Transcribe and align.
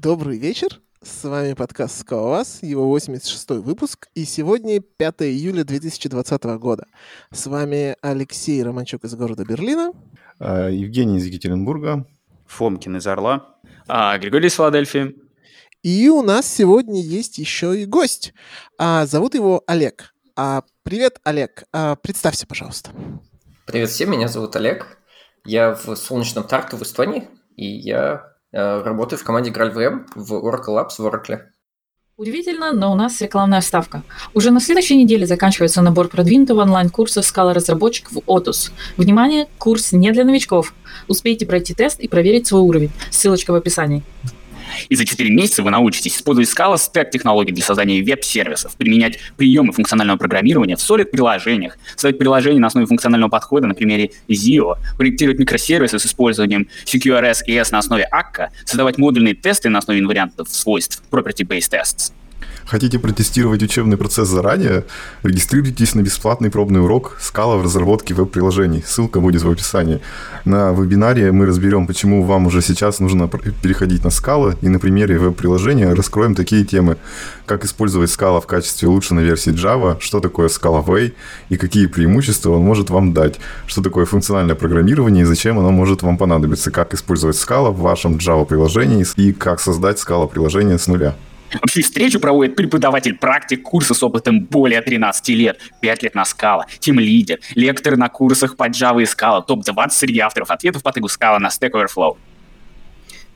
Добрый 0.00 0.38
вечер. 0.38 0.80
С 1.02 1.24
вами 1.24 1.54
подкаст 1.54 2.00
«Скалолаз», 2.00 2.62
его 2.62 2.88
86 2.88 3.50
выпуск, 3.62 4.08
и 4.14 4.24
сегодня 4.24 4.80
5 4.80 5.22
июля 5.22 5.64
2020 5.64 6.44
года. 6.58 6.86
С 7.30 7.46
вами 7.46 7.96
Алексей 8.02 8.62
Романчук 8.62 9.04
из 9.04 9.14
города 9.14 9.44
Берлина. 9.44 9.92
А, 10.38 10.68
Евгений 10.68 11.18
из 11.18 11.26
Екатеринбурга. 11.26 12.06
Фомкин 12.46 12.96
из 12.96 13.06
Орла. 13.06 13.56
А, 13.86 14.18
Григорий 14.18 14.48
из 14.48 14.54
Филадельфии. 14.54 15.14
И 15.82 16.08
у 16.08 16.22
нас 16.22 16.46
сегодня 16.46 17.00
есть 17.00 17.38
еще 17.38 17.80
и 17.80 17.84
гость. 17.84 18.34
А, 18.78 19.06
зовут 19.06 19.34
его 19.34 19.62
Олег. 19.66 20.14
А, 20.36 20.62
привет, 20.82 21.20
Олег. 21.24 21.64
А, 21.72 21.96
представься, 21.96 22.46
пожалуйста. 22.46 22.90
Привет 23.66 23.90
всем, 23.90 24.10
меня 24.10 24.28
зовут 24.28 24.56
Олег. 24.56 24.98
Я 25.44 25.74
в 25.74 25.94
солнечном 25.96 26.44
Тарту 26.44 26.76
в 26.76 26.82
Эстонии, 26.82 27.28
и 27.56 27.66
я 27.66 28.33
работаю 28.54 29.18
в 29.18 29.24
команде 29.24 29.50
GraalVM 29.50 30.06
в 30.14 30.32
Oracle 30.34 30.76
Labs 30.76 30.96
в 30.98 31.06
Oracle. 31.06 31.40
Удивительно, 32.16 32.72
но 32.72 32.92
у 32.92 32.94
нас 32.94 33.20
рекламная 33.20 33.60
вставка. 33.60 34.04
Уже 34.34 34.52
на 34.52 34.60
следующей 34.60 34.96
неделе 34.96 35.26
заканчивается 35.26 35.82
набор 35.82 36.06
продвинутого 36.06 36.62
онлайн-курса 36.62 37.22
скала-разработчик 37.22 38.12
в 38.12 38.18
Otus. 38.18 38.70
Внимание, 38.96 39.48
курс 39.58 39.90
не 39.90 40.12
для 40.12 40.24
новичков. 40.24 40.74
Успейте 41.08 41.44
пройти 41.44 41.74
тест 41.74 41.98
и 41.98 42.06
проверить 42.06 42.46
свой 42.46 42.62
уровень. 42.62 42.92
Ссылочка 43.10 43.50
в 43.50 43.56
описании. 43.56 44.04
И 44.88 44.96
за 44.96 45.04
4 45.04 45.30
месяца 45.30 45.62
вы 45.62 45.70
научитесь 45.70 46.16
использовать 46.16 46.48
Scala 46.48 46.78
стек 46.78 47.10
технологий 47.10 47.52
для 47.52 47.62
создания 47.62 48.02
веб-сервисов, 48.02 48.76
применять 48.76 49.18
приемы 49.36 49.72
функционального 49.72 50.18
программирования 50.18 50.76
в 50.76 50.80
Solid-приложениях, 50.80 51.78
создать 51.96 52.18
приложения 52.18 52.60
на 52.60 52.68
основе 52.68 52.86
функционального 52.86 53.30
подхода 53.30 53.66
на 53.66 53.74
примере 53.74 54.10
ZIO, 54.28 54.76
проектировать 54.96 55.38
микросервисы 55.38 55.98
с 55.98 56.06
использованием 56.06 56.68
CQRS 56.84 57.44
и 57.46 57.54
S 57.54 57.70
на 57.70 57.78
основе 57.78 58.08
Akka, 58.12 58.48
создавать 58.64 58.98
модульные 58.98 59.34
тесты 59.34 59.68
на 59.68 59.78
основе 59.78 60.00
инвариантов 60.00 60.48
свойств, 60.50 61.02
property-based 61.10 61.70
tests. 61.70 62.12
Хотите 62.66 62.98
протестировать 62.98 63.62
учебный 63.62 63.98
процесс 63.98 64.28
заранее? 64.28 64.84
Регистрируйтесь 65.22 65.94
на 65.94 66.00
бесплатный 66.00 66.50
пробный 66.50 66.82
урок 66.82 67.18
«Скала 67.20 67.56
в 67.56 67.62
разработке 67.62 68.14
веб-приложений». 68.14 68.84
Ссылка 68.86 69.20
будет 69.20 69.42
в 69.42 69.50
описании. 69.50 70.00
На 70.46 70.72
вебинаре 70.72 71.30
мы 71.30 71.44
разберем, 71.44 71.86
почему 71.86 72.22
вам 72.22 72.46
уже 72.46 72.62
сейчас 72.62 73.00
нужно 73.00 73.28
переходить 73.28 74.02
на 74.02 74.08
Scala, 74.08 74.56
и 74.62 74.68
на 74.68 74.78
примере 74.78 75.18
веб-приложения 75.18 75.92
раскроем 75.92 76.34
такие 76.34 76.64
темы, 76.64 76.96
как 77.44 77.66
использовать 77.66 78.08
Scala 78.08 78.40
в 78.40 78.46
качестве 78.46 78.88
улучшенной 78.88 79.24
версии 79.24 79.52
Java, 79.52 79.98
что 80.00 80.20
такое 80.20 80.48
Scala 80.48 80.82
Way 80.84 81.12
и 81.50 81.58
какие 81.58 81.86
преимущества 81.86 82.52
он 82.52 82.62
может 82.62 82.88
вам 82.88 83.12
дать, 83.12 83.40
что 83.66 83.82
такое 83.82 84.06
функциональное 84.06 84.54
программирование 84.54 85.22
и 85.22 85.26
зачем 85.26 85.58
оно 85.58 85.70
может 85.70 86.02
вам 86.02 86.16
понадобиться, 86.16 86.70
как 86.70 86.94
использовать 86.94 87.36
Scala 87.36 87.70
в 87.70 87.80
вашем 87.80 88.16
Java-приложении 88.16 89.04
и 89.16 89.34
как 89.34 89.60
создать 89.60 89.98
Scala-приложение 89.98 90.78
с 90.78 90.86
нуля. 90.86 91.14
Вообще 91.54 91.82
встречу 91.82 92.20
проводит 92.20 92.56
преподаватель-практик 92.56 93.62
курса 93.62 93.94
с 93.94 94.02
опытом 94.02 94.40
более 94.40 94.80
13 94.80 95.28
лет, 95.30 95.60
5 95.80 96.02
лет 96.02 96.14
на 96.14 96.24
скала, 96.24 96.66
тим 96.78 96.98
лидер, 96.98 97.40
лекторы 97.54 97.96
на 97.96 98.08
курсах 98.08 98.56
по 98.56 98.68
Java 98.68 99.02
и 99.02 99.04
Scala, 99.04 99.44
топ-20 99.44 99.90
среди 99.90 100.20
авторов 100.20 100.50
ответов 100.50 100.82
по 100.82 100.92
тегу 100.92 101.06
Scala 101.06 101.38
на 101.38 101.48
Stack 101.48 101.72
Overflow. 101.72 102.16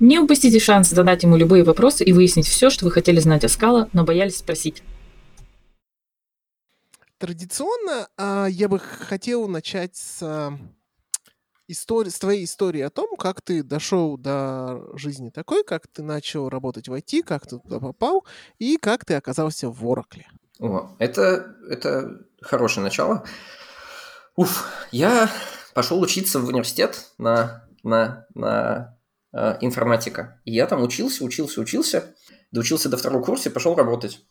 Не 0.01 0.21
упустите 0.21 0.61
шанс 0.61 0.91
задать 0.91 1.25
ему 1.25 1.37
любые 1.37 1.65
вопросы 1.65 2.05
и 2.05 2.13
выяснить 2.13 2.47
все, 2.47 2.71
что 2.71 2.85
вы 2.85 2.93
хотели 2.93 3.19
знать 3.19 3.45
о 3.45 3.49
Scala, 3.49 3.89
но 3.93 4.05
боялись 4.05 4.37
спросить. 4.37 4.83
Традиционно 7.19 8.09
а, 8.17 8.47
я 8.47 8.69
бы 8.69 8.79
хотел 8.79 9.49
начать 9.49 9.97
с 9.97 10.19
а, 10.23 10.57
истории, 11.69 12.09
с 12.09 12.19
твоей 12.19 12.45
истории 12.45 12.81
о 12.81 12.91
том, 12.91 13.17
как 13.17 13.43
ты 13.43 13.63
дошел 13.63 14.17
до 14.17 14.83
жизни 14.95 15.31
такой, 15.31 15.63
как 15.63 15.87
ты 15.87 16.03
начал 16.03 16.49
работать 16.49 16.89
в 16.89 16.95
IT, 16.95 17.23
как 17.23 17.47
ты 17.47 17.59
туда 17.59 17.79
попал 17.79 18.25
и 18.59 18.77
как 18.77 19.05
ты 19.05 19.15
оказался 19.15 19.69
в 19.69 19.85
Oracle. 19.85 20.25
О, 20.59 20.91
это, 20.99 21.55
это 21.69 22.27
хорошее 22.41 22.83
начало. 22.83 23.25
Уф, 24.35 24.67
я 24.91 25.31
пошел 25.75 26.01
учиться 26.01 26.41
в 26.41 26.49
университет 26.49 27.13
на, 27.19 27.69
на, 27.83 28.27
на 28.35 28.99
э, 29.33 29.59
информатика. 29.61 30.41
И 30.45 30.53
я 30.53 30.67
там 30.67 30.83
учился, 30.83 31.25
учился, 31.25 31.61
учился, 31.61 32.15
доучился 32.51 32.89
до 32.89 32.97
второго 32.97 33.23
курса 33.23 33.49
и 33.49 33.53
пошел 33.53 33.75
работать. 33.75 34.25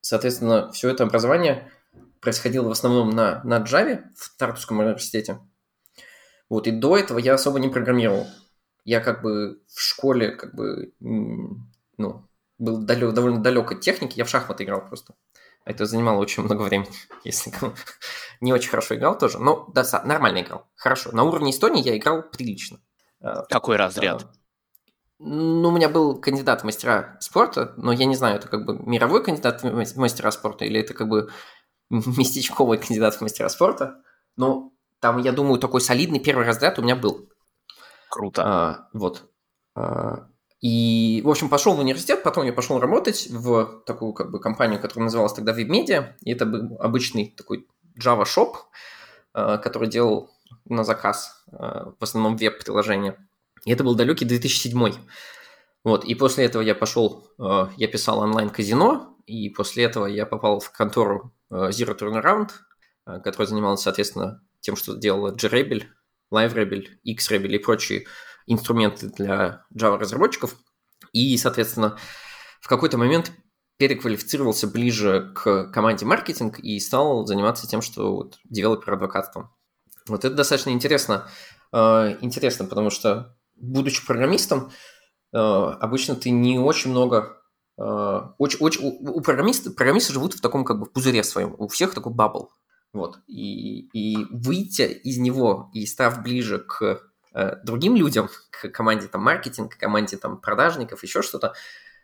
Соответственно, 0.00 0.70
все 0.72 0.90
это 0.90 1.04
образование 1.04 1.70
происходило 2.20 2.68
в 2.68 2.72
основном 2.72 3.10
на, 3.10 3.42
на 3.44 3.60
Java 3.60 4.02
в 4.16 4.36
Тартусском 4.36 4.80
университете. 4.80 5.38
Вот, 6.48 6.66
и 6.66 6.70
до 6.70 6.96
этого 6.96 7.18
я 7.18 7.34
особо 7.34 7.58
не 7.58 7.68
программировал. 7.68 8.26
Я 8.84 9.00
как 9.00 9.22
бы 9.22 9.62
в 9.66 9.80
школе 9.80 10.30
как 10.30 10.54
бы, 10.54 10.92
ну, 11.00 12.28
был 12.58 12.78
далек, 12.78 13.14
довольно 13.14 13.42
далек 13.42 13.72
от 13.72 13.80
техники, 13.80 14.18
я 14.18 14.24
в 14.24 14.28
шахматы 14.28 14.64
играл 14.64 14.86
просто. 14.86 15.14
Это 15.64 15.86
занимало 15.86 16.18
очень 16.18 16.42
много 16.42 16.62
времени, 16.62 16.90
если 17.24 17.52
не 18.40 18.52
очень 18.52 18.70
хорошо 18.70 18.94
играл 18.96 19.16
тоже, 19.16 19.38
но 19.38 19.70
да, 19.74 19.84
нормально 20.04 20.42
играл, 20.42 20.66
хорошо. 20.76 21.12
На 21.12 21.24
уровне 21.24 21.50
Эстонии 21.50 21.82
я 21.82 21.96
играл 21.96 22.22
прилично. 22.22 22.78
А, 23.20 23.44
Какой 23.46 23.76
разряд? 23.76 24.26
Ну, 25.18 25.68
у 25.68 25.72
меня 25.72 25.88
был 25.88 26.20
кандидат 26.20 26.60
в 26.60 26.64
мастера 26.64 27.16
спорта, 27.20 27.72
но 27.78 27.92
я 27.92 28.04
не 28.04 28.16
знаю, 28.16 28.36
это 28.36 28.48
как 28.48 28.66
бы 28.66 28.78
мировой 28.78 29.24
кандидат 29.24 29.62
в 29.62 29.96
мастера 29.96 30.30
спорта 30.30 30.66
или 30.66 30.80
это 30.80 30.92
как 30.92 31.08
бы 31.08 31.30
местечковый 31.90 32.78
кандидат 32.78 33.14
в 33.14 33.20
мастера 33.22 33.48
спорта. 33.48 34.02
Но 34.36 34.73
там, 35.04 35.18
я 35.18 35.32
думаю, 35.32 35.60
такой 35.60 35.82
солидный 35.82 36.18
первый 36.18 36.46
разряд 36.46 36.78
у 36.78 36.82
меня 36.82 36.96
был. 36.96 37.28
Круто. 38.08 38.42
А, 38.42 38.88
вот. 38.94 39.24
А, 39.74 40.28
и, 40.62 41.20
в 41.22 41.28
общем, 41.28 41.50
пошел 41.50 41.74
в 41.74 41.80
университет, 41.80 42.22
потом 42.22 42.46
я 42.46 42.54
пошел 42.54 42.80
работать 42.80 43.28
в 43.30 43.82
такую 43.84 44.14
как 44.14 44.30
бы 44.30 44.40
компанию, 44.40 44.80
которая 44.80 45.04
называлась 45.04 45.34
тогда 45.34 45.52
WebMedia. 45.52 46.14
И 46.22 46.32
это 46.32 46.46
был 46.46 46.78
обычный 46.80 47.34
такой 47.36 47.66
Java 48.02 48.22
Shop, 48.22 48.54
а, 49.34 49.58
который 49.58 49.90
делал 49.90 50.30
на 50.64 50.84
заказ 50.84 51.44
а, 51.52 51.92
в 52.00 52.02
основном 52.02 52.38
веб-приложения. 52.38 53.18
И 53.66 53.72
это 53.72 53.84
был 53.84 53.96
далекий 53.96 54.24
2007. 54.24 54.94
Вот, 55.84 56.06
и 56.06 56.14
после 56.14 56.46
этого 56.46 56.62
я 56.62 56.74
пошел, 56.74 57.28
а, 57.38 57.68
я 57.76 57.88
писал 57.88 58.20
онлайн-казино, 58.20 59.18
и 59.26 59.50
после 59.50 59.84
этого 59.84 60.06
я 60.06 60.24
попал 60.24 60.60
в 60.60 60.70
контору 60.70 61.34
Zero 61.50 61.94
Turnaround, 61.94 62.52
которая 63.22 63.46
занималась, 63.46 63.82
соответственно, 63.82 64.40
тем, 64.64 64.76
что 64.76 64.96
делала 64.96 65.34
JRebel, 65.34 65.84
LiveRebel, 66.32 66.86
XRebel 67.06 67.48
и 67.48 67.58
прочие 67.58 68.06
инструменты 68.46 69.08
для 69.08 69.64
Java-разработчиков. 69.74 70.56
И, 71.12 71.36
соответственно, 71.36 71.98
в 72.60 72.68
какой-то 72.68 72.96
момент 72.96 73.30
переквалифицировался 73.76 74.66
ближе 74.66 75.32
к 75.34 75.70
команде 75.70 76.06
маркетинг 76.06 76.58
и 76.60 76.80
стал 76.80 77.26
заниматься 77.26 77.66
тем, 77.66 77.82
что 77.82 78.14
вот 78.14 78.38
девелопер-адвокатством. 78.44 79.50
Вот 80.08 80.24
это 80.24 80.34
достаточно 80.34 80.70
интересно, 80.70 81.28
э, 81.72 82.16
интересно, 82.22 82.64
потому 82.64 82.88
что, 82.88 83.36
будучи 83.56 84.04
программистом, 84.06 84.70
э, 85.32 85.36
обычно 85.36 86.14
ты 86.14 86.30
не 86.30 86.58
очень 86.58 86.90
много 86.90 87.36
э, 87.76 88.20
очень, 88.38 88.58
очень, 88.60 88.80
у 88.82 89.20
программистов, 89.20 89.74
программисты 89.74 90.12
живут 90.12 90.34
в 90.34 90.40
таком 90.40 90.64
как 90.64 90.78
бы 90.78 90.86
пузыре 90.86 91.22
своем, 91.22 91.54
у 91.58 91.68
всех 91.68 91.92
такой 91.92 92.14
бабл, 92.14 92.50
вот. 92.94 93.18
И, 93.26 93.88
и 93.92 94.24
выйти 94.30 94.82
из 94.82 95.18
него 95.18 95.68
и 95.74 95.84
став 95.84 96.22
ближе 96.22 96.60
к 96.60 97.02
э, 97.34 97.56
другим 97.64 97.96
людям, 97.96 98.30
к 98.50 98.68
команде 98.68 99.08
там 99.08 99.20
маркетинг, 99.22 99.74
к 99.74 99.78
команде 99.78 100.16
там 100.16 100.40
продажников, 100.40 101.02
еще 101.02 101.20
что-то, 101.20 101.54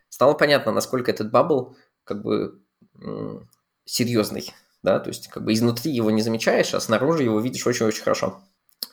стало 0.08 0.34
понятно, 0.34 0.72
насколько 0.72 1.10
этот 1.10 1.30
бабл 1.30 1.76
как 2.02 2.22
бы 2.22 2.60
м- 3.00 3.48
серьезный, 3.84 4.52
да, 4.82 4.98
то 4.98 5.08
есть 5.08 5.28
как 5.28 5.44
бы 5.44 5.52
изнутри 5.52 5.92
его 5.92 6.10
не 6.10 6.22
замечаешь, 6.22 6.74
а 6.74 6.80
снаружи 6.80 7.22
его 7.22 7.38
видишь 7.38 7.66
очень-очень 7.66 8.02
хорошо. 8.02 8.40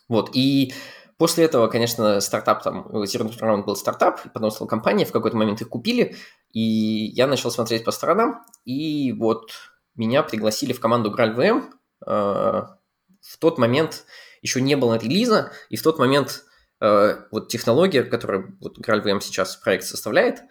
Вот, 0.07 0.29
и 0.33 0.73
после 1.17 1.45
этого, 1.45 1.67
конечно, 1.67 2.21
стартап 2.21 2.61
там, 2.61 2.85
Zero 2.89 3.27
Round 3.27 3.63
был 3.63 3.75
стартап, 3.75 4.21
потом 4.33 4.51
стал 4.51 4.67
компания, 4.67 5.05
в 5.05 5.11
какой-то 5.11 5.35
момент 5.35 5.61
их 5.61 5.69
купили, 5.69 6.15
и 6.53 6.61
я 6.61 7.25
начал 7.25 7.49
смотреть 7.49 7.83
по 7.83 7.91
сторонам, 7.91 8.45
и 8.65 9.13
вот 9.13 9.49
меня 9.95 10.21
пригласили 10.21 10.73
в 10.73 10.79
команду 10.79 11.11
GraalVM, 11.11 11.63
Э, 11.63 11.76
в 12.05 13.37
тот 13.39 13.57
момент 13.57 14.05
еще 14.41 14.61
не 14.61 14.75
было 14.75 14.97
релиза, 14.97 15.51
и 15.69 15.77
в 15.77 15.83
тот 15.83 15.99
момент 15.99 16.43
э, 16.79 17.21
вот 17.31 17.49
технология, 17.49 18.03
которую 18.03 18.57
вот 18.61 18.77
GraalVM 18.79 19.19
сейчас 19.19 19.55
проект 19.55 19.85
составляет, 19.85 20.43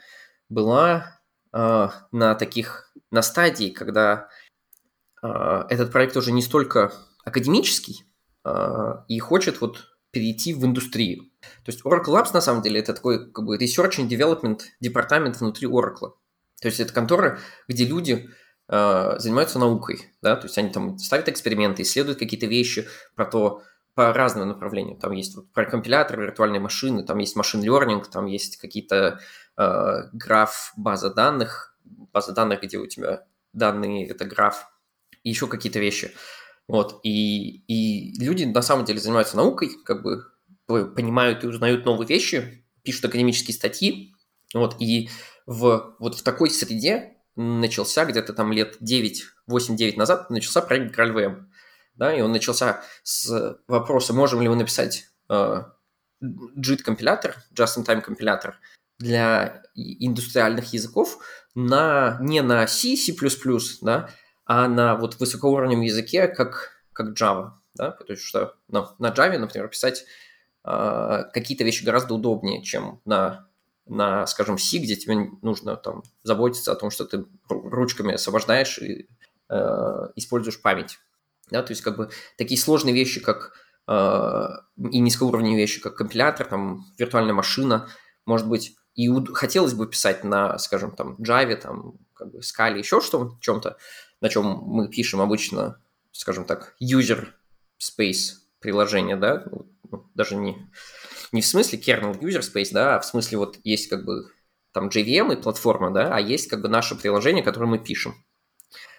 была 0.48 1.20
э, 1.52 1.88
на 2.12 2.34
таких, 2.34 2.92
на 3.10 3.22
стадии, 3.22 3.70
когда 3.70 4.28
этот 5.22 5.90
проект 5.90 6.16
уже 6.16 6.30
не 6.30 6.42
столько 6.42 6.92
академический 7.24 8.04
и 9.08 9.18
хочет 9.18 9.60
вот 9.60 9.96
перейти 10.12 10.54
в 10.54 10.64
индустрию. 10.64 11.24
То 11.64 11.72
есть 11.72 11.84
Oracle 11.84 12.14
Labs 12.14 12.30
на 12.32 12.40
самом 12.40 12.62
деле 12.62 12.80
это 12.80 12.94
такой 12.94 13.30
как 13.30 13.44
бы 13.44 13.58
research 13.58 13.98
and 13.98 14.08
development 14.08 14.60
департамент 14.80 15.38
внутри 15.40 15.68
Oracle. 15.68 16.12
То 16.62 16.68
есть 16.68 16.80
это 16.80 16.92
контора, 16.92 17.38
где 17.68 17.84
люди 17.84 18.12
э, 18.12 18.28
занимаются 18.68 19.58
наукой, 19.58 20.10
да, 20.22 20.36
то 20.36 20.46
есть 20.46 20.58
они 20.58 20.70
там 20.70 20.98
ставят 20.98 21.28
эксперименты, 21.28 21.82
исследуют 21.82 22.18
какие-то 22.18 22.46
вещи 22.46 22.88
про 23.14 23.24
то, 23.24 23.62
по 23.96 24.12
разным 24.12 24.48
направлениям. 24.48 24.98
Там 24.98 25.12
есть 25.12 25.34
вот 25.34 25.50
про 25.52 25.64
компиляторы, 25.64 26.24
виртуальные 26.24 26.60
машины, 26.60 27.02
там 27.02 27.16
есть 27.16 27.34
машин 27.34 27.64
learning, 27.64 28.04
там 28.12 28.26
есть 28.26 28.58
какие-то 28.58 29.20
э, 29.56 30.02
граф 30.12 30.74
база 30.76 31.08
данных, 31.08 31.74
база 32.12 32.32
данных, 32.32 32.60
где 32.62 32.76
у 32.76 32.86
тебя 32.86 33.24
данные, 33.54 34.06
это 34.06 34.26
граф, 34.26 34.68
и 35.22 35.30
еще 35.30 35.46
какие-то 35.46 35.78
вещи. 35.78 36.12
Вот, 36.68 37.00
и, 37.04 37.62
и 37.68 38.22
люди 38.22 38.44
на 38.44 38.60
самом 38.60 38.84
деле 38.84 38.98
занимаются 38.98 39.36
наукой, 39.38 39.70
как 39.82 40.02
бы 40.02 40.24
понимают 40.66 41.42
и 41.42 41.46
узнают 41.46 41.86
новые 41.86 42.06
вещи, 42.06 42.66
пишут 42.82 43.06
академические 43.06 43.54
статьи, 43.54 44.14
вот, 44.52 44.76
и 44.78 45.08
в, 45.46 45.96
вот 45.98 46.16
в 46.16 46.22
такой 46.22 46.50
среде 46.50 47.15
начался 47.36 48.04
где-то 48.04 48.32
там 48.32 48.52
лет 48.52 48.76
9, 48.80 49.24
8-9 49.48 49.96
назад, 49.96 50.30
начался 50.30 50.62
проект 50.62 50.96
GraalVM, 50.98 51.44
да, 51.94 52.14
и 52.14 52.20
он 52.20 52.32
начался 52.32 52.82
с 53.02 53.58
вопроса, 53.68 54.12
можем 54.12 54.40
ли 54.40 54.48
мы 54.48 54.56
написать 54.56 55.06
э, 55.28 55.62
JIT-компилятор, 56.22 57.36
Just-in-Time 57.54 58.00
компилятор 58.00 58.58
для 58.98 59.62
индустриальных 59.74 60.72
языков 60.72 61.18
на, 61.54 62.16
не 62.20 62.40
на 62.42 62.66
C, 62.66 62.96
C++, 62.96 63.14
да, 63.82 64.10
а 64.46 64.68
на 64.68 64.96
вот 64.96 65.18
высокоуровневом 65.20 65.82
языке, 65.82 66.28
как, 66.28 66.82
как 66.92 67.08
Java, 67.18 67.52
да, 67.74 67.90
потому 67.90 68.16
что 68.16 68.54
на, 68.68 68.94
на 68.98 69.08
Java, 69.08 69.38
например, 69.38 69.68
писать 69.68 70.04
э, 70.64 71.24
какие-то 71.32 71.64
вещи 71.64 71.84
гораздо 71.84 72.14
удобнее, 72.14 72.62
чем 72.62 73.00
на, 73.04 73.45
на, 73.86 74.26
скажем, 74.26 74.58
C, 74.58 74.78
где 74.78 74.96
тебе 74.96 75.30
нужно 75.42 75.76
там 75.76 76.02
заботиться 76.22 76.72
о 76.72 76.76
том, 76.76 76.90
что 76.90 77.04
ты 77.04 77.24
ручками 77.48 78.14
освобождаешь 78.14 78.78
и 78.78 79.08
э, 79.48 80.08
используешь 80.16 80.60
память. 80.60 80.98
Да, 81.50 81.62
то 81.62 81.72
есть 81.72 81.82
как 81.82 81.96
бы 81.96 82.10
такие 82.36 82.60
сложные 82.60 82.94
вещи, 82.94 83.20
как 83.20 83.52
э, 83.86 84.48
и 84.90 84.98
низкоуровневые 84.98 85.56
вещи, 85.56 85.80
как 85.80 85.96
компилятор, 85.96 86.46
там, 86.46 86.86
виртуальная 86.98 87.34
машина, 87.34 87.88
может 88.24 88.48
быть, 88.48 88.76
и 88.94 89.08
хотелось 89.34 89.74
бы 89.74 89.86
писать 89.86 90.24
на, 90.24 90.58
скажем, 90.58 90.90
там, 90.90 91.16
Java, 91.20 91.54
там, 91.54 91.94
как 92.14 92.32
бы, 92.32 92.40
Scala, 92.40 92.78
еще 92.78 93.00
что 93.00 93.36
чем-то, 93.40 93.76
на 94.20 94.28
чем 94.28 94.44
мы 94.46 94.88
пишем 94.88 95.20
обычно, 95.20 95.80
скажем 96.10 96.44
так, 96.44 96.74
user 96.82 97.28
space 97.78 98.32
приложение, 98.58 99.16
да, 99.16 99.44
даже 100.14 100.36
не, 100.36 100.56
не 101.32 101.42
в 101.42 101.46
смысле 101.46 101.78
kernel 101.78 102.18
user 102.20 102.40
space, 102.40 102.70
да, 102.72 102.96
а 102.96 103.00
в 103.00 103.06
смысле 103.06 103.38
вот 103.38 103.58
есть 103.64 103.88
как 103.88 104.04
бы 104.04 104.30
там 104.72 104.88
JVM 104.88 105.32
и 105.32 105.42
платформа, 105.42 105.90
да, 105.90 106.14
а 106.14 106.20
есть 106.20 106.48
как 106.48 106.60
бы 106.60 106.68
наше 106.68 106.96
приложение, 106.96 107.42
которое 107.42 107.66
мы 107.66 107.78
пишем. 107.78 108.14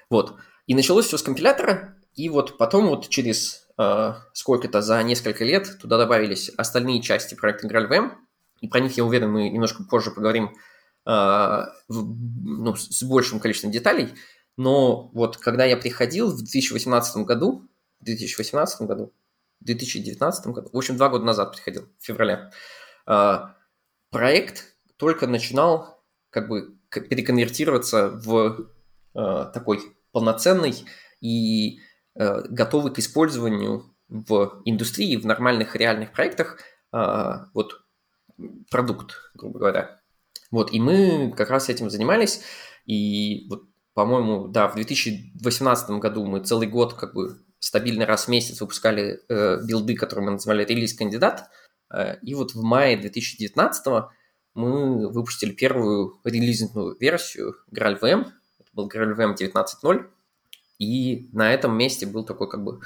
Вот. 0.09 0.35
И 0.65 0.75
началось 0.75 1.05
все 1.05 1.17
с 1.17 1.23
компилятора, 1.23 1.97
и 2.13 2.29
вот 2.29 2.57
потом 2.57 2.87
вот 2.87 3.09
через 3.09 3.67
э, 3.77 4.13
сколько-то 4.33 4.81
за 4.81 5.01
несколько 5.03 5.45
лет 5.45 5.77
туда 5.79 5.97
добавились 5.97 6.49
остальные 6.57 7.01
части 7.01 7.35
проекта 7.35 7.67
GraalVM, 7.67 8.11
и 8.61 8.67
про 8.67 8.79
них, 8.79 8.97
я 8.97 9.05
уверен, 9.05 9.31
мы 9.31 9.49
немножко 9.49 9.83
позже 9.83 10.11
поговорим 10.11 10.55
э, 11.05 11.09
в, 11.09 11.67
ну, 11.87 12.75
с 12.75 13.03
большим 13.03 13.39
количеством 13.39 13.71
деталей. 13.71 14.09
Но 14.57 15.09
вот 15.13 15.37
когда 15.37 15.63
я 15.65 15.77
приходил 15.77 16.31
в 16.31 16.37
2018 16.37 17.17
году, 17.17 17.67
в 17.99 18.05
2018 18.05 18.81
году, 18.87 19.13
в 19.59 19.65
2019 19.65 20.47
году, 20.47 20.69
в 20.71 20.77
общем, 20.77 20.97
два 20.97 21.09
года 21.09 21.25
назад 21.25 21.51
приходил, 21.53 21.87
в 21.99 22.05
феврале, 22.05 22.51
э, 23.07 23.39
проект 24.11 24.75
только 24.97 25.27
начинал 25.27 26.03
как 26.29 26.47
бы 26.47 26.77
переконвертироваться 26.89 28.09
в 28.09 28.69
э, 29.15 29.51
такой 29.53 29.81
полноценный 30.11 30.85
и 31.21 31.79
Э, 32.19 32.41
готовы 32.49 32.91
к 32.91 32.97
использованию 32.97 33.83
в 34.09 34.61
индустрии, 34.65 35.17
в 35.17 35.25
нормальных 35.25 35.75
реальных 35.75 36.13
проектах 36.13 36.57
а, 36.91 37.49
вот 37.53 37.81
продукт, 38.71 39.31
грубо 39.35 39.59
говоря. 39.59 40.01
Вот, 40.49 40.71
и 40.71 40.79
мы 40.79 41.31
как 41.35 41.49
раз 41.49 41.69
этим 41.69 41.89
занимались, 41.89 42.41
и 42.85 43.45
вот, 43.49 43.63
по-моему, 43.93 44.47
да, 44.47 44.69
в 44.69 44.75
2018 44.75 45.89
году 45.99 46.25
мы 46.25 46.39
целый 46.39 46.67
год 46.67 46.93
как 46.93 47.13
бы 47.13 47.41
стабильно 47.67 48.05
раз 48.05 48.25
в 48.25 48.27
месяц 48.29 48.61
выпускали 48.61 49.19
э, 49.27 49.59
билды, 49.65 49.95
которые 49.95 50.25
мы 50.25 50.31
называли 50.31 50.63
релиз-кандидат, 50.63 51.49
э, 51.93 52.17
и 52.21 52.33
вот 52.33 52.53
в 52.53 52.63
мае 52.63 52.95
2019 52.95 53.85
мы 54.53 55.11
выпустили 55.11 55.51
первую 55.51 56.19
релизную 56.23 56.95
версию 56.97 57.55
GraalVM, 57.75 58.31
это 58.59 58.69
был 58.71 58.87
GraalVM 58.87 59.35
19.0, 59.35 60.09
и 60.79 61.29
на 61.33 61.53
этом 61.53 61.77
месте 61.77 62.05
был 62.05 62.23
такой 62.25 62.49
как 62.49 62.63
бы 62.63 62.79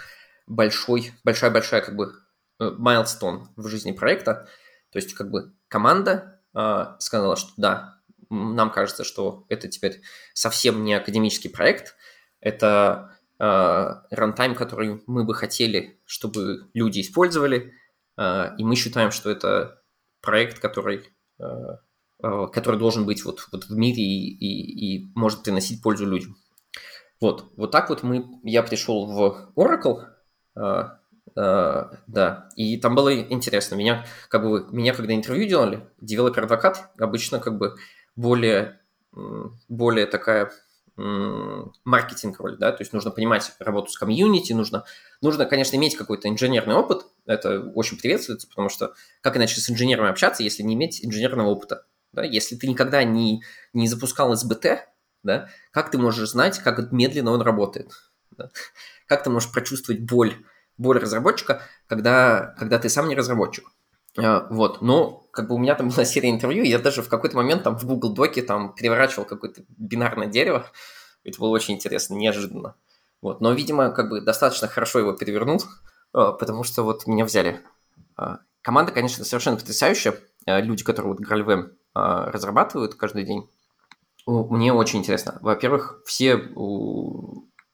большой, 0.47 1.11
большая-большая 1.23 1.81
как 1.81 1.95
бы 1.95 2.13
майлстон 2.59 3.43
э, 3.43 3.61
в 3.61 3.67
жизни 3.67 3.91
проекта. 3.91 4.47
То 4.91 4.97
есть 4.97 5.13
как 5.13 5.29
бы 5.29 5.53
команда 5.67 6.41
э, 6.55 6.85
сказала, 6.97 7.35
что 7.35 7.51
да, 7.57 7.99
нам 8.31 8.71
кажется, 8.71 9.03
что 9.03 9.45
это 9.47 9.67
теперь 9.67 10.01
совсем 10.33 10.83
не 10.83 10.95
академический 10.95 11.51
проект, 11.51 11.95
это 12.39 13.15
рантайм, 13.41 14.53
который 14.53 15.01
мы 15.07 15.23
бы 15.23 15.33
хотели, 15.33 15.99
чтобы 16.05 16.69
люди 16.75 17.01
использовали, 17.01 17.73
э, 18.17 18.55
и 18.57 18.63
мы 18.63 18.75
считаем, 18.75 19.09
что 19.09 19.31
это 19.31 19.81
проект, 20.21 20.59
который, 20.59 21.09
э, 21.39 21.43
э, 22.23 22.47
который 22.53 22.79
должен 22.79 23.05
быть 23.05 23.25
вот, 23.25 23.47
вот 23.51 23.65
в 23.65 23.75
мире 23.75 24.03
и, 24.03 24.29
и, 24.29 24.97
и 24.97 25.11
может 25.15 25.43
приносить 25.43 25.81
пользу 25.81 26.05
людям. 26.05 26.37
Вот, 27.19 27.51
вот 27.57 27.71
так 27.71 27.89
вот 27.89 28.03
мы, 28.03 28.25
я 28.43 28.61
пришел 28.61 29.07
в 29.07 29.51
Oracle, 29.55 30.05
э, 30.55 30.83
э, 31.35 31.83
да, 32.07 32.49
и 32.55 32.77
там 32.77 32.93
было 32.93 33.19
интересно. 33.19 33.73
Меня, 33.73 34.05
как 34.29 34.43
бы, 34.43 34.67
меня 34.71 34.93
когда 34.93 35.15
интервью 35.15 35.47
делали, 35.47 35.87
developer 35.99 36.48
advocate 36.48 36.91
обычно 36.99 37.39
как 37.39 37.57
бы 37.57 37.75
более, 38.15 38.79
более 39.67 40.05
такая 40.05 40.51
маркетинг 40.97 42.39
роль, 42.39 42.57
да, 42.57 42.71
то 42.71 42.81
есть 42.81 42.93
нужно 42.93 43.11
понимать 43.11 43.53
работу 43.59 43.91
с 43.91 43.97
комьюнити, 43.97 44.53
нужно, 44.53 44.83
нужно, 45.21 45.45
конечно, 45.45 45.75
иметь 45.77 45.95
какой-то 45.95 46.27
инженерный 46.27 46.75
опыт, 46.75 47.05
это 47.25 47.61
очень 47.75 47.97
приветствуется, 47.97 48.47
потому 48.47 48.69
что 48.69 48.93
как 49.21 49.37
иначе 49.37 49.59
с 49.59 49.69
инженерами 49.69 50.09
общаться, 50.09 50.43
если 50.43 50.63
не 50.63 50.73
иметь 50.73 51.03
инженерного 51.03 51.47
опыта, 51.47 51.85
да, 52.11 52.23
если 52.23 52.55
ты 52.55 52.67
никогда 52.67 53.03
не, 53.03 53.43
не 53.73 53.87
запускал 53.87 54.35
SBT, 54.35 54.87
да, 55.23 55.49
как 55.71 55.91
ты 55.91 55.97
можешь 55.97 56.29
знать, 56.29 56.59
как 56.59 56.91
медленно 56.91 57.31
он 57.31 57.41
работает? 57.41 57.91
Да? 58.31 58.49
Как 59.07 59.23
ты 59.23 59.29
можешь 59.29 59.51
прочувствовать 59.51 60.01
боль, 60.01 60.35
боль 60.77 60.99
разработчика, 60.99 61.61
когда, 61.87 62.55
когда 62.57 62.79
ты 62.79 62.89
сам 62.89 63.07
не 63.07 63.15
разработчик? 63.15 63.71
А, 64.17 64.47
вот, 64.49 64.81
но 64.81 65.27
как 65.31 65.47
бы 65.47 65.55
у 65.55 65.57
меня 65.57 65.75
там 65.75 65.89
была 65.95 66.05
серия 66.05 66.29
интервью, 66.29 66.63
я 66.63 66.79
даже 66.79 67.01
в 67.01 67.09
какой-то 67.09 67.35
момент 67.35 67.63
там 67.63 67.77
в 67.77 67.85
Google 67.85 68.13
Доке 68.13 68.41
там 68.41 68.73
переворачивал 68.73 69.25
какое-то 69.25 69.63
бинарное 69.69 70.27
дерево, 70.27 70.65
это 71.23 71.39
было 71.39 71.49
очень 71.49 71.75
интересно, 71.75 72.15
неожиданно. 72.15 72.75
Вот, 73.21 73.39
но, 73.39 73.53
видимо, 73.53 73.91
как 73.91 74.09
бы 74.09 74.21
достаточно 74.21 74.67
хорошо 74.67 74.99
его 74.99 75.13
перевернул, 75.13 75.61
а, 76.13 76.31
потому 76.31 76.63
что 76.63 76.83
вот 76.83 77.07
меня 77.07 77.25
взяли. 77.25 77.61
А, 78.17 78.39
команда, 78.61 78.91
конечно, 78.91 79.23
совершенно 79.23 79.57
потрясающая. 79.57 80.15
Люди, 80.47 80.83
которые 80.83 81.13
вот 81.13 81.21
GraalVM 81.21 81.69
разрабатывают 81.93 82.95
каждый 82.95 83.25
день, 83.25 83.47
мне 84.25 84.73
очень 84.73 84.97
интересно. 84.97 85.37
Во-первых, 85.41 86.01
все 86.03 86.35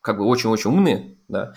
как 0.02 0.18
бы 0.18 0.26
очень-очень 0.26 0.70
умные, 0.70 1.18
да, 1.30 1.54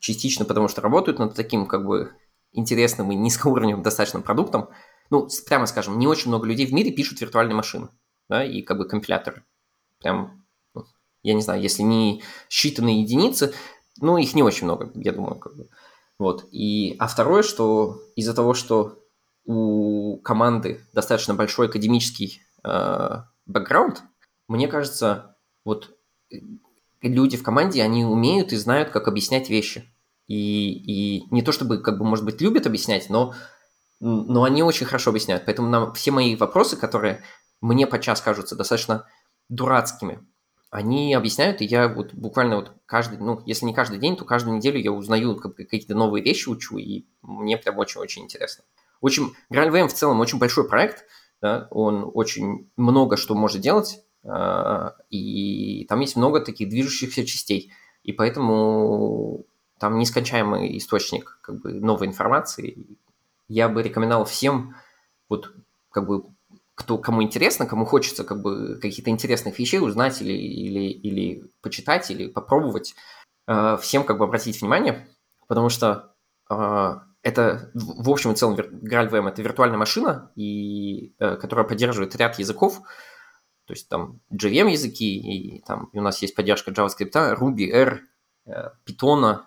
частично 0.00 0.46
потому 0.46 0.68
что 0.68 0.80
работают 0.80 1.18
над 1.18 1.34
таким 1.34 1.66
как 1.66 1.84
бы 1.84 2.12
интересным 2.52 3.10
и 3.12 3.14
низкоуровневым 3.14 3.82
достаточно 3.82 4.20
продуктом. 4.20 4.68
Ну, 5.10 5.28
прямо 5.46 5.66
скажем, 5.66 5.98
не 5.98 6.06
очень 6.06 6.28
много 6.28 6.46
людей 6.46 6.66
в 6.66 6.72
мире 6.72 6.90
пишут 6.90 7.20
виртуальные 7.20 7.56
машины, 7.56 7.88
да, 8.28 8.44
и 8.44 8.62
как 8.62 8.78
бы 8.78 8.86
компиляторы. 8.86 9.44
Прям, 10.00 10.44
ну, 10.74 10.84
я 11.22 11.34
не 11.34 11.42
знаю, 11.42 11.62
если 11.62 11.82
не 11.82 12.22
считанные 12.50 13.00
единицы, 13.00 13.54
ну, 14.00 14.16
их 14.16 14.34
не 14.34 14.42
очень 14.42 14.64
много, 14.64 14.90
я 14.94 15.12
думаю, 15.12 15.36
как 15.36 15.56
бы. 15.56 15.68
Вот. 16.18 16.46
И, 16.50 16.96
а 16.98 17.06
второе, 17.06 17.42
что 17.42 18.00
из-за 18.16 18.34
того, 18.34 18.54
что 18.54 18.98
у 19.44 20.18
команды 20.18 20.86
достаточно 20.92 21.34
большой 21.34 21.68
академический 21.68 22.42
э, 22.64 23.22
бэкграунд, 23.46 24.02
мне 24.46 24.68
кажется, 24.68 25.36
вот 25.64 25.96
э, 26.30 26.36
люди 27.02 27.36
в 27.36 27.42
команде, 27.42 27.82
они 27.82 28.04
умеют 28.04 28.52
и 28.52 28.56
знают, 28.56 28.90
как 28.90 29.08
объяснять 29.08 29.48
вещи. 29.48 29.90
И, 30.28 31.16
и 31.18 31.26
не 31.30 31.42
то 31.42 31.52
чтобы, 31.52 31.78
как 31.78 31.98
бы, 31.98 32.04
может 32.04 32.24
быть, 32.24 32.40
любят 32.40 32.66
объяснять, 32.66 33.10
но, 33.10 33.34
но 33.98 34.44
они 34.44 34.62
очень 34.62 34.86
хорошо 34.86 35.10
объясняют. 35.10 35.44
Поэтому 35.46 35.68
нам 35.68 35.92
все 35.94 36.10
мои 36.10 36.36
вопросы, 36.36 36.76
которые 36.76 37.22
мне 37.60 37.86
подчас 37.86 38.20
кажутся 38.20 38.54
достаточно 38.54 39.06
дурацкими, 39.48 40.20
они 40.70 41.14
объясняют, 41.14 41.62
и 41.62 41.64
я 41.64 41.88
вот 41.88 42.12
буквально 42.12 42.56
вот 42.56 42.72
каждый, 42.84 43.18
ну, 43.18 43.42
если 43.46 43.64
не 43.64 43.72
каждый 43.72 43.98
день, 43.98 44.16
то 44.16 44.26
каждую 44.26 44.58
неделю 44.58 44.78
я 44.78 44.92
узнаю 44.92 45.34
как 45.36 45.56
какие-то 45.56 45.94
новые 45.94 46.22
вещи, 46.22 46.50
учу, 46.50 46.76
и 46.76 47.06
мне 47.22 47.56
прям 47.56 47.78
очень-очень 47.78 48.24
интересно. 48.24 48.64
Общем, 49.00 49.34
GraalVM 49.50 49.88
в 49.88 49.94
целом 49.94 50.20
очень 50.20 50.38
большой 50.38 50.68
проект– 50.68 51.04
да, 51.40 51.68
он 51.70 52.10
очень 52.14 52.70
много 52.76 53.16
что 53.16 53.34
может 53.34 53.60
делать, 53.60 54.02
а, 54.24 54.96
и 55.10 55.86
там 55.88 56.00
есть 56.00 56.16
много 56.16 56.40
таких 56.40 56.68
движущихся 56.68 57.24
частей. 57.24 57.72
И 58.02 58.12
поэтому 58.12 59.44
там 59.78 59.98
нескончаемый 59.98 60.76
источник 60.78 61.38
как 61.42 61.60
бы 61.60 61.72
новой 61.72 62.06
информации. 62.06 62.86
Я 63.48 63.68
бы 63.68 63.82
рекомендовал 63.82 64.24
всем, 64.24 64.74
вот 65.28 65.52
как 65.90 66.06
бы 66.06 66.24
кто, 66.78 66.96
кому 66.96 67.22
интересно, 67.24 67.66
кому 67.66 67.84
хочется 67.84 68.22
как 68.22 68.40
бы 68.40 68.78
каких-то 68.80 69.10
интересных 69.10 69.58
вещей 69.58 69.80
узнать 69.80 70.22
или, 70.22 70.32
или, 70.32 70.90
или 70.90 71.50
почитать, 71.60 72.08
или 72.10 72.28
попробовать, 72.28 72.94
э, 73.48 73.76
всем 73.82 74.04
как 74.04 74.18
бы 74.18 74.24
обратить 74.24 74.60
внимание, 74.60 75.08
потому 75.48 75.70
что 75.70 76.14
э, 76.48 76.94
это 77.22 77.72
в 77.74 78.08
общем 78.08 78.30
и 78.30 78.36
целом 78.36 78.54
GraalVM 78.54 79.28
это 79.28 79.42
виртуальная 79.42 79.76
машина, 79.76 80.30
и, 80.36 81.14
э, 81.18 81.36
которая 81.36 81.66
поддерживает 81.66 82.14
ряд 82.14 82.38
языков, 82.38 82.80
то 83.64 83.72
есть 83.72 83.88
там 83.88 84.20
JVM 84.32 84.70
языки, 84.70 85.18
и 85.18 85.60
там 85.62 85.90
и 85.92 85.98
у 85.98 86.02
нас 86.02 86.22
есть 86.22 86.36
поддержка 86.36 86.70
JavaScript, 86.70 87.36
Ruby, 87.38 87.72
R, 87.72 88.02
Python, 88.86 89.40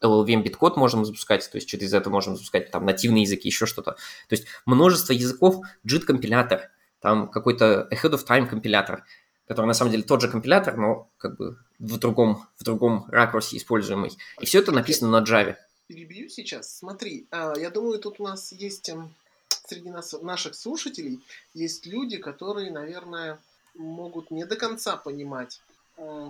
LLVM 0.00 0.42
биткод 0.42 0.76
можем 0.76 1.04
запускать, 1.04 1.48
то 1.50 1.56
есть 1.56 1.68
через 1.68 1.92
это 1.92 2.10
можем 2.10 2.36
запускать 2.36 2.70
там 2.70 2.84
нативные 2.84 3.22
языки, 3.22 3.48
еще 3.48 3.66
что-то. 3.66 3.92
То 3.92 4.32
есть 4.32 4.46
множество 4.66 5.12
языков, 5.12 5.64
JIT 5.86 6.00
компилятор, 6.00 6.70
там 7.00 7.28
какой-то 7.28 7.88
ahead 7.90 8.12
of 8.12 8.26
time 8.26 8.46
компилятор, 8.46 9.04
который 9.46 9.66
на 9.66 9.74
самом 9.74 9.90
деле 9.90 10.02
тот 10.02 10.20
же 10.20 10.28
компилятор, 10.28 10.76
но 10.76 11.10
как 11.18 11.36
бы 11.36 11.58
в 11.78 11.98
другом, 11.98 12.46
в 12.56 12.64
другом 12.64 13.06
ракурсе 13.08 13.56
используемый. 13.56 14.16
И 14.40 14.46
все 14.46 14.60
это 14.60 14.72
написано 14.72 15.20
на 15.20 15.24
Java. 15.24 15.56
Перебью 15.88 16.28
сейчас. 16.28 16.78
Смотри, 16.78 17.26
а, 17.30 17.54
я 17.58 17.70
думаю, 17.70 17.98
тут 17.98 18.20
у 18.20 18.24
нас 18.24 18.52
есть 18.52 18.88
эм, 18.88 19.12
среди 19.66 19.90
нас, 19.90 20.14
наших 20.22 20.54
слушателей 20.54 21.20
есть 21.54 21.86
люди, 21.86 22.16
которые, 22.18 22.70
наверное, 22.70 23.38
могут 23.74 24.30
не 24.30 24.44
до 24.44 24.56
конца 24.56 24.96
понимать, 24.96 25.60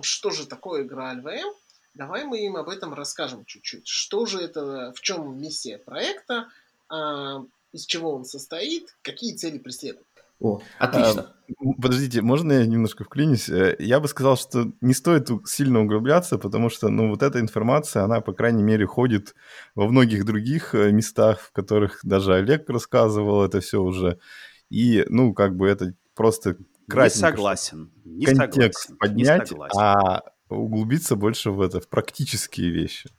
что 0.01 0.29
же 0.31 0.47
такое 0.47 0.83
игра 0.83 1.13
LVM. 1.15 1.53
Давай 1.93 2.25
мы 2.25 2.45
им 2.45 2.55
об 2.57 2.69
этом 2.69 2.93
расскажем 2.93 3.45
чуть-чуть. 3.45 3.87
Что 3.87 4.25
же 4.25 4.39
это, 4.39 4.93
в 4.95 5.01
чем 5.01 5.39
миссия 5.39 5.77
проекта, 5.77 6.47
а, 6.89 7.43
из 7.71 7.85
чего 7.85 8.13
он 8.13 8.25
состоит, 8.25 8.95
какие 9.01 9.35
цели 9.35 9.59
преследует. 9.59 10.07
О, 10.39 10.59
отлично. 10.77 11.33
А, 11.47 11.81
подождите, 11.81 12.21
можно 12.21 12.51
я 12.53 12.65
немножко 12.65 13.03
вклинюсь? 13.03 13.47
Э, 13.47 13.75
я 13.79 13.99
бы 13.99 14.07
сказал, 14.07 14.35
что 14.35 14.71
не 14.81 14.93
стоит 14.93 15.29
сильно 15.45 15.81
углубляться, 15.81 16.37
потому 16.37 16.69
что, 16.69 16.89
ну, 16.89 17.09
вот 17.09 17.23
эта 17.23 17.39
информация, 17.39 18.03
она, 18.03 18.19
по 18.19 18.33
крайней 18.33 18.63
мере, 18.63 18.85
ходит 18.85 19.35
во 19.73 19.87
многих 19.87 20.25
других 20.25 20.75
э, 20.75 20.91
местах, 20.91 21.39
в 21.39 21.51
которых 21.51 21.99
даже 22.03 22.35
Олег 22.35 22.69
рассказывал 22.69 23.43
это 23.43 23.61
все 23.61 23.81
уже. 23.81 24.19
И, 24.69 25.05
ну, 25.07 25.33
как 25.33 25.55
бы 25.55 25.67
это 25.69 25.93
просто 26.13 26.57
кратенько. 26.89 27.27
Не 27.27 27.31
согласен. 27.31 27.91
Не 28.03 28.25
контекст 28.25 28.87
согласен, 28.87 28.97
поднять, 28.97 29.41
не 29.41 29.47
согласен. 29.47 29.79
а 29.79 30.21
углубиться 30.53 31.15
больше 31.15 31.51
в 31.51 31.61
это, 31.61 31.79
в 31.79 31.87
практические 31.87 32.69
вещи. 32.69 33.09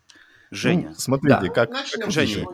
Женя. 0.51 0.91
Ну, 0.91 0.95
смотрите, 0.97 1.41
да. 1.41 1.49
как... 1.49 1.71
Начнем 1.71 2.11
Женя, 2.11 2.47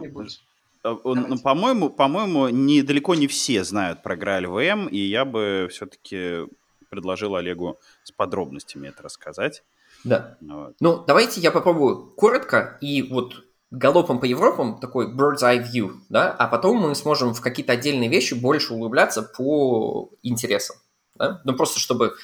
Э, 0.82 0.96
ну, 1.04 1.38
по-моему, 1.38 1.90
по-моему, 1.90 2.48
не, 2.48 2.82
далеко 2.82 3.14
не 3.14 3.26
все 3.26 3.64
знают 3.64 4.02
про 4.02 4.16
Грааль 4.16 4.46
ВМ, 4.46 4.86
и 4.88 4.98
я 4.98 5.24
бы 5.24 5.68
все-таки 5.70 6.46
предложил 6.88 7.36
Олегу 7.36 7.78
с 8.02 8.10
подробностями 8.10 8.88
это 8.88 9.02
рассказать. 9.02 9.62
Да. 10.04 10.36
Вот. 10.40 10.74
Ну, 10.80 11.04
давайте 11.06 11.40
я 11.40 11.50
попробую 11.50 12.10
коротко 12.16 12.78
и 12.80 13.02
вот 13.02 13.44
галопом 13.70 14.18
по 14.18 14.24
Европам 14.24 14.80
такой 14.80 15.14
bird's 15.14 15.42
eye 15.42 15.64
view, 15.64 15.92
да, 16.08 16.32
а 16.32 16.48
потом 16.48 16.78
мы 16.78 16.94
сможем 16.94 17.34
в 17.34 17.40
какие-то 17.40 17.74
отдельные 17.74 18.08
вещи 18.08 18.34
больше 18.34 18.74
углубляться 18.74 19.22
по 19.22 20.10
интересам, 20.22 20.76
да? 21.14 21.40
ну 21.44 21.54
просто 21.54 21.78
чтобы 21.78 22.14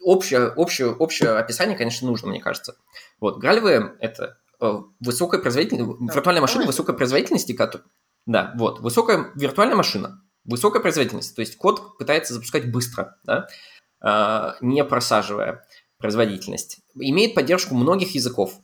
общее, 0.00 0.48
общее, 0.48 0.92
общее 0.92 1.30
описание, 1.30 1.76
конечно, 1.76 2.08
нужно, 2.08 2.28
мне 2.28 2.40
кажется. 2.40 2.76
Вот, 3.20 3.42
GraalVM— 3.42 3.96
это 4.00 4.38
Э, 4.58 4.78
высокая 5.00 5.40
производительность, 5.40 5.98
да, 6.00 6.14
виртуальная 6.14 6.40
машина 6.40 6.62
давайте. 6.62 6.78
высокой 6.78 6.96
производительности, 6.96 7.52
которая... 7.52 7.86
Да, 8.24 8.54
вот, 8.56 8.80
высокая 8.80 9.30
виртуальная 9.34 9.76
машина, 9.76 10.22
высокая 10.44 10.80
производительность, 10.80 11.36
то 11.36 11.40
есть 11.40 11.56
код 11.56 11.98
пытается 11.98 12.32
запускать 12.32 12.70
быстро, 12.70 13.18
да, 13.24 13.48
э, 14.02 14.54
не 14.62 14.82
просаживая 14.84 15.66
производительность. 15.98 16.78
Имеет 16.94 17.34
поддержку 17.34 17.74
многих 17.74 18.14
языков, 18.14 18.58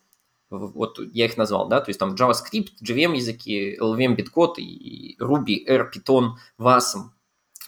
вот 0.48 0.98
я 1.12 1.26
их 1.26 1.36
назвал, 1.36 1.68
да, 1.68 1.80
то 1.80 1.90
есть 1.90 2.00
там 2.00 2.14
JavaScript, 2.14 2.70
JVM 2.82 3.14
языки, 3.14 3.76
LVM 3.78 4.14
биткод, 4.14 4.58
и 4.58 5.16
Ruby, 5.20 5.66
R, 5.66 5.90
Python, 5.94 6.32
Wasm. 6.58 7.10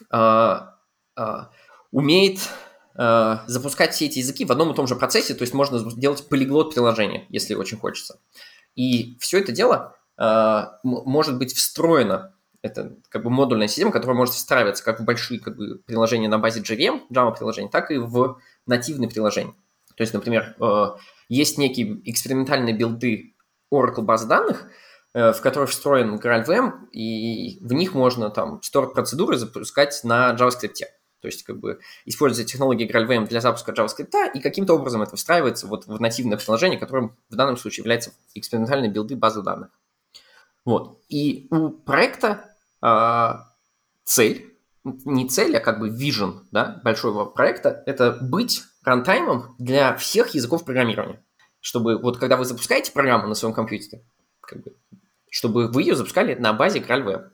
А, 0.09 0.77
а, 1.15 1.49
умеет 1.91 2.39
Э, 2.97 3.39
запускать 3.47 3.93
все 3.93 4.05
эти 4.05 4.19
языки 4.19 4.45
в 4.45 4.51
одном 4.51 4.71
и 4.71 4.75
том 4.75 4.87
же 4.87 4.95
процессе, 4.95 5.33
то 5.33 5.41
есть 5.41 5.53
можно 5.53 5.77
сделать 5.91 6.27
полиглот 6.29 6.73
приложение, 6.73 7.25
если 7.29 7.53
очень 7.53 7.77
хочется. 7.77 8.19
И 8.75 9.17
все 9.19 9.39
это 9.39 9.51
дело 9.51 9.97
э, 10.17 10.61
может 10.83 11.37
быть 11.37 11.53
встроено, 11.53 12.33
это 12.61 12.95
как 13.09 13.23
бы 13.23 13.29
модульная 13.29 13.67
система, 13.67 13.91
которая 13.91 14.15
может 14.15 14.33
встраиваться 14.33 14.83
как 14.83 15.01
в 15.01 15.03
большие 15.03 15.41
как 15.41 15.57
бы, 15.57 15.79
приложения 15.85 16.29
на 16.29 16.39
базе 16.39 16.61
JVM, 16.61 17.01
Java 17.11 17.35
приложений, 17.35 17.69
так 17.69 17.91
и 17.91 17.97
в 17.97 18.39
нативные 18.65 19.09
приложения. 19.09 19.53
То 19.97 20.01
есть, 20.01 20.13
например, 20.13 20.55
э, 20.61 20.85
есть 21.27 21.57
некие 21.57 21.99
экспериментальные 22.09 22.75
билды 22.75 23.35
Oracle 23.73 24.03
баз 24.03 24.25
данных, 24.25 24.67
в 25.13 25.39
которые 25.41 25.67
встроен 25.67 26.15
GraalVM, 26.15 26.89
и 26.91 27.57
в 27.61 27.71
них 27.71 27.93
можно 27.93 28.29
там 28.29 28.59
store 28.59 28.91
процедуры 28.93 29.37
запускать 29.37 30.01
на 30.03 30.35
JavaScript. 30.35 30.73
То 31.25 31.29
есть, 31.29 31.41
как 31.41 31.57
бы, 31.57 31.79
используя 32.05 32.45
технологии 32.45 32.87
GraalVM 32.87 33.27
для 33.27 33.41
запуска 33.41 33.71
JavaScript, 33.71 34.13
и 34.35 34.39
каким-то 34.41 34.75
образом 34.75 35.01
это 35.01 35.15
встраивается 35.15 35.65
вот 35.65 35.87
в 35.87 35.99
нативное 35.99 36.37
приложение, 36.37 36.79
которым 36.79 37.17
в 37.31 37.35
данном 37.35 37.57
случае 37.57 37.81
является 37.81 38.11
экспериментальные 38.35 38.91
билды 38.91 39.15
базы 39.15 39.41
данных. 39.41 39.71
Вот. 40.65 41.01
И 41.09 41.47
у 41.49 41.69
проекта 41.69 42.55
э, 42.83 43.31
цель, 44.03 44.55
не 44.83 45.27
цель, 45.27 45.57
а 45.57 45.61
как 45.61 45.79
бы 45.79 45.89
vision 45.89 46.41
да, 46.51 46.79
большого 46.83 47.25
проекта, 47.25 47.81
это 47.87 48.11
быть 48.21 48.61
рантаймом 48.83 49.55
для 49.57 49.95
всех 49.95 50.35
языков 50.35 50.63
программирования. 50.63 51.25
Чтобы 51.59 51.97
вот 51.97 52.19
когда 52.19 52.37
вы 52.37 52.45
запускаете 52.45 52.91
программу 52.91 53.27
на 53.27 53.33
своем 53.33 53.55
компьютере, 53.55 54.03
как 54.41 54.61
бы, 54.61 54.75
чтобы 55.31 55.69
вы 55.69 55.81
ее 55.81 55.95
запускали 55.95 56.35
на 56.35 56.53
базе 56.53 56.81
GraalVM 56.81 57.31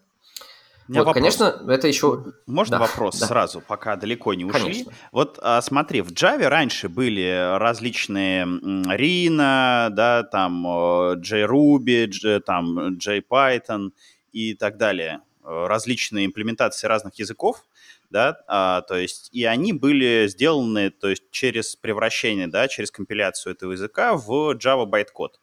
вот, 1.00 1.08
вопрос. 1.08 1.38
конечно, 1.38 1.72
это 1.72 1.88
еще... 1.88 2.34
Можно 2.48 2.78
да, 2.78 2.86
вопрос 2.86 3.20
да. 3.20 3.28
сразу, 3.28 3.62
пока 3.62 3.96
далеко 3.96 4.34
не 4.34 4.46
ушли? 4.46 4.62
Конечно. 4.62 4.94
Вот 5.12 5.40
а, 5.42 5.62
смотри, 5.62 6.02
в 6.02 6.12
Java 6.12 6.48
раньше 6.48 6.90
были 6.90 7.58
различные 7.58 8.46
Rina, 8.46 9.90
да, 9.90 10.24
там 10.24 10.66
JRuby, 10.68 12.40
там 12.42 12.98
JPython 12.98 13.92
и 14.32 14.54
так 14.54 14.78
далее. 14.78 15.22
Различные 15.44 16.26
имплементации 16.26 16.88
разных 16.88 17.16
языков, 17.16 17.64
да, 18.12 18.44
а, 18.48 18.82
то 18.82 18.98
есть 18.98 19.30
и 19.32 19.46
они 19.46 19.72
были 19.74 20.28
сделаны, 20.28 20.92
то 20.92 21.10
есть 21.10 21.24
через 21.32 21.76
превращение, 21.78 22.48
да, 22.48 22.68
через 22.68 22.92
компиляцию 22.92 23.54
этого 23.54 23.72
языка 23.72 24.16
в 24.16 24.54
Java 24.56 24.86
байткод. 24.86 25.40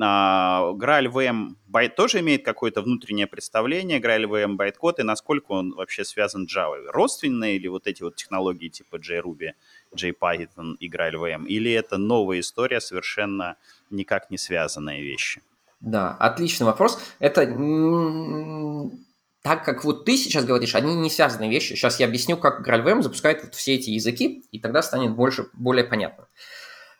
А, 0.00 0.72
Graal 0.74 1.06
VM 1.12 1.56
байт 1.66 1.96
тоже 1.96 2.20
имеет 2.20 2.44
какое-то 2.44 2.80
внутреннее 2.80 3.26
представление, 3.26 4.00
Graal 4.00 4.24
VM 4.24 4.54
байткод, 4.54 5.00
и 5.00 5.02
насколько 5.02 5.50
он 5.50 5.74
вообще 5.74 6.04
связан 6.04 6.48
с 6.48 6.56
Java? 6.56 6.86
Родственные 6.86 7.56
или 7.56 7.66
вот 7.66 7.88
эти 7.88 8.02
вот 8.02 8.14
технологии 8.14 8.68
типа 8.68 8.96
JRuby, 8.96 9.52
JPython 9.94 10.76
и 10.78 10.88
Graal 10.88 11.14
VM? 11.14 11.46
Или 11.46 11.72
это 11.72 11.98
новая 11.98 12.38
история, 12.38 12.80
совершенно 12.80 13.56
никак 13.90 14.30
не 14.30 14.38
связанные 14.38 15.02
вещи? 15.02 15.42
Да, 15.80 16.16
отличный 16.20 16.66
вопрос. 16.66 17.00
Это 17.18 17.44
так 19.42 19.64
как 19.64 19.84
вот 19.84 20.04
ты 20.04 20.16
сейчас 20.16 20.44
говоришь, 20.44 20.74
они 20.74 20.94
не 20.94 21.10
связанные 21.10 21.50
вещи. 21.50 21.74
Сейчас 21.74 21.98
я 21.98 22.06
объясню, 22.06 22.36
как 22.36 22.66
GraalVM 22.66 23.02
запускает 23.02 23.42
вот 23.42 23.54
все 23.54 23.74
эти 23.74 23.90
языки, 23.90 24.44
и 24.52 24.60
тогда 24.60 24.82
станет 24.82 25.14
больше, 25.14 25.48
более 25.52 25.84
понятно. 25.84 26.28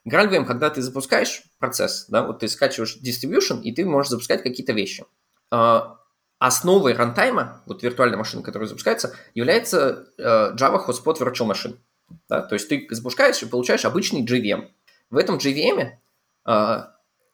GraalVM, 0.09 0.45
когда 0.45 0.69
ты 0.69 0.83
запускаешь 0.83 1.45
процесс, 1.59 2.07
да, 2.09 2.27
вот 2.27 2.41
ты 2.41 2.49
скачиваешь 2.49 2.99
distribution, 3.01 3.63
и 3.63 3.73
ты 3.73 3.85
можешь 3.85 4.11
запускать 4.11 4.43
какие-то 4.43 4.73
вещи. 4.73 5.05
А, 5.53 5.99
основой 6.41 6.95
рантайма, 6.95 7.63
вот 7.67 7.85
виртуальной 7.85 8.19
машины, 8.19 8.43
которая 8.43 8.69
запускается, 8.69 9.15
является 9.35 10.09
э, 10.19 10.57
Java 10.57 10.85
Hotspot 10.85 11.19
Virtual 11.21 11.49
Machine. 11.49 11.79
Да? 12.29 12.43
То 12.43 12.55
есть 12.55 12.69
ты 12.69 12.89
запускаешь 12.91 13.41
и 13.43 13.47
получаешь 13.47 13.85
обычный 13.85 14.25
JVM. 14.27 14.69
В 15.11 15.17
этом 15.17 15.37
JVM 15.37 15.91
э, 16.47 16.85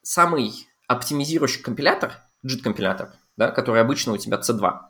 самый 0.02 0.52
оптимизирующий 0.86 1.62
компилятор, 1.62 2.16
JIT-компилятор, 2.44 3.14
да, 3.38 3.50
который 3.50 3.80
обычно 3.80 4.12
у 4.12 4.18
тебя 4.18 4.40
C2, 4.40 4.87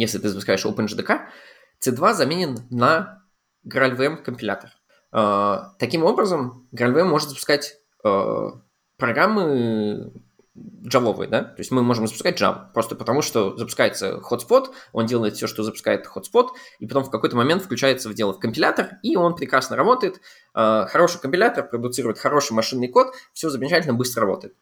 если 0.00 0.18
ты 0.18 0.28
запускаешь 0.28 0.64
OpenJDK, 0.64 1.20
C2 1.84 2.14
заменен 2.14 2.58
на 2.70 3.22
GraalVM 3.66 4.16
компилятор. 4.22 4.70
Uh, 5.12 5.64
таким 5.78 6.04
образом, 6.04 6.68
GraalVM 6.72 7.04
может 7.04 7.30
запускать 7.30 7.76
uh, 8.04 8.52
программы 8.96 10.12
джавовые, 10.56 11.28
да, 11.28 11.42
то 11.44 11.58
есть 11.58 11.70
мы 11.70 11.82
можем 11.82 12.06
запускать 12.06 12.40
Java, 12.40 12.72
просто 12.72 12.94
потому 12.94 13.22
что 13.22 13.56
запускается 13.56 14.18
hotspot, 14.18 14.66
он 14.92 15.06
делает 15.06 15.36
все, 15.36 15.46
что 15.46 15.62
запускает 15.62 16.06
hotspot, 16.06 16.48
и 16.78 16.86
потом 16.86 17.04
в 17.04 17.10
какой-то 17.10 17.36
момент 17.36 17.62
включается 17.62 18.08
в 18.08 18.14
дело 18.14 18.32
в 18.32 18.40
компилятор, 18.40 18.98
и 19.02 19.16
он 19.16 19.36
прекрасно 19.36 19.76
работает, 19.76 20.20
э, 20.54 20.86
хороший 20.88 21.20
компилятор 21.20 21.68
продуцирует 21.68 22.18
хороший 22.18 22.52
машинный 22.52 22.88
код, 22.88 23.14
все 23.32 23.48
замечательно, 23.48 23.94
быстро 23.94 24.22
работает. 24.22 24.54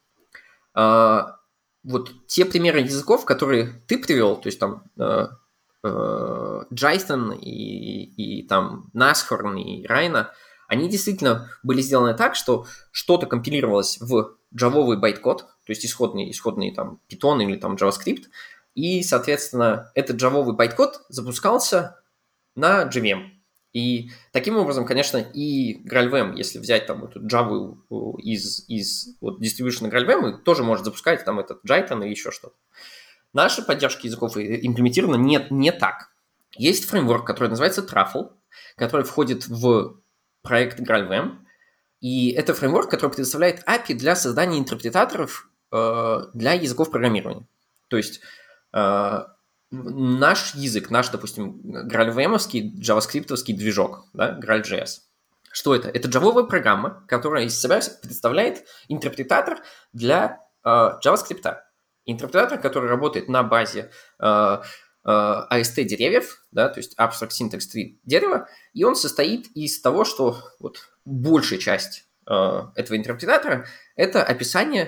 Вот 1.84 2.26
те 2.26 2.44
примеры 2.44 2.80
языков, 2.80 3.24
которые 3.24 3.82
ты 3.86 3.98
привел, 3.98 4.36
то 4.36 4.48
есть 4.48 4.58
там 4.58 4.84
э, 4.98 5.28
э, 5.84 6.62
и, 7.40 8.40
и 8.40 8.46
там 8.46 8.90
Насхорн 8.92 9.56
и 9.56 9.86
Райна, 9.86 10.32
они 10.68 10.88
действительно 10.88 11.50
были 11.62 11.80
сделаны 11.80 12.14
так, 12.14 12.34
что 12.34 12.66
что-то 12.92 13.26
компилировалось 13.26 13.98
в 14.00 14.36
джавовый 14.54 14.98
байткод, 14.98 15.38
то 15.40 15.70
есть 15.70 15.84
исходный, 15.84 16.30
исходный 16.30 16.74
там 16.74 17.00
Python 17.10 17.42
или 17.42 17.56
там 17.56 17.76
JavaScript, 17.76 18.24
и, 18.74 19.02
соответственно, 19.02 19.90
этот 19.94 20.16
джавовый 20.16 20.54
байткод 20.54 21.02
запускался 21.08 22.00
на 22.54 22.84
JVM. 22.84 23.37
И 23.72 24.10
таким 24.32 24.56
образом, 24.56 24.86
конечно, 24.86 25.18
и 25.18 25.84
GraalVM, 25.86 26.34
если 26.36 26.58
взять 26.58 26.86
там 26.86 27.04
эту 27.04 27.20
Java 27.20 27.76
из, 28.18 28.66
из 28.68 29.16
вот, 29.20 29.40
distribution 29.40 29.90
GraalVM, 29.90 30.38
тоже 30.38 30.64
может 30.64 30.84
запускать 30.84 31.24
там 31.24 31.38
этот 31.38 31.64
Jython 31.64 32.02
или 32.02 32.10
еще 32.10 32.30
что-то. 32.30 32.56
Наша 33.34 33.62
поддержка 33.62 34.06
языков 34.06 34.36
имплементирована 34.36 35.16
не, 35.16 35.46
не 35.50 35.70
так. 35.70 36.10
Есть 36.56 36.86
фреймворк, 36.86 37.26
который 37.26 37.50
называется 37.50 37.82
Truffle, 37.82 38.30
который 38.76 39.04
входит 39.04 39.46
в 39.46 40.00
проект 40.42 40.80
GraalVM, 40.80 41.38
и 42.00 42.30
это 42.30 42.54
фреймворк, 42.54 42.90
который 42.90 43.10
предоставляет 43.10 43.62
API 43.68 43.94
для 43.94 44.14
создания 44.14 44.58
интерпретаторов 44.58 45.50
э, 45.72 46.18
для 46.32 46.52
языков 46.52 46.90
программирования. 46.90 47.46
То 47.88 47.96
есть 47.96 48.20
э, 48.72 49.18
наш 49.70 50.54
язык, 50.54 50.90
наш, 50.90 51.08
допустим, 51.10 51.60
GraalVM-овский, 51.64 52.80
JavaScript 52.80 53.34
движок, 53.52 54.06
да, 54.12 54.38
GraalJS. 54.38 55.00
Что 55.52 55.74
это? 55.74 55.88
Это 55.88 56.08
джавовая 56.08 56.44
программа, 56.44 57.04
которая 57.08 57.44
из 57.44 57.58
себя 57.60 57.80
представляет 58.02 58.64
интерпретатор 58.88 59.58
для 59.92 60.40
э, 60.64 60.68
JavaScript. 61.04 61.56
Интерпретатор, 62.04 62.60
который 62.60 62.88
работает 62.88 63.28
на 63.28 63.42
базе 63.42 63.90
э, 64.18 64.58
э, 65.04 65.08
AST 65.08 65.82
деревьев, 65.84 66.44
да, 66.52 66.68
то 66.68 66.80
есть 66.80 66.98
Abstract 66.98 67.30
Syntax 67.30 67.60
Tree 67.74 67.98
дерева, 68.04 68.48
и 68.72 68.84
он 68.84 68.96
состоит 68.96 69.48
из 69.54 69.80
того, 69.80 70.04
что 70.04 70.38
вот 70.60 70.78
большая 71.04 71.58
часть 71.58 72.06
э, 72.26 72.62
этого 72.74 72.96
интерпретатора 72.96 73.66
это 73.96 74.22
описание 74.22 74.84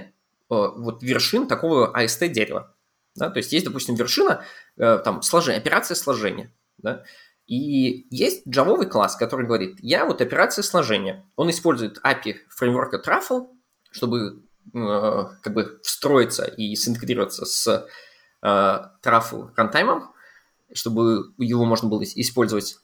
э, 0.51 0.55
вот 0.55 1.03
вершин 1.03 1.47
такого 1.47 1.93
AST 1.99 2.29
дерева. 2.29 2.75
Да? 3.15 3.31
То 3.31 3.39
есть 3.39 3.53
есть, 3.53 3.67
допустим, 3.67 3.95
вершина, 3.95 4.45
э, 4.77 4.99
там, 5.05 5.23
сложение, 5.23 5.61
операция 5.61 5.95
сложения. 5.95 6.55
Да? 6.79 7.05
И 7.47 8.07
есть 8.11 8.47
джавовый 8.49 8.87
класс, 8.87 9.17
который 9.17 9.45
говорит, 9.45 9.79
я 9.81 10.05
вот 10.07 10.21
операция 10.21 10.63
сложения. 10.63 11.29
Он 11.35 11.51
использует 11.51 11.99
API 12.05 12.37
фреймворка 12.49 13.03
Truffle, 13.05 13.49
чтобы 13.91 14.45
э, 14.73 15.25
как 15.43 15.53
бы 15.53 15.81
встроиться 15.83 16.45
и 16.45 16.77
синтегрироваться 16.77 17.45
с 17.45 17.89
э, 18.43 18.81
Truffle 19.03 19.51
рантаймом, 19.57 20.13
чтобы 20.73 21.33
его 21.39 21.65
можно 21.65 21.89
было 21.89 22.05
использовать. 22.05 22.77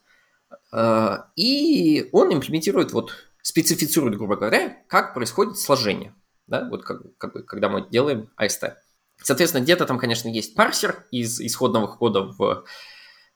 Э, 0.73 1.19
и 1.37 2.09
он 2.11 2.35
имплементирует, 2.35 2.93
вот, 2.93 3.13
специфицирует, 3.43 4.17
грубо 4.17 4.35
говоря, 4.35 4.83
как 4.89 5.15
происходит 5.15 5.59
сложение. 5.59 6.13
Да? 6.49 6.69
Вот 6.69 6.85
как, 6.85 7.17
как 7.19 7.33
бы, 7.33 7.43
когда 7.45 7.69
мы 7.69 7.89
делаем 7.89 8.31
AST. 8.37 8.75
Соответственно, 9.23 9.63
где-то 9.63 9.87
там, 9.87 9.99
конечно, 9.99 10.29
есть 10.29 10.55
парсер 10.55 11.05
из 11.11 11.41
исходного 11.41 11.87
кода 11.87 12.23
в, 12.23 12.65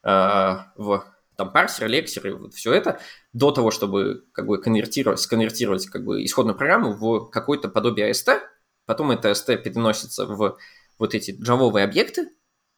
э, 0.04 0.56
в 0.76 1.04
там 1.37 1.52
парсер, 1.52 1.88
лексер 1.88 2.26
и 2.26 2.32
вот 2.32 2.54
все 2.54 2.72
это, 2.72 3.00
до 3.32 3.50
того, 3.50 3.70
чтобы 3.70 4.26
как 4.32 4.46
бы 4.46 4.60
конвертировать, 4.60 5.20
сконвертировать 5.20 5.87
как 5.87 6.04
бы 6.04 6.22
исходную 6.25 6.56
программу 6.56 6.92
в 6.92 7.30
какое-то 7.30 7.68
подобие 7.68 8.10
AST, 8.10 8.40
потом 8.84 9.10
это 9.10 9.30
AST 9.30 9.56
переносится 9.56 10.26
в 10.26 10.58
вот 10.99 11.14
эти 11.14 11.30
джавовые 11.40 11.84
объекты 11.84 12.28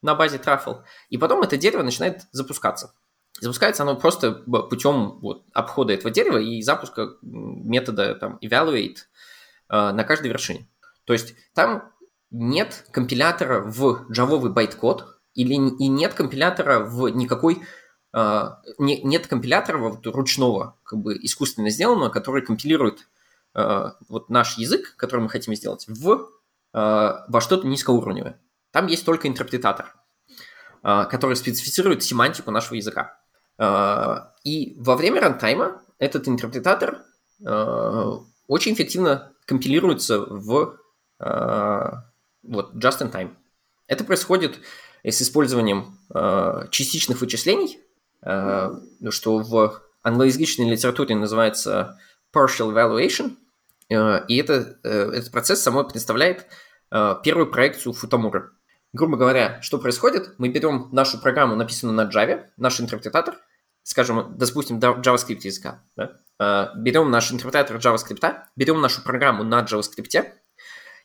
на 0.00 0.14
базе 0.14 0.37
Truffle, 0.37 0.82
и 1.11 1.18
потом 1.18 1.42
это 1.42 1.56
дерево 1.56 1.82
начинает 1.82 2.23
запускаться. 2.30 2.94
Запускается 3.40 3.82
оно 3.82 3.97
просто 3.97 4.32
путем 4.32 5.18
вот, 5.21 5.44
обхода 5.52 5.92
этого 5.92 6.12
дерева 6.12 6.38
и 6.38 6.62
запуска 6.62 7.17
метода 7.23 8.15
там, 8.15 8.38
evaluate 8.43 8.99
э, 9.69 9.91
на 9.91 10.04
каждой 10.04 10.28
вершине. 10.28 10.69
То 11.04 11.12
есть 11.12 11.34
там 11.54 11.91
нет 12.32 12.86
компилятора 12.90 13.60
в 13.60 14.10
джавовый 14.10 14.50
байткод 14.50 15.18
или 15.34 15.54
и 15.54 15.88
нет 15.88 16.14
компилятора 16.14 16.80
в 16.80 17.08
никакой 17.08 17.62
э, 18.14 18.49
не, 18.78 19.02
нет 19.02 19.26
компилятора 19.26 19.78
вот, 19.78 20.06
ручного, 20.06 20.78
как 20.82 20.99
бы 20.99 21.16
искусственно 21.16 21.71
сделанного, 21.71 22.08
который 22.08 22.42
компилирует 22.42 23.08
э, 23.54 23.90
вот 24.08 24.30
наш 24.30 24.58
язык, 24.58 24.97
который 24.97 25.21
мы 25.21 25.28
хотим 25.28 25.54
сделать, 25.54 25.86
в, 25.86 26.12
э, 26.12 26.18
во 26.73 27.40
что-то 27.40 27.66
низкоуровневое. 27.66 28.40
Там 28.71 28.86
есть 28.86 29.04
только 29.04 29.28
интерпретатор, 29.28 29.95
который 30.82 31.36
специфицирует 31.36 32.02
семантику 32.02 32.50
нашего 32.50 32.76
языка. 32.76 33.21
И 34.45 34.75
во 34.78 34.97
время 34.97 35.21
рантайма 35.21 35.82
этот 35.99 36.26
интерпретатор 36.26 37.02
очень 37.38 38.73
эффективно 38.73 39.34
компилируется 39.45 40.21
в 40.21 40.78
вот, 42.43 42.75
just 42.75 43.00
in 43.00 43.13
time. 43.13 43.35
Это 43.87 44.05
происходит 44.05 44.59
с 45.05 45.21
использованием 45.23 45.99
э, 46.15 46.67
частичных 46.71 47.21
вычислений, 47.21 47.78
э, 48.23 48.71
что 49.11 49.39
в 49.39 49.83
англоязычной 50.02 50.71
литературе 50.71 51.17
называется 51.17 51.99
partial 52.35 52.73
evaluation, 52.73 53.37
э, 53.91 54.26
и 54.26 54.37
это, 54.37 54.78
э, 54.85 55.11
этот 55.13 55.33
процесс 55.33 55.61
самой 55.61 55.89
представляет 55.89 56.47
э, 56.91 57.17
первую 57.25 57.50
проекцию 57.50 57.93
Футамура. 57.93 58.50
Грубо 58.93 59.17
говоря, 59.17 59.61
что 59.63 59.78
происходит? 59.78 60.35
Мы 60.39 60.49
берем 60.49 60.89
нашу 60.93 61.19
программу, 61.19 61.57
написанную 61.57 61.97
на 61.97 62.11
Java, 62.11 62.45
наш 62.59 62.81
интерпретатор, 62.81 63.37
скажем, 63.83 64.37
допустим, 64.37 64.78
JavaScript 64.78 65.41
языка, 65.43 65.83
да? 65.97 66.13
э, 66.39 66.78
берем 66.78 67.11
наш 67.11 67.33
интерпретатор 67.33 67.78
JavaScript, 67.78 68.35
берем 68.55 68.81
нашу 68.81 69.02
программу 69.02 69.45
на 69.45 69.63
JavaScript, 69.63 70.33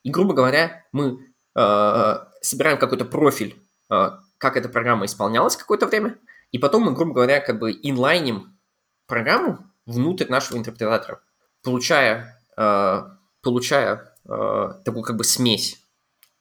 и, 0.07 0.09
грубо 0.09 0.33
говоря, 0.33 0.85
мы 0.93 1.19
э, 1.53 2.15
собираем 2.39 2.77
какой-то 2.77 3.03
профиль, 3.03 3.61
э, 3.91 4.11
как 4.37 4.55
эта 4.55 4.69
программа 4.69 5.05
исполнялась 5.05 5.57
какое-то 5.57 5.85
время, 5.85 6.17
и 6.53 6.59
потом 6.59 6.83
мы, 6.83 6.93
грубо 6.93 7.13
говоря, 7.13 7.41
как 7.41 7.59
бы 7.59 7.73
инлайним 7.73 8.57
программу 9.05 9.59
внутрь 9.85 10.29
нашего 10.29 10.57
интерпретатора, 10.57 11.19
получая, 11.61 12.41
э, 12.55 13.03
получая 13.41 14.15
э, 14.23 14.73
такую 14.85 15.03
как 15.03 15.17
бы 15.17 15.25
смесь 15.25 15.77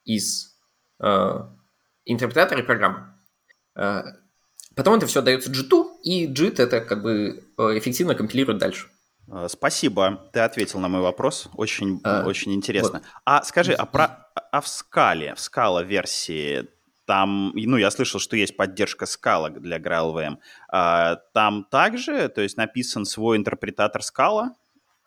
из 0.05 0.57
э, 1.01 1.41
интерпретатора 2.05 2.61
и 2.61 2.65
программы. 2.65 3.13
Э, 3.75 4.05
потом 4.77 4.95
это 4.95 5.07
все 5.07 5.23
дается 5.23 5.51
JIT, 5.51 6.03
и 6.05 6.33
JIT 6.33 6.63
это 6.63 6.81
как 6.81 7.03
бы 7.03 7.43
э, 7.59 7.63
эффективно 7.79 8.15
компилирует 8.15 8.59
дальше. 8.59 8.89
Э, 9.29 9.47
спасибо, 9.49 10.29
ты 10.33 10.41
ответил 10.41 10.79
на 10.81 10.89
мой 10.89 11.01
вопрос, 11.01 11.49
очень, 11.55 12.01
а, 12.05 12.25
очень 12.27 12.55
интересно. 12.55 13.01
Вот. 13.01 13.03
А 13.25 13.43
скажи, 13.43 13.73
а, 13.73 13.87
про, 13.87 14.29
а 14.35 14.61
в 14.61 14.69
скале, 14.69 15.35
в 15.35 15.41
скала 15.41 15.83
версии, 15.83 16.69
там, 17.07 17.53
ну, 17.55 17.77
я 17.77 17.91
слышал, 17.91 18.21
что 18.21 18.37
есть 18.37 18.57
поддержка 18.57 19.07
скала 19.07 19.51
для 19.51 19.79
GraalVM. 19.79 20.39
А, 20.69 21.17
там 21.33 21.65
также, 21.71 22.29
то 22.29 22.41
есть 22.41 22.57
написан 22.57 23.05
свой 23.05 23.37
интерпретатор 23.37 24.03
скала 24.03 24.55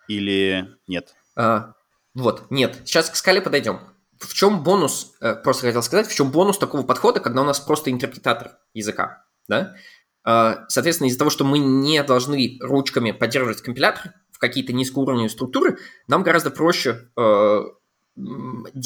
или 0.07 0.67
нет? 0.87 1.13
А, 1.35 1.73
вот, 2.13 2.49
нет. 2.49 2.81
Сейчас 2.85 3.09
к 3.09 3.15
скале 3.15 3.41
подойдем. 3.41 3.81
В 4.17 4.33
чем 4.33 4.63
бонус, 4.63 5.13
э, 5.21 5.35
просто 5.35 5.67
хотел 5.67 5.81
сказать, 5.81 6.07
в 6.07 6.15
чем 6.15 6.31
бонус 6.31 6.57
такого 6.57 6.83
подхода, 6.83 7.21
когда 7.21 7.41
у 7.41 7.45
нас 7.45 7.59
просто 7.59 7.89
интерпретатор 7.89 8.57
языка, 8.73 9.23
да? 9.47 9.75
А, 10.23 10.65
соответственно, 10.67 11.07
из-за 11.07 11.19
того, 11.19 11.29
что 11.29 11.45
мы 11.45 11.59
не 11.59 12.01
должны 12.03 12.57
ручками 12.61 13.11
поддерживать 13.11 13.61
компилятор 13.61 14.13
в 14.31 14.39
какие-то 14.39 14.73
низкоуровневые 14.73 15.29
структуры, 15.29 15.77
нам 16.07 16.23
гораздо 16.23 16.51
проще 16.51 17.09
э, 17.17 17.61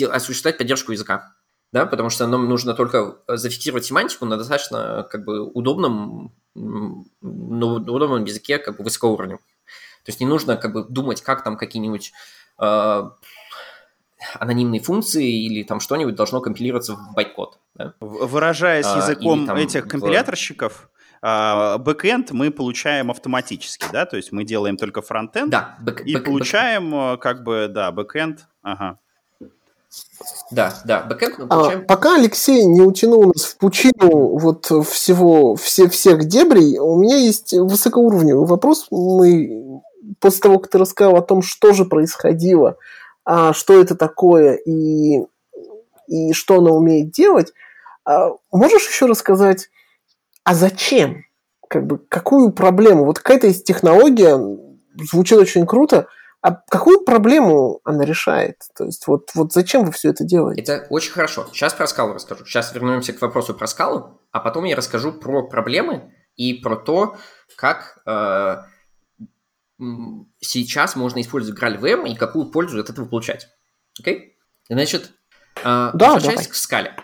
осуществлять 0.10 0.58
поддержку 0.58 0.91
языка. 0.91 1.36
Да, 1.72 1.88
потому 1.88 2.12
что 2.12 2.28
нам 2.28 2.48
нужно 2.48 2.76
только 2.76 3.17
зафиксировать 3.28 3.84
семантику 3.84 4.26
на 4.26 4.38
достаточно 4.38 5.08
как 5.10 5.26
бы 5.26 5.43
удобном, 5.43 6.32
ну, 6.54 7.06
удобном 7.32 8.26
языке 8.26 8.60
как 8.60 8.78
бы 8.78 8.84
высокоуровневом. 8.84 9.41
То 10.06 10.10
есть 10.10 10.19
не 10.19 10.28
нужно 10.28 10.56
как 10.56 10.74
бы 10.74 10.84
думать, 10.84 11.22
как 11.24 11.43
там 11.43 11.58
какие-нибудь 11.58 12.12
э, 12.60 13.10
анонимные 14.36 14.82
функции 14.82 15.46
или 15.46 15.63
там 15.63 15.80
что-нибудь 15.80 16.15
должно 16.15 16.41
компилироваться 16.41 16.96
в 16.96 17.13
байткод. 17.15 17.60
Да? 17.76 17.93
Выражаясь 18.00 18.86
а, 18.86 18.98
языком 18.98 19.50
а, 19.50 19.60
этих 19.60 19.88
компиляторщиков, 19.88 20.89
бэкэнд 21.23 22.31
мы 22.31 22.51
получаем 22.51 23.09
автоматически, 23.09 23.86
да, 23.93 24.05
то 24.05 24.17
есть 24.17 24.33
мы 24.33 24.43
делаем 24.43 24.75
только 24.75 25.01
фронтенд 25.01 25.49
да, 25.49 25.77
бэк, 25.81 26.01
и 26.03 26.15
бэк, 26.15 26.25
получаем 26.25 26.91
бэк. 26.91 27.19
как 27.19 27.43
бы, 27.43 27.67
да, 27.69 27.91
бэкэнд, 27.91 28.45
ага. 28.62 28.99
Да, 30.51 30.73
да, 30.83 31.01
бэкэнд 31.03 31.38
мы 31.39 31.45
А, 31.45 31.47
получаем... 31.47 31.86
пока 31.86 32.15
Алексей 32.15 32.65
не 32.65 32.81
утянул 32.81 33.27
нас 33.27 33.45
в 33.45 33.57
пучину 33.57 34.38
вот 34.38 34.65
всего, 34.65 35.55
все, 35.55 35.88
всех 35.88 36.25
дебрей, 36.25 36.77
у 36.79 36.97
меня 36.97 37.15
есть 37.15 37.53
высокоуровневый 37.53 38.45
вопрос. 38.45 38.88
Мы 38.91 39.81
после 40.19 40.41
того, 40.41 40.59
как 40.59 40.71
ты 40.71 40.77
рассказал 40.77 41.15
о 41.15 41.21
том, 41.21 41.41
что 41.41 41.73
же 41.73 41.86
происходило, 41.86 42.77
а, 43.23 43.53
что 43.53 43.79
это 43.79 43.95
такое 43.95 44.55
и, 44.55 45.23
и 46.07 46.33
что 46.33 46.59
она 46.59 46.71
умеет 46.71 47.12
делать, 47.12 47.53
а, 48.03 48.31
можешь 48.51 48.88
еще 48.88 49.05
рассказать, 49.05 49.69
а 50.43 50.53
зачем? 50.53 51.25
Как 51.69 51.86
бы, 51.86 51.97
какую 51.97 52.51
проблему? 52.51 53.06
Вот 53.06 53.19
какая-то 53.19 53.47
есть 53.47 53.65
технология, 53.65 54.38
звучит 55.12 55.38
очень 55.38 55.65
круто, 55.65 56.08
а 56.41 56.51
какую 56.51 57.06
проблему 57.06 57.79
она 57.86 58.03
решает? 58.03 58.58
То 58.75 58.84
есть 58.84 59.08
вот, 59.08 59.32
вот 59.34 59.53
зачем 59.53 59.86
вы 59.86 59.93
все 59.93 60.10
это 60.10 60.25
делаете? 60.25 60.62
Это 60.62 60.88
очень 60.89 61.13
хорошо. 61.13 61.47
Сейчас 61.53 61.73
про 61.73 61.88
скалу 61.88 62.13
расскажу. 62.13 62.45
Сейчас 62.45 62.73
вернемся 62.73 63.13
к 63.13 63.21
вопросу 63.21 63.53
про 63.53 63.65
скалу, 63.65 64.19
а 64.32 64.41
потом 64.41 64.65
я 64.65 64.75
расскажу 64.75 65.13
про 65.13 65.47
проблемы 65.47 66.13
и 66.36 66.56
про 66.56 66.75
то, 66.75 67.15
как 67.56 67.99
э, 68.06 68.58
сейчас 70.41 70.97
можно 70.97 71.21
использовать 71.21 71.58
GraalVM 71.58 72.10
и 72.10 72.15
какую 72.15 72.51
пользу 72.51 72.77
от 72.79 72.89
этого 72.89 73.06
получать. 73.06 73.47
Окей? 73.97 74.38
Значит, 74.69 75.12
э, 75.58 75.62
да, 75.63 75.91
возвращаясь 75.93 76.39
давай. 76.39 76.51
к 76.51 76.56
скале. 76.56 76.95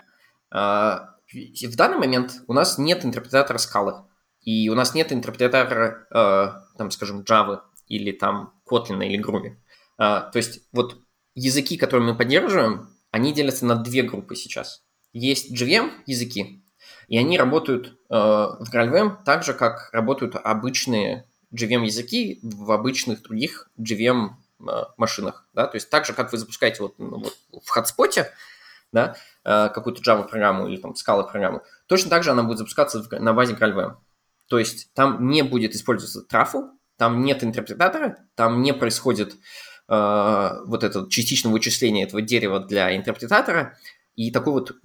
Э, 0.54 0.98
в 1.32 1.76
данный 1.76 1.98
момент 1.98 2.42
у 2.46 2.52
нас 2.52 2.78
нет 2.78 3.04
интерпретатора 3.04 3.58
скалы. 3.58 4.04
И 4.42 4.68
у 4.70 4.74
нас 4.74 4.94
нет 4.94 5.12
интерпретатора, 5.12 6.06
э, 6.10 6.76
там, 6.78 6.90
скажем, 6.90 7.22
Java 7.22 7.60
или 7.86 8.12
там 8.12 8.54
Kotlin 8.68 9.04
или 9.04 9.22
Groovy. 9.22 9.56
А, 9.98 10.22
то 10.22 10.38
есть 10.38 10.62
вот 10.72 10.98
языки, 11.34 11.76
которые 11.76 12.10
мы 12.12 12.16
поддерживаем, 12.16 12.88
они 13.10 13.34
делятся 13.34 13.66
на 13.66 13.74
две 13.74 14.02
группы 14.02 14.34
сейчас. 14.34 14.82
Есть 15.12 15.52
JVM 15.52 15.90
языки, 16.06 16.64
и 17.08 17.18
они 17.18 17.36
работают 17.36 17.88
э, 17.88 18.14
в 18.14 18.66
GraalVM 18.72 19.24
так 19.24 19.42
же, 19.42 19.52
как 19.52 19.90
работают 19.92 20.36
обычные 20.36 21.28
JVM 21.52 21.84
языки 21.84 22.38
в 22.42 22.70
обычных 22.70 23.22
других 23.22 23.68
JVM 23.78 24.30
э, 24.60 24.84
машинах. 24.96 25.48
Да? 25.52 25.66
То 25.66 25.76
есть 25.76 25.90
так 25.90 26.06
же, 26.06 26.12
как 26.12 26.32
вы 26.32 26.38
запускаете 26.38 26.82
вот, 26.82 26.98
ну, 26.98 27.18
вот 27.18 27.36
в 27.50 27.76
Hotspot, 27.76 28.26
да, 28.92 29.16
э, 29.44 29.68
какую-то 29.68 30.02
Java 30.02 30.26
программу 30.28 30.68
или 30.68 30.80
там 30.80 30.92
Scala 30.92 31.30
программу, 31.30 31.62
точно 31.86 32.10
так 32.10 32.22
же 32.22 32.30
она 32.30 32.42
будет 32.42 32.58
запускаться 32.58 33.04
на 33.18 33.32
базе 33.32 33.54
GraalVM. 33.54 33.96
То 34.48 34.58
есть 34.58 34.92
там 34.94 35.28
не 35.28 35.42
будет 35.42 35.74
использоваться 35.74 36.22
трафу, 36.22 36.70
там 36.96 37.24
нет 37.24 37.44
интерпретатора, 37.44 38.18
там 38.34 38.62
не 38.62 38.74
происходит 38.74 39.34
э, 39.88 40.50
вот 40.66 40.84
это 40.84 41.08
частичное 41.08 41.52
вычисление 41.52 42.04
этого 42.04 42.20
дерева 42.20 42.60
для 42.60 42.96
интерпретатора, 42.96 43.78
и 44.16 44.30
такой 44.30 44.52
вот, 44.52 44.76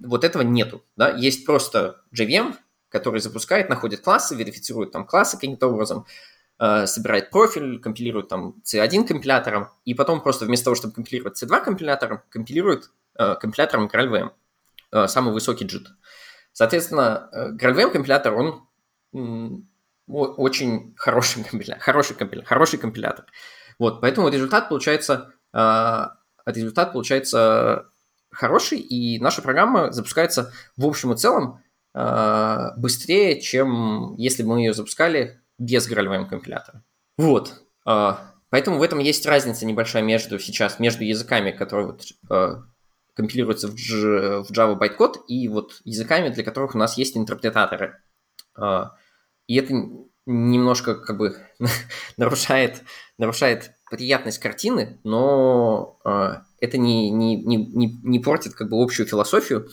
вот 0.00 0.24
этого 0.24 0.42
нету. 0.42 0.82
Да? 0.96 1.10
Есть 1.10 1.46
просто 1.46 2.00
JVM, 2.16 2.56
который 2.88 3.20
запускает, 3.20 3.68
находит 3.68 4.00
классы, 4.00 4.34
верифицирует 4.34 4.90
там 4.90 5.06
классы 5.06 5.36
каким-то 5.36 5.68
образом, 5.68 6.06
э, 6.58 6.86
собирает 6.86 7.30
профиль, 7.30 7.78
компилирует 7.78 8.28
там 8.28 8.56
C1 8.64 9.06
компилятором, 9.06 9.68
и 9.84 9.94
потом 9.94 10.22
просто 10.22 10.46
вместо 10.46 10.64
того, 10.64 10.74
чтобы 10.74 10.94
компилировать 10.94 11.40
C2 11.40 11.62
компилятором, 11.62 12.22
компилирует 12.30 12.90
компилятором 13.16 13.88
GraalVM, 13.88 14.30
э, 14.92 15.06
самый 15.06 15.32
высокий 15.32 15.66
JIT. 15.66 15.86
Соответственно, 16.52 17.28
э, 17.32 17.52
GraalVM 17.52 17.90
компилятор, 17.92 18.34
он 18.34 19.66
очень 20.06 20.94
хороший 20.96 21.44
компилятор, 21.50 21.82
хороший 21.82 22.16
компилятор, 22.16 22.48
хороший 22.48 22.78
компилятор. 22.78 23.26
Вот, 23.78 24.00
поэтому 24.00 24.28
результат 24.28 24.68
получается, 24.68 25.32
э, 25.52 26.06
результат 26.46 26.92
получается 26.92 27.86
хороший, 28.30 28.78
и 28.78 29.18
наша 29.20 29.42
программа 29.42 29.90
запускается 29.92 30.52
в 30.76 30.86
общем 30.86 31.12
и 31.12 31.16
целом 31.16 31.62
э, 31.94 32.70
быстрее, 32.76 33.40
чем 33.40 34.14
если 34.16 34.42
бы 34.42 34.50
мы 34.50 34.60
ее 34.60 34.74
запускали 34.74 35.40
без 35.58 35.90
GraalVM 35.90 36.28
компилятора. 36.28 36.84
Вот. 37.16 37.54
Э, 37.86 38.14
поэтому 38.50 38.78
в 38.78 38.82
этом 38.82 38.98
есть 38.98 39.24
разница 39.26 39.66
небольшая 39.66 40.02
между 40.02 40.38
сейчас, 40.38 40.78
между 40.78 41.04
языками, 41.04 41.50
которые 41.52 41.86
вот, 41.88 42.02
компилируются 43.20 43.68
в, 43.68 43.74
G, 43.74 44.42
в 44.42 44.50
Java 44.50 44.78
bytecode, 44.78 45.24
и 45.28 45.46
вот 45.48 45.80
языками, 45.84 46.30
для 46.30 46.42
которых 46.42 46.74
у 46.74 46.78
нас 46.78 46.96
есть 46.96 47.16
интерпретаторы. 47.16 47.98
Э, 48.58 48.84
и 49.46 49.56
это 49.56 49.74
немножко 50.24 50.94
как 50.94 51.18
бы 51.18 51.36
нарушает, 52.16 52.82
нарушает 53.18 53.72
приятность 53.90 54.38
картины, 54.38 55.00
но 55.04 55.98
э, 56.04 56.36
это 56.60 56.78
не, 56.78 57.10
не, 57.10 57.36
не, 57.36 58.00
не 58.02 58.18
портит 58.20 58.54
как 58.54 58.70
бы 58.70 58.82
общую 58.82 59.06
философию 59.06 59.68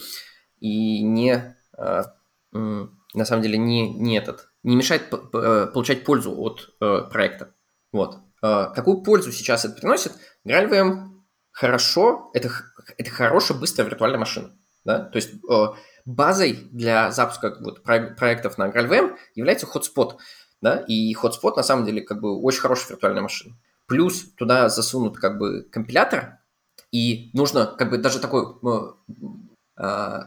и 0.60 1.02
не, 1.04 1.56
э, 1.78 2.04
на 2.52 3.26
самом 3.26 3.42
деле, 3.42 3.58
не, 3.58 3.94
не 3.94 4.18
этот, 4.18 4.50
не 4.64 4.76
мешает 4.76 5.04
э, 5.12 5.68
получать 5.74 6.04
пользу 6.04 6.36
от 6.38 6.76
э, 6.82 7.02
проекта. 7.10 7.54
Вот. 7.92 8.18
Какую 8.40 9.02
пользу 9.02 9.32
сейчас 9.32 9.66
это 9.66 9.74
приносит? 9.74 10.12
GraalVM 10.46 11.17
хорошо, 11.58 12.30
это, 12.34 12.52
это 12.98 13.10
хорошая, 13.10 13.58
быстрая 13.58 13.90
виртуальная 13.90 14.20
машина. 14.20 14.52
Да? 14.86 15.00
То 15.00 15.16
есть 15.16 15.32
э, 15.50 15.66
базой 16.06 16.54
для 16.72 17.12
запуска 17.12 17.58
вот, 17.60 17.82
проектов 17.84 18.60
на 18.60 18.70
GraalVM 18.70 19.18
является 19.34 19.66
Hotspot, 19.66 20.18
да, 20.62 20.84
и 20.88 21.16
Hotspot 21.16 21.56
на 21.56 21.64
самом 21.64 21.86
деле 21.86 22.02
как 22.02 22.22
бы 22.22 22.40
очень 22.42 22.62
хорошая 22.62 22.90
виртуальная 22.90 23.24
машина. 23.24 23.56
Плюс 23.88 24.34
туда 24.36 24.70
засунут 24.70 25.18
как 25.18 25.40
бы 25.40 25.64
компилятор, 25.64 26.38
и 26.92 27.32
нужно 27.34 27.66
как 27.66 27.90
бы 27.90 27.98
даже 27.98 28.20
такой, 28.20 28.46
э, 28.64 29.82
э, 29.82 30.20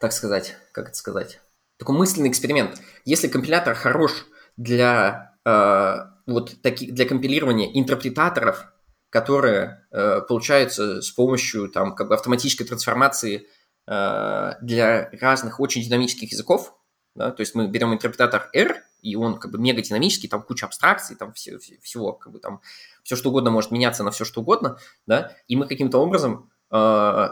так 0.00 0.12
сказать, 0.12 0.56
как 0.72 0.88
это 0.88 0.96
сказать, 0.96 1.40
такой 1.78 1.96
мысленный 1.96 2.28
эксперимент. 2.28 2.78
Если 3.06 3.28
компилятор 3.28 3.74
хорош 3.74 4.26
для 4.58 5.34
э, 5.46 5.96
вот 6.26 6.60
таких 6.60 6.92
для 6.92 7.06
компилирования 7.06 7.78
интерпретаторов, 7.78 8.71
которые 9.12 9.86
э, 9.92 10.22
получаются 10.22 11.02
с 11.02 11.10
помощью 11.10 11.68
там 11.68 11.94
как 11.94 12.08
бы 12.08 12.14
автоматической 12.14 12.66
трансформации 12.66 13.46
Э, 13.86 14.54
для 14.60 15.10
разных 15.20 15.58
очень 15.58 15.82
динамических 15.82 16.30
языков. 16.30 16.74
Да? 17.14 17.30
То 17.30 17.40
есть 17.40 17.54
мы 17.54 17.66
берем 17.66 17.92
интерпретатор 17.92 18.48
R, 18.54 18.82
и 19.02 19.16
он 19.16 19.38
как 19.38 19.50
бы 19.50 19.58
мега 19.58 19.82
динамический, 19.82 20.28
там 20.28 20.42
куча 20.42 20.66
абстракций, 20.66 21.16
там 21.16 21.32
все, 21.32 21.58
все, 21.58 21.78
всего, 21.82 22.12
как 22.12 22.32
бы 22.32 22.38
там 22.38 22.60
все 23.02 23.16
что 23.16 23.30
угодно 23.30 23.50
может 23.50 23.72
меняться 23.72 24.04
на 24.04 24.12
все 24.12 24.24
что 24.24 24.42
угодно, 24.42 24.78
да, 25.06 25.36
и 25.48 25.56
мы 25.56 25.66
каким-то 25.66 25.98
образом 25.98 26.50
э, 26.70 27.28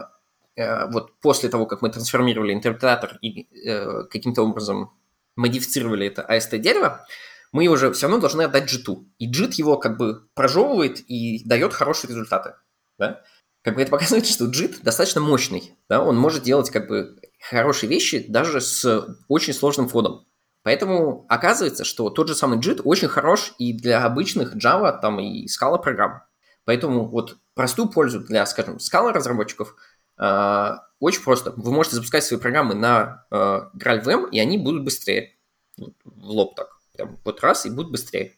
э, 0.57 0.91
вот 0.91 1.17
после 1.21 1.47
того, 1.47 1.65
как 1.65 1.81
мы 1.81 1.89
трансформировали 1.89 2.51
интерпретатор 2.51 3.17
и 3.21 3.47
э, 3.65 4.03
каким-то 4.03 4.41
образом 4.43 4.91
модифицировали 5.37 6.07
это 6.07 6.27
AST 6.29 6.57
дерево, 6.57 7.05
мы 7.51 7.63
его 7.63 7.75
же 7.75 7.91
все 7.91 8.07
равно 8.07 8.19
должны 8.19 8.43
отдать 8.43 8.71
JIT. 8.71 9.05
И 9.19 9.31
JIT 9.31 9.53
его 9.57 9.77
как 9.77 9.97
бы 9.97 10.27
прожевывает 10.33 10.99
и 11.09 11.43
дает 11.45 11.73
хорошие 11.73 12.09
результаты. 12.09 12.55
Да? 12.97 13.21
как 13.63 13.75
бы 13.75 13.81
это 13.81 13.91
показывает, 13.91 14.25
что 14.25 14.45
JIT 14.45 14.83
достаточно 14.83 15.21
мощный, 15.21 15.73
да, 15.89 16.03
он 16.03 16.17
может 16.17 16.43
делать 16.43 16.69
как 16.69 16.87
бы 16.87 17.19
хорошие 17.39 17.89
вещи 17.89 18.25
даже 18.27 18.61
с 18.61 19.07
очень 19.27 19.53
сложным 19.53 19.87
входом. 19.87 20.25
Поэтому 20.63 21.25
оказывается, 21.27 21.83
что 21.83 22.09
тот 22.11 22.27
же 22.27 22.35
самый 22.35 22.59
JIT 22.59 22.81
очень 22.83 23.07
хорош 23.07 23.53
и 23.57 23.73
для 23.73 24.03
обычных 24.05 24.55
Java 24.55 24.99
там, 24.99 25.19
и 25.19 25.47
Scala 25.47 25.81
программ. 25.81 26.21
Поэтому 26.65 27.05
вот 27.05 27.37
простую 27.55 27.89
пользу 27.89 28.19
для, 28.19 28.45
скажем, 28.45 28.77
Scala 28.77 29.11
разработчиков 29.11 29.75
э, 30.19 30.71
очень 30.99 31.23
просто. 31.23 31.51
Вы 31.57 31.71
можете 31.71 31.95
запускать 31.95 32.23
свои 32.23 32.39
программы 32.39 32.75
на 32.75 33.25
э, 33.31 33.35
GraalVM, 33.75 34.29
и 34.29 34.39
они 34.39 34.59
будут 34.59 34.83
быстрее. 34.83 35.35
В 35.77 36.29
лоб 36.29 36.55
так. 36.55 36.70
Прям 37.01 37.17
вот 37.25 37.41
раз, 37.41 37.65
и 37.65 37.71
будут 37.71 37.91
быстрее. 37.91 38.33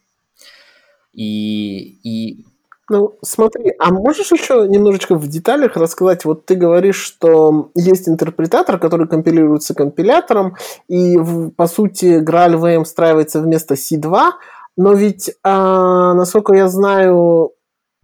И, 1.12 1.98
и 2.02 2.46
ну, 2.88 3.14
смотри, 3.22 3.72
а 3.78 3.92
можешь 3.92 4.32
еще 4.32 4.66
немножечко 4.68 5.16
в 5.16 5.28
деталях 5.28 5.76
рассказать? 5.76 6.24
Вот 6.24 6.46
ты 6.46 6.54
говоришь, 6.54 6.96
что 6.96 7.70
есть 7.74 8.08
интерпретатор, 8.08 8.78
который 8.78 9.06
компилируется 9.06 9.74
компилятором, 9.74 10.56
и, 10.88 11.16
по 11.56 11.66
сути, 11.66 12.22
GraalVM 12.22 12.84
встраивается 12.84 13.40
вместо 13.40 13.74
C2, 13.74 14.32
но 14.76 14.92
ведь, 14.94 15.30
а, 15.42 16.14
насколько 16.14 16.54
я 16.54 16.68
знаю, 16.68 17.52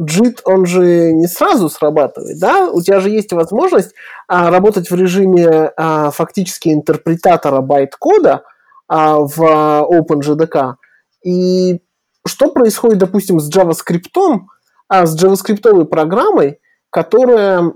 JIT, 0.00 0.40
он 0.44 0.66
же 0.66 1.12
не 1.12 1.26
сразу 1.26 1.68
срабатывает, 1.68 2.38
да? 2.38 2.70
У 2.70 2.82
тебя 2.82 3.00
же 3.00 3.10
есть 3.10 3.32
возможность 3.32 3.94
а, 4.28 4.50
работать 4.50 4.90
в 4.90 4.94
режиме 4.94 5.72
а, 5.76 6.10
фактически 6.10 6.68
интерпретатора 6.68 7.60
байт-кода 7.60 8.44
в 8.90 9.40
OpenJDK. 9.40 10.74
И 11.24 11.80
что 12.26 12.50
происходит, 12.50 12.98
допустим, 12.98 13.40
с 13.40 13.50
JavaScript, 13.54 14.40
а, 14.88 15.06
с 15.06 15.16
JavaScript 15.16 15.84
программой, 15.84 16.60
которая, 16.90 17.72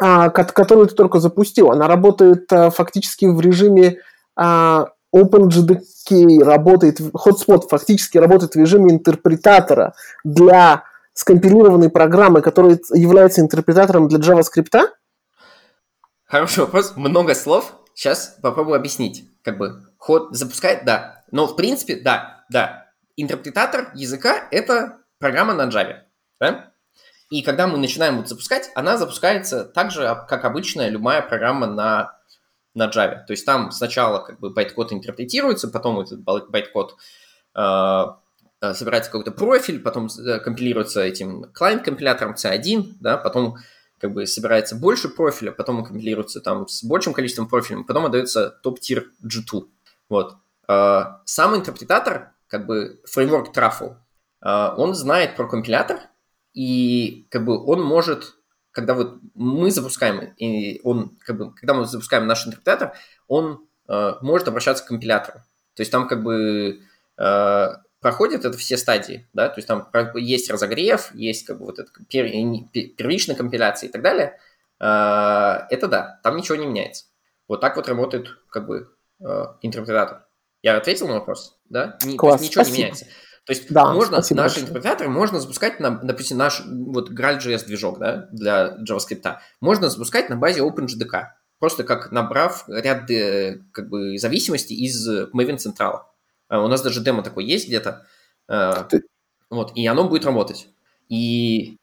а, 0.00 0.30
которую 0.30 0.88
ты 0.88 0.94
только 0.94 1.20
запустил. 1.20 1.70
Она 1.70 1.86
работает 1.86 2.50
а, 2.52 2.70
фактически 2.70 3.26
в 3.26 3.40
режиме 3.40 3.98
а, 4.36 4.86
OpenJDK, 5.14 6.42
работает, 6.42 7.00
Hotspot 7.00 7.68
фактически 7.68 8.18
работает 8.18 8.54
в 8.54 8.58
режиме 8.58 8.92
интерпретатора 8.92 9.94
для 10.24 10.84
скомпилированной 11.12 11.90
программы, 11.90 12.42
которая 12.42 12.78
является 12.94 13.40
интерпретатором 13.40 14.08
для 14.08 14.18
JavaScript? 14.18 14.88
Хороший 16.24 16.60
вопрос, 16.60 16.94
много 16.96 17.34
слов. 17.34 17.74
Сейчас 17.94 18.38
попробую 18.42 18.76
объяснить. 18.76 19.28
Как 19.42 19.58
бы 19.58 19.87
ход 20.08 20.34
запускает, 20.34 20.86
да. 20.86 21.22
Но 21.30 21.46
в 21.46 21.54
принципе, 21.54 21.96
да, 21.96 22.42
да. 22.48 22.86
Интерпретатор 23.18 23.90
языка– 23.94 24.48
это 24.50 25.00
программа 25.18 25.52
на 25.52 25.68
Java. 25.68 25.96
Да? 26.40 26.72
И 27.30 27.42
когда 27.42 27.66
мы 27.66 27.76
начинаем 27.76 28.16
вот 28.16 28.26
запускать, 28.26 28.70
она 28.74 28.96
запускается 28.96 29.66
так 29.66 29.90
же, 29.90 30.00
как 30.26 30.46
обычная 30.46 30.88
любая 30.88 31.20
программа 31.20 31.66
на, 31.66 32.18
на 32.74 32.86
Java. 32.86 33.26
То 33.26 33.32
есть 33.32 33.44
там 33.44 33.70
сначала 33.70 34.20
как 34.20 34.40
бы 34.40 34.48
байткод 34.48 34.94
интерпретируется, 34.94 35.68
потом 35.68 36.00
этот 36.00 36.22
байткод 36.22 36.96
э, 37.54 37.60
э, 38.62 38.74
собирается 38.74 39.10
какой-то 39.10 39.32
профиль, 39.32 39.78
потом 39.78 40.06
э, 40.06 40.38
компилируется 40.38 41.02
этим 41.02 41.52
клиент-компилятором 41.52 42.32
C1, 42.32 42.94
да, 43.00 43.18
потом 43.18 43.58
как 44.00 44.14
бы 44.14 44.26
собирается 44.26 44.74
больше 44.74 45.10
профиля, 45.10 45.52
потом 45.52 45.84
компилируется 45.84 46.40
там 46.40 46.66
с 46.66 46.82
большим 46.82 47.12
количеством 47.12 47.46
профилей, 47.46 47.84
потом 47.84 48.06
отдается 48.06 48.48
top-tier 48.62 49.10
C2. 49.22 49.66
Вот. 50.08 50.36
Э, 50.68 51.04
сам 51.24 51.56
интерпретатор, 51.56 52.32
как 52.46 52.66
бы 52.66 53.00
фреймворк 53.04 53.56
Truffle, 53.56 53.96
он 54.40 54.94
знает 54.94 55.34
про 55.34 55.48
компилятор, 55.48 55.98
и 56.54 57.26
как 57.30 57.44
бы 57.44 57.62
он 57.64 57.82
может, 57.82 58.36
когда 58.70 58.94
вот 58.94 59.18
мы 59.34 59.70
запускаем, 59.72 60.32
и 60.36 60.80
он, 60.84 61.18
как 61.24 61.36
бы, 61.36 61.52
когда 61.54 61.74
мы 61.74 61.86
запускаем 61.86 62.26
наш 62.26 62.46
интерпретатор, 62.46 62.94
он 63.26 63.66
э, 63.88 64.14
может 64.20 64.46
обращаться 64.46 64.84
к 64.84 64.86
компилятору. 64.86 65.40
То 65.74 65.80
есть 65.80 65.90
там 65.90 66.06
как 66.06 66.22
бы 66.22 66.80
проходят 68.00 68.44
это 68.44 68.56
все 68.56 68.76
стадии, 68.76 69.28
да, 69.32 69.48
то 69.48 69.58
есть 69.58 69.66
там 69.66 69.88
есть 70.14 70.48
разогрев, 70.50 71.12
есть 71.14 71.44
как 71.44 71.58
бы 71.58 71.66
вот 71.66 71.80
это 71.80 71.90
пер, 72.08 72.26
первичная 72.96 73.34
компиляция 73.34 73.88
и 73.88 73.90
так 73.90 74.02
далее. 74.02 74.38
Это 74.78 75.88
да, 75.88 76.20
там 76.22 76.36
ничего 76.36 76.56
не 76.56 76.66
меняется. 76.66 77.06
Вот 77.48 77.60
так 77.60 77.74
вот 77.74 77.88
работает 77.88 78.28
как 78.50 78.68
бы 78.68 78.88
э, 79.20 79.44
интерпретатор. 79.62 80.24
Я 80.62 80.76
ответил 80.76 81.06
на 81.08 81.14
вопрос, 81.14 81.56
да? 81.68 81.96
Класс, 82.16 82.40
ничего 82.42 82.64
спасибо. 82.64 82.76
не 82.76 82.82
меняется. 82.82 83.04
То 83.44 83.52
есть 83.54 83.72
Да, 83.72 83.92
можно 83.94 84.16
спасибо 84.18 84.38
наши 84.42 84.56
большое. 84.56 84.64
интерпретаторы 84.66 85.08
можно 85.10 85.40
запускать 85.40 85.80
на, 85.80 85.90
допустим, 86.02 86.36
наш 86.36 86.62
вот 86.66 87.10
Graal.js 87.10 87.64
движок, 87.64 87.98
да, 87.98 88.28
для 88.32 88.76
JavaScript. 88.86 89.36
Можно 89.60 89.88
запускать 89.88 90.28
на 90.28 90.36
базе 90.36 90.60
OpenJDK, 90.60 91.28
просто 91.58 91.84
как 91.84 92.12
набрав 92.12 92.64
ряд 92.68 93.10
э, 93.10 93.60
как 93.72 93.88
бы 93.88 94.18
зависимостей 94.18 94.74
из 94.74 95.08
Maven 95.08 95.56
Central. 95.56 96.00
А 96.48 96.60
У 96.62 96.68
нас 96.68 96.82
даже 96.82 97.00
демо 97.00 97.22
такое 97.22 97.44
есть 97.44 97.68
где-то, 97.68 98.04
э, 98.48 98.72
Ты- 98.90 99.04
вот, 99.48 99.72
и 99.74 99.86
оно 99.86 100.04
будет 100.08 100.26
работать. 100.26 100.68
И 101.08 101.76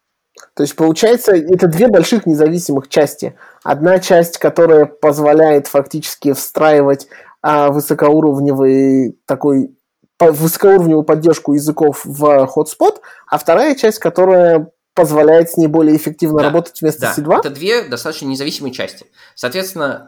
То 0.54 0.64
есть, 0.64 0.76
получается, 0.76 1.34
это 1.36 1.68
две 1.68 1.88
больших 1.88 2.26
независимых 2.28 2.90
части. 2.90 3.36
Одна 3.64 3.98
часть, 4.00 4.38
которая 4.38 4.86
позволяет 4.86 5.66
фактически 5.68 6.34
встраивать 6.34 7.08
а, 7.48 7.70
высокоуровневый 7.70 9.20
такой 9.28 9.78
высокоуровневую 10.20 11.04
поддержку 11.04 11.54
языков 11.54 12.02
в 12.04 12.24
hotspot, 12.56 13.02
а 13.28 13.38
вторая 13.38 13.76
часть, 13.76 14.00
которая 14.00 14.72
позволяет 14.96 15.52
с 15.52 15.58
ней 15.58 15.68
более 15.68 15.96
эффективно 15.96 16.40
Да, 16.40 16.46
работать 16.46 16.82
вместо 16.82 17.02
Да, 17.02 17.14
C2. 17.16 17.40
это 17.42 17.50
две 17.52 17.84
достаточно 17.84 18.26
независимые 18.26 18.74
части. 18.74 19.06
Соответственно, 19.36 20.08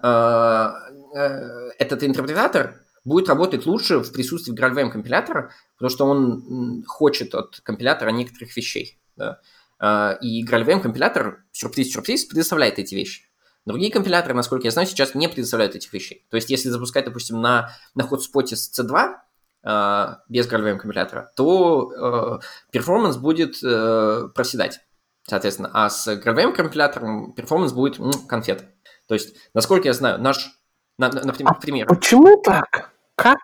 э, 1.13 1.17
э, 1.19 1.69
этот 1.77 2.03
интерпретатор 2.03 2.73
будет 3.05 3.29
работать 3.29 3.67
лучше 3.67 3.99
в 3.99 4.11
присутствии 4.11 4.55
GraalVM 4.57 4.89
компилятора, 4.89 5.51
потому 5.75 5.89
что 5.91 6.05
он 6.05 6.83
хочет 6.87 7.35
от 7.35 7.59
компилятора 7.61 8.09
некоторых 8.09 8.57
вещей. 8.57 8.97
да. 9.15 9.39
Э, 9.79 10.17
И 10.21 10.43
GraalVM 10.43 10.79
компилятор, 10.79 11.43
сюрприз-сюрприз, 11.51 12.25
предоставляет 12.25 12.79
эти 12.79 12.95
вещи. 12.95 13.26
Другие 13.67 13.91
компиляторы, 13.91 14.33
насколько 14.33 14.65
я 14.65 14.71
знаю, 14.71 14.87
сейчас 14.87 15.13
не 15.13 15.27
предоставляют 15.27 15.75
этих 15.75 15.91
вещей. 15.93 16.25
То 16.29 16.37
есть, 16.37 16.49
если 16.49 16.69
запускать, 16.69 17.03
допустим, 17.05 17.41
на, 17.41 17.71
на 17.95 18.03
хотспоте 18.03 18.55
с 18.55 18.71
C2, 18.79 19.15
э, 19.63 20.07
без 20.29 20.49
GraalVM 20.49 20.77
компилятора, 20.77 21.31
то 21.35 21.91
э, 21.91 22.39
performance 22.71 23.17
будет 23.17 23.61
э, 23.63 24.29
проседать 24.33 24.79
соответственно. 25.27 25.69
А 25.73 25.89
с 25.89 26.07
GraalVM 26.07 26.53
компилятором 26.53 27.33
performance 27.33 27.73
будет 27.73 27.99
м, 27.99 28.11
конфет. 28.27 28.63
То 29.07 29.13
есть, 29.13 29.35
насколько 29.53 29.87
я 29.89 29.93
знаю, 29.93 30.21
наш, 30.21 30.49
на- 30.97 31.09
на- 31.11 31.23
например, 31.25 31.53
примеру, 31.59 31.93
Почему 31.95 32.41
так? 32.41 32.93
Как, 33.15 33.37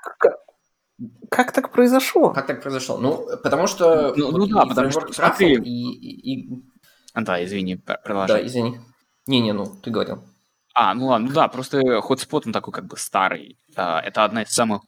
как, 1.29 1.51
так 1.51 1.71
произошло? 1.73 2.31
как 2.31 2.47
так 2.47 2.61
произошло? 2.61 2.97
Ну, 2.97 3.27
потому 3.43 3.67
что... 3.67 4.13
Ну- 4.15 4.31
вот 4.31 4.37
ну 4.37 4.47
да, 4.47 4.65
потому 4.65 4.89
что, 4.89 5.11
смотри. 5.11 5.55
И, 5.55 5.91
и- 5.91 6.33
и- 6.35 6.63
А, 7.13 7.21
Да, 7.21 7.43
извини, 7.43 7.75
продолжай. 7.75 8.41
Да, 8.41 8.47
извини. 8.47 8.79
Не-не, 9.27 9.53
ну, 9.53 9.65
ты 9.65 9.89
говорил. 9.89 10.23
А, 10.73 10.93
ну 10.93 11.07
ладно, 11.07 11.27
ну 11.27 11.33
да, 11.33 11.47
просто 11.47 12.01
хотспот, 12.01 12.47
он 12.47 12.53
такой 12.53 12.73
как 12.73 12.85
бы 12.85 12.97
старый. 12.97 13.57
А, 13.75 13.99
Это 14.01 14.23
одна 14.23 14.41
из 14.43 14.49
самых 14.49 14.81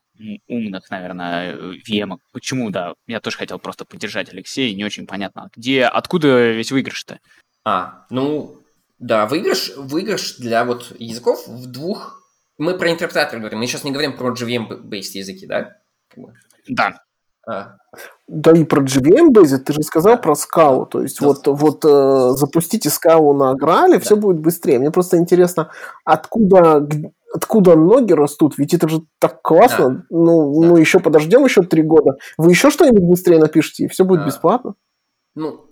умных, 0.47 0.89
наверное, 0.89 1.55
VM. 1.55 2.17
Почему, 2.31 2.69
да? 2.69 2.93
Я 3.05 3.19
тоже 3.19 3.37
хотел 3.37 3.59
просто 3.59 3.85
поддержать 3.85 4.29
Алексея, 4.29 4.73
не 4.73 4.85
очень 4.85 5.05
понятно. 5.05 5.49
Где, 5.55 5.85
откуда 5.85 6.51
весь 6.51 6.71
выигрыш-то? 6.71 7.19
А, 7.63 8.05
ну, 8.09 8.57
да, 8.99 9.25
выигрыш, 9.25 9.73
выигрыш 9.75 10.37
для 10.37 10.63
вот 10.65 10.95
языков 10.99 11.47
в 11.47 11.65
двух... 11.67 12.21
Мы 12.57 12.77
про 12.77 12.89
интерпретатор 12.89 13.39
говорим, 13.39 13.59
мы 13.59 13.67
сейчас 13.67 13.83
не 13.83 13.91
говорим 13.91 14.15
про 14.15 14.33
JVM-based 14.33 15.17
языки, 15.17 15.45
да? 15.45 15.75
Да, 16.67 17.01
А, 17.45 17.75
Да 18.27 18.51
и 18.53 18.63
про 18.63 18.81
JVM 18.81 19.29
Basic, 19.31 19.59
ты 19.59 19.73
же 19.73 19.83
сказал 19.83 20.19
про 20.19 20.33
скалу. 20.35 20.85
То 20.87 21.01
есть 21.03 21.19
Да. 21.19 21.27
вот, 21.27 21.45
вот 21.45 21.85
э, 21.85 22.31
запустите 22.37 22.89
скалу 22.89 23.33
на 23.33 23.53
Граале, 23.53 23.99
все 23.99 24.15
будет 24.15 24.39
быстрее. 24.39 24.79
Мне 24.79 24.89
просто 24.89 25.17
интересно, 25.17 25.69
откуда, 26.03 26.79
г- 26.79 27.11
откуда 27.33 27.75
ноги 27.75 28.13
растут? 28.13 28.57
Ведь 28.57 28.73
это 28.73 28.89
же 28.89 29.01
так 29.19 29.43
классно. 29.43 30.05
Ну, 30.09 30.61
Да. 30.61 30.67
ну, 30.69 30.77
еще 30.77 30.99
подождем 30.99 31.45
еще 31.45 31.61
три 31.61 31.83
года. 31.83 32.17
Вы 32.37 32.49
еще 32.49 32.71
что-нибудь 32.71 33.03
быстрее 33.03 33.37
напишите, 33.37 33.83
и 33.85 33.87
все 33.87 34.03
будет 34.03 34.21
А. 34.21 34.25
бесплатно. 34.25 34.73
ну, 35.35 35.65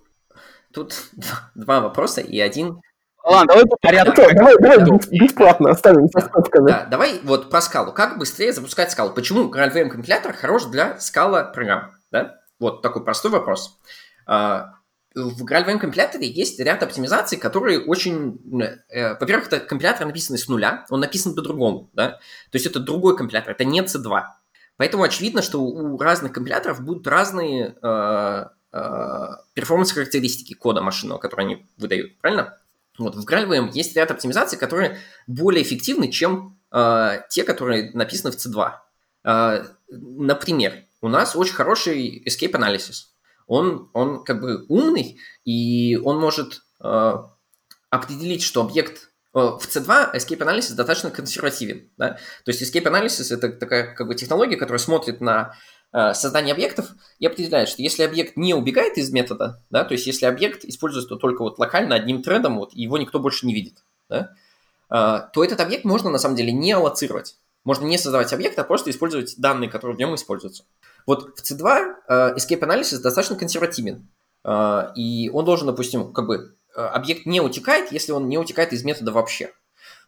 тут 0.74 0.94
два- 1.56 1.82
вопроса 1.82 2.22
и 2.22 2.40
один 2.40 2.82
Ладно, 3.26 3.48
давай 3.54 3.66
по 3.66 3.78
порядку. 3.82 4.22
Давай, 4.36 4.58
давай 4.60 4.78
бес- 4.80 5.08
бесплатно 5.08 5.70
оставим 5.72 6.08
со 6.10 6.20
скобками. 6.20 6.68
Да, 6.68 6.86
давай 6.92 7.22
вот 7.24 7.50
про 7.50 7.62
скалу. 7.62 7.94
Как 7.94 8.18
быстрее 8.20 8.52
запускать 8.52 8.92
скалу? 8.92 9.12
Почему 9.12 9.50
GraalVM 9.50 9.88
компилятор 9.88 10.34
хорош 10.34 10.66
для 10.66 11.00
скала 11.00 11.44
программ? 11.46 11.92
Да? 12.12 12.36
Вот 12.60 12.82
такой 12.82 13.04
простой 13.04 13.32
вопрос. 13.32 13.80
А, 14.26 14.76
В 15.16 15.44
GraalVM 15.46 15.80
компиляторе 15.80 16.28
есть 16.28 16.60
ряд 16.60 16.82
оптимизаций, 16.84 17.38
которые 17.38 17.80
очень... 17.80 18.40
э, 18.90 19.18
Во-первых, 19.20 19.48
это 19.48 19.60
компилятор 19.60 20.08
написан 20.08 20.38
с 20.38 20.48
нуля, 20.48 20.86
он 20.90 21.00
написан 21.02 21.36
по-другому. 21.36 21.90
Да? 21.94 22.12
То 22.52 22.56
есть 22.56 22.66
это 22.66 22.80
другой 22.80 23.16
компилятор, 23.18 23.52
это 23.52 23.66
не 23.66 23.82
C2. 23.82 24.24
Поэтому 24.78 25.04
очевидно, 25.04 25.42
что 25.42 25.62
у 25.62 25.98
разных 26.00 26.32
компиляторов 26.34 26.82
будут 26.82 27.08
разные 27.08 27.76
э, 27.82 28.46
э, 28.72 29.28
перформанс-характеристики 29.54 30.54
кода 30.54 30.82
машинного, 30.82 31.20
которые 31.20 31.46
они 31.46 31.66
выдают. 31.78 32.18
Правильно? 32.20 32.58
Вот, 32.98 33.16
в 33.16 33.26
GraalVM 33.26 33.72
есть 33.74 33.96
ряд 33.96 34.12
оптимизаций, 34.12 34.58
которые 34.58 34.98
более 35.28 35.64
эффективны, 35.64 36.12
чем 36.12 36.60
э, 36.72 37.22
те, 37.30 37.44
которые 37.44 37.92
написаны 37.94 38.32
в 38.32 38.36
C2. 38.36 38.72
Э, 39.26 39.66
например, 39.90 40.86
у 41.04 41.10
нас 41.10 41.36
очень 41.36 41.54
хороший 41.54 42.24
escape 42.26 42.54
analysis. 42.54 43.10
Он, 43.46 43.90
он 43.94 44.24
как 44.24 44.40
бы 44.40 44.66
умный, 44.70 45.20
и 45.44 46.00
он 46.02 46.18
может 46.18 46.62
э, 46.82 47.14
определить, 47.90 48.42
что 48.42 48.62
объект 48.62 49.10
э, 49.36 49.40
в 49.40 49.60
C2 49.60 50.16
escape 50.16 50.38
analysis 50.38 50.76
достаточно 50.76 51.12
консервативен. 51.12 51.92
Да? 51.98 52.12
То 52.46 52.52
есть 52.52 52.64
escape 52.64 52.86
analysis 52.86 53.36
это 53.36 53.50
такая 53.50 53.94
как 53.94 54.08
бы 54.08 54.16
технология, 54.16 54.56
которая 54.56 54.80
смотрит 54.80 55.20
на 55.20 55.54
э, 55.92 56.14
создание 56.14 56.54
объектов 56.54 56.94
и 57.20 57.28
определяет, 57.28 57.68
что 57.68 57.82
если 57.82 58.04
объект 58.04 58.38
не 58.38 58.54
убегает 58.54 58.98
из 58.98 59.12
метода, 59.12 59.62
да, 59.70 59.84
то 59.84 59.92
есть 59.96 60.08
если 60.08 60.26
объект 60.26 60.64
используется 60.64 61.18
только 61.18 61.42
вот 61.42 61.60
локально 61.60 61.96
одним 61.96 62.24
тредом, 62.24 62.60
вот, 62.60 62.74
его 62.74 62.98
никто 62.98 63.20
больше 63.20 63.46
не 63.46 63.54
видит, 63.54 63.84
да, 64.08 64.32
э, 64.90 65.28
то 65.34 65.44
этот 65.44 65.60
объект 65.60 65.84
можно 65.84 66.10
на 66.10 66.18
самом 66.18 66.38
деле 66.38 66.54
не 66.54 66.72
аллоцировать. 66.72 67.36
Можно 67.66 67.86
не 67.86 67.98
создавать 67.98 68.34
объект, 68.34 68.60
а 68.60 68.64
просто 68.64 68.90
использовать 68.90 69.36
данные, 69.38 69.70
которые 69.70 69.96
в 69.96 70.00
нем 70.00 70.16
используются. 70.16 70.66
Вот 71.06 71.40
в 71.40 71.44
C2 71.44 71.96
э, 72.08 72.36
escape 72.36 72.62
analysis 72.62 73.02
достаточно 73.02 73.36
консервативен. 73.36 74.10
Э, 74.44 74.92
и 74.96 75.30
он 75.34 75.46
должен, 75.46 75.68
допустим, 75.68 76.14
как 76.14 76.26
бы 76.26 76.56
э, 76.76 76.82
объект 76.82 77.26
не 77.26 77.42
утекает, 77.42 77.92
если 77.92 78.12
он 78.12 78.28
не 78.28 78.38
утекает 78.38 78.74
из 78.74 78.84
метода 78.84 79.12
вообще. 79.12 79.52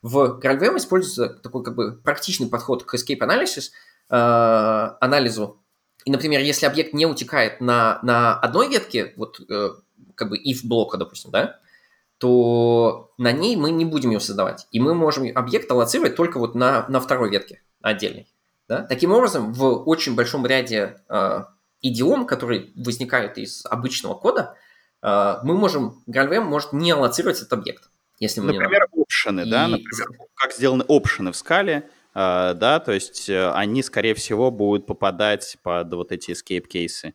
В 0.02 0.40
GraalVM 0.42 0.78
используется 0.78 1.30
такой 1.30 1.64
как 1.64 1.76
бы 1.76 1.94
практичный 1.94 2.48
подход 2.48 2.84
к 2.84 2.94
escape 2.96 3.20
analysis, 3.20 3.72
анализу. 4.08 5.60
И, 6.06 6.12
например, 6.12 6.42
если 6.42 6.68
объект 6.68 6.94
не 6.94 7.08
утекает 7.08 7.60
на, 7.60 7.98
на 8.04 8.40
одной 8.40 8.70
ветке, 8.70 9.14
вот 9.18 9.40
как 10.14 10.30
бы 10.30 10.38
if 10.38 10.60
блока, 10.64 10.98
допустим, 10.98 11.32
да, 11.32 11.60
то 12.20 13.12
на 13.18 13.32
ней 13.32 13.56
мы 13.56 13.72
не 13.72 13.84
будем 13.84 14.12
ее 14.12 14.20
создавать. 14.20 14.68
И 14.72 14.80
мы 14.80 14.94
можем 14.94 15.26
объект 15.36 15.72
аллоцировать 15.72 16.16
только 16.16 16.38
вот 16.38 16.54
на, 16.54 16.86
на 16.88 17.00
второй 17.00 17.32
ветке 17.32 17.62
отдельной. 17.82 18.28
Да? 18.68 18.82
Таким 18.84 19.12
образом, 19.12 19.54
в 19.54 19.88
очень 19.88 20.16
большом 20.16 20.46
ряде 20.46 21.02
э, 21.08 21.44
идиом, 21.82 22.26
которые 22.26 22.72
возникают 22.76 23.38
из 23.38 23.66
обычного 23.66 24.16
кода, 24.16 24.56
э, 25.04 25.36
мы 25.44 25.56
можем, 25.56 26.04
GraalVM 26.08 26.42
может 26.42 26.74
не 26.74 26.92
аллоцировать 26.92 27.38
этот 27.38 27.54
объект, 27.54 27.90
если 28.20 28.42
мы 28.42 28.54
Например, 28.54 28.88
не 28.94 29.04
опшены, 29.04 29.42
И- 29.42 29.50
да, 29.50 29.68
например, 29.68 30.08
как 30.36 30.54
сделаны 30.54 30.84
опшены 30.88 31.32
в 31.32 31.38
скале, 31.38 31.90
э, 32.16 32.54
да, 32.56 32.80
то 32.80 32.92
есть 32.92 33.30
э, 33.30 33.52
они, 33.52 33.84
скорее 33.84 34.16
всего, 34.16 34.50
будут 34.50 34.88
попадать 34.88 35.58
под 35.62 35.94
вот 35.94 36.12
эти 36.12 36.32
escape 36.32 36.68
кейсы. 36.68 37.14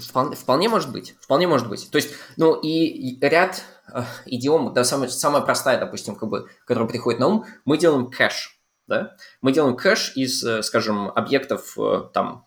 Вполне, 0.00 0.34
вполне 0.34 0.68
может 0.68 0.90
быть, 0.90 1.14
вполне 1.20 1.46
может 1.46 1.68
быть. 1.68 1.88
То 1.90 1.96
есть, 1.96 2.12
ну 2.36 2.60
и 2.60 2.68
и 2.68 3.20
ряд 3.20 3.62
э, 3.94 4.02
идиом, 4.26 4.74
да, 4.74 4.82
самая, 4.82 5.08
самая 5.08 5.42
простая, 5.42 5.78
допустим, 5.78 6.16
как 6.16 6.28
бы, 6.28 6.50
которая 6.64 6.88
приходит 6.88 7.20
на 7.20 7.28
ум, 7.28 7.46
мы 7.64 7.78
делаем 7.78 8.10
кэш, 8.10 8.55
да? 8.86 9.16
Мы 9.40 9.52
делаем 9.52 9.76
кэш 9.76 10.12
из, 10.16 10.42
э, 10.44 10.62
скажем, 10.62 11.08
объектов 11.08 11.76
э, 11.78 12.08
там 12.12 12.46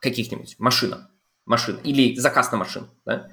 каких-нибудь, 0.00 0.56
машина, 0.58 1.10
машина, 1.44 1.80
или 1.82 2.14
заказ 2.16 2.52
на 2.52 2.58
машину, 2.58 2.88
да? 3.04 3.30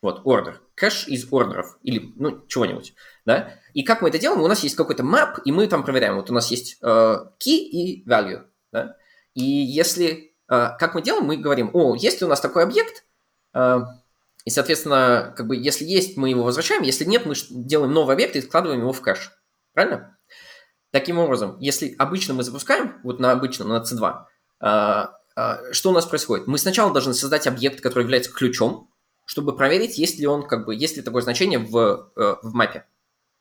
Вот, 0.00 0.24
order. 0.24 0.56
Кэш 0.74 1.08
из 1.08 1.26
ордеров, 1.32 1.78
или, 1.82 2.12
ну, 2.16 2.46
чего-нибудь, 2.46 2.94
да? 3.24 3.54
И 3.74 3.82
как 3.82 4.00
мы 4.00 4.08
это 4.08 4.18
делаем? 4.18 4.42
У 4.42 4.48
нас 4.48 4.62
есть 4.62 4.76
какой-то 4.76 5.02
map, 5.02 5.42
и 5.44 5.52
мы 5.52 5.66
там 5.66 5.84
проверяем. 5.84 6.16
Вот 6.16 6.30
у 6.30 6.34
нас 6.34 6.50
есть 6.50 6.78
э, 6.82 6.86
key 6.86 7.56
и 7.56 8.08
value, 8.08 8.44
да? 8.72 8.96
И 9.34 9.42
если 9.42 10.34
э, 10.48 10.68
как 10.78 10.94
мы 10.94 11.02
делаем, 11.02 11.24
мы 11.24 11.36
говорим, 11.36 11.70
о, 11.72 11.94
есть 11.94 12.20
ли 12.20 12.26
у 12.26 12.30
нас 12.30 12.40
такой 12.40 12.62
объект, 12.62 13.04
э, 13.54 13.80
и, 14.44 14.50
соответственно, 14.50 15.34
как 15.36 15.46
бы, 15.46 15.56
если 15.56 15.84
есть, 15.84 16.16
мы 16.16 16.30
его 16.30 16.42
возвращаем, 16.42 16.82
если 16.82 17.04
нет, 17.04 17.26
мы 17.26 17.34
делаем 17.50 17.92
новый 17.92 18.14
объект 18.14 18.34
и 18.34 18.40
складываем 18.40 18.80
его 18.80 18.92
в 18.92 19.02
кэш. 19.02 19.32
Правильно? 19.74 20.16
Таким 20.90 21.18
образом, 21.18 21.58
если 21.60 21.94
обычно 21.98 22.34
мы 22.34 22.42
запускаем, 22.42 23.00
вот 23.02 23.20
на 23.20 23.32
обычном, 23.32 23.68
на 23.68 23.82
C2, 23.82 24.24
э, 24.60 25.06
э, 25.36 25.72
что 25.72 25.90
у 25.90 25.92
нас 25.92 26.06
происходит? 26.06 26.46
Мы 26.46 26.58
сначала 26.58 26.92
должны 26.92 27.14
создать 27.14 27.46
объект, 27.46 27.80
который 27.80 28.04
является 28.04 28.32
ключом, 28.32 28.90
чтобы 29.26 29.56
проверить, 29.56 29.98
есть 29.98 30.18
ли 30.18 30.26
он, 30.26 30.46
как 30.46 30.64
бы, 30.64 30.74
есть 30.74 30.96
ли 30.96 31.02
такое 31.02 31.22
значение 31.22 31.58
в, 31.58 32.10
э, 32.16 32.36
в 32.42 32.54
мапе. 32.54 32.86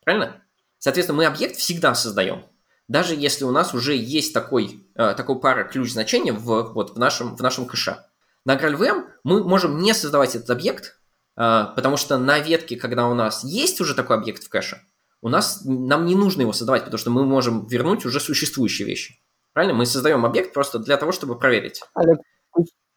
Правильно? 0.04 0.44
Соответственно, 0.78 1.18
мы 1.18 1.26
объект 1.26 1.56
всегда 1.56 1.96
создаем 1.96 2.46
даже 2.88 3.16
если 3.16 3.44
у 3.44 3.52
нас 3.52 3.74
уже 3.74 3.96
есть 3.96 4.34
такой, 4.34 4.88
э, 4.96 5.14
такой 5.16 5.40
пара 5.40 5.64
ключ 5.66 5.92
значения 5.92 6.32
в, 6.32 6.72
вот, 6.74 6.96
в, 6.96 7.00
нашем, 7.00 7.36
в 7.36 7.42
нашем 7.42 7.66
кэше. 7.66 8.04
На 8.46 8.56
GraalVM 8.56 9.04
мы 9.24 9.44
можем 9.44 9.80
не 9.80 9.94
создавать 9.94 10.36
этот 10.36 10.50
объект, 10.50 11.00
э, 11.36 11.66
потому 11.76 11.98
что 11.98 12.18
на 12.18 12.40
ветке, 12.40 12.78
когда 12.78 13.08
у 13.08 13.14
нас 13.14 13.44
есть 13.44 13.82
уже 13.82 13.94
такой 13.94 14.18
объект 14.18 14.44
в 14.44 14.50
кэше, 14.50 14.82
у 15.22 15.30
нас, 15.30 15.62
нам 15.66 16.06
не 16.06 16.16
нужно 16.16 16.42
его 16.42 16.54
создавать, 16.54 16.84
потому 16.84 16.98
что 16.98 17.10
мы 17.10 17.26
можем 17.26 17.66
вернуть 17.68 18.06
уже 18.06 18.20
существующие 18.20 18.88
вещи. 18.88 19.16
Правильно? 19.54 19.76
Мы 19.76 19.86
создаем 19.86 20.26
объект 20.26 20.54
просто 20.54 20.80
для 20.80 20.98
того, 20.98 21.12
чтобы 21.12 21.38
проверить. 21.38 21.82
Олег, 21.96 22.20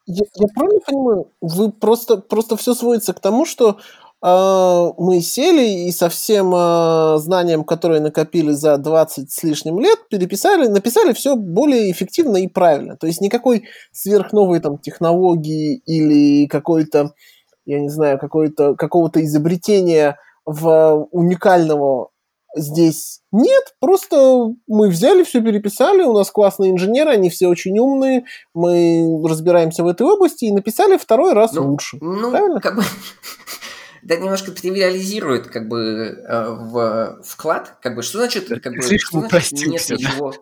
я, 0.05 0.25
я 0.35 0.47
правильно 0.53 0.79
понимаю, 0.85 1.31
вы 1.41 1.71
просто, 1.71 2.17
просто 2.17 2.57
все 2.57 2.73
сводится 2.73 3.13
к 3.13 3.19
тому, 3.19 3.45
что 3.45 3.79
э, 4.23 4.91
мы 4.97 5.21
сели 5.21 5.87
и 5.87 5.91
со 5.91 6.09
всем 6.09 6.53
э, 6.53 7.17
знанием, 7.17 7.63
которое 7.63 7.99
накопили 7.99 8.51
за 8.51 8.77
20 8.77 9.31
с 9.31 9.43
лишним 9.43 9.79
лет, 9.79 9.99
переписали, 10.09 10.67
написали 10.67 11.13
все 11.13 11.35
более 11.35 11.91
эффективно 11.91 12.37
и 12.37 12.47
правильно. 12.47 12.97
То 12.97 13.07
есть 13.07 13.21
никакой 13.21 13.67
сверхновой 13.91 14.59
там 14.59 14.77
технологии 14.77 15.77
или 15.85 16.47
какой-то, 16.47 17.13
я 17.65 17.79
не 17.79 17.89
знаю, 17.89 18.19
какой-то, 18.19 18.75
какого-то 18.75 19.23
изобретения 19.23 20.17
в 20.45 21.07
уникального 21.11 22.09
здесь 22.55 23.21
нет, 23.31 23.75
просто 23.79 24.49
мы 24.67 24.89
взяли, 24.89 25.23
все 25.23 25.41
переписали, 25.41 26.03
у 26.03 26.13
нас 26.13 26.29
классные 26.31 26.71
инженеры, 26.71 27.11
они 27.11 27.29
все 27.29 27.47
очень 27.47 27.77
умные, 27.79 28.25
мы 28.53 29.21
разбираемся 29.27 29.83
в 29.83 29.87
этой 29.87 30.05
области 30.05 30.45
и 30.45 30.51
написали 30.51 30.97
второй 30.97 31.33
раз 31.33 31.53
Ну, 31.53 31.71
лучше. 31.71 31.97
Ну, 32.01 32.31
Правильно? 32.31 32.59
как 32.59 32.75
бы 32.75 32.83
это 34.03 34.17
немножко 34.17 34.51
тривиализирует 34.51 35.47
как 35.47 35.69
бы 35.69 36.23
э, 36.27 36.49
в 36.49 37.21
вклад, 37.23 37.77
как 37.81 37.95
бы 37.95 38.03
что 38.03 38.17
значит, 38.17 38.49
как 38.49 38.73
бы, 38.73 38.81
слишком 38.81 39.21
что 39.21 39.29
значит 39.29 39.53
нет 39.53 39.85
да? 39.87 39.95
ничего. 39.95 40.33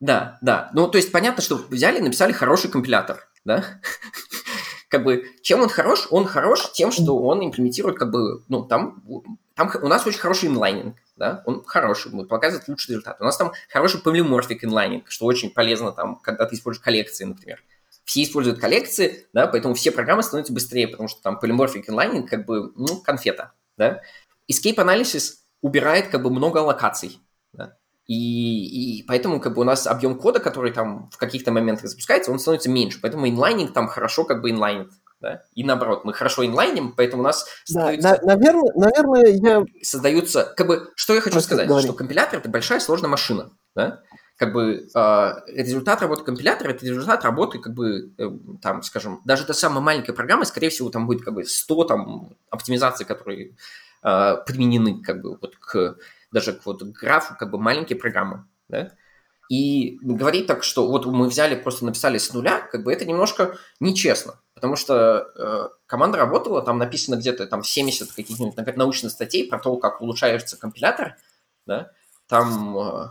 Да, 0.00 0.38
да. 0.42 0.70
Ну, 0.74 0.88
то 0.88 0.98
есть 0.98 1.12
понятно, 1.12 1.42
что 1.42 1.56
взяли 1.70 1.98
и 1.98 2.02
написали 2.02 2.32
хороший 2.32 2.70
компилятор, 2.70 3.26
да? 3.44 3.64
Как 4.90 5.02
бы, 5.02 5.24
чем 5.42 5.60
он 5.60 5.68
хорош? 5.68 6.06
Он 6.10 6.24
хорош 6.24 6.70
тем, 6.72 6.92
что 6.92 7.18
он 7.18 7.44
имплементирует, 7.44 7.98
как 7.98 8.12
бы, 8.12 8.44
ну, 8.48 8.64
там, 8.64 9.02
там 9.54 9.70
у 9.82 9.88
нас 9.88 10.06
очень 10.06 10.18
хороший 10.18 10.48
инлайнинг, 10.48 10.96
да, 11.16 11.42
он 11.46 11.64
хороший, 11.64 12.12
он 12.12 12.26
показывает 12.26 12.68
лучший 12.68 12.90
результат. 12.90 13.20
У 13.20 13.24
нас 13.24 13.36
там 13.36 13.52
хороший 13.70 14.00
полиморфик 14.00 14.64
инлайнинг, 14.64 15.10
что 15.10 15.26
очень 15.26 15.50
полезно 15.50 15.92
там, 15.92 16.16
когда 16.16 16.44
ты 16.46 16.56
используешь 16.56 16.84
коллекции, 16.84 17.24
например. 17.24 17.62
Все 18.04 18.22
используют 18.24 18.60
коллекции, 18.60 19.26
да, 19.32 19.46
поэтому 19.46 19.74
все 19.74 19.90
программы 19.90 20.22
становятся 20.22 20.52
быстрее, 20.52 20.88
потому 20.88 21.08
что 21.08 21.22
там 21.22 21.38
polymorphic 21.38 21.88
inlining 21.88 22.28
как 22.28 22.44
бы, 22.44 22.72
ну, 22.76 23.00
конфета, 23.00 23.52
да. 23.78 24.02
Escape 24.50 24.76
Analysis 24.76 25.34
убирает 25.62 26.08
как 26.08 26.22
бы 26.22 26.30
много 26.30 26.58
аллокаций, 26.58 27.20
да. 27.52 27.76
И, 28.06 28.98
и 28.98 29.02
поэтому 29.04 29.40
как 29.40 29.54
бы 29.54 29.62
у 29.62 29.64
нас 29.64 29.86
объем 29.86 30.18
кода, 30.18 30.40
который 30.40 30.72
там 30.72 31.08
в 31.10 31.16
каких-то 31.16 31.52
моментах 31.52 31.88
запускается, 31.88 32.30
он 32.32 32.38
становится 32.38 32.68
меньше. 32.68 32.98
Поэтому 33.00 33.26
inlining 33.28 33.72
там 33.72 33.86
хорошо 33.88 34.24
как 34.24 34.42
бы 34.42 34.50
инлайнит. 34.50 34.90
Да? 35.20 35.42
И 35.54 35.64
наоборот, 35.64 36.04
мы 36.04 36.12
хорошо 36.12 36.44
инлайним, 36.44 36.92
поэтому 36.96 37.22
у 37.22 37.24
нас 37.24 37.44
Да, 37.68 37.92
создаются, 37.92 38.08
на- 38.08 38.34
наверное, 38.34 38.72
наверное, 38.74 39.26
я... 39.30 39.64
создаются... 39.82 40.52
Как 40.56 40.66
бы, 40.66 40.92
что 40.96 41.14
я 41.14 41.20
хочу 41.20 41.34
Просто 41.34 41.48
сказать? 41.48 41.68
говори. 41.68 41.84
Что 41.86 41.94
компилятор– 41.94 42.38
это 42.40 42.48
большая 42.48 42.80
сложная 42.80 43.08
машина. 43.08 43.50
Да? 43.74 44.02
Как 44.36 44.52
бы 44.52 44.88
э, 44.94 45.32
результат 45.46 46.02
работы 46.02 46.24
компилятора– 46.24 46.70
это 46.70 46.84
результат 46.84 47.24
работы, 47.24 47.58
как 47.58 47.72
бы, 47.72 48.12
э, 48.18 48.30
там, 48.60 48.82
скажем, 48.82 49.22
даже 49.24 49.46
та 49.46 49.54
самая 49.54 49.80
маленькая 49.80 50.12
программа, 50.12 50.44
скорее 50.44 50.68
всего, 50.70 50.90
там 50.90 51.06
будет 51.06 51.24
как 51.24 51.34
бы 51.34 51.44
100 51.44 51.84
там, 51.84 52.36
оптимизаций, 52.50 53.06
которые 53.06 53.56
э, 54.02 54.36
применены 54.46 55.02
как 55.02 55.22
бы 55.22 55.38
вот 55.40 55.56
к 55.56 55.96
даже 56.32 56.52
к 56.52 56.66
вот 56.66 56.82
графу 56.82 57.34
как 57.38 57.50
бы 57.50 57.58
маленькие 57.58 57.96
программы, 57.96 58.44
да, 58.68 58.90
и 59.48 59.98
говорить 60.02 60.46
так, 60.48 60.64
что 60.64 60.88
вот 60.88 61.06
мы 61.06 61.28
взяли, 61.28 61.54
просто 61.54 61.84
написали 61.84 62.18
с 62.18 62.32
нуля, 62.32 62.60
как 62.60 62.82
бы 62.82 62.92
это 62.92 63.04
немножко 63.04 63.56
нечестно, 63.78 64.40
потому 64.64 64.76
что 64.76 65.30
э, 65.36 65.68
команда 65.84 66.16
работала, 66.16 66.62
там 66.62 66.78
написано 66.78 67.16
где-то 67.16 67.46
там 67.46 67.62
70 67.62 68.12
каких-нибудь 68.12 68.56
нау- 68.56 68.76
научных 68.76 69.12
статей 69.12 69.46
про 69.46 69.58
то, 69.58 69.76
как 69.76 70.00
улучшается 70.00 70.56
компилятор, 70.56 71.16
да, 71.66 71.90
там 72.28 72.78
э, 72.78 73.08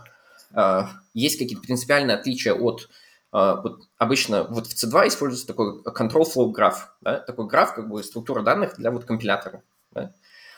э, 0.56 0.82
есть 1.12 1.38
какие-то 1.38 1.62
принципиальные 1.62 2.16
отличия 2.16 2.54
от 2.54 2.88
э, 3.32 3.56
вот 3.62 3.82
обычно 3.98 4.48
вот 4.50 4.66
в 4.66 4.74
C2 4.74 5.06
используется 5.06 5.46
такой 5.46 5.80
control 5.82 6.24
flow 6.24 6.50
граф, 6.50 6.92
да, 7.02 7.20
такой 7.20 7.46
граф, 7.46 7.76
как 7.76 7.88
бы 7.88 8.02
структура 8.02 8.42
данных 8.42 8.74
для 8.76 8.90
вот 8.90 9.04
компилятора, 9.04 9.62
да. 9.92 10.12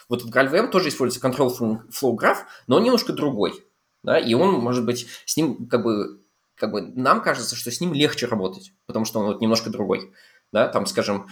Вот 0.09 0.23
в 0.23 0.31
GraalVM 0.31 0.69
тоже 0.69 0.89
используется 0.89 1.29
control 1.29 1.83
flow 1.91 2.15
граф, 2.15 2.47
но 2.69 2.77
он 2.77 2.85
немножко 2.85 3.13
другой, 3.13 3.67
да, 4.03 4.19
и 4.19 4.33
он, 4.33 4.55
может 4.61 4.87
быть, 4.87 5.07
с 5.27 5.37
ним 5.37 5.69
как 5.69 5.83
бы, 5.83 6.23
как 6.55 6.73
бы 6.73 6.81
нам 6.81 7.21
кажется, 7.21 7.55
что 7.55 7.71
с 7.71 7.83
ним 7.83 7.93
легче 7.93 8.25
работать, 8.25 8.73
потому 8.87 9.05
что 9.05 9.21
он 9.21 9.27
вот 9.27 9.43
немножко 9.43 9.69
другой, 9.69 10.11
да, 10.57 10.69
там, 10.69 10.87
скажем, 10.87 11.29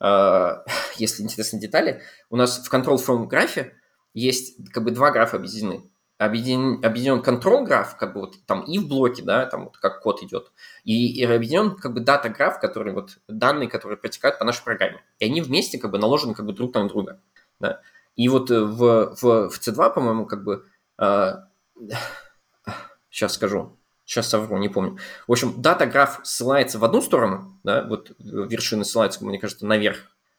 э, 0.00 0.50
если 0.96 1.24
интересны 1.24 1.58
детали, 1.58 2.00
у 2.30 2.36
нас 2.36 2.64
в 2.64 2.72
control 2.72 2.96
from 3.04 3.26
графе 3.26 3.74
есть 4.14 4.72
как 4.72 4.84
бы 4.84 4.92
два 4.92 5.10
графа 5.10 5.36
объединены. 5.36 5.90
Объединен, 6.16 6.84
объединен 6.84 7.20
control 7.20 7.64
граф, 7.64 7.96
как 7.96 8.12
бы 8.12 8.20
вот 8.20 8.34
там 8.46 8.62
и 8.62 8.78
в 8.78 8.88
блоке, 8.88 9.22
да, 9.22 9.46
там 9.46 9.64
вот 9.64 9.78
как 9.78 10.00
код 10.00 10.22
идет, 10.22 10.52
и, 10.82 11.12
и 11.12 11.24
объединен 11.24 11.76
как 11.76 11.92
бы 11.92 12.00
дата 12.00 12.28
граф, 12.28 12.58
который 12.60 12.92
вот 12.92 13.18
данные, 13.28 13.68
которые 13.68 13.98
протекают 13.98 14.38
по 14.38 14.44
нашей 14.44 14.64
программе. 14.64 15.00
И 15.20 15.24
они 15.24 15.40
вместе 15.40 15.78
как 15.78 15.92
бы 15.92 15.98
наложены 15.98 16.34
как 16.34 16.46
бы 16.46 16.52
друг 16.52 16.74
на 16.74 16.88
друга, 16.88 17.20
да. 17.60 17.80
И 18.14 18.28
вот 18.28 18.50
э, 18.50 18.60
в, 18.60 19.14
в, 19.20 19.50
в 19.50 19.60
C2, 19.60 19.94
по-моему, 19.94 20.26
как 20.26 20.42
бы 20.44 20.66
э, 21.00 21.34
сейчас 23.10 23.34
скажу, 23.34 23.77
сейчас 24.08 24.28
совру, 24.28 24.56
не 24.56 24.70
помню. 24.70 24.96
В 25.26 25.32
общем, 25.32 25.60
дата 25.60 25.86
граф 25.86 26.20
ссылается 26.24 26.78
в 26.78 26.84
одну 26.84 27.02
сторону, 27.02 27.60
да, 27.62 27.84
вот 27.84 28.12
вершины 28.18 28.84
ссылаются, 28.84 29.22
мне 29.24 29.38
кажется, 29.38 29.66
наверх, 29.66 29.98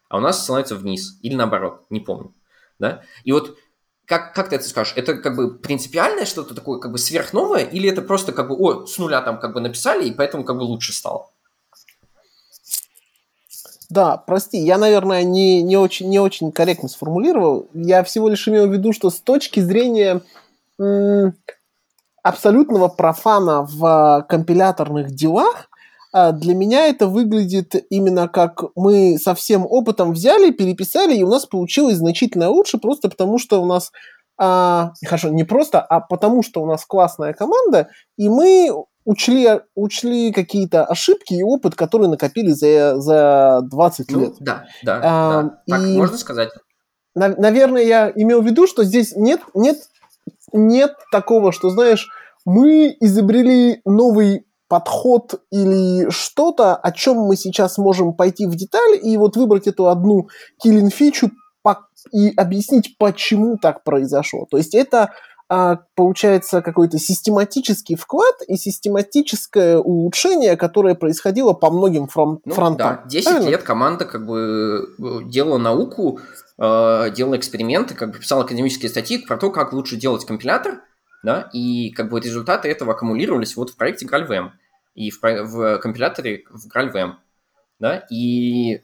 а 0.09 0.17
у 0.17 0.19
нас 0.19 0.43
ссылаются 0.43 0.75
вниз, 0.75 1.19
или 1.21 1.35
наоборот, 1.35 1.85
не 1.91 1.99
помню, 1.99 2.33
да. 2.79 3.03
И 3.23 3.31
вот 3.31 3.57
как, 4.05 4.33
как 4.33 4.49
ты 4.49 4.55
это 4.55 4.67
скажешь? 4.67 4.93
Это 4.95 5.13
как 5.17 5.35
бы 5.35 5.55
принципиальное 5.55 6.25
что-то 6.25 6.55
такое, 6.55 6.79
как 6.79 6.91
бы 6.91 6.97
сверхновое, 6.97 7.63
или 7.63 7.87
это 7.87 8.01
просто 8.01 8.31
как 8.31 8.47
бы, 8.47 8.55
о, 8.55 8.87
с 8.87 8.97
нуля 8.97 9.21
там 9.21 9.39
как 9.39 9.53
бы 9.53 9.61
написали, 9.61 10.07
и 10.07 10.13
поэтому 10.13 10.43
как 10.43 10.57
бы 10.57 10.63
лучше 10.63 10.91
стало? 10.91 11.29
Да, 13.91 14.17
прости, 14.17 14.57
я, 14.57 14.79
наверное, 14.79 15.23
не, 15.23 15.61
не, 15.61 15.77
очень, 15.77 16.09
не 16.09 16.19
очень 16.19 16.51
корректно 16.51 16.89
сформулировал. 16.89 17.69
Я 17.73 18.03
всего 18.03 18.29
лишь 18.29 18.47
имел 18.47 18.67
в 18.67 18.71
виду, 18.71 18.93
что 18.93 19.09
с 19.09 19.19
точки 19.19 19.59
зрения 19.59 20.21
абсолютного 22.23 22.87
профана 22.87 23.63
в 23.63 23.85
а, 23.85 24.21
компиляторных 24.23 25.11
делах, 25.11 25.69
а, 26.11 26.31
для 26.31 26.55
меня 26.55 26.87
это 26.87 27.07
выглядит 27.07 27.75
именно 27.89 28.27
как 28.27 28.63
мы 28.75 29.17
со 29.17 29.35
всем 29.35 29.65
опытом 29.65 30.13
взяли, 30.13 30.51
переписали, 30.51 31.15
и 31.15 31.23
у 31.23 31.27
нас 31.29 31.45
получилось 31.45 31.97
значительно 31.97 32.49
лучше, 32.49 32.77
просто 32.77 33.09
потому 33.09 33.37
что 33.39 33.61
у 33.61 33.65
нас 33.65 33.91
а, 34.41 34.93
хорошо, 35.05 35.29
не 35.29 35.43
просто, 35.43 35.81
а 35.81 35.99
потому 35.99 36.43
что 36.43 36.61
у 36.61 36.65
нас 36.65 36.85
классная 36.85 37.33
команда, 37.33 37.89
и 38.17 38.29
мы 38.29 38.71
учли, 39.05 39.59
учли 39.75 40.31
какие-то 40.31 40.85
ошибки 40.85 41.33
и 41.33 41.43
опыт, 41.43 41.75
которые 41.75 42.09
накопили 42.09 42.51
за, 42.51 42.99
за 43.01 43.61
20 43.63 44.11
Ну, 44.11 44.19
лет. 44.21 44.33
да, 44.39 44.65
да, 44.83 44.99
А, 45.03 45.43
да. 45.43 45.77
Так 45.77 45.81
и- 45.87 45.97
можно 45.97 46.17
сказать. 46.17 46.49
На- 47.15 47.35
наверное, 47.35 47.83
я 47.83 48.11
имел 48.15 48.41
в 48.41 48.45
виду, 48.45 48.65
что 48.67 48.83
здесь 48.83 49.13
нет, 49.15 49.41
нет, 49.55 49.77
нет 50.53 50.93
такого, 51.11 51.51
что, 51.51 51.69
знаешь, 51.69 52.07
мы 52.45 52.95
изобрели 52.99 53.81
новый 53.85 54.45
подход 54.67 55.41
или 55.51 56.09
что-то, 56.11 56.75
о 56.75 56.91
чем 56.91 57.17
мы 57.17 57.35
сейчас 57.35 57.77
можем 57.77 58.13
пойти 58.13 58.45
в 58.45 58.55
деталь 58.55 58.99
и 59.01 59.17
вот 59.17 59.35
выбрать 59.35 59.67
эту 59.67 59.87
одну 59.87 60.27
killing 60.63 60.89
фичу 60.89 61.31
по- 61.63 61.87
и 62.11 62.31
объяснить, 62.35 62.95
почему 62.99 63.57
так 63.57 63.83
произошло. 63.83 64.45
То 64.49 64.57
есть 64.57 64.75
это 64.75 65.11
а, 65.51 65.79
получается 65.95 66.61
какой-то 66.61 66.99
систематический 66.99 67.95
вклад 67.95 68.35
и 68.47 68.55
систематическое 68.55 69.79
улучшение, 69.79 70.55
которое 70.55 70.93
происходило 70.93 71.53
по 71.53 71.71
многим 71.71 72.05
фрон- 72.07 72.37
Ну, 72.45 72.53
фронтам. 72.53 72.99
да, 73.03 73.03
10 73.09 73.25
Правильно? 73.25 73.49
лет 73.49 73.63
команда 73.63 74.05
как 74.05 74.27
бы 74.27 74.87
э, 74.99 75.01
делала 75.25 75.57
науку, 75.57 76.19
э, 76.59 77.11
делала 77.11 77.37
эксперименты, 77.37 77.95
как 77.95 78.11
бы 78.11 78.19
писала 78.19 78.43
академические 78.43 78.89
статьи 78.89 79.17
про 79.17 79.37
то, 79.37 79.51
как 79.51 79.73
лучше 79.73 79.95
делать 79.95 80.25
компилятор, 80.25 80.81
да, 81.23 81.49
и 81.53 81.91
как 81.91 82.09
бы 82.09 82.19
результаты 82.19 82.69
этого 82.69 82.93
аккумулировались 82.93 83.55
вот 83.55 83.71
в 83.71 83.75
проекте 83.75 84.05
GraalVM 84.05 84.51
и 84.95 85.11
в, 85.11 85.21
в 85.21 85.77
компиляторе 85.79 86.45
в 86.49 86.67
GraalVM, 86.67 87.13
да, 87.79 88.05
и 88.09 88.81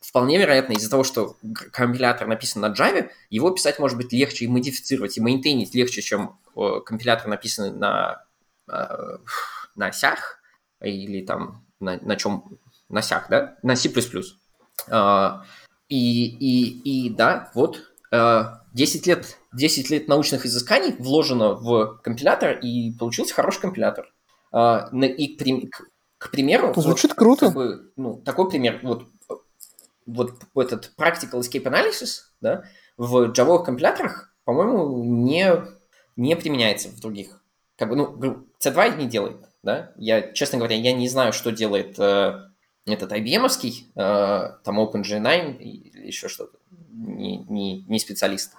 вполне 0.00 0.38
вероятно 0.38 0.74
из-за 0.74 0.88
того, 0.88 1.02
что 1.02 1.36
компилятор 1.72 2.28
написан 2.28 2.62
на 2.62 2.72
Java, 2.72 3.10
его 3.28 3.50
писать 3.50 3.78
может 3.78 3.96
быть 3.96 4.12
легче 4.12 4.44
и 4.44 4.48
модифицировать, 4.48 5.18
и 5.18 5.20
мейнтейнить 5.20 5.74
легче, 5.74 6.02
чем 6.02 6.38
э, 6.56 6.80
компилятор 6.86 7.26
написанный 7.26 7.72
на, 7.72 8.24
э, 8.70 9.18
на 9.74 9.86
осях 9.86 10.40
или 10.80 11.24
там 11.24 11.66
на, 11.80 11.98
на 12.00 12.16
чем 12.16 12.58
на 12.88 13.02
сях, 13.02 13.28
да, 13.28 13.56
на 13.62 13.74
C++. 13.74 13.90
А, 14.88 15.44
и, 15.90 16.26
и, 16.26 17.06
и 17.06 17.10
да, 17.10 17.50
вот 17.54 17.82
а, 18.10 18.62
10 18.72 19.06
лет, 19.06 19.36
10 19.52 19.90
лет 19.90 20.08
научных 20.08 20.46
изысканий 20.46 20.94
вложено 20.98 21.54
в 21.54 22.00
компилятор, 22.02 22.58
и 22.58 22.92
получился 22.92 23.34
хороший 23.34 23.60
компилятор. 23.60 24.12
На- 24.52 25.04
и 25.04 25.36
к, 25.36 25.82
к- 26.18 26.30
примеру, 26.30 26.72
вот, 26.74 26.82
Звучит 26.82 27.14
круто. 27.14 27.46
как 27.46 27.54
бы, 27.54 27.92
ну, 27.96 28.14
такой 28.24 28.48
пример, 28.50 28.80
вот, 28.82 29.04
вот 30.06 30.32
этот 30.56 30.92
practical 30.98 31.40
escape 31.40 31.64
analysis, 31.64 32.22
да, 32.40 32.64
в 32.96 33.30
Java 33.30 33.64
компиляторах, 33.64 34.34
по-моему, 34.44 35.04
не, 35.04 35.52
не 36.16 36.34
применяется 36.36 36.88
в 36.88 37.00
других. 37.00 37.42
Как 37.76 37.88
бы, 37.88 37.96
ну, 37.96 38.10
гру- 38.12 38.46
C2 38.60 38.96
не 38.98 39.06
делает, 39.06 39.36
да. 39.62 39.92
Я, 39.96 40.32
честно 40.32 40.58
говоря, 40.58 40.76
я 40.76 40.92
не 40.92 41.08
знаю, 41.08 41.32
что 41.32 41.50
делает 41.52 41.98
э, 41.98 42.49
этот 42.94 43.12
IBM-овский, 43.12 43.90
э, 43.94 44.58
там 44.64 44.80
OpenGNI 44.80 45.58
или 45.58 46.06
еще 46.06 46.28
что-то. 46.28 46.58
Не, 46.90 47.38
не, 47.38 47.82
не 47.82 47.98
специалист. 47.98 48.52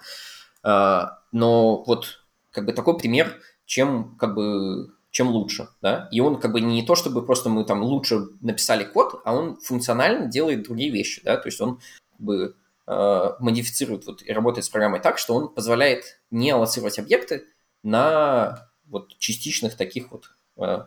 Э, 0.64 1.04
но 1.32 1.82
вот 1.84 2.24
как 2.50 2.66
бы 2.66 2.72
такой 2.72 2.98
пример, 2.98 3.40
чем 3.64 4.16
как 4.16 4.34
бы 4.34 4.92
чем 5.10 5.28
лучше, 5.28 5.68
да, 5.82 6.08
и 6.10 6.20
он 6.20 6.40
как 6.40 6.52
бы 6.52 6.60
не 6.60 6.82
то, 6.82 6.94
чтобы 6.94 7.24
просто 7.24 7.50
мы 7.50 7.64
там 7.64 7.82
лучше 7.82 8.28
написали 8.40 8.82
код, 8.82 9.20
а 9.24 9.34
он 9.34 9.58
функционально 9.60 10.26
делает 10.26 10.62
другие 10.62 10.90
вещи, 10.90 11.20
да, 11.22 11.36
то 11.36 11.48
есть 11.48 11.60
он 11.60 11.80
как 12.10 12.20
бы 12.20 12.56
э, 12.86 13.30
модифицирует 13.38 14.06
вот 14.06 14.22
и 14.22 14.32
работает 14.32 14.64
с 14.64 14.70
программой 14.70 15.00
так, 15.00 15.18
что 15.18 15.34
он 15.34 15.48
позволяет 15.50 16.18
не 16.30 16.50
аллоцировать 16.50 16.98
объекты 16.98 17.44
на 17.82 18.70
вот 18.86 19.16
частичных 19.18 19.76
таких 19.76 20.10
вот 20.10 20.30
э, 20.56 20.86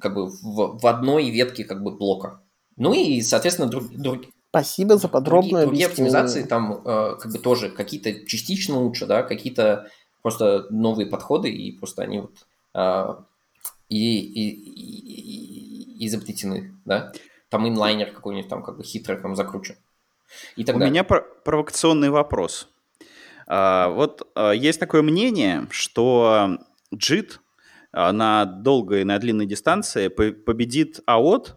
как 0.00 0.14
бы 0.14 0.26
в, 0.26 0.78
в 0.80 0.86
одной 0.86 1.30
ветке 1.30 1.64
как 1.64 1.82
бы 1.82 1.90
блока. 1.96 2.40
Ну 2.76 2.92
и, 2.94 3.20
соответственно, 3.22 3.68
друг, 3.68 3.88
друг- 3.90 4.24
Спасибо 4.50 4.96
за 4.96 5.06
подробное 5.08 5.66
другие, 5.66 5.66
другие 5.66 5.86
оптимизации 5.86 6.42
там 6.42 6.82
э, 6.84 7.16
как 7.20 7.30
бы 7.30 7.38
тоже 7.38 7.70
какие-то 7.70 8.26
частично 8.26 8.78
лучше, 8.80 9.06
да, 9.06 9.22
какие-то 9.22 9.88
просто 10.22 10.66
новые 10.70 11.06
подходы, 11.06 11.50
и 11.50 11.70
просто 11.78 12.02
они 12.02 12.20
вот 12.20 12.32
э, 12.74 13.14
и, 13.88 14.18
и, 14.18 14.50
и- 14.50 16.02
и 16.02 16.06
изобретены, 16.08 16.74
да. 16.84 17.12
Там 17.48 17.68
инлайнер 17.68 18.10
какой-нибудь 18.12 18.48
там 18.48 18.62
как 18.62 18.76
бы 18.76 18.82
хитрый 18.82 19.18
там 19.18 19.36
закручен. 19.36 19.76
И 20.56 20.64
так 20.64 20.76
У 20.76 20.78
далее. 20.78 20.90
меня 20.92 21.04
про- 21.04 21.24
провокационный 21.44 22.10
вопрос. 22.10 22.68
А, 23.46 23.88
вот 23.88 24.28
а, 24.36 24.52
есть 24.52 24.78
такое 24.80 25.02
мнение, 25.02 25.66
что 25.70 26.58
JIT 26.94 27.38
на 27.92 28.44
долгой, 28.44 29.04
на 29.04 29.18
длинной 29.18 29.46
дистанции 29.46 30.08
по- 30.08 30.32
победит 30.32 31.00
AOT, 31.08 31.54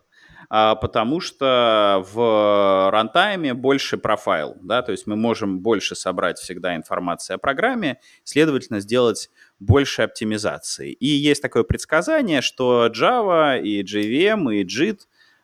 а, 0.50 0.76
потому 0.76 1.20
что 1.20 2.06
в 2.14 2.90
рантайме 2.92 3.54
больше 3.54 3.98
профайл, 3.98 4.56
да, 4.62 4.82
то 4.82 4.92
есть 4.92 5.08
мы 5.08 5.16
можем 5.16 5.62
больше 5.62 5.96
собрать 5.96 6.38
всегда 6.38 6.76
информации 6.76 7.34
о 7.34 7.38
программе, 7.38 8.00
следовательно, 8.24 8.80
сделать 8.80 9.30
больше 9.60 10.04
оптимизации. 10.04 10.92
И 10.92 11.08
есть 11.08 11.42
такое 11.42 11.64
предсказание, 11.64 12.42
что 12.42 12.88
Java 12.88 13.60
и 13.60 13.82
JVM 13.84 14.54
и 14.54 14.64
JIT 14.64 15.00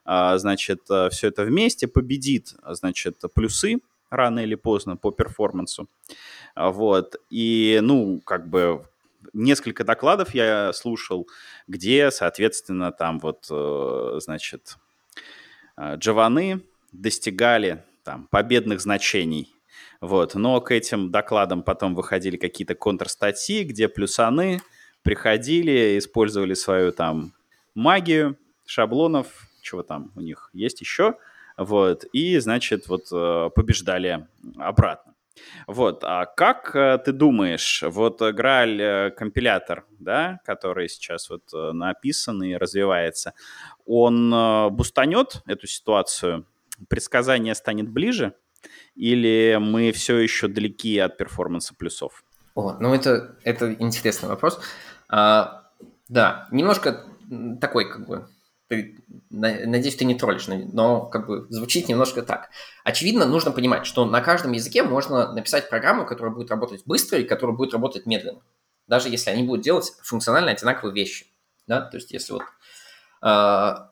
а, 0.06 0.38
значит, 0.38 0.82
все 1.12 1.28
это 1.28 1.44
вместе 1.44 1.88
победит, 1.88 2.56
значит, 2.68 3.22
плюсы 3.36 3.80
рано 4.10 4.40
или 4.40 4.56
поздно 4.56 4.98
по 4.98 5.12
перформансу. 5.12 5.88
А, 6.56 6.72
Вот. 6.72 7.16
И, 7.30 7.80
ну, 7.82 8.22
как 8.26 8.50
бы 8.50 8.86
несколько 9.34 9.84
докладов 9.84 10.34
я 10.34 10.74
слушал, 10.74 11.28
где, 11.68 12.12
соответственно, 12.12 12.92
там 12.92 13.20
вот, 13.20 13.48
э, 13.50 14.20
значит, 14.20 14.78
э, 15.78 15.96
джаваны 15.96 16.62
достигали 16.92 17.84
там 18.04 18.28
победных 18.28 18.82
значений. 18.82 19.54
Вот. 20.02 20.36
Но 20.36 20.62
к 20.62 20.72
этим 20.72 21.12
докладам 21.12 21.64
потом 21.64 21.96
выходили 21.96 22.38
какие-то 22.38 22.76
контрстатьи, 22.76 23.64
где 23.64 23.88
плюсаны 23.90 24.62
приходили, 25.04 25.98
использовали 25.98 26.54
свою 26.54 26.92
там 26.92 27.34
магию 27.76 28.38
шаблонов, 28.66 29.48
чего 29.62 29.84
там 29.84 30.12
у 30.16 30.22
них 30.22 30.50
есть 30.54 30.82
еще, 30.82 31.16
вот, 31.58 32.06
и, 32.14 32.38
значит, 32.38 32.88
вот 32.88 33.08
э, 33.12 33.50
побеждали 33.54 34.26
обратно. 34.58 35.09
Вот, 35.68 36.04
а 36.04 36.26
как 36.26 36.76
э, 36.76 36.98
ты 37.04 37.12
думаешь, 37.12 37.84
вот 37.86 38.22
э, 38.22 38.32
Грааль 38.32 38.82
э, 38.82 39.12
да, 40.00 40.40
который 40.46 40.90
сейчас 40.90 41.30
вот 41.30 41.44
э, 41.54 41.72
написан 41.74 42.42
и 42.44 42.56
развивается, 42.56 43.34
он 43.86 44.32
бустанет 44.72 45.42
эту 45.48 45.68
ситуацию? 45.68 46.46
Предсказание 46.88 47.56
станет 47.56 47.90
ближе? 47.90 48.34
Или 48.96 49.58
мы 49.60 49.92
все 49.92 50.18
еще 50.18 50.48
далеки 50.48 50.98
от 51.00 51.18
перформанса 51.18 51.76
плюсов? 51.76 52.24
О, 52.56 52.78
ну 52.80 52.94
это, 52.94 53.36
это 53.44 53.74
интересный 53.74 54.30
вопрос. 54.30 54.60
А, 55.08 55.70
да, 56.08 56.48
немножко 56.52 57.06
такой, 57.62 57.90
как 57.90 58.08
бы, 58.08 58.28
ты, 58.70 59.04
на- 59.32 59.66
надеюсь, 59.66 59.96
ты 59.96 60.06
не 60.06 60.16
троллишь, 60.16 60.48
но- 60.48 61.02
как 61.08 61.28
бы 61.28 61.48
звучит 61.50 61.90
немножко 61.90 62.22
так. 62.22 62.50
Очевидно, 62.84 63.26
нужно 63.26 63.52
понимать, 63.52 63.86
что 63.86 64.06
на 64.06 64.22
каждом 64.22 64.54
языке 64.54 64.84
можно 64.84 65.34
написать 65.34 65.70
программу, 65.70 66.06
которая 66.06 66.34
будет 66.34 66.52
работать 66.52 66.84
быстро 66.86 67.20
и 67.20 67.24
которая 67.24 67.56
будет 67.56 67.74
работать 67.74 68.06
медленно. 68.06 68.42
Даже 68.88 69.10
если 69.10 69.32
они 69.32 69.44
будут 69.44 69.64
делать 69.64 69.92
функционально 70.04 70.52
одинаковые 70.52 70.94
вещи. 70.94 71.26
Да? 71.68 71.82
То 71.82 71.98
есть, 71.98 72.12
если 72.12 72.34
вот 72.34 72.44
а, 73.22 73.92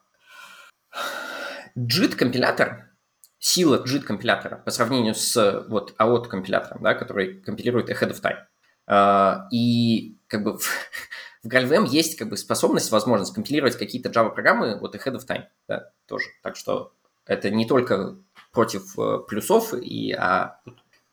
JIT-компилятор, 1.76 2.92
сила 3.40 3.84
JIT-компилятора 3.84 4.58
по 4.58 4.72
сравнению 4.72 5.16
с 5.16 5.66
вот 5.70 5.96
AOT-компилятором, 6.00 6.84
да, 6.84 6.94
который 6.94 7.42
компилирует 7.42 7.90
ahead 7.90 8.12
of 8.12 8.22
time. 8.22 8.44
А, 8.86 9.48
и 9.52 10.18
как 10.28 10.44
бы 10.44 10.58
в, 11.48 11.54
GraalVM 11.54 11.88
есть 11.88 12.18
как 12.18 12.30
бы 12.30 12.38
способность, 12.38 12.92
возможность 12.92 13.34
компилировать 13.34 13.78
какие-то 13.78 14.10
Java-программы 14.10 14.80
вот 14.80 14.96
ahead 14.96 15.16
of 15.16 15.26
time, 15.28 15.46
да, 15.68 15.92
тоже. 16.08 16.28
Так 16.44 16.56
что 16.56 16.94
это 17.26 17.50
не 17.50 17.68
только 17.68 18.18
против 18.52 18.98
э, 18.98 19.20
плюсов, 19.28 19.74
и, 19.74 20.12
а 20.14 20.60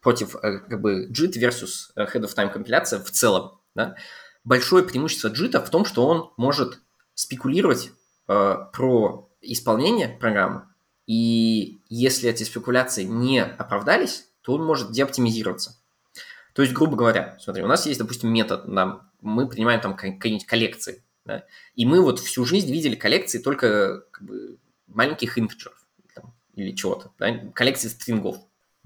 против 0.00 0.36
э, 0.36 0.58
как 0.58 0.80
бы 0.80 1.08
JIT 1.10 1.32
versus 1.40 1.90
ahead 1.96 2.22
of 2.22 2.34
time 2.34 2.50
компиляция 2.50 3.00
в 3.00 3.10
целом. 3.10 3.60
Да. 3.74 3.96
Большое 4.44 4.84
преимущество 4.84 5.28
JIT 5.28 5.64
в 5.64 5.70
том, 5.70 5.84
что 5.84 6.06
он 6.06 6.32
может 6.36 6.80
спекулировать 7.14 7.90
э, 8.28 8.56
про 8.72 9.30
исполнение 9.40 10.08
программы, 10.08 10.66
и 11.06 11.80
если 11.88 12.30
эти 12.30 12.44
спекуляции 12.44 13.04
не 13.04 13.42
оправдались, 13.42 14.28
то 14.40 14.54
он 14.54 14.64
может 14.64 14.92
деоптимизироваться. 14.92 15.76
То 16.54 16.62
есть, 16.62 16.72
грубо 16.72 16.96
говоря, 16.96 17.36
смотри, 17.40 17.62
у 17.62 17.66
нас 17.66 17.84
есть, 17.84 17.98
допустим, 17.98 18.32
метод, 18.32 18.66
нам, 18.68 19.10
мы 19.20 19.48
принимаем 19.48 19.80
там 19.80 19.96
какие-нибудь 19.96 20.46
коллекции, 20.46 21.04
да, 21.24 21.44
и 21.74 21.84
мы 21.84 22.00
вот 22.00 22.20
всю 22.20 22.44
жизнь 22.44 22.72
видели 22.72 22.94
коллекции 22.94 23.38
только 23.38 24.04
как 24.12 24.24
бы, 24.24 24.58
маленьких 24.86 25.36
интеджеров 25.36 25.84
там, 26.14 26.32
или 26.54 26.70
чего-то, 26.72 27.10
да, 27.18 27.36
коллекции 27.54 27.88
стрингов. 27.88 28.36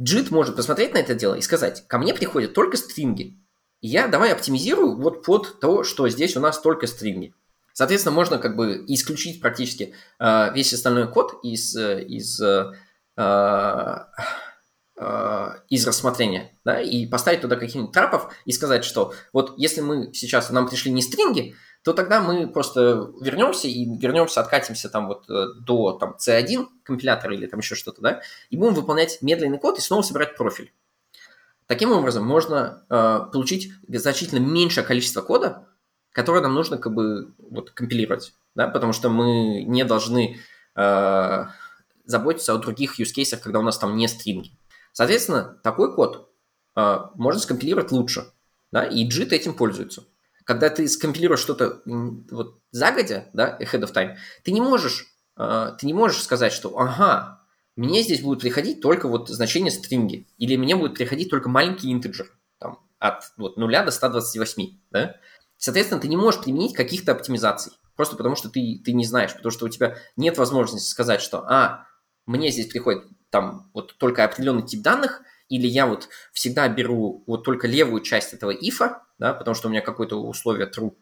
JIT 0.00 0.28
может 0.30 0.56
посмотреть 0.56 0.94
на 0.94 0.98
это 0.98 1.14
дело 1.14 1.34
и 1.34 1.42
сказать, 1.42 1.86
ко 1.88 1.98
мне 1.98 2.14
приходят 2.14 2.54
только 2.54 2.78
стринги, 2.78 3.38
и 3.82 3.88
я 3.88 4.08
давай 4.08 4.32
оптимизирую 4.32 4.96
вот 4.96 5.22
под 5.22 5.60
то, 5.60 5.84
что 5.84 6.08
здесь 6.08 6.36
у 6.36 6.40
нас 6.40 6.60
только 6.60 6.86
стринги. 6.86 7.34
Соответственно, 7.74 8.14
можно 8.14 8.38
как 8.38 8.56
бы 8.56 8.84
исключить 8.88 9.40
практически 9.40 9.94
э, 10.18 10.52
весь 10.54 10.72
остальной 10.72 11.12
код 11.12 11.38
из, 11.44 11.76
из, 11.76 12.40
э, 12.40 12.72
э, 13.16 13.96
из 15.68 15.86
рассмотрения, 15.86 16.58
да, 16.64 16.80
и 16.80 17.06
поставить 17.06 17.40
туда 17.40 17.54
каких-нибудь 17.54 17.92
трапов 17.92 18.34
и 18.44 18.50
сказать, 18.50 18.84
что 18.84 19.14
вот 19.32 19.54
если 19.56 19.80
мы 19.80 20.12
сейчас, 20.12 20.50
нам 20.50 20.68
пришли 20.68 20.90
не 20.90 21.02
стринги, 21.02 21.54
то 21.82 21.92
тогда 21.92 22.20
мы 22.20 22.48
просто 22.48 23.10
вернемся 23.20 23.68
и 23.68 23.84
вернемся, 23.84 24.40
откатимся 24.40 24.88
там 24.88 25.06
вот 25.08 25.28
э, 25.30 25.54
до 25.60 25.92
там, 25.92 26.16
C1 26.18 26.66
компилятора 26.82 27.34
или 27.34 27.46
там 27.46 27.60
еще 27.60 27.74
что-то, 27.74 28.02
да, 28.02 28.20
и 28.50 28.56
будем 28.56 28.74
выполнять 28.74 29.22
медленный 29.22 29.58
код 29.58 29.78
и 29.78 29.80
снова 29.80 30.02
собирать 30.02 30.36
профиль. 30.36 30.72
Таким 31.66 31.92
образом, 31.92 32.26
можно 32.26 32.84
э, 32.88 33.20
получить 33.32 33.72
значительно 33.88 34.38
меньшее 34.38 34.84
количество 34.84 35.20
кода, 35.20 35.68
которое 36.12 36.40
нам 36.40 36.54
нужно 36.54 36.78
как 36.78 36.92
бы 36.94 37.34
вот, 37.38 37.70
компилировать, 37.70 38.34
да, 38.54 38.68
потому 38.68 38.92
что 38.92 39.08
мы 39.08 39.62
не 39.62 39.84
должны 39.84 40.38
э, 40.74 41.44
заботиться 42.04 42.54
о 42.54 42.58
других 42.58 42.98
use 42.98 43.14
cases, 43.16 43.38
когда 43.38 43.60
у 43.60 43.62
нас 43.62 43.78
там 43.78 43.96
не 43.96 44.08
стринги. 44.08 44.52
Соответственно, 44.92 45.58
такой 45.62 45.94
код 45.94 46.30
э, 46.76 46.98
можно 47.14 47.40
скомпилировать 47.40 47.92
лучше, 47.92 48.32
да, 48.72 48.84
и 48.84 49.08
JIT 49.08 49.30
этим 49.30 49.54
пользуется. 49.54 50.04
Когда 50.44 50.70
ты 50.70 50.88
скомпилируешь 50.88 51.40
что-то 51.40 51.82
вот 51.84 52.60
загодя, 52.70 53.28
да, 53.32 53.58
ahead 53.60 53.82
of 53.82 53.92
time, 53.92 54.16
ты 54.44 54.52
не 54.52 54.60
можешь, 54.60 55.06
э, 55.36 55.72
ты 55.78 55.86
не 55.86 55.94
можешь 55.94 56.22
сказать, 56.22 56.52
что, 56.52 56.76
ага, 56.78 57.38
мне 57.76 58.02
здесь 58.02 58.22
будет 58.22 58.40
приходить 58.40 58.80
только 58.80 59.06
вот 59.06 59.28
значение 59.28 59.70
стринги, 59.70 60.26
или 60.36 60.56
мне 60.56 60.74
будет 60.74 60.94
приходить 60.94 61.30
только 61.30 61.48
маленький 61.48 61.92
интеджер, 61.92 62.28
там, 62.58 62.80
от 62.98 63.22
вот, 63.36 63.56
0 63.56 63.84
до 63.84 63.90
128, 63.92 64.78
да? 64.90 65.14
Соответственно, 65.58 66.00
ты 66.00 66.08
не 66.08 66.16
можешь 66.16 66.42
применить 66.42 66.74
каких-то 66.74 67.12
оптимизаций, 67.12 67.72
просто 67.94 68.16
потому 68.16 68.34
что 68.34 68.48
ты, 68.48 68.80
ты 68.84 68.92
не 68.92 69.04
знаешь, 69.04 69.32
потому 69.32 69.52
что 69.52 69.66
у 69.66 69.68
тебя 69.68 69.96
нет 70.16 70.38
возможности 70.38 70.88
сказать, 70.88 71.20
что, 71.20 71.44
а, 71.48 71.86
мне 72.26 72.50
здесь 72.50 72.66
приходит 72.66 73.04
там 73.30 73.70
вот 73.74 73.96
только 73.98 74.24
определенный 74.24 74.66
тип 74.66 74.82
данных, 74.82 75.22
или 75.48 75.66
я 75.66 75.86
вот 75.86 76.08
всегда 76.32 76.68
беру 76.68 77.24
вот 77.26 77.44
только 77.44 77.66
левую 77.66 78.02
часть 78.02 78.34
этого 78.34 78.50
ифа, 78.50 79.02
да, 79.18 79.32
потому 79.32 79.54
что 79.54 79.68
у 79.68 79.70
меня 79.70 79.80
какое-то 79.80 80.20
условие 80.20 80.70
true, 80.70 80.94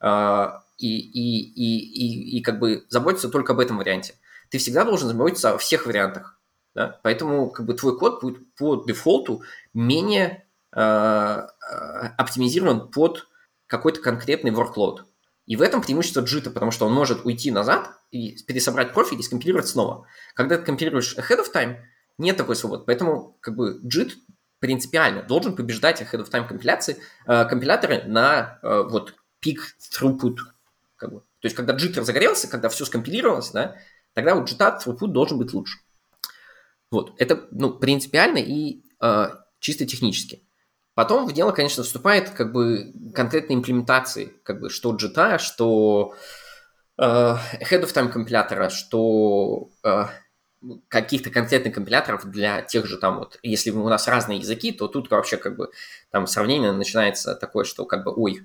а, 0.00 0.62
и, 0.76 0.98
и, 0.98 1.40
и, 1.40 1.78
и, 1.78 2.38
и 2.38 2.42
как 2.42 2.58
бы 2.58 2.84
заботиться 2.88 3.28
только 3.28 3.52
об 3.52 3.60
этом 3.60 3.78
варианте 3.78 4.14
ты 4.50 4.58
всегда 4.58 4.84
должен 4.84 5.08
заботиться 5.08 5.54
о 5.54 5.58
всех 5.58 5.86
вариантах. 5.86 6.38
Да? 6.74 6.98
Поэтому 7.02 7.50
как 7.50 7.66
бы 7.66 7.74
твой 7.74 7.98
код 7.98 8.20
будет 8.22 8.54
по 8.54 8.76
дефолту 8.76 9.42
менее 9.74 10.46
э, 10.74 11.46
оптимизирован 12.16 12.90
под 12.90 13.26
какой-то 13.66 14.00
конкретный 14.00 14.50
workload. 14.50 15.00
И 15.46 15.56
в 15.56 15.62
этом 15.62 15.82
преимущество 15.82 16.20
джита, 16.20 16.50
потому 16.50 16.70
что 16.70 16.86
он 16.86 16.92
может 16.92 17.24
уйти 17.24 17.50
назад 17.50 17.90
и 18.10 18.36
пересобрать 18.44 18.92
профиль 18.92 19.20
и 19.20 19.22
скомпилировать 19.22 19.68
снова. 19.68 20.06
Когда 20.34 20.56
ты 20.56 20.64
компилируешь 20.64 21.16
ahead 21.16 21.40
of 21.40 21.52
time, 21.52 21.76
нет 22.16 22.36
такой 22.36 22.56
свободы. 22.56 22.84
Поэтому 22.86 23.36
как 23.40 23.54
бы 23.54 23.80
JIT 23.84 24.12
принципиально 24.60 25.22
должен 25.22 25.54
побеждать 25.54 26.02
ahead 26.02 26.20
of 26.20 26.30
time 26.30 26.46
компиляции, 26.48 26.96
э, 27.26 27.44
компиляторы 27.44 28.02
на 28.04 28.58
э, 28.62 28.82
вот 28.88 29.14
peak 29.44 29.58
throughput. 29.92 30.36
Как 30.96 31.12
бы. 31.12 31.20
То 31.20 31.46
есть, 31.46 31.54
когда 31.54 31.74
JIT 31.74 32.00
разогрелся, 32.00 32.48
когда 32.48 32.68
все 32.68 32.84
скомпилировалось, 32.84 33.50
да, 33.50 33.76
тогда 34.14 34.34
вот 34.34 34.50
JIT 34.50 34.78
throughput 34.84 35.08
должен 35.08 35.38
быть 35.38 35.52
лучше. 35.52 35.78
Вот, 36.90 37.12
это 37.18 37.46
ну, 37.50 37.78
принципиально 37.78 38.38
и 38.38 38.82
э, 39.00 39.28
чисто 39.60 39.86
технически. 39.86 40.44
Потом 40.94 41.28
в 41.28 41.32
дело, 41.32 41.52
конечно, 41.52 41.84
вступает 41.84 42.30
как 42.30 42.52
бы 42.52 42.92
конкретные 43.14 43.56
имплементации, 43.56 44.32
как 44.42 44.60
бы 44.60 44.70
что 44.70 44.96
JIT, 44.96 45.38
что 45.38 46.16
head 46.98 47.82
of 47.82 47.92
time 47.94 48.08
компилятора, 48.08 48.70
что 48.70 49.70
э, 49.84 50.04
каких-то 50.88 51.30
конкретных 51.30 51.74
компиляторов 51.74 52.28
для 52.28 52.62
тех 52.62 52.86
же 52.86 52.98
там 52.98 53.18
вот, 53.18 53.38
если 53.42 53.70
у 53.70 53.88
нас 53.88 54.08
разные 54.08 54.38
языки, 54.38 54.72
то 54.72 54.88
тут 54.88 55.10
вообще 55.10 55.36
как 55.36 55.56
бы 55.56 55.70
там 56.10 56.26
сравнение 56.26 56.72
начинается 56.72 57.34
такое, 57.34 57.64
что 57.64 57.84
как 57.84 58.04
бы, 58.04 58.12
ой, 58.14 58.42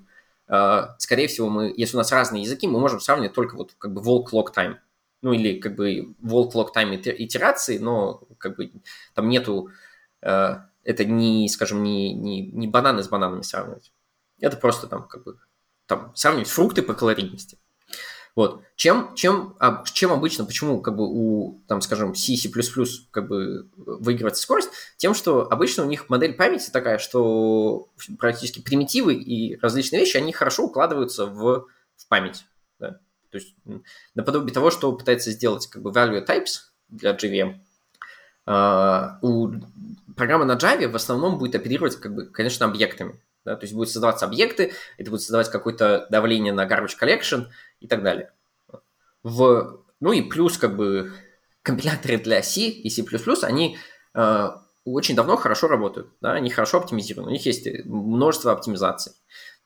э, 0.48 0.82
скорее 0.98 1.26
всего 1.26 1.48
мы, 1.48 1.72
если 1.76 1.96
у 1.96 1.98
нас 1.98 2.12
разные 2.12 2.42
языки, 2.42 2.68
мы 2.68 2.78
можем 2.78 3.00
сравнивать 3.00 3.34
только 3.34 3.56
вот 3.56 3.74
как 3.78 3.92
бы 3.92 4.00
walk 4.00 4.26
log 4.32 4.54
time, 4.54 4.76
ну 5.22 5.32
или 5.32 5.58
как 5.58 5.74
бы 5.74 6.14
walk 6.22 6.52
log 6.52 6.68
time 6.74 7.00
итерации, 7.02 7.78
но 7.78 8.22
как 8.38 8.56
бы 8.56 8.72
там 9.14 9.28
нету, 9.28 9.70
э, 10.22 10.56
это 10.84 11.04
не, 11.04 11.48
скажем, 11.48 11.82
не, 11.82 12.14
не, 12.14 12.42
не 12.42 12.68
бананы 12.68 13.02
с 13.02 13.08
бананами 13.08 13.42
сравнивать. 13.42 13.92
Это 14.38 14.56
просто 14.56 14.86
там 14.86 15.08
как 15.08 15.24
бы 15.24 15.38
там 15.86 16.12
сравнивать 16.14 16.48
фрукты 16.48 16.82
по 16.82 16.94
калорийности. 16.94 17.58
Вот. 18.34 18.62
Чем, 18.74 19.14
чем, 19.14 19.54
а, 19.60 19.84
чем 19.92 20.12
обычно, 20.12 20.44
почему 20.44 20.80
как 20.80 20.96
бы 20.96 21.04
у, 21.06 21.62
там, 21.68 21.80
скажем, 21.80 22.14
C, 22.16 22.34
C++ 22.36 22.50
как 23.12 23.28
бы 23.28 23.68
выигрывается 23.76 24.42
скорость? 24.42 24.70
Тем, 24.96 25.14
что 25.14 25.48
обычно 25.48 25.84
у 25.84 25.86
них 25.86 26.08
модель 26.08 26.34
памяти 26.34 26.70
такая, 26.70 26.98
что 26.98 27.88
практически 28.18 28.60
примитивы 28.60 29.14
и 29.14 29.56
различные 29.60 30.00
вещи, 30.00 30.16
они 30.16 30.32
хорошо 30.32 30.64
укладываются 30.64 31.26
в, 31.26 31.66
в 31.96 32.08
память. 32.08 32.44
Да? 32.80 32.98
То 33.30 33.38
есть 33.38 33.54
наподобие 34.14 34.52
того, 34.52 34.70
что 34.72 34.92
пытается 34.92 35.30
сделать 35.30 35.68
как 35.68 35.82
бы 35.82 35.90
value 35.90 36.26
types 36.26 36.72
для 36.88 37.12
JVM, 37.12 37.60
Uh, 38.46 39.12
у 39.22 39.52
программы 40.16 40.44
на 40.44 40.56
Java 40.56 40.86
в 40.88 40.96
основном 40.96 41.38
будет 41.38 41.54
оперировать, 41.54 41.96
как 41.96 42.14
бы, 42.14 42.26
конечно, 42.26 42.66
объектами. 42.66 43.18
Да? 43.44 43.56
То 43.56 43.64
есть 43.64 43.74
будут 43.74 43.90
создаваться 43.90 44.26
объекты, 44.26 44.72
это 44.96 45.10
будет 45.10 45.22
создавать 45.22 45.50
какое-то 45.50 46.06
давление 46.10 46.52
на 46.52 46.66
garbage 46.66 46.96
collection 47.00 47.46
и 47.84 47.86
так 47.86 48.02
далее. 48.02 48.32
В, 49.22 49.84
ну 50.00 50.12
и 50.12 50.22
плюс 50.22 50.56
как 50.56 50.74
бы 50.76 51.12
компиляторы 51.62 52.16
для 52.16 52.42
C 52.42 52.62
и 52.62 52.88
C++, 52.88 53.04
они 53.42 53.76
uh, 54.16 54.58
очень 54.84 55.14
давно 55.14 55.36
хорошо 55.36 55.68
работают, 55.68 56.08
да? 56.20 56.32
они 56.32 56.50
хорошо 56.50 56.78
оптимизированы, 56.78 57.28
у 57.28 57.32
них 57.32 57.44
есть 57.46 57.66
множество 57.84 58.52
оптимизаций. 58.52 59.12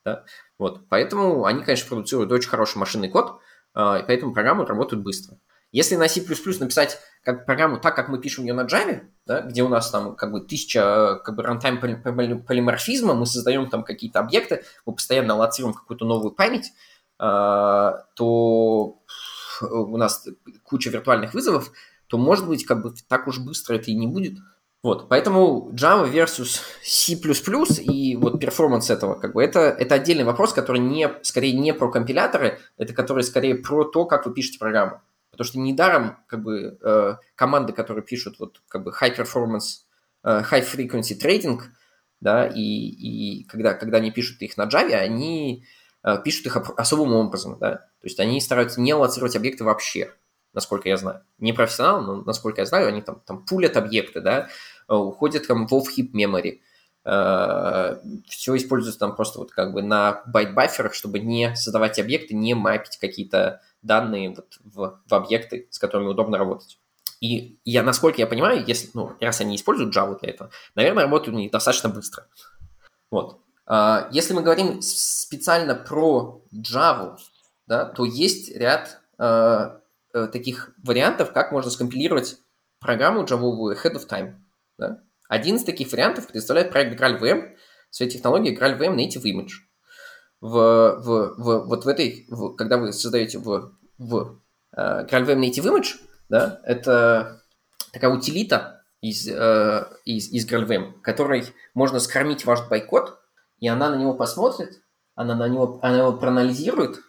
Да? 0.04 0.24
Вот. 0.58 0.88
Поэтому 0.88 1.44
они, 1.44 1.62
конечно, 1.62 1.88
продуцируют 1.88 2.32
очень 2.32 2.48
хороший 2.48 2.78
машинный 2.78 3.08
код, 3.08 3.40
а, 3.74 3.98
и 3.98 4.06
поэтому 4.06 4.32
программы 4.32 4.64
работают 4.66 5.02
быстро. 5.04 5.38
Если 5.70 5.96
на 5.96 6.08
C++ 6.08 6.22
написать 6.60 6.98
как 7.22 7.44
программу 7.44 7.78
так, 7.78 7.94
как 7.94 8.08
мы 8.08 8.20
пишем 8.20 8.44
ее 8.44 8.54
на 8.54 8.62
Java, 8.62 9.02
да, 9.26 9.42
где 9.42 9.62
у 9.62 9.68
нас 9.68 9.90
там 9.90 10.16
как 10.16 10.32
бы 10.32 10.40
тысяча 10.40 11.20
как 11.24 11.36
бы 11.36 11.42
runtime 11.42 11.78
полиморфизма, 11.80 13.14
мы 13.14 13.26
создаем 13.26 13.68
там 13.68 13.84
какие-то 13.84 14.20
объекты, 14.20 14.64
мы 14.86 14.94
постоянно 14.94 15.34
аллоцируем 15.34 15.74
какую-то 15.74 16.06
новую 16.06 16.32
память, 16.32 16.72
то 17.18 19.02
у 19.60 19.96
нас 19.96 20.26
куча 20.62 20.90
виртуальных 20.90 21.34
вызовов, 21.34 21.72
то, 22.06 22.16
может 22.16 22.46
быть, 22.46 22.64
как 22.64 22.82
бы 22.82 22.94
так 23.08 23.26
уж 23.26 23.38
быстро 23.38 23.74
это 23.74 23.90
и 23.90 23.94
не 23.94 24.06
будет. 24.06 24.38
Вот, 24.82 25.08
поэтому 25.08 25.72
Java 25.72 26.10
versus 26.10 26.60
C++ 26.82 27.14
и 27.82 28.16
вот 28.16 28.40
performance 28.40 28.90
этого, 28.90 29.16
как 29.16 29.34
бы, 29.34 29.42
это, 29.42 29.58
это 29.58 29.96
отдельный 29.96 30.22
вопрос, 30.22 30.52
который 30.52 30.78
не, 30.78 31.10
скорее 31.22 31.52
не 31.52 31.74
про 31.74 31.90
компиляторы, 31.90 32.60
это 32.76 32.94
который 32.94 33.24
скорее 33.24 33.56
про 33.56 33.84
то, 33.84 34.04
как 34.06 34.26
вы 34.26 34.32
пишете 34.32 34.60
программу. 34.60 35.02
Потому 35.32 35.46
что 35.46 35.58
недаром, 35.58 36.18
как 36.28 36.42
бы, 36.44 36.78
э, 36.80 37.16
команды, 37.34 37.72
которые 37.72 38.04
пишут 38.04 38.38
вот, 38.38 38.62
как 38.68 38.84
бы, 38.84 38.92
high 38.92 39.16
performance, 39.16 39.82
э, 40.22 40.42
high 40.48 40.64
frequency 40.64 41.20
trading, 41.20 41.60
да, 42.20 42.46
и, 42.46 42.60
и 42.60 43.44
когда, 43.44 43.74
когда 43.74 43.98
они 43.98 44.12
пишут 44.12 44.40
их 44.42 44.56
на 44.56 44.66
Java, 44.66 44.94
они 44.94 45.64
э, 45.64 45.77
пишут 46.24 46.46
их 46.46 46.56
особым 46.76 47.14
образом, 47.14 47.58
да, 47.58 47.76
то 47.76 48.04
есть 48.04 48.20
они 48.20 48.40
стараются 48.40 48.80
не 48.80 48.94
лоцировать 48.94 49.36
объекты 49.36 49.64
вообще, 49.64 50.12
насколько 50.52 50.88
я 50.88 50.96
знаю. 50.96 51.22
Не 51.38 51.52
профессионал, 51.52 52.02
но 52.02 52.22
насколько 52.22 52.60
я 52.60 52.66
знаю, 52.66 52.88
они 52.88 53.02
там, 53.02 53.20
там 53.26 53.44
пулят 53.44 53.76
объекты, 53.76 54.20
да, 54.20 54.48
э, 54.88 54.94
уходят 54.94 55.46
там 55.46 55.66
в 55.66 55.72
off-heap 55.72 56.12
memory. 56.12 56.60
Э, 57.04 57.96
Все 58.28 58.56
используется 58.56 58.98
там 58.98 59.16
просто 59.16 59.38
вот 59.38 59.52
как 59.52 59.72
бы 59.72 59.82
на 59.82 60.22
байт-бафферах, 60.26 60.94
чтобы 60.94 61.18
не 61.18 61.54
создавать 61.56 61.98
объекты, 61.98 62.34
не 62.34 62.54
мапить 62.54 62.98
какие-то 62.98 63.60
данные 63.82 64.30
вот 64.30 64.58
в, 64.64 65.00
в 65.06 65.14
объекты, 65.14 65.68
с 65.70 65.78
которыми 65.78 66.08
удобно 66.08 66.38
работать. 66.38 66.78
И 67.20 67.58
я, 67.64 67.82
насколько 67.82 68.20
я 68.20 68.26
понимаю, 68.26 68.64
если, 68.64 68.90
ну, 68.94 69.12
раз 69.20 69.40
они 69.40 69.56
используют 69.56 69.94
Java 69.96 70.18
для 70.20 70.30
этого, 70.30 70.50
наверное, 70.76 71.04
работают 71.04 71.36
у 71.36 71.40
них 71.40 71.50
достаточно 71.50 71.88
быстро. 71.88 72.26
Вот. 73.10 73.40
А, 73.68 74.08
если 74.10 74.34
мы 74.34 74.42
говорим 74.42 74.82
специально 74.82 75.76
про 75.76 76.42
Java, 76.52 77.16
да, 77.66 77.84
то 77.84 78.04
есть 78.04 78.56
ряд 78.56 79.00
э, 79.18 79.78
Э, 80.14 80.26
таких 80.26 80.72
вариантов, 80.82 81.32
как 81.32 81.52
можно 81.52 81.70
скомпилировать 81.70 82.38
программу 82.80 83.24
Java 83.24 83.74
ahead 83.74 83.94
of 83.94 84.08
time. 84.08 84.36
Да? 84.78 85.02
Один 85.28 85.56
из 85.56 85.64
таких 85.64 85.92
вариантов 85.92 86.28
представляет 86.28 86.70
проект 86.70 86.98
GraalVM, 86.98 87.56
своей 87.90 88.10
технологией 88.10 88.56
GraalVM 88.56 88.96
Native 88.96 89.22
Image. 89.24 89.50
В, 90.40 90.48
в, 90.50 91.34
в, 91.36 91.66
вот 91.66 91.84
в 91.84 91.88
этой, 91.88 92.26
в, 92.28 92.54
когда 92.54 92.78
вы 92.78 92.92
создаете 92.92 93.38
в, 93.38 93.72
в 93.98 94.40
uh, 94.76 95.08
GraalVM 95.08 95.40
Native 95.40 95.64
Image, 95.64 95.96
да, 96.28 96.60
это 96.64 97.42
такая 97.92 98.10
утилита 98.10 98.84
из, 99.02 99.28
uh, 99.28 99.86
из, 100.04 100.30
из 100.30 100.46
GraalVM, 100.46 101.00
которой 101.02 101.44
можно 101.74 102.00
скормить 102.00 102.46
ваш 102.46 102.66
байкод, 102.68 103.18
и 103.60 103.68
она 103.68 103.90
на 103.90 103.96
него 103.96 104.14
посмотрит, 104.14 104.80
она 105.14 105.34
на 105.34 105.48
него, 105.48 105.78
она 105.82 105.98
его 105.98 106.12
проанализирует, 106.12 107.00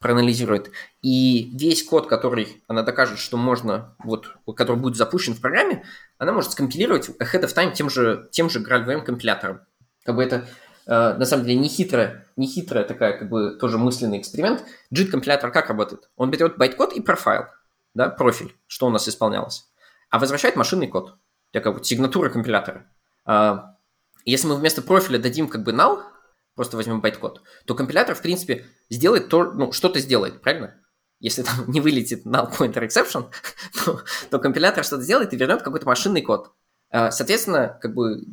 проанализирует, 0.00 0.70
и 1.02 1.50
весь 1.54 1.84
код, 1.84 2.08
который 2.08 2.62
она 2.66 2.82
докажет, 2.82 3.18
что 3.18 3.36
можно, 3.36 3.94
вот, 4.02 4.34
который 4.56 4.78
будет 4.78 4.96
запущен 4.96 5.34
в 5.34 5.40
программе, 5.40 5.84
она 6.18 6.32
может 6.32 6.52
скомпилировать 6.52 7.10
ahead 7.20 7.42
of 7.42 7.54
time 7.54 7.72
тем 7.72 7.90
же, 7.90 8.28
тем 8.32 8.50
же 8.50 8.60
GraalVM 8.60 9.02
компилятором. 9.02 9.60
Как 10.04 10.16
бы 10.16 10.24
это 10.24 10.46
э, 10.86 11.14
на 11.14 11.24
самом 11.24 11.44
деле 11.44 11.58
не 11.58 11.68
хитрая, 11.68 12.26
не 12.36 12.46
хитрая 12.46 12.84
такая, 12.84 13.18
как 13.18 13.28
бы 13.28 13.56
тоже 13.60 13.78
мысленный 13.78 14.18
эксперимент. 14.18 14.64
JIT-компилятор 14.92 15.52
как 15.52 15.68
работает? 15.68 16.08
Он 16.16 16.30
берет 16.30 16.56
байт-код 16.56 16.94
и 16.94 17.00
profile, 17.00 17.44
да, 17.94 18.08
профиль, 18.08 18.56
что 18.66 18.86
у 18.86 18.90
нас 18.90 19.08
исполнялось, 19.08 19.66
а 20.08 20.18
возвращает 20.18 20.56
машинный 20.56 20.88
код, 20.88 21.16
как 21.52 21.74
бы 21.74 21.84
сигнатура 21.84 22.30
компилятора. 22.30 22.86
А, 23.24 23.76
если 24.24 24.46
мы 24.46 24.56
вместо 24.56 24.82
профиля 24.82 25.18
дадим 25.18 25.48
как 25.48 25.62
бы 25.62 25.72
null, 25.72 26.02
просто 26.54 26.76
возьмем 26.76 27.00
байт-код, 27.00 27.42
то 27.66 27.74
компилятор, 27.74 28.14
в 28.14 28.22
принципе, 28.22 28.66
сделает 28.88 29.28
то, 29.28 29.44
ну, 29.52 29.72
что-то 29.72 29.98
сделает, 30.00 30.42
правильно? 30.42 30.76
Если 31.18 31.42
там 31.42 31.54
не 31.68 31.80
вылетит 31.80 32.26
null 32.26 32.52
pointer 32.56 32.86
exception, 32.86 33.32
то, 33.84 34.02
то 34.30 34.38
компилятор 34.38 34.84
что-то 34.84 35.02
сделает 35.02 35.32
и 35.32 35.36
вернет 35.36 35.62
какой-то 35.62 35.86
машинный 35.86 36.22
код. 36.22 36.52
А, 36.90 37.10
соответственно, 37.12 37.78
как 37.80 37.94
бы 37.94 38.24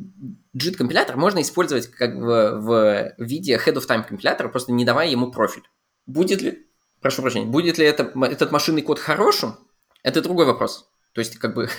JIT-компилятор 0.55 1.15
можно 1.15 1.41
использовать 1.41 1.87
как 1.87 2.19
бы 2.19 2.59
в 2.59 3.13
виде 3.17 3.55
ahead 3.55 3.75
of 3.75 3.87
time 3.87 4.07
компилятора, 4.07 4.49
просто 4.49 4.71
не 4.71 4.83
давая 4.83 5.09
ему 5.09 5.31
профиль. 5.31 5.63
Будет 6.07 6.41
ли, 6.41 6.67
прошу 6.99 7.21
прощения, 7.21 7.45
будет 7.45 7.77
ли 7.77 7.85
это, 7.85 8.11
этот 8.23 8.51
машинный 8.51 8.81
код 8.81 8.97
хорошим, 8.97 9.57
это 10.01 10.21
другой 10.21 10.45
вопрос. 10.45 10.89
То 11.13 11.19
есть, 11.19 11.37
как 11.37 11.53
бы, 11.53 11.69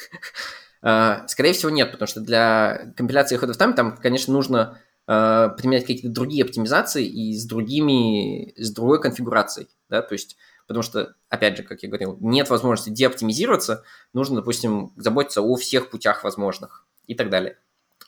скорее 0.82 1.52
всего, 1.52 1.70
нет, 1.70 1.92
потому 1.92 2.08
что 2.08 2.20
для 2.20 2.92
компиляции 2.96 3.38
of 3.38 3.56
time 3.56 3.74
там, 3.74 3.96
конечно, 3.96 4.32
нужно 4.32 4.80
э, 5.06 5.48
применять 5.56 5.86
какие-то 5.86 6.08
другие 6.08 6.44
оптимизации 6.44 7.06
и 7.06 7.34
с 7.34 7.44
другими, 7.44 8.52
с 8.60 8.72
другой 8.72 9.00
конфигурацией, 9.00 9.68
да, 9.88 10.02
то 10.02 10.12
есть, 10.12 10.36
потому 10.66 10.82
что, 10.82 11.14
опять 11.28 11.56
же, 11.56 11.62
как 11.62 11.82
я 11.82 11.88
говорил, 11.88 12.18
нет 12.20 12.50
возможности 12.50 12.90
деоптимизироваться, 12.90 13.84
нужно, 14.12 14.36
допустим, 14.36 14.92
заботиться 14.96 15.40
о 15.40 15.54
всех 15.54 15.88
путях 15.88 16.24
возможных 16.24 16.84
и 17.06 17.14
так 17.14 17.30
далее. 17.30 17.58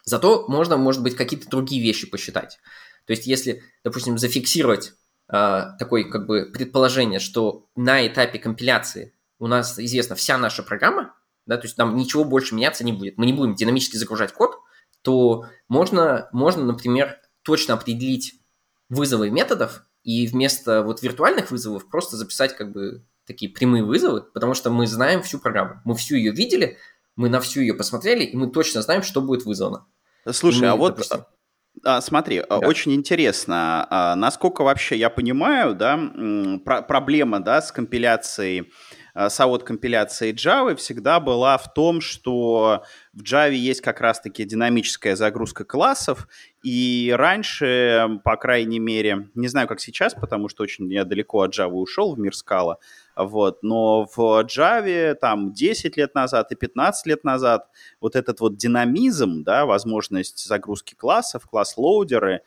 Зато 0.04 0.46
можно, 0.48 0.76
может 0.76 1.02
быть, 1.02 1.16
какие-то 1.16 1.48
другие 1.48 1.82
вещи 1.82 2.10
посчитать. 2.10 2.58
То 3.06 3.12
есть, 3.12 3.26
если, 3.26 3.62
допустим, 3.84 4.18
зафиксировать 4.18 4.94
э, 5.32 5.62
такое 5.78 6.04
как 6.04 6.26
бы 6.26 6.50
предположение, 6.52 7.20
что 7.20 7.68
на 7.76 8.06
этапе 8.06 8.38
компиляции 8.38 9.14
у 9.38 9.46
нас 9.46 9.78
известна 9.78 10.16
вся 10.16 10.38
наша 10.38 10.62
программа, 10.62 11.14
да, 11.46 11.56
то 11.56 11.66
есть 11.66 11.78
нам 11.78 11.96
ничего 11.96 12.24
больше 12.24 12.54
меняться 12.54 12.84
не 12.84 12.92
будет. 12.92 13.18
Мы 13.18 13.26
не 13.26 13.32
будем 13.32 13.54
динамически 13.54 13.96
загружать 13.96 14.32
код, 14.32 14.58
то 15.02 15.46
можно, 15.68 16.28
можно, 16.32 16.64
например, 16.64 17.18
точно 17.42 17.74
определить 17.74 18.40
вызовы 18.88 19.30
методов 19.30 19.84
и 20.02 20.26
вместо 20.26 20.82
вот 20.82 21.02
виртуальных 21.02 21.50
вызовов 21.50 21.88
просто 21.88 22.16
записать 22.16 22.56
как 22.56 22.72
бы 22.72 23.04
такие 23.26 23.50
прямые 23.50 23.84
вызовы, 23.84 24.22
потому 24.22 24.54
что 24.54 24.70
мы 24.70 24.86
знаем 24.86 25.22
всю 25.22 25.38
программу. 25.38 25.80
Мы 25.84 25.94
всю 25.94 26.16
ее 26.16 26.32
видели, 26.32 26.78
мы 27.16 27.28
на 27.28 27.40
всю 27.40 27.60
ее 27.60 27.74
посмотрели, 27.74 28.24
и 28.24 28.36
мы 28.36 28.50
точно 28.50 28.82
знаем, 28.82 29.02
что 29.02 29.20
будет 29.20 29.44
вызвано. 29.44 29.86
Слушай, 30.30 30.68
а 30.68 30.76
вот 30.76 30.96
допустим... 30.96 31.24
А, 31.82 32.00
смотри, 32.00 32.42
да. 32.48 32.58
очень 32.58 32.92
интересно, 32.92 33.86
а, 33.90 34.14
насколько 34.14 34.62
вообще 34.62 34.96
я 34.96 35.10
понимаю, 35.10 35.74
да, 35.74 35.98
про 36.64 36.82
проблема, 36.82 37.40
да, 37.40 37.60
с 37.60 37.72
компиляцией 37.72 38.72
Э, 39.14 39.28
саот 39.30 39.62
компиляции 39.62 40.32
Java 40.32 40.74
всегда 40.74 41.20
была 41.20 41.56
в 41.56 41.72
том, 41.72 42.00
что 42.00 42.82
в 43.12 43.22
Java 43.22 43.54
есть 43.54 43.80
как 43.80 44.00
раз-таки 44.00 44.44
динамическая 44.44 45.14
загрузка 45.14 45.64
классов, 45.64 46.26
и 46.64 47.14
раньше, 47.16 48.20
по 48.24 48.36
крайней 48.36 48.80
мере, 48.80 49.28
не 49.34 49.48
знаю, 49.48 49.68
как 49.68 49.80
сейчас, 49.80 50.14
потому 50.14 50.48
что 50.48 50.64
очень 50.64 50.90
я 50.92 51.04
далеко 51.04 51.42
от 51.42 51.56
Java 51.56 51.72
ушел 51.72 52.14
в 52.14 52.18
мир 52.18 52.34
скала, 52.34 52.78
вот, 53.14 53.62
но 53.62 54.06
в 54.06 54.18
Java 54.18 55.14
там 55.14 55.52
10 55.52 55.96
лет 55.96 56.14
назад 56.14 56.50
и 56.50 56.56
15 56.56 57.06
лет 57.06 57.22
назад 57.22 57.68
вот 58.00 58.16
этот 58.16 58.40
вот 58.40 58.56
динамизм, 58.56 59.44
да, 59.44 59.64
возможность 59.64 60.44
загрузки 60.44 60.94
классов, 60.94 61.46
класс-лоудеры, 61.48 62.40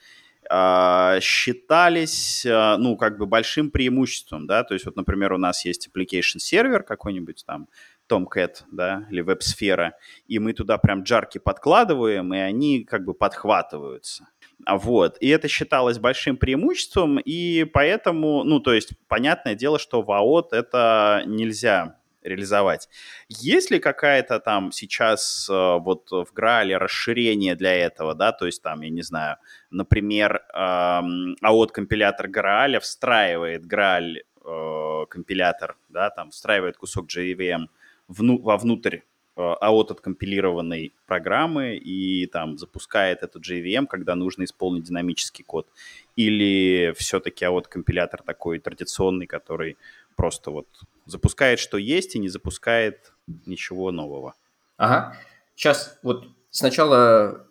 считались, 1.21 2.45
а, 2.45 2.77
ну, 2.77 2.95
как 2.97 3.17
бы 3.17 3.25
большим 3.25 3.71
преимуществом, 3.71 4.47
да, 4.47 4.63
то 4.63 4.73
есть 4.73 4.85
вот, 4.85 4.95
например, 4.95 5.33
у 5.33 5.37
нас 5.37 5.65
есть 5.65 5.89
application 5.89 6.39
сервер 6.39 6.83
какой-нибудь 6.83 7.43
там, 7.45 7.67
Tomcat, 8.09 8.63
да, 8.71 9.05
или 9.11 9.21
веб-сфера, 9.21 9.95
и 10.27 10.39
мы 10.39 10.53
туда 10.53 10.77
прям 10.77 11.03
джарки 11.03 11.37
подкладываем, 11.37 12.33
и 12.33 12.37
они 12.37 12.83
как 12.83 13.03
бы 13.03 13.13
подхватываются. 13.13 14.27
А 14.65 14.77
вот, 14.77 15.17
и 15.19 15.27
это 15.27 15.47
считалось 15.47 15.99
большим 15.99 16.37
преимуществом, 16.37 17.19
и 17.19 17.63
поэтому, 17.65 18.43
ну, 18.43 18.59
то 18.59 18.73
есть, 18.73 18.93
понятное 19.07 19.55
дело, 19.55 19.77
что 19.79 20.01
в 20.01 20.09
AOT 20.09 20.47
это 20.51 21.23
нельзя 21.25 21.97
реализовать. 22.27 22.89
Есть 23.29 23.71
ли 23.71 23.79
какая-то 23.79 24.39
там 24.39 24.71
сейчас 24.71 25.49
э, 25.49 25.77
вот 25.79 26.11
в 26.11 26.27
Граале 26.33 26.77
расширение 26.77 27.55
для 27.55 27.73
этого, 27.73 28.15
да, 28.15 28.31
то 28.31 28.45
есть 28.45 28.61
там, 28.61 28.81
я 28.81 28.89
не 28.89 29.01
знаю, 29.01 29.37
например, 29.71 30.43
эм, 30.53 31.35
AOT 31.43 31.71
компилятор 31.71 32.27
Грааля 32.27 32.79
встраивает 32.79 33.65
Грааль 33.65 34.23
э, 34.45 35.05
компилятор, 35.09 35.77
да, 35.89 36.09
там 36.09 36.31
встраивает 36.31 36.77
кусок 36.77 37.07
JVM 37.07 37.67
вну, 38.07 38.39
вовнутрь 38.39 38.99
AOT 39.37 39.89
э, 39.89 39.91
откомпилированной 39.91 40.93
программы 41.05 41.75
и 41.75 42.25
там 42.27 42.57
запускает 42.57 43.23
эту 43.23 43.39
JVM, 43.39 43.85
когда 43.85 44.15
нужно 44.15 44.43
исполнить 44.43 44.85
динамический 44.85 45.43
код. 45.43 45.67
Или 46.15 46.93
все-таки 46.97 47.45
AOT 47.45 47.65
компилятор 47.69 48.23
такой 48.23 48.59
традиционный, 48.59 49.27
который 49.27 49.77
просто 50.17 50.51
вот 50.51 50.67
запускает, 51.05 51.59
что 51.59 51.77
есть, 51.77 52.15
и 52.15 52.19
не 52.19 52.27
запускает 52.27 53.13
ничего 53.45 53.91
нового. 53.91 54.33
Ага. 54.75 55.15
Сейчас 55.55 55.97
вот 56.03 56.27
сначала 56.49 57.47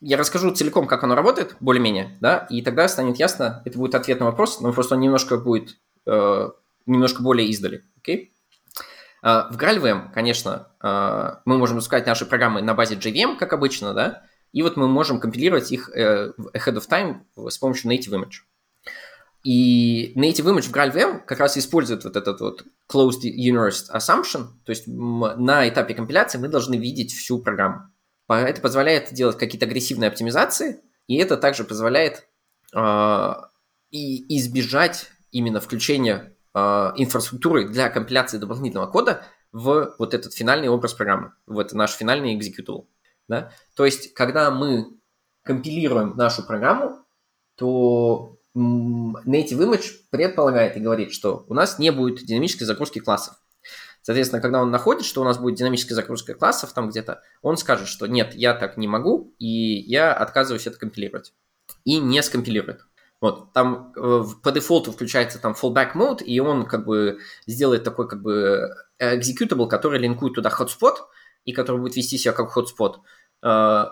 я 0.00 0.16
расскажу 0.16 0.50
целиком, 0.52 0.86
как 0.86 1.04
оно 1.04 1.14
работает, 1.14 1.56
более-менее, 1.60 2.16
да, 2.20 2.46
и 2.48 2.62
тогда 2.62 2.88
станет 2.88 3.18
ясно, 3.18 3.62
это 3.66 3.78
будет 3.78 3.94
ответ 3.94 4.20
на 4.20 4.26
вопрос, 4.26 4.60
но 4.60 4.72
просто 4.72 4.94
он 4.94 5.00
немножко 5.00 5.36
будет, 5.36 5.78
э, 6.06 6.50
немножко 6.86 7.22
более 7.22 7.48
издали, 7.48 7.84
окей? 7.98 8.32
Э, 9.22 9.44
в 9.50 9.58
GraalVM, 9.58 10.12
конечно, 10.12 10.68
э, 10.82 11.40
мы 11.44 11.58
можем 11.58 11.76
запускать 11.76 12.06
наши 12.06 12.24
программы 12.24 12.62
на 12.62 12.74
базе 12.74 12.94
JVM, 12.94 13.36
как 13.36 13.52
обычно, 13.52 13.92
да, 13.92 14.22
и 14.52 14.62
вот 14.62 14.76
мы 14.76 14.88
можем 14.88 15.20
компилировать 15.20 15.70
их 15.70 15.90
э, 15.94 16.32
ahead 16.54 16.76
of 16.76 16.88
time 16.88 17.20
с 17.48 17.58
помощью 17.58 17.90
native 17.90 18.12
image. 18.12 18.40
И 19.42 20.12
native 20.16 20.44
image 20.44 20.68
в 20.68 20.72
GraalVM 20.72 21.20
как 21.24 21.40
раз 21.40 21.56
использует 21.56 22.04
вот 22.04 22.16
этот 22.16 22.40
вот 22.40 22.64
closed 22.92 23.22
universe 23.24 23.90
assumption, 23.94 24.48
то 24.64 24.70
есть 24.70 24.84
на 24.86 25.66
этапе 25.68 25.94
компиляции 25.94 26.38
мы 26.38 26.48
должны 26.48 26.74
видеть 26.74 27.12
всю 27.12 27.38
программу. 27.38 27.90
Это 28.28 28.60
позволяет 28.60 29.12
делать 29.14 29.38
какие-то 29.38 29.66
агрессивные 29.66 30.08
оптимизации, 30.08 30.80
и 31.06 31.16
это 31.16 31.36
также 31.36 31.64
позволяет 31.64 32.28
э, 32.74 33.32
и 33.90 34.38
избежать 34.38 35.10
именно 35.32 35.60
включения 35.60 36.36
э, 36.54 36.58
инфраструктуры 36.96 37.68
для 37.68 37.88
компиляции 37.88 38.38
дополнительного 38.38 38.90
кода 38.90 39.24
в 39.52 39.94
вот 39.98 40.14
этот 40.14 40.34
финальный 40.34 40.68
образ 40.68 40.94
программы, 40.94 41.32
в 41.46 41.58
это 41.58 41.76
наш 41.76 41.92
финальный 41.92 42.38
executable. 42.38 42.86
Да? 43.26 43.52
То 43.74 43.84
есть, 43.84 44.12
когда 44.14 44.50
мы 44.50 44.86
компилируем 45.42 46.16
нашу 46.16 46.46
программу, 46.46 47.04
то 47.56 48.38
Native 48.56 49.58
Image 49.58 49.90
предполагает 50.10 50.76
и 50.76 50.80
говорит, 50.80 51.12
что 51.12 51.44
у 51.48 51.54
нас 51.54 51.78
не 51.78 51.90
будет 51.92 52.24
динамической 52.24 52.66
загрузки 52.66 52.98
классов. 52.98 53.36
Соответственно, 54.02 54.40
когда 54.40 54.62
он 54.62 54.70
находит, 54.70 55.04
что 55.04 55.20
у 55.20 55.24
нас 55.24 55.38
будет 55.38 55.56
динамическая 55.56 55.94
загрузка 55.94 56.34
классов 56.34 56.72
там 56.72 56.88
где-то, 56.88 57.22
он 57.42 57.56
скажет, 57.56 57.86
что 57.86 58.06
нет, 58.06 58.34
я 58.34 58.54
так 58.54 58.76
не 58.76 58.88
могу, 58.88 59.34
и 59.38 59.46
я 59.46 60.12
отказываюсь 60.12 60.66
это 60.66 60.78
компилировать. 60.78 61.34
И 61.84 61.98
не 61.98 62.22
скомпилирует. 62.22 62.86
Вот, 63.20 63.52
там 63.52 63.92
э, 63.94 64.24
по 64.42 64.50
дефолту 64.50 64.92
включается 64.92 65.38
там 65.38 65.52
fallback 65.52 65.92
mode, 65.94 66.24
и 66.24 66.40
он 66.40 66.64
как 66.66 66.86
бы 66.86 67.18
сделает 67.46 67.84
такой 67.84 68.08
как 68.08 68.22
бы 68.22 68.74
executable, 68.98 69.68
который 69.68 69.98
линкует 69.98 70.34
туда 70.34 70.48
hotspot, 70.48 70.94
и 71.44 71.52
который 71.52 71.82
будет 71.82 71.96
вести 71.96 72.16
себя 72.16 72.32
как 72.32 72.56
hotspot. 72.56 72.96
Э, 73.44 73.84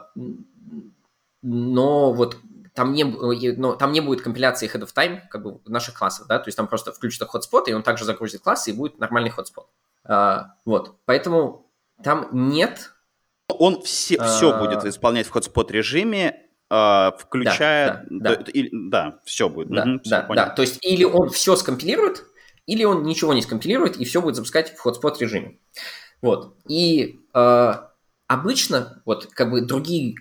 но 1.42 2.12
вот 2.14 2.38
там 2.78 2.92
не, 2.92 3.02
но 3.02 3.74
там 3.74 3.90
не 3.90 4.00
будет 4.00 4.22
компиляции 4.22 4.70
head 4.72 4.82
of 4.82 4.94
time 4.94 5.22
как 5.28 5.42
бы 5.42 5.58
наших 5.66 5.98
классов, 5.98 6.28
да, 6.28 6.38
то 6.38 6.46
есть 6.46 6.56
там 6.56 6.68
просто 6.68 6.92
включится 6.92 7.24
hotspot, 7.24 7.64
и 7.66 7.72
он 7.72 7.82
также 7.82 8.04
загрузит 8.04 8.40
классы, 8.42 8.70
и 8.70 8.72
будет 8.72 9.00
нормальный 9.00 9.30
hotspot. 9.30 9.64
А, 10.04 10.54
вот, 10.64 10.94
поэтому 11.04 11.72
там 12.04 12.28
нет... 12.30 12.92
Он 13.48 13.82
все, 13.82 14.14
а... 14.18 14.28
все 14.28 14.56
будет 14.60 14.84
исполнять 14.84 15.26
в 15.26 15.34
hotspot 15.34 15.72
режиме, 15.72 16.40
а, 16.70 17.16
включая... 17.18 18.06
Да, 18.10 18.36
да, 18.36 18.42
да. 18.44 18.50
И, 18.52 18.68
да 18.70 19.18
все 19.24 19.48
будет. 19.48 19.70
Да, 19.70 19.82
угу, 19.82 20.00
да, 20.04 20.22
да, 20.28 20.50
то 20.50 20.62
есть 20.62 20.78
или 20.82 21.02
он 21.02 21.30
все 21.30 21.56
скомпилирует, 21.56 22.26
или 22.66 22.84
он 22.84 23.02
ничего 23.02 23.34
не 23.34 23.42
скомпилирует, 23.42 23.96
и 23.96 24.04
все 24.04 24.22
будет 24.22 24.36
запускать 24.36 24.76
в 24.76 24.86
hotspot 24.86 25.16
режиме. 25.18 25.58
Вот, 26.22 26.54
и 26.68 27.18
э, 27.34 27.72
обычно 28.28 29.02
вот 29.04 29.26
как 29.26 29.50
бы 29.50 29.62
другие 29.62 30.14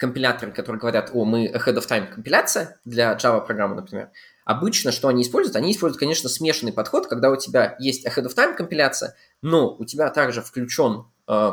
компиляторы, 0.00 0.50
которые 0.50 0.80
говорят, 0.80 1.10
о, 1.12 1.24
мы 1.24 1.46
ahead 1.46 1.76
of 1.76 1.86
time 1.86 2.12
компиляция 2.12 2.80
для 2.86 3.12
Java 3.16 3.44
программы, 3.44 3.76
например, 3.76 4.10
обычно 4.44 4.92
что 4.92 5.08
они 5.08 5.22
используют? 5.22 5.56
Они 5.56 5.72
используют, 5.72 6.00
конечно, 6.00 6.28
смешанный 6.30 6.72
подход, 6.72 7.06
когда 7.06 7.30
у 7.30 7.36
тебя 7.36 7.76
есть 7.78 8.06
ahead 8.06 8.24
of 8.24 8.34
time 8.34 8.56
компиляция, 8.56 9.14
но 9.42 9.76
у 9.76 9.84
тебя 9.84 10.08
также 10.08 10.40
включен 10.40 11.04
э, 11.28 11.50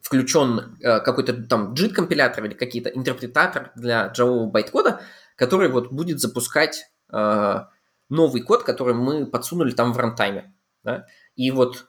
включен 0.00 0.76
э, 0.80 1.00
какой-то 1.00 1.42
там 1.42 1.74
JIT 1.74 1.90
компилятор 1.90 2.44
или 2.44 2.54
какие-то 2.54 2.88
интерпретатор 2.88 3.72
для 3.74 4.12
Java 4.16 4.46
байткода, 4.46 5.00
который 5.36 5.68
вот 5.68 5.90
будет 5.90 6.20
запускать 6.20 6.84
э, 7.12 7.60
новый 8.08 8.42
код, 8.42 8.62
который 8.62 8.94
мы 8.94 9.26
подсунули 9.26 9.72
там 9.72 9.92
в 9.92 9.98
рантайме. 9.98 10.54
Да? 10.84 11.06
И 11.34 11.50
вот 11.50 11.86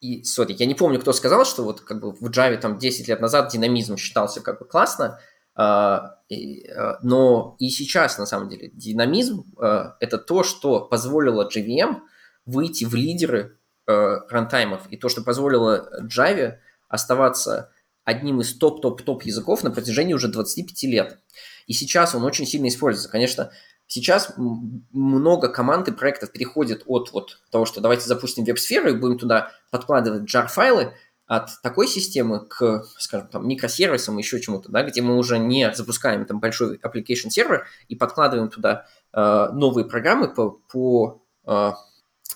и, 0.00 0.24
сори, 0.24 0.54
я 0.58 0.66
не 0.66 0.74
помню, 0.74 1.00
кто 1.00 1.12
сказал, 1.12 1.44
что 1.44 1.64
вот 1.64 1.80
как 1.80 2.00
бы 2.00 2.12
в 2.12 2.30
Java 2.30 2.56
там 2.58 2.78
10 2.78 3.08
лет 3.08 3.20
назад 3.20 3.50
динамизм 3.50 3.96
считался 3.96 4.40
как 4.40 4.58
бы 4.58 4.66
классно, 4.66 5.20
э, 5.58 5.98
и, 6.28 6.68
э, 6.68 6.94
но 7.02 7.56
и 7.58 7.70
сейчас 7.70 8.18
на 8.18 8.26
самом 8.26 8.48
деле 8.48 8.70
динамизм 8.72 9.44
э, 9.60 9.92
это 10.00 10.18
то, 10.18 10.42
что 10.42 10.80
позволило 10.80 11.48
JVM 11.48 12.00
выйти 12.44 12.84
в 12.84 12.94
лидеры 12.94 13.58
э, 13.86 14.16
рантаймов, 14.28 14.86
и 14.90 14.96
то, 14.96 15.08
что 15.08 15.22
позволило 15.22 15.88
Java 16.02 16.56
оставаться 16.88 17.72
одним 18.04 18.40
из 18.40 18.56
топ-топ-топ 18.56 19.22
языков 19.22 19.64
на 19.64 19.70
протяжении 19.70 20.14
уже 20.14 20.28
25 20.28 20.82
лет. 20.84 21.18
И 21.66 21.72
сейчас 21.72 22.14
он 22.14 22.22
очень 22.22 22.46
сильно 22.46 22.68
используется. 22.68 23.10
Конечно, 23.10 23.50
сейчас 23.86 24.34
много 24.36 25.48
команд 25.48 25.88
и 25.88 25.92
проектов 25.92 26.32
переходит 26.32 26.82
от 26.86 27.12
вот 27.12 27.40
того, 27.50 27.66
что 27.66 27.80
давайте 27.80 28.06
запустим 28.06 28.44
веб-сферу 28.44 28.90
и 28.90 28.96
будем 28.96 29.18
туда 29.18 29.52
подкладывать 29.70 30.28
jar-файлы, 30.28 30.92
от 31.26 31.60
такой 31.60 31.88
системы 31.88 32.46
к, 32.46 32.84
скажем, 32.98 33.28
там, 33.28 33.48
микросервисам, 33.48 34.16
еще 34.16 34.40
чему-то, 34.40 34.70
да, 34.70 34.84
где 34.84 35.02
мы 35.02 35.16
уже 35.16 35.38
не 35.38 35.74
запускаем 35.74 36.24
там 36.24 36.38
большой 36.38 36.78
application 36.78 37.30
сервер 37.30 37.66
и 37.88 37.96
подкладываем 37.96 38.48
туда 38.48 38.86
э, 39.12 39.48
новые 39.52 39.86
программы 39.86 40.32
по, 40.32 40.50
по, 40.70 41.22
э, 41.46 41.72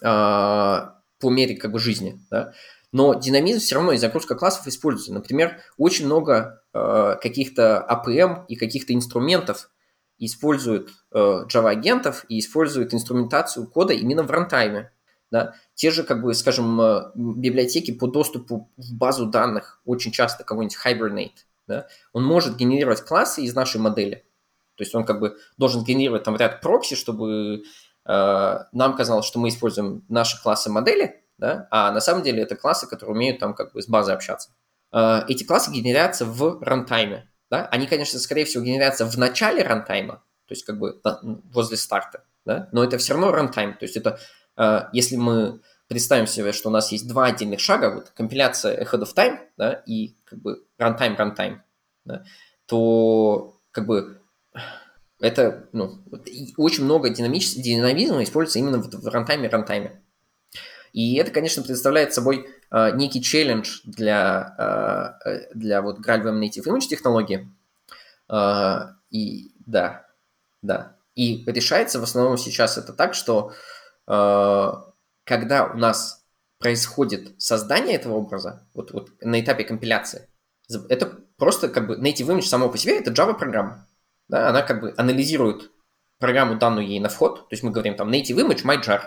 э, 0.02 0.06
по 1.20 1.30
мере 1.30 1.56
как 1.56 1.70
бы 1.70 1.78
жизни, 1.78 2.20
да, 2.30 2.52
но 2.90 3.14
динамизм 3.14 3.60
все 3.60 3.76
равно 3.76 3.92
и 3.92 3.96
загрузка 3.96 4.34
классов 4.34 4.66
используется. 4.66 5.14
Например, 5.14 5.58
очень 5.78 6.06
много 6.06 6.64
э, 6.74 7.16
каких-то 7.22 7.86
APM 7.88 8.46
и 8.48 8.56
каких-то 8.56 8.92
инструментов 8.92 9.70
используют 10.20 10.90
э, 11.12 11.44
Java-агентов 11.48 12.24
и 12.28 12.38
используют 12.38 12.94
инструментацию 12.94 13.66
кода 13.66 13.92
именно 13.92 14.22
в 14.22 14.30
рантайме. 14.30 14.92
Да? 15.30 15.54
Те 15.74 15.90
же, 15.90 16.02
как 16.02 16.22
бы, 16.22 16.34
скажем, 16.34 16.80
э, 16.80 17.10
библиотеки 17.14 17.92
по 17.92 18.06
доступу 18.06 18.70
в 18.76 18.94
базу 18.94 19.26
данных, 19.26 19.80
очень 19.84 20.12
часто 20.12 20.44
какой-нибудь 20.44 20.76
Hibernate, 20.84 21.46
да? 21.66 21.86
он 22.12 22.24
может 22.24 22.56
генерировать 22.56 23.02
классы 23.02 23.42
из 23.42 23.54
нашей 23.54 23.80
модели. 23.80 24.24
То 24.76 24.82
есть 24.82 24.94
он 24.94 25.04
как 25.04 25.20
бы 25.20 25.36
должен 25.56 25.84
генерировать 25.84 26.24
там 26.24 26.36
ряд 26.36 26.60
прокси, 26.60 26.96
чтобы 26.96 27.62
э, 28.06 28.58
нам 28.72 28.96
казалось, 28.96 29.26
что 29.26 29.38
мы 29.38 29.48
используем 29.48 30.04
наши 30.08 30.40
классы 30.42 30.70
модели, 30.70 31.22
да? 31.38 31.68
а 31.70 31.92
на 31.92 32.00
самом 32.00 32.22
деле 32.22 32.42
это 32.42 32.56
классы, 32.56 32.86
которые 32.86 33.14
умеют 33.14 33.38
там 33.38 33.54
как 33.54 33.72
бы 33.72 33.82
с 33.82 33.88
базой 33.88 34.14
общаться. 34.14 34.50
Э, 34.92 35.22
эти 35.28 35.44
классы 35.44 35.70
генерятся 35.70 36.24
в 36.24 36.62
рантайме. 36.62 37.29
Да? 37.50 37.66
Они, 37.66 37.86
конечно, 37.86 38.18
скорее 38.18 38.44
всего, 38.44 38.64
генерятся 38.64 39.04
в 39.04 39.16
начале 39.18 39.62
рантайма, 39.62 40.22
то 40.46 40.52
есть 40.52 40.64
как 40.64 40.78
бы 40.78 41.00
возле 41.52 41.76
старта, 41.76 42.24
да? 42.44 42.68
но 42.72 42.84
это 42.84 42.98
все 42.98 43.14
равно 43.14 43.32
рантайм. 43.32 43.74
То 43.74 43.84
есть 43.84 43.96
это, 43.96 44.18
э, 44.56 44.82
если 44.92 45.16
мы 45.16 45.60
представим 45.88 46.28
себе, 46.28 46.52
что 46.52 46.68
у 46.68 46.72
нас 46.72 46.92
есть 46.92 47.08
два 47.08 47.26
отдельных 47.26 47.58
шага, 47.58 47.92
вот 47.92 48.10
компиляция 48.10 48.80
ahead 48.80 49.02
of 49.02 49.14
time 49.14 49.40
да, 49.56 49.82
и 49.86 50.16
как 50.24 50.40
бы 50.40 50.64
runtime, 50.78 51.16
runtime, 51.16 51.58
да, 52.04 52.24
то 52.66 53.60
как 53.72 53.86
бы 53.86 54.20
это 55.18 55.68
ну, 55.72 56.02
очень 56.56 56.84
много 56.84 57.10
динамизма 57.10 58.22
используется 58.22 58.60
именно 58.60 58.78
в 58.78 59.06
рантайме, 59.08 59.48
рантайме. 59.48 60.02
И 60.92 61.16
это, 61.16 61.30
конечно, 61.30 61.62
представляет 61.62 62.14
собой 62.14 62.48
э, 62.70 62.90
некий 62.96 63.22
челлендж 63.22 63.80
для, 63.84 65.16
э, 65.24 65.54
для 65.54 65.82
вот 65.82 65.98
GraalVM 65.98 66.40
Native 66.40 66.66
Image 66.66 66.88
технологии. 66.88 67.48
Э, 68.28 68.94
и 69.10 69.52
да, 69.66 70.06
да. 70.62 70.96
И 71.14 71.44
решается 71.46 72.00
в 72.00 72.04
основном 72.04 72.38
сейчас 72.38 72.78
это 72.78 72.92
так, 72.92 73.14
что 73.14 73.52
э, 74.06 74.72
когда 75.24 75.66
у 75.66 75.76
нас 75.76 76.24
происходит 76.58 77.40
создание 77.40 77.96
этого 77.96 78.14
образа, 78.14 78.66
вот, 78.74 78.92
вот 78.92 79.10
на 79.20 79.40
этапе 79.40 79.64
компиляции, 79.64 80.28
это 80.88 81.18
просто 81.36 81.68
как 81.68 81.86
бы 81.86 81.96
Native 81.96 82.26
Image 82.26 82.42
само 82.42 82.68
по 82.68 82.78
себе, 82.78 82.98
это 82.98 83.10
Java-программа. 83.10 83.88
Да, 84.28 84.48
она 84.48 84.62
как 84.62 84.80
бы 84.80 84.94
анализирует 84.96 85.70
программу, 86.18 86.56
данную 86.56 86.86
ей 86.86 87.00
на 87.00 87.08
вход, 87.08 87.48
то 87.48 87.52
есть 87.52 87.62
мы 87.62 87.72
говорим 87.72 87.96
там 87.96 88.10
Native 88.10 88.36
Image, 88.36 88.64
myjar, 88.64 89.00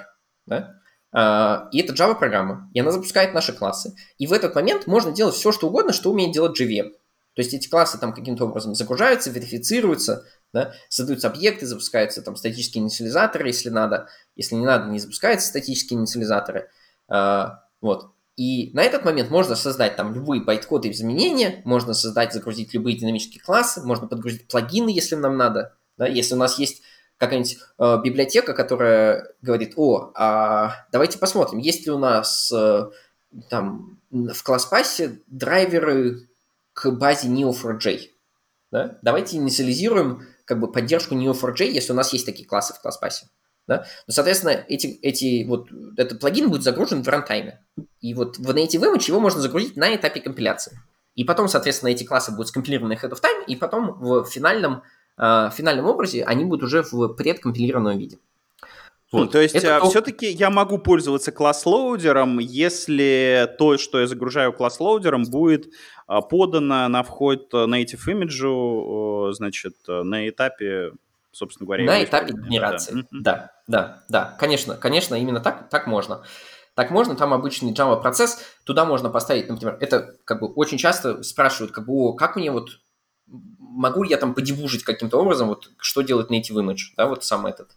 да, 0.45 0.81
и 1.13 1.79
это 1.79 1.93
Java-программа, 1.93 2.71
и 2.73 2.79
она 2.79 2.91
запускает 2.91 3.33
наши 3.33 3.53
классы. 3.53 3.95
И 4.17 4.25
в 4.25 4.33
этот 4.33 4.55
момент 4.55 4.87
можно 4.87 5.11
делать 5.11 5.35
все, 5.35 5.51
что 5.51 5.67
угодно, 5.67 5.93
что 5.93 6.11
умеет 6.11 6.33
делать 6.33 6.59
JVM. 6.59 6.89
То 7.35 7.41
есть 7.41 7.53
эти 7.53 7.67
классы 7.67 7.97
там 7.97 8.13
каким-то 8.13 8.45
образом 8.45 8.75
загружаются, 8.75 9.31
верифицируются, 9.31 10.25
да, 10.53 10.73
создаются 10.89 11.27
объекты, 11.27 11.65
запускаются 11.65 12.21
там 12.21 12.35
статические 12.35 12.83
инициализаторы, 12.83 13.47
если 13.47 13.69
надо. 13.69 14.07
Если 14.35 14.55
не 14.55 14.65
надо, 14.65 14.89
не 14.89 14.99
запускаются 14.99 15.47
статические 15.47 15.99
инициализаторы. 15.99 16.69
Uh, 17.11 17.51
вот. 17.81 18.11
И 18.35 18.71
на 18.73 18.83
этот 18.83 19.05
момент 19.05 19.29
можно 19.29 19.55
создать 19.55 19.95
там 19.95 20.13
любые 20.13 20.43
байткоды 20.43 20.89
изменения, 20.91 21.61
можно 21.65 21.93
создать, 21.93 22.33
загрузить 22.33 22.73
любые 22.73 22.97
динамические 22.97 23.41
классы, 23.41 23.81
можно 23.83 24.07
подгрузить 24.07 24.47
плагины, 24.47 24.89
если 24.89 25.15
нам 25.15 25.37
надо. 25.37 25.75
Да, 25.97 26.07
если 26.07 26.33
у 26.33 26.37
нас 26.37 26.57
есть 26.57 26.81
какая-нибудь 27.25 27.57
э, 27.77 28.01
библиотека, 28.03 28.53
которая 28.53 29.33
говорит, 29.41 29.73
о, 29.75 30.11
а 30.15 30.85
давайте 30.91 31.17
посмотрим, 31.17 31.59
есть 31.59 31.85
ли 31.85 31.91
у 31.91 31.97
нас 31.97 32.51
э, 32.51 32.89
там 33.49 33.99
в 34.11 34.43
класс-пассе 34.43 35.19
драйверы 35.27 36.27
к 36.73 36.89
базе 36.91 37.27
Neo4j. 37.27 38.09
Да? 38.71 38.97
Давайте 39.01 39.37
инициализируем 39.37 40.27
как 40.45 40.59
бы 40.59 40.71
поддержку 40.71 41.15
Neo4j, 41.15 41.65
если 41.65 41.93
у 41.93 41.95
нас 41.95 42.13
есть 42.13 42.25
такие 42.25 42.47
классы 42.47 42.73
в 42.73 42.81
класс-пассе. 42.81 43.27
Да? 43.67 43.85
Ну, 44.07 44.13
соответственно, 44.13 44.63
эти, 44.67 44.87
эти, 45.01 45.45
вот, 45.45 45.69
этот 45.97 46.19
плагин 46.19 46.49
будет 46.49 46.63
загружен 46.63 47.03
в 47.03 47.07
рантайме. 47.07 47.63
И 48.01 48.13
вот 48.13 48.37
в 48.37 48.49
Native 48.49 48.81
Image 48.81 49.07
его 49.07 49.19
можно 49.19 49.39
загрузить 49.39 49.77
на 49.77 49.95
этапе 49.95 50.19
компиляции. 50.19 50.77
И 51.15 51.23
потом, 51.23 51.47
соответственно, 51.47 51.89
эти 51.89 52.03
классы 52.03 52.31
будут 52.31 52.49
скомпилированы 52.49 52.93
ahead 52.93 53.11
of 53.11 53.21
time, 53.21 53.45
и 53.47 53.55
потом 53.55 53.99
в 53.99 54.25
финальном 54.25 54.83
в 55.17 55.53
финальном 55.55 55.85
образе 55.85 56.23
они 56.23 56.45
будут 56.45 56.63
уже 56.63 56.83
в 56.83 57.09
предкомпилированном 57.09 57.97
виде. 57.97 58.17
Вот. 59.13 59.31
То 59.31 59.39
есть 59.39 59.53
это... 59.53 59.77
А, 59.77 59.85
все-таки 59.87 60.25
я 60.25 60.49
могу 60.49 60.79
пользоваться 60.79 61.31
класс-лоудером, 61.31 62.39
если 62.39 63.47
то, 63.59 63.77
что 63.77 63.99
я 63.99 64.07
загружаю 64.07 64.53
класс-лоудером, 64.53 65.25
будет 65.25 65.67
а, 66.07 66.21
подано 66.21 66.87
на 66.87 67.03
вход 67.03 67.53
native 67.53 68.07
image, 68.07 69.33
значит, 69.33 69.75
на 69.87 70.27
этапе, 70.27 70.93
собственно 71.31 71.67
говоря... 71.67 71.85
На 71.85 72.03
этапе 72.03 72.33
генерации, 72.33 73.05
да. 73.11 73.21
да, 73.21 73.53
да, 73.67 74.03
да, 74.09 74.35
конечно, 74.39 74.75
конечно, 74.75 75.13
именно 75.13 75.39
так, 75.39 75.69
так 75.69 75.85
можно. 75.85 76.23
Так 76.73 76.89
можно, 76.89 77.15
там 77.15 77.33
обычный 77.33 77.71
Java 77.71 78.01
процесс, 78.01 78.43
туда 78.63 78.83
можно 78.83 79.11
поставить, 79.11 79.47
например, 79.47 79.77
это 79.79 80.15
как 80.25 80.39
бы 80.39 80.47
очень 80.47 80.79
часто 80.79 81.21
спрашивают, 81.21 81.71
как 81.71 81.85
бы, 81.85 82.15
как 82.15 82.35
мне 82.35 82.49
вот 82.49 82.79
могу 83.27 84.03
я 84.03 84.17
там 84.17 84.33
подебужить 84.33 84.83
каким-то 84.83 85.19
образом, 85.19 85.47
вот 85.47 85.71
что 85.77 86.01
делать 86.01 86.29
native 86.29 86.55
image, 86.55 86.93
да, 86.97 87.07
вот 87.07 87.23
сам 87.23 87.45
этот. 87.45 87.71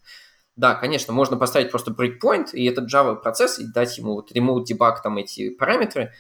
Да, 0.57 0.74
конечно, 0.74 1.12
можно 1.12 1.36
поставить 1.36 1.70
просто 1.70 1.90
breakpoint 1.90 2.53
и 2.53 2.64
этот 2.64 2.92
Java 2.92 3.14
процесс 3.16 3.59
и 3.59 3.66
дать 3.66 3.99
ему 3.99 4.14
вот 4.14 4.32
remote 4.32 4.64
debug 4.64 4.97
там 5.03 5.18
эти 5.18 5.51
параметры. 5.51 6.12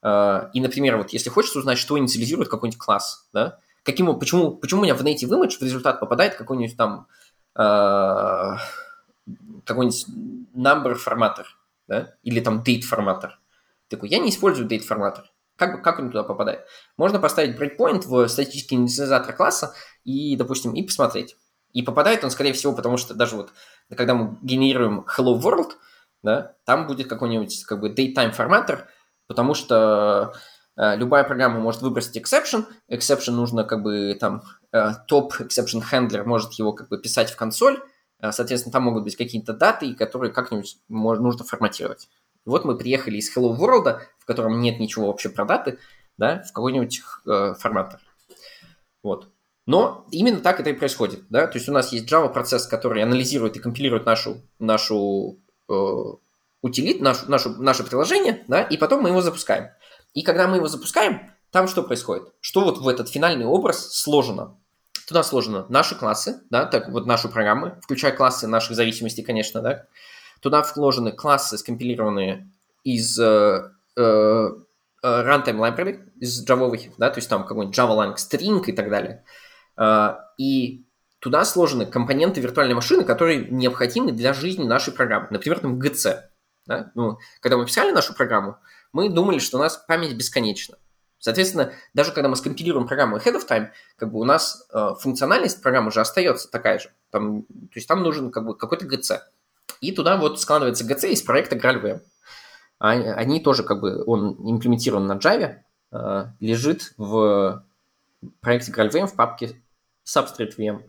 А, 0.00 0.50
и, 0.54 0.60
например, 0.60 0.96
вот 0.96 1.10
если 1.10 1.28
хочется 1.28 1.58
узнать, 1.58 1.78
что 1.78 1.98
инициализирует 1.98 2.48
какой-нибудь 2.48 2.78
класс, 2.78 3.28
да, 3.32 3.58
каким, 3.82 4.18
почему, 4.18 4.52
почему 4.52 4.80
у 4.80 4.84
меня 4.84 4.94
в 4.94 5.02
native 5.02 5.28
image 5.28 5.58
в 5.58 5.62
результат 5.62 6.00
попадает 6.00 6.34
какой-нибудь 6.36 6.76
там 6.76 7.06
э, 7.54 8.56
какой-нибудь 9.64 10.06
number 10.54 10.94
форматор, 10.94 11.46
да, 11.86 12.14
или 12.22 12.40
там 12.40 12.62
date 12.62 12.82
форматор. 12.82 13.38
Такой, 13.88 14.08
я 14.08 14.18
не 14.18 14.30
использую 14.30 14.68
date 14.68 14.80
форматор. 14.80 15.31
Как, 15.56 15.82
как 15.82 15.98
он 15.98 16.10
туда 16.10 16.22
попадает? 16.22 16.66
Можно 16.96 17.18
поставить 17.18 17.58
breakpoint 17.58 18.06
в 18.06 18.28
статический 18.28 18.76
инициализатор 18.76 19.34
класса 19.34 19.74
и, 20.04 20.36
допустим, 20.36 20.72
и 20.74 20.82
посмотреть. 20.82 21.36
И 21.72 21.82
попадает 21.82 22.24
он, 22.24 22.30
скорее 22.30 22.52
всего, 22.52 22.72
потому 22.72 22.96
что 22.96 23.14
даже 23.14 23.36
вот, 23.36 23.50
когда 23.96 24.14
мы 24.14 24.38
генерируем 24.42 25.06
hello 25.16 25.40
world, 25.40 25.72
да, 26.22 26.54
там 26.64 26.86
будет 26.86 27.08
какой-нибудь 27.08 27.64
как 27.64 27.80
бы 27.80 27.90
datetime 27.90 28.30
форматор, 28.32 28.88
потому 29.26 29.54
что 29.54 30.34
э, 30.76 30.96
любая 30.96 31.24
программа 31.24 31.58
может 31.60 31.82
выбросить 31.82 32.16
exception, 32.16 32.66
exception 32.90 33.32
нужно 33.32 33.64
как 33.64 33.82
бы 33.82 34.16
там 34.20 34.42
э, 34.72 34.90
top 35.10 35.30
exception 35.40 35.82
handler 35.90 36.24
может 36.24 36.52
его 36.54 36.72
как 36.72 36.88
бы 36.88 36.98
писать 36.98 37.30
в 37.30 37.36
консоль, 37.36 37.82
э, 38.20 38.30
соответственно, 38.32 38.72
там 38.72 38.84
могут 38.84 39.04
быть 39.04 39.16
какие-то 39.16 39.52
даты, 39.54 39.94
которые 39.94 40.32
как-нибудь 40.32 40.78
можно, 40.88 41.24
нужно 41.24 41.44
форматировать. 41.44 42.08
Вот 42.44 42.64
мы 42.64 42.76
приехали 42.76 43.18
из 43.18 43.34
Hello 43.36 43.56
World, 43.56 44.00
в 44.18 44.24
котором 44.24 44.60
нет 44.60 44.80
ничего 44.80 45.06
вообще 45.06 45.28
про 45.28 45.44
даты, 45.44 45.78
да, 46.16 46.42
в 46.42 46.52
какой-нибудь 46.52 47.00
э, 47.26 47.54
форматор. 47.58 48.00
Вот. 49.02 49.28
Но 49.66 50.06
именно 50.10 50.40
так 50.40 50.60
это 50.60 50.70
и 50.70 50.74
происходит. 50.74 51.24
Да? 51.28 51.46
То 51.46 51.58
есть 51.58 51.68
у 51.68 51.72
нас 51.72 51.92
есть 51.92 52.10
Java 52.10 52.32
процесс, 52.32 52.66
который 52.66 53.02
анализирует 53.02 53.56
и 53.56 53.60
компилирует 53.60 54.06
нашу, 54.06 54.42
нашу 54.58 55.38
э, 55.68 55.72
утилит, 56.62 57.00
нашу, 57.00 57.30
нашу, 57.30 57.50
наше 57.62 57.84
приложение, 57.84 58.44
да, 58.48 58.62
и 58.62 58.76
потом 58.76 59.02
мы 59.02 59.10
его 59.10 59.20
запускаем. 59.20 59.70
И 60.14 60.22
когда 60.22 60.48
мы 60.48 60.56
его 60.56 60.68
запускаем, 60.68 61.32
там 61.50 61.68
что 61.68 61.82
происходит? 61.82 62.32
Что 62.40 62.62
вот 62.62 62.78
в 62.78 62.88
этот 62.88 63.08
финальный 63.08 63.44
образ 63.44 63.92
сложено? 63.92 64.56
Туда 65.06 65.22
сложено 65.22 65.66
наши 65.68 65.96
классы, 65.96 66.40
да, 66.48 66.64
так 66.64 66.88
вот 66.88 67.06
нашу 67.06 67.28
программы, 67.28 67.78
включая 67.82 68.12
классы 68.12 68.46
наших 68.46 68.76
зависимостей, 68.76 69.22
конечно, 69.22 69.60
да. 69.60 69.86
Туда 70.42 70.64
вложены 70.74 71.12
классы, 71.12 71.56
скомпилированные 71.56 72.50
из 72.82 73.16
э, 73.18 73.70
э, 73.96 74.48
runtime 75.04 75.58
library, 75.58 76.10
из 76.18 76.44
Java, 76.44 76.76
да, 76.98 77.10
то 77.10 77.18
есть 77.18 77.28
там 77.28 77.46
какой-нибудь 77.46 77.78
Java 77.78 77.96
Lang 77.96 78.16
string 78.16 78.64
и 78.66 78.72
так 78.72 78.90
далее. 78.90 79.24
Э, 79.76 80.16
и 80.38 80.84
туда 81.20 81.44
сложены 81.44 81.86
компоненты 81.86 82.40
виртуальной 82.40 82.74
машины, 82.74 83.04
которые 83.04 83.46
необходимы 83.50 84.10
для 84.10 84.34
жизни 84.34 84.64
нашей 84.64 84.92
программы. 84.92 85.28
Например, 85.30 85.60
там 85.60 85.78
GC. 85.78 86.22
Да? 86.66 86.90
Ну, 86.96 87.18
когда 87.40 87.56
мы 87.56 87.64
писали 87.64 87.92
нашу 87.92 88.12
программу, 88.12 88.56
мы 88.92 89.08
думали, 89.08 89.38
что 89.38 89.58
у 89.58 89.60
нас 89.60 89.76
память 89.76 90.16
бесконечна. 90.16 90.76
Соответственно, 91.20 91.72
даже 91.94 92.10
когда 92.10 92.28
мы 92.28 92.34
скомпилируем 92.34 92.88
программу 92.88 93.16
ahead 93.16 93.36
of 93.36 93.46
time, 93.48 93.68
как 93.94 94.10
бы 94.10 94.18
у 94.18 94.24
нас 94.24 94.66
э, 94.74 94.94
функциональность 94.98 95.62
программы 95.62 95.88
уже 95.88 96.00
остается 96.00 96.50
такая 96.50 96.80
же. 96.80 96.90
Там, 97.10 97.42
то 97.44 97.76
есть 97.76 97.86
там 97.86 98.02
нужен 98.02 98.32
как 98.32 98.44
бы 98.44 98.56
какой-то 98.56 98.86
GC. 98.86 99.20
И 99.82 99.90
туда 99.90 100.16
вот 100.16 100.40
складывается 100.40 100.84
GC 100.84 101.10
из 101.10 101.22
проекта 101.22 101.56
GraalVM. 101.56 102.00
А, 102.78 102.90
они 102.90 103.40
тоже 103.40 103.64
как 103.64 103.80
бы, 103.80 104.02
он 104.06 104.36
имплементирован 104.48 105.06
на 105.06 105.16
Java, 105.16 105.56
э, 105.90 106.26
лежит 106.38 106.94
в 106.96 107.64
проекте 108.40 108.72
GraalVM 108.72 109.08
в 109.08 109.16
папке 109.16 109.60
Substrate 110.06 110.56
VM. 110.56 110.82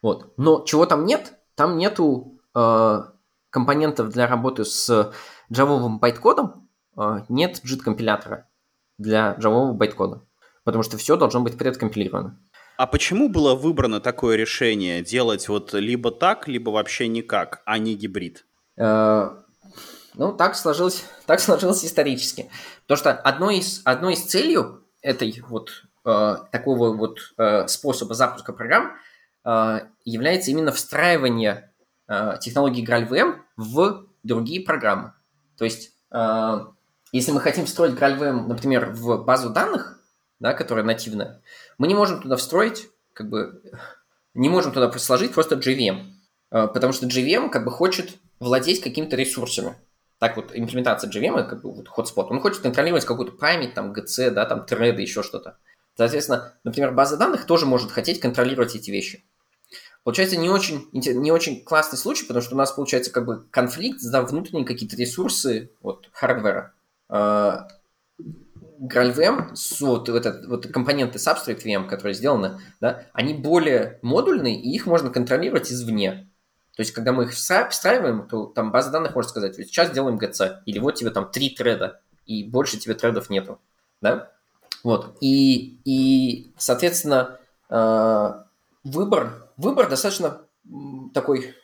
Вот. 0.00 0.32
Но 0.38 0.64
чего 0.64 0.86
там 0.86 1.04
нет? 1.04 1.34
Там 1.54 1.76
нету 1.76 2.40
э, 2.54 3.02
компонентов 3.50 4.08
для 4.08 4.26
работы 4.26 4.64
с 4.64 5.12
джавовым 5.52 5.98
байткодом, 5.98 6.68
э, 6.96 7.20
нет 7.28 7.60
JIT-компилятора 7.64 8.48
для 8.96 9.34
джавового 9.34 9.74
байткода, 9.74 10.22
потому 10.64 10.82
что 10.82 10.96
все 10.96 11.16
должно 11.16 11.40
быть 11.40 11.58
предкомпилировано. 11.58 12.38
А 12.76 12.86
почему 12.86 13.28
было 13.28 13.54
выбрано 13.54 14.00
такое 14.00 14.36
решение 14.36 15.02
делать 15.02 15.48
вот 15.48 15.72
либо 15.72 16.10
так, 16.10 16.46
либо 16.46 16.70
вообще 16.70 17.08
никак, 17.08 17.62
а 17.64 17.78
не 17.78 17.94
гибрид? 17.94 18.44
Э, 18.76 19.30
ну, 20.14 20.32
так 20.32 20.56
сложилось, 20.56 21.04
так 21.26 21.40
сложилось 21.40 21.84
исторически. 21.84 22.50
Потому 22.82 22.98
что 22.98 23.12
одной 23.12 23.58
из, 23.58 23.80
одной 23.84 24.14
из 24.14 24.24
целью 24.24 24.84
этой 25.00 25.42
вот 25.48 25.84
э, 26.04 26.36
такого 26.52 26.94
вот 26.94 27.18
э, 27.38 27.66
способа 27.68 28.14
запуска 28.14 28.52
программ 28.52 28.92
э, 29.44 29.80
является 30.04 30.50
именно 30.50 30.72
встраивание 30.72 31.72
э, 32.08 32.36
технологии 32.40 32.86
GraalVM 32.86 33.36
в 33.56 34.06
другие 34.22 34.60
программы. 34.60 35.14
То 35.56 35.64
есть 35.64 35.92
э, 36.10 36.58
если 37.12 37.32
мы 37.32 37.40
хотим 37.40 37.64
встроить 37.64 37.94
GraalVM, 37.94 38.46
например, 38.46 38.90
в 38.90 39.24
базу 39.24 39.50
данных, 39.50 39.98
да, 40.40 40.52
которая 40.52 40.84
нативная, 40.84 41.42
мы 41.78 41.88
не 41.88 41.94
можем 41.94 42.22
туда 42.22 42.36
встроить, 42.36 42.88
как 43.12 43.28
бы, 43.28 43.62
не 44.34 44.48
можем 44.48 44.72
туда 44.72 44.90
сложить 44.98 45.32
просто 45.32 45.56
JVM, 45.56 46.06
э, 46.50 46.66
потому 46.68 46.92
что 46.92 47.06
JVM 47.06 47.50
как 47.50 47.64
бы 47.64 47.70
хочет 47.70 48.16
владеть 48.38 48.80
какими-то 48.80 49.16
ресурсами. 49.16 49.76
Так 50.18 50.36
вот, 50.36 50.52
имплементация 50.54 51.10
JVM, 51.10 51.48
как 51.48 51.62
бы 51.62 51.72
вот 51.72 51.88
hotspot, 51.88 52.28
он 52.30 52.40
хочет 52.40 52.60
контролировать 52.60 53.04
какую-то 53.04 53.32
память, 53.32 53.74
там, 53.74 53.92
GC, 53.92 54.30
да, 54.30 54.46
там, 54.46 54.64
треды, 54.64 55.02
еще 55.02 55.22
что-то. 55.22 55.58
Соответственно, 55.96 56.52
например, 56.64 56.92
база 56.92 57.16
данных 57.16 57.46
тоже 57.46 57.66
может 57.66 57.90
хотеть 57.90 58.20
контролировать 58.20 58.74
эти 58.74 58.90
вещи. 58.90 59.24
Получается 60.04 60.36
не 60.36 60.48
очень, 60.48 60.88
не 60.92 61.32
очень 61.32 61.64
классный 61.64 61.98
случай, 61.98 62.26
потому 62.26 62.42
что 62.42 62.54
у 62.54 62.58
нас 62.58 62.70
получается 62.70 63.10
как 63.10 63.26
бы 63.26 63.44
конфликт 63.50 64.00
за 64.00 64.22
внутренние 64.22 64.64
какие-то 64.64 64.94
ресурсы 64.96 65.72
вот, 65.82 66.08
хардвера. 66.12 66.74
GraalVM, 68.80 69.54
вот, 69.80 70.08
вот, 70.08 70.26
вот 70.46 70.66
компоненты 70.66 71.18
Substrate 71.18 71.62
VM, 71.62 71.88
которые 71.88 72.14
сделаны, 72.14 72.60
да, 72.80 73.06
они 73.12 73.34
более 73.34 73.98
модульные, 74.02 74.60
и 74.60 74.70
их 74.74 74.86
можно 74.86 75.10
контролировать 75.10 75.70
извне. 75.70 76.28
То 76.76 76.82
есть, 76.82 76.92
когда 76.92 77.12
мы 77.12 77.24
их 77.24 77.32
встраиваем, 77.32 78.28
то 78.28 78.46
там 78.46 78.70
база 78.70 78.90
данных 78.90 79.14
может 79.14 79.30
сказать, 79.30 79.56
сейчас 79.56 79.90
делаем 79.90 80.18
GC, 80.18 80.58
или 80.66 80.78
вот 80.78 80.94
тебе 80.94 81.10
там 81.10 81.30
три 81.30 81.50
треда, 81.50 82.00
и 82.26 82.44
больше 82.44 82.78
тебе 82.78 82.94
тредов 82.94 83.30
нету. 83.30 83.58
Да? 84.02 84.30
Вот. 84.84 85.16
И, 85.20 85.80
и 85.84 86.52
соответственно, 86.58 87.38
э, 87.70 88.32
выбор, 88.84 89.48
выбор 89.56 89.88
достаточно 89.88 90.42
такой... 91.14 91.54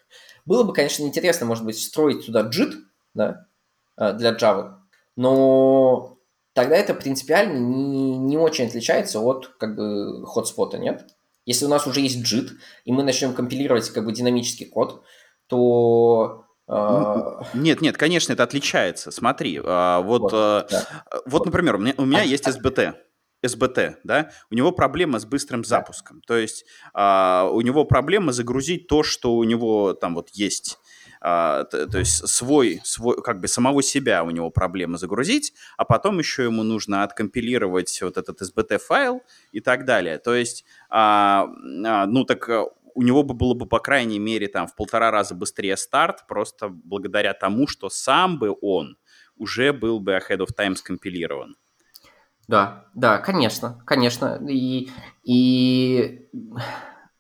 Было 0.45 0.65
бы, 0.65 0.73
конечно, 0.73 1.05
интересно, 1.05 1.47
может 1.47 1.65
быть, 1.65 1.77
встроить 1.77 2.27
туда 2.27 2.49
JIT 2.49 2.73
да, 3.15 3.47
э, 3.97 4.15
для 4.15 4.33
Java, 4.33 4.79
но 5.15 6.19
тогда 6.53 6.77
это 6.77 6.95
принципиально 6.95 7.59
не, 7.59 8.19
не 8.19 8.39
очень 8.39 8.67
отличается 8.67 9.21
от 9.21 9.49
как 9.59 9.77
бы 9.77 10.27
хотспота, 10.27 10.79
нет? 10.79 11.07
Если 11.45 11.65
у 11.65 11.69
нас 11.69 11.87
уже 11.87 12.01
есть 12.01 12.19
JIT, 12.19 12.51
и 12.85 12.93
мы 12.93 13.03
начнем 13.03 13.35
компилировать 13.35 13.89
как 13.91 14.05
бы 14.05 14.13
динамический 14.13 14.67
код, 14.67 15.03
то 15.49 16.47
а, 16.69 17.43
нет, 17.55 17.81
нет, 17.81 17.97
конечно, 17.97 18.33
это 18.33 18.45
отличается. 18.45 19.11
Смотри, 19.11 19.61
а, 19.63 20.01
вот, 20.01 20.23
вот, 20.23 20.33
а, 20.35 20.67
да. 20.71 21.05
вот 21.27 21.45
например, 21.45 21.77
у 21.77 21.79
меня, 21.79 21.95
у 21.97 22.05
меня 22.05 22.23
есть 22.23 22.47
SBT. 22.47 22.95
SBT, 23.45 23.97
да, 24.05 24.31
у 24.51 24.55
него 24.55 24.71
проблема 24.71 25.19
с 25.19 25.25
быстрым 25.25 25.65
запуском. 25.65 26.21
То 26.29 26.37
есть 26.37 26.65
у 26.95 27.61
него 27.61 27.85
проблема 27.85 28.31
загрузить 28.31 28.87
то, 28.87 29.03
что 29.03 29.35
у 29.35 29.43
него 29.43 29.95
там 29.95 30.15
вот 30.15 30.29
есть 30.31 30.79
а, 31.25 31.65
то, 31.65 31.87
то 31.87 31.99
есть 31.99 32.27
свой, 32.27 32.81
свой, 32.83 33.23
как 33.23 33.41
бы 33.41 33.47
самого 33.47 33.81
себя 33.83 34.25
у 34.25 34.31
него 34.31 34.51
проблема 34.51 34.99
загрузить, 34.99 35.55
а 35.77 35.85
потом 35.85 36.19
еще 36.19 36.45
ему 36.45 36.65
нужно 36.65 37.05
откомпилировать 37.05 38.03
вот 38.03 38.17
этот 38.17 38.43
SBT-файл 38.43 39.23
и 39.53 39.61
так 39.61 39.85
далее. 39.85 40.19
То 40.19 40.35
есть, 40.35 40.65
а, 40.91 41.47
а, 41.87 42.07
ну 42.07 42.25
так 42.25 42.49
э, 42.49 42.65
у 42.95 43.03
него 43.03 43.23
бы 43.23 43.35
было 43.35 43.55
бы, 43.55 43.67
по 43.67 43.79
крайней 43.79 44.19
мере, 44.19 44.49
там 44.49 44.67
в 44.67 44.75
полтора 44.75 45.13
раза 45.13 45.37
быстрее 45.37 45.77
старт, 45.77 46.27
просто 46.27 46.69
благодаря 46.69 47.35
тому, 47.35 47.69
что 47.69 47.89
сам 47.89 48.41
бы 48.41 48.57
он 48.61 48.97
уже 49.37 49.73
был 49.73 50.01
бы 50.01 50.13
ahead 50.13 50.39
of 50.39 50.49
time 50.59 50.75
скомпилирован. 50.75 51.57
Да, 52.49 52.87
да, 52.95 53.19
конечно, 53.19 53.81
конечно. 53.87 54.41
И, 54.49 54.91
и 55.23 56.29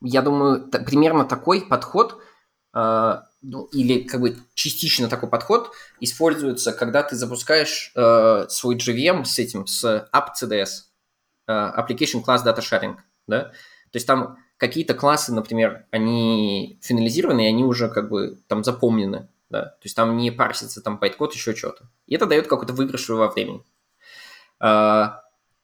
я 0.00 0.22
думаю, 0.22 0.68
примерно 0.68 1.24
такой 1.24 1.61
подход 1.62 2.20
а, 2.72 3.26
ну, 3.43 3.64
или 3.64 4.03
как 4.03 4.20
бы 4.20 4.36
частично 4.55 5.09
такой 5.09 5.28
подход 5.28 5.72
используется, 6.01 6.72
когда 6.72 7.03
ты 7.03 7.16
запускаешь 7.16 7.93
э, 7.95 8.47
свой 8.49 8.76
JVM 8.76 9.24
с 9.24 9.38
этим, 9.38 9.66
с 9.66 10.09
app.cds, 10.12 10.68
э, 11.49 11.53
Application 11.53 12.24
Class 12.24 12.45
Data 12.45 12.61
Sharing, 12.61 12.97
да, 13.26 13.45
то 13.45 13.97
есть 13.97 14.07
там 14.07 14.38
какие-то 14.57 14.95
классы, 14.95 15.34
например, 15.34 15.86
они 15.90 16.78
финализированы, 16.82 17.45
и 17.45 17.49
они 17.49 17.64
уже 17.64 17.88
как 17.88 18.09
бы 18.09 18.38
там 18.47 18.62
запомнены, 18.62 19.28
да, 19.51 19.64
то 19.64 19.82
есть 19.82 19.97
там 19.97 20.16
не 20.16 20.30
парсится 20.30 20.80
там 20.80 20.99
байткод, 20.99 21.34
еще 21.34 21.55
что-то. 21.55 21.90
И 22.07 22.14
это 22.14 22.26
дает 22.26 22.47
какой-то 22.47 22.72
выигрыш 22.72 23.09
во 23.09 23.28
времени. 23.28 23.64
Э, 24.61 25.11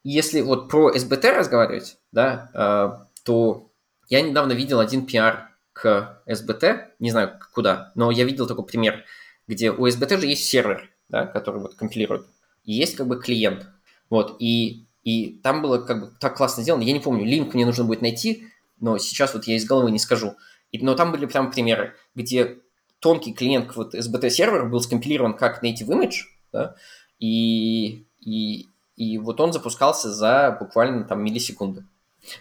если 0.03 0.41
вот 0.41 0.69
про 0.69 0.91
SBT 0.91 1.31
разговаривать, 1.33 1.99
да, 2.13 2.51
э, 2.55 3.07
то 3.25 3.71
я 4.09 4.23
недавно 4.23 4.53
видел 4.53 4.81
один 4.81 5.07
PR 5.07 5.48
к 5.81 6.21
SBT, 6.27 6.89
не 6.99 7.11
знаю 7.11 7.39
куда, 7.55 7.93
но 7.95 8.11
я 8.11 8.25
видел 8.25 8.47
такой 8.47 8.67
пример, 8.67 9.05
где 9.47 9.71
у 9.71 9.87
SBT 9.87 10.19
же 10.19 10.27
есть 10.27 10.45
сервер, 10.45 10.91
да, 11.09 11.25
который 11.25 11.61
вот 11.61 11.77
компилирует, 11.77 12.27
и 12.65 12.73
есть 12.73 12.97
как 12.97 13.07
бы 13.07 13.21
клиент, 13.21 13.67
вот, 14.11 14.37
и, 14.41 14.87
и 15.05 15.39
там 15.43 15.63
было 15.63 15.79
как 15.79 16.01
бы 16.01 16.13
так 16.19 16.37
классно 16.37 16.63
сделано, 16.63 16.83
я 16.83 16.93
не 16.93 17.01
помню, 17.01 17.25
линк 17.25 17.55
мне 17.55 17.65
нужно 17.65 17.85
будет 17.85 18.03
найти, 18.03 18.49
но 18.81 18.99
сейчас 18.99 19.35
вот 19.35 19.45
я 19.45 19.55
из 19.55 19.67
головы 19.67 19.93
не 19.93 20.01
скажу, 20.01 20.35
и, 20.73 20.85
но 20.85 20.95
там 20.95 21.13
были 21.13 21.27
прям 21.27 21.51
примеры, 21.53 21.95
где 22.15 22.59
тонкий 22.99 23.33
клиент 23.33 23.75
вот 23.77 23.95
SBT 23.95 24.31
сервер 24.31 24.69
был 24.69 24.81
скомпилирован 24.81 25.35
как 25.35 25.63
native 25.63 25.89
image, 25.89 26.25
да, 26.53 26.75
и, 27.21 28.05
и, 28.21 28.67
и 28.97 29.19
вот 29.19 29.41
он 29.41 29.53
запускался 29.53 30.13
за 30.13 30.57
буквально 30.59 31.05
там 31.05 31.23
миллисекунды 31.23 31.85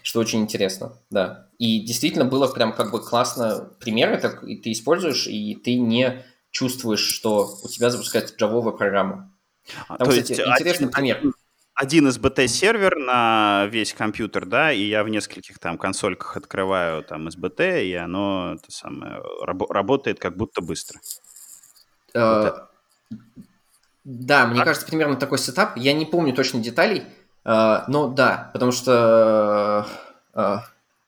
что 0.02 0.20
очень 0.20 0.40
интересно, 0.40 0.98
да. 1.10 1.48
И 1.58 1.80
действительно 1.80 2.24
было 2.24 2.46
прям 2.48 2.72
как 2.72 2.90
бы 2.90 3.02
классно 3.02 3.70
примеры, 3.80 4.18
так 4.18 4.44
и 4.44 4.56
ты 4.56 4.72
используешь, 4.72 5.26
и 5.26 5.54
ты 5.56 5.78
не 5.78 6.24
чувствуешь, 6.50 7.00
что 7.00 7.58
у 7.62 7.68
тебя 7.68 7.90
запускается 7.90 8.34
джавовая 8.36 8.72
программа. 8.72 9.34
А, 9.88 9.96
Там, 9.98 10.08
То 10.08 10.10
кстати, 10.12 10.32
есть 10.32 10.40
интересный 10.40 10.88
один, 10.88 10.90
пример. 10.90 11.34
Один 11.74 12.08
SBT-сервер 12.08 12.96
на 12.96 13.66
весь 13.70 13.92
компьютер, 13.92 14.46
да, 14.46 14.72
и 14.72 14.82
я 14.82 15.04
в 15.04 15.08
нескольких 15.08 15.60
там 15.60 15.78
консольках 15.78 16.36
открываю 16.36 17.04
там 17.04 17.28
SBT, 17.28 17.84
и 17.84 17.94
оно 17.94 18.54
это 18.54 18.72
самое, 18.72 19.22
раб- 19.42 19.70
работает 19.70 20.18
как 20.18 20.36
будто 20.36 20.60
быстро. 20.60 21.00
Э, 22.14 22.42
вот 22.42 22.68
да, 24.04 24.46
мне 24.46 24.56
так? 24.56 24.68
кажется, 24.68 24.86
примерно 24.86 25.16
такой 25.16 25.38
setup. 25.38 25.76
Я 25.76 25.92
не 25.92 26.06
помню 26.06 26.34
точно 26.34 26.60
деталей, 26.60 27.02
а, 27.50 27.86
но 27.88 28.08
да, 28.08 28.50
потому 28.52 28.72
что 28.72 29.86
а, 30.34 30.64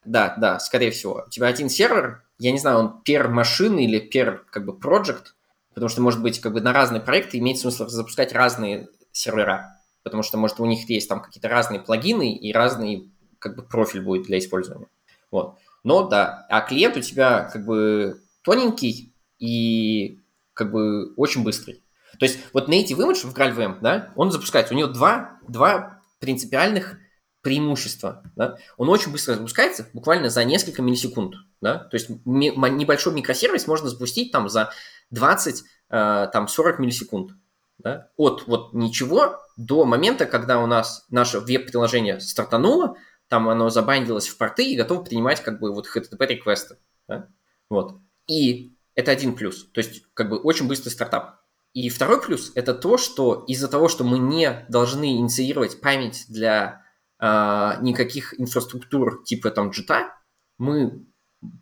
да, 0.06 0.34
да, 0.38 0.58
скорее 0.58 0.90
всего. 0.90 1.24
У 1.26 1.30
тебя 1.30 1.48
один 1.48 1.68
сервер, 1.68 2.22
я 2.38 2.50
не 2.50 2.58
знаю, 2.58 2.78
он 2.78 3.02
per 3.06 3.28
машины 3.28 3.84
или 3.84 4.00
per 4.00 4.40
как 4.50 4.64
бы 4.64 4.72
project, 4.72 5.34
потому 5.74 5.90
что, 5.90 6.00
может 6.00 6.22
быть, 6.22 6.40
как 6.40 6.54
бы 6.54 6.62
на 6.62 6.72
разные 6.72 7.02
проекты 7.02 7.36
имеет 7.36 7.58
смысл 7.58 7.88
запускать 7.88 8.32
разные 8.32 8.88
сервера, 9.12 9.76
потому 10.02 10.22
что, 10.22 10.38
может, 10.38 10.58
у 10.60 10.64
них 10.64 10.88
есть 10.88 11.10
там 11.10 11.20
какие-то 11.20 11.50
разные 11.50 11.78
плагины 11.78 12.34
и 12.34 12.54
разный 12.54 13.10
как 13.38 13.54
бы 13.54 13.62
профиль 13.62 14.00
будет 14.00 14.26
для 14.26 14.38
использования. 14.38 14.86
Вот. 15.30 15.58
Но 15.84 16.08
да, 16.08 16.46
а 16.48 16.62
клиент 16.62 16.96
у 16.96 17.00
тебя 17.00 17.50
как 17.52 17.66
бы 17.66 18.18
тоненький 18.40 19.12
и 19.38 20.18
как 20.54 20.72
бы 20.72 21.12
очень 21.16 21.44
быстрый. 21.44 21.82
То 22.18 22.24
есть 22.24 22.38
вот 22.54 22.70
native 22.70 22.96
image 22.96 23.26
в 23.26 23.36
GraalVM, 23.36 23.80
да, 23.82 24.08
он 24.16 24.30
запускается, 24.32 24.72
у 24.72 24.76
него 24.78 24.88
два, 24.88 25.38
два 25.46 25.99
принципиальных 26.20 26.98
преимущества. 27.42 28.22
Да? 28.36 28.58
Он 28.76 28.88
очень 28.88 29.12
быстро 29.12 29.34
запускается, 29.34 29.88
буквально 29.92 30.30
за 30.30 30.44
несколько 30.44 30.82
миллисекунд. 30.82 31.34
Да? 31.60 31.78
То 31.78 31.96
есть 31.96 32.10
ми- 32.24 32.50
небольшой 32.50 33.14
микросервис 33.14 33.66
можно 33.66 33.88
запустить 33.88 34.30
там 34.30 34.48
за 34.48 34.70
20, 35.10 35.64
э, 35.90 36.28
там 36.32 36.48
40 36.48 36.78
миллисекунд. 36.78 37.32
Да? 37.78 38.10
От 38.16 38.46
вот 38.46 38.74
ничего 38.74 39.40
до 39.56 39.84
момента, 39.84 40.26
когда 40.26 40.60
у 40.60 40.66
нас 40.66 41.06
наше 41.10 41.40
веб-приложение 41.40 42.20
стартануло, 42.20 42.96
там 43.28 43.48
оно 43.48 43.70
забандилось 43.70 44.28
в 44.28 44.36
порты 44.36 44.70
и 44.70 44.76
готово 44.76 45.02
принимать 45.02 45.42
как 45.42 45.60
бы 45.60 45.72
вот 45.72 45.86
HTTP-реквесты. 45.86 46.76
Да? 47.08 47.28
Вот. 47.70 47.96
И 48.26 48.74
это 48.94 49.12
один 49.12 49.34
плюс. 49.34 49.66
То 49.72 49.78
есть 49.80 50.02
как 50.14 50.28
бы 50.28 50.38
очень 50.38 50.68
быстрый 50.68 50.90
стартап. 50.90 51.39
И 51.72 51.88
второй 51.88 52.20
плюс– 52.20 52.52
это 52.54 52.74
то, 52.74 52.98
что 52.98 53.44
из-за 53.46 53.68
того, 53.68 53.88
что 53.88 54.02
мы 54.02 54.18
не 54.18 54.66
должны 54.68 55.16
инициировать 55.16 55.80
память 55.80 56.24
для 56.28 56.82
э, 57.20 57.72
никаких 57.80 58.38
инфраструктур 58.40 59.22
типа 59.24 59.50
там 59.50 59.70
JIT, 59.70 60.06
мы 60.58 61.06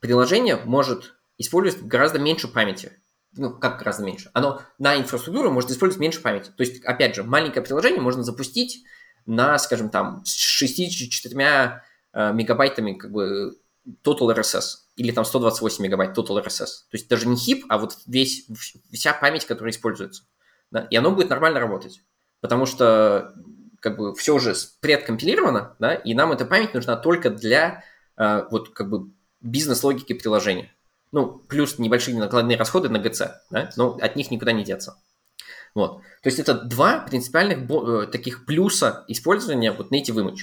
приложение 0.01 0.57
может 0.57 1.15
использовать 1.37 1.87
гораздо 1.87 2.19
меньше 2.19 2.49
памяти. 2.49 2.93
Ну, 3.37 3.51
как 3.51 3.79
гораздо 3.79 4.05
меньше? 4.05 4.31
Оно 4.33 4.63
на 4.79 4.97
инфраструктуру 4.97 5.51
может 5.51 5.71
использовать 5.71 6.01
меньше 6.01 6.23
памяти. 6.23 6.51
То 6.57 6.63
есть, 6.63 6.83
опять 6.85 7.15
же, 7.15 7.23
маленькое 7.23 7.65
приложение 7.65 8.01
можно 8.01 8.23
запустить 8.23 8.85
на, 9.27 9.59
скажем, 9.59 9.91
там, 9.91 10.25
с 10.25 10.35
64 10.35 11.83
э, 12.15 12.33
мегабайтами 12.33 12.95
как 12.95 13.13
бы 13.13 13.59
Total 14.05 14.35
RSS 14.35 14.63
или 14.97 15.13
там 15.13 15.25
128 15.25 15.85
мегабайт 15.85 16.17
Total 16.17 16.45
RSS. 16.45 16.67
То 16.91 16.95
есть 16.95 17.09
даже 17.09 17.29
не 17.29 17.37
хип, 17.37 17.65
а 17.69 17.79
вот 17.79 17.99
весь, 18.07 18.47
вся 18.93 19.13
память, 19.13 19.47
которая 19.47 19.73
используется. 19.73 20.25
Да? 20.71 20.87
И 20.91 20.97
оно 20.97 21.11
будет 21.11 21.31
нормально 21.31 21.61
работать. 21.61 22.03
Потому 22.41 22.67
что 22.67 23.35
как 23.81 23.97
бы 23.97 24.15
все 24.15 24.35
уже 24.35 24.55
предкомпилировано, 24.81 25.77
да, 25.79 25.95
и 25.95 26.15
нам 26.15 26.33
эта 26.33 26.45
память 26.45 26.75
нужна 26.75 26.97
только 26.97 27.31
для 27.31 27.85
э, 28.17 28.45
вот 28.51 28.71
как 28.71 28.91
бы 28.91 29.11
бизнес-логики 29.41 30.15
приложения. 30.15 30.73
Ну, 31.13 31.39
плюс 31.49 31.79
небольшие 31.79 32.19
накладные 32.19 32.59
расходы 32.59 32.89
на 32.89 32.99
ГЦ, 32.99 33.23
да, 33.51 33.71
но 33.77 33.97
от 34.01 34.17
них 34.17 34.31
никуда 34.31 34.53
не 34.53 34.65
деться. 34.65 34.99
Вот. 35.75 35.99
То 36.23 36.27
есть 36.27 36.39
это 36.39 36.55
два 36.55 37.01
принципиальных 37.01 37.71
э, 37.71 38.07
таких 38.11 38.47
плюса 38.47 39.05
использования 39.09 39.73
вот 39.73 39.93
native 39.93 40.17
image. 40.17 40.41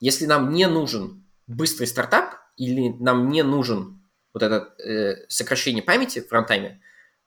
Если 0.00 0.26
нам 0.26 0.52
не 0.52 0.66
нужен 0.66 1.26
быстрый 1.46 1.86
стартап, 1.86 2.36
или 2.58 2.88
нам 3.00 3.28
не 3.30 3.42
нужен 3.42 4.00
вот 4.34 4.42
это 4.42 4.74
э, 4.82 5.26
сокращение 5.28 5.82
памяти 5.82 6.20
в 6.20 6.30
рантайме, 6.30 6.80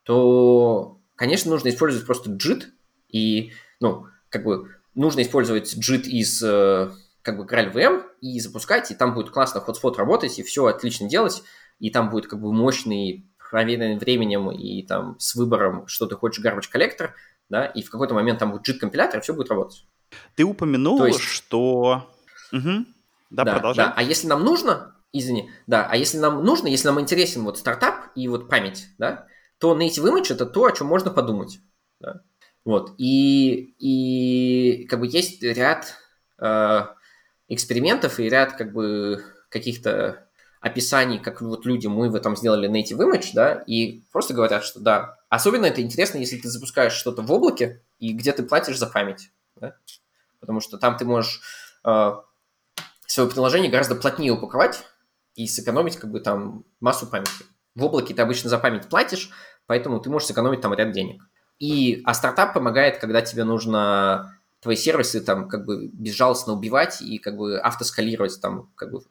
то, 0.03 0.99
конечно, 1.15 1.51
нужно 1.51 1.69
использовать 1.69 2.05
просто 2.05 2.31
JIT, 2.31 2.65
и, 3.09 3.53
ну, 3.79 4.05
как 4.29 4.43
бы, 4.43 4.69
нужно 4.93 5.21
использовать 5.21 5.73
JIT 5.75 6.03
из, 6.03 6.43
э, 6.43 6.91
как 7.21 7.37
бы, 7.37 7.45
GraalVM 7.45 8.03
и 8.21 8.39
запускать, 8.39 8.91
и 8.91 8.95
там 8.95 9.13
будет 9.13 9.31
классно 9.31 9.63
hotspot 9.65 9.95
работать, 9.95 10.37
и 10.37 10.43
все 10.43 10.65
отлично 10.65 11.09
делать, 11.09 11.43
и 11.79 11.89
там 11.89 12.09
будет, 12.09 12.27
как 12.27 12.39
бы, 12.39 12.53
мощный, 12.53 13.25
проверенный 13.49 13.97
временем 13.97 14.49
и 14.51 14.83
там 14.83 15.17
с 15.19 15.35
выбором, 15.35 15.87
что 15.87 16.05
ты 16.05 16.15
хочешь, 16.15 16.43
garbage 16.43 16.69
коллектор, 16.69 17.15
да, 17.49 17.65
и 17.65 17.81
в 17.81 17.89
какой-то 17.89 18.13
момент 18.13 18.39
там 18.39 18.51
будет 18.51 18.67
JIT-компилятор, 18.67 19.19
и 19.19 19.23
все 19.23 19.33
будет 19.33 19.49
работать. 19.49 19.85
Ты 20.35 20.43
упомянул, 20.43 21.05
есть... 21.05 21.19
что... 21.19 22.09
Угу. 22.51 22.85
Да, 23.29 23.43
да, 23.45 23.53
продолжай. 23.53 23.85
Да. 23.87 23.93
А 23.95 24.03
если 24.03 24.27
нам 24.27 24.43
нужно, 24.43 24.95
Извини, 25.13 25.51
да. 25.67 25.87
А 25.89 25.97
если 25.97 26.17
нам 26.17 26.43
нужно, 26.43 26.67
если 26.67 26.87
нам 26.87 26.99
интересен 26.99 27.43
вот 27.43 27.57
стартап 27.57 28.11
и 28.15 28.27
вот 28.27 28.49
память, 28.49 28.87
да, 28.97 29.27
то 29.57 29.77
native 29.77 30.09
image 30.09 30.33
это 30.33 30.45
то, 30.45 30.65
о 30.65 30.71
чем 30.71 30.87
можно 30.87 31.11
подумать. 31.11 31.59
Да? 31.99 32.21
Вот. 32.63 32.93
И, 32.97 33.75
и 33.79 34.85
как 34.87 34.99
бы 34.99 35.07
есть 35.07 35.43
ряд 35.43 35.95
э, 36.39 36.85
экспериментов 37.49 38.19
и 38.19 38.29
ряд 38.29 38.53
как 38.53 38.71
бы 38.71 39.23
каких-то 39.49 40.27
описаний, 40.61 41.19
как 41.19 41.41
вот 41.41 41.65
люди, 41.65 41.87
мы 41.87 42.09
в 42.09 42.15
этом 42.15 42.37
сделали 42.37 42.69
native 42.69 42.99
image, 42.99 43.31
да, 43.33 43.63
и 43.65 44.03
просто 44.11 44.33
говорят, 44.33 44.63
что 44.63 44.79
да. 44.79 45.17
Особенно 45.27 45.65
это 45.65 45.81
интересно, 45.81 46.19
если 46.19 46.37
ты 46.37 46.49
запускаешь 46.49 46.93
что-то 46.93 47.23
в 47.23 47.31
облаке, 47.31 47.81
и 47.99 48.13
где 48.13 48.31
ты 48.31 48.43
платишь 48.43 48.77
за 48.77 48.87
память, 48.87 49.31
да? 49.55 49.75
потому 50.39 50.59
что 50.59 50.77
там 50.77 50.97
ты 50.97 51.05
можешь 51.05 51.41
э, 51.83 52.11
свое 53.07 53.29
приложение 53.29 53.71
гораздо 53.71 53.95
плотнее 53.95 54.33
упаковать, 54.33 54.83
и 55.35 55.47
сэкономить 55.47 55.97
как 55.97 56.11
бы 56.11 56.19
там 56.19 56.65
массу 56.79 57.07
памяти. 57.07 57.45
В 57.75 57.83
облаке 57.83 58.13
ты 58.13 58.21
обычно 58.21 58.49
за 58.49 58.57
память 58.57 58.89
платишь, 58.89 59.29
поэтому 59.65 59.99
ты 59.99 60.09
можешь 60.09 60.27
сэкономить 60.27 60.61
там 60.61 60.73
ряд 60.73 60.91
денег. 60.91 61.23
И, 61.59 62.01
а 62.05 62.13
стартап 62.13 62.53
помогает, 62.53 62.97
когда 62.97 63.21
тебе 63.21 63.43
нужно 63.43 64.37
твои 64.61 64.75
сервисы 64.75 65.21
там 65.21 65.47
как 65.47 65.65
бы 65.65 65.89
безжалостно 65.93 66.53
убивать 66.53 67.01
и 67.01 67.17
как 67.17 67.37
бы 67.37 67.59
автоскалировать 67.59 68.39
там 68.41 68.71
как 68.75 68.91
бы 68.91 69.01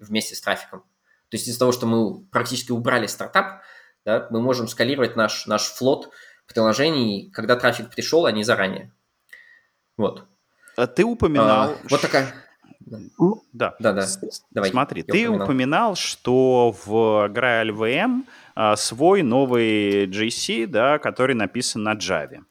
вместе 0.00 0.34
с 0.34 0.40
трафиком. 0.40 0.80
То 1.28 1.36
есть 1.36 1.46
из-за 1.46 1.58
того, 1.58 1.72
что 1.72 1.86
мы 1.86 2.24
практически 2.26 2.72
убрали 2.72 3.06
стартап, 3.06 3.62
да, 4.04 4.26
мы 4.30 4.40
можем 4.40 4.68
скалировать 4.68 5.16
наш, 5.16 5.46
наш 5.46 5.64
флот 5.64 6.10
приложений, 6.46 7.30
когда 7.32 7.56
трафик 7.56 7.90
пришел, 7.90 8.24
а 8.24 8.32
не 8.32 8.44
заранее. 8.44 8.92
Вот. 9.96 10.24
А 10.76 10.86
ты 10.86 11.04
упоминал... 11.04 11.70
А, 11.70 11.76
вот 11.90 12.00
такая... 12.00 12.32
Да. 13.52 13.74
Да, 13.78 13.92
да. 13.92 14.06
Давай. 14.50 14.70
Смотри, 14.70 15.02
ты 15.02 15.28
упоминал. 15.28 15.44
упоминал, 15.44 15.94
что 15.96 16.74
в 16.86 17.30
Graal 17.30 17.70
VM 17.70 18.24
а, 18.54 18.74
свой 18.74 19.22
новый 19.22 20.06
JC, 20.06 20.66
да, 20.66 20.98
который 20.98 21.36
написан 21.36 21.84
на 21.84 21.94
Java. 21.94 22.42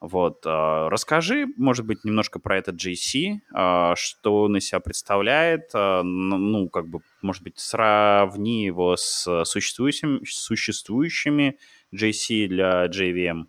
Вот, 0.00 0.42
а, 0.46 0.88
расскажи, 0.88 1.46
может 1.56 1.84
быть, 1.84 2.04
немножко 2.04 2.38
про 2.38 2.58
этот 2.58 2.76
JC, 2.76 3.40
а, 3.52 3.96
что 3.96 4.42
он 4.42 4.56
из 4.56 4.68
себя 4.68 4.78
представляет, 4.78 5.70
ну, 5.74 6.68
как 6.68 6.86
бы, 6.86 7.00
может 7.22 7.42
быть, 7.42 7.58
сравни 7.58 8.66
его 8.66 8.96
с 8.96 9.44
существующими, 9.44 10.24
существующими 10.24 11.58
JC 11.92 12.46
для 12.46 12.86
JVM. 12.86 13.46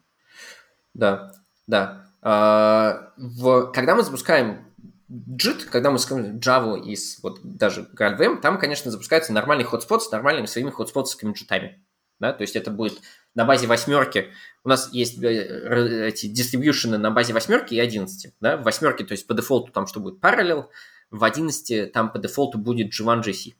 Да, 0.95 1.31
да. 1.67 2.05
В, 2.23 3.71
когда 3.71 3.95
мы 3.95 4.01
запускаем 4.01 4.66
JIT, 5.09 5.65
когда 5.65 5.91
мы 5.91 5.99
скажем 5.99 6.37
Java 6.37 6.79
из 6.79 7.19
вот 7.23 7.39
даже 7.43 7.89
GraalVM, 7.95 8.41
там, 8.41 8.59
конечно, 8.59 8.91
запускается 8.91 9.31
нормальный 9.31 9.63
хотспот 9.63 10.03
с 10.03 10.11
нормальными 10.11 10.47
своими 10.47 10.69
хотспотскими 10.69 11.31
джитами. 11.31 11.83
Да? 12.19 12.33
То 12.33 12.41
есть 12.41 12.55
это 12.55 12.71
будет 12.71 12.99
на 13.33 13.45
базе 13.45 13.67
восьмерки. 13.67 14.31
У 14.63 14.69
нас 14.69 14.91
есть 14.91 15.21
э, 15.23 16.07
эти 16.07 16.27
дистрибьюшены 16.27 16.97
на 16.97 17.11
базе 17.11 17.33
восьмерки 17.33 17.73
и 17.75 17.79
одиннадцати. 17.79 18.33
Да? 18.41 18.57
В 18.57 18.63
восьмерке, 18.63 19.05
то 19.05 19.13
есть 19.13 19.27
по 19.27 19.33
дефолту 19.33 19.71
там 19.71 19.87
что 19.87 19.99
будет 19.99 20.19
Parallel, 20.19 20.65
в 21.09 21.23
одиннадцати 21.23 21.85
там 21.85 22.11
по 22.11 22.19
дефолту 22.19 22.57
будет 22.57 22.87
G1GC. 22.99 23.53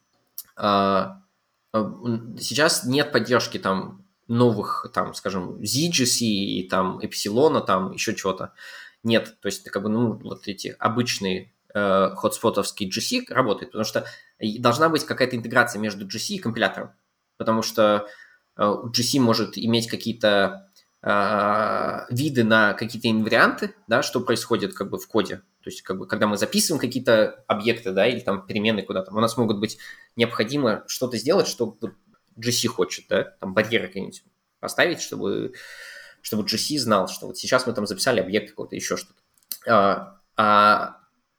А, 0.57 1.21
а, 1.71 1.93
сейчас 2.39 2.83
нет 2.83 3.11
поддержки 3.11 3.57
там 3.57 4.03
новых, 4.27 4.87
там, 4.93 5.13
скажем, 5.13 5.61
ZGC 5.61 6.25
и 6.25 6.67
там 6.67 6.99
Epsilon, 6.99 7.65
там 7.65 7.93
еще 7.93 8.13
чего-то 8.13 8.53
нет. 9.07 9.37
То 9.41 9.47
есть, 9.47 9.63
как 9.69 9.81
бы, 9.83 9.89
ну, 9.89 10.13
вот 10.13 10.47
эти 10.47 10.75
обычные 10.77 11.53
э, 11.73 12.09
GC 12.13 13.33
работают, 13.33 13.71
потому 13.71 13.85
что 13.85 14.05
должна 14.59 14.89
быть 14.89 15.05
какая-то 15.05 15.35
интеграция 15.35 15.79
между 15.79 16.05
GC 16.05 16.35
и 16.35 16.39
компилятором, 16.39 16.91
потому 17.37 17.61
что 17.61 18.07
э, 18.57 18.61
GC 18.61 19.19
может 19.19 19.57
иметь 19.57 19.87
какие-то 19.87 20.69
э, 21.01 21.99
виды 22.11 22.43
на 22.43 22.73
какие-то 22.73 23.09
инварианты, 23.09 23.73
да, 23.87 24.03
что 24.03 24.19
происходит 24.19 24.75
как 24.75 24.89
бы 24.89 24.99
в 24.99 25.07
коде. 25.07 25.37
То 25.63 25.69
есть, 25.69 25.81
как 25.81 25.97
бы, 25.97 26.07
когда 26.07 26.27
мы 26.27 26.37
записываем 26.37 26.79
какие-то 26.79 27.43
объекты, 27.47 27.91
да, 27.91 28.07
или 28.07 28.19
там 28.19 28.45
перемены 28.45 28.83
куда-то, 28.83 29.11
у 29.13 29.19
нас 29.19 29.37
могут 29.37 29.59
быть 29.59 29.77
необходимо 30.15 30.83
что-то 30.87 31.17
сделать, 31.17 31.47
что 31.47 31.77
GC 32.37 32.67
хочет, 32.67 33.05
да, 33.09 33.23
там 33.23 33.53
барьеры 33.53 33.87
какие-нибудь 33.87 34.23
поставить, 34.59 35.01
чтобы 35.01 35.53
чтобы 36.27 36.43
GC 36.43 36.77
знал, 36.77 37.07
что 37.07 37.27
вот 37.27 37.37
сейчас 37.37 37.65
мы 37.65 37.71
там 37.71 37.87
записали 37.87 38.19
объект 38.19 38.49
какой-то, 38.49 38.75
еще 38.75 38.97
что-то. 38.97 39.21
А, 39.65 40.19
а 40.35 40.97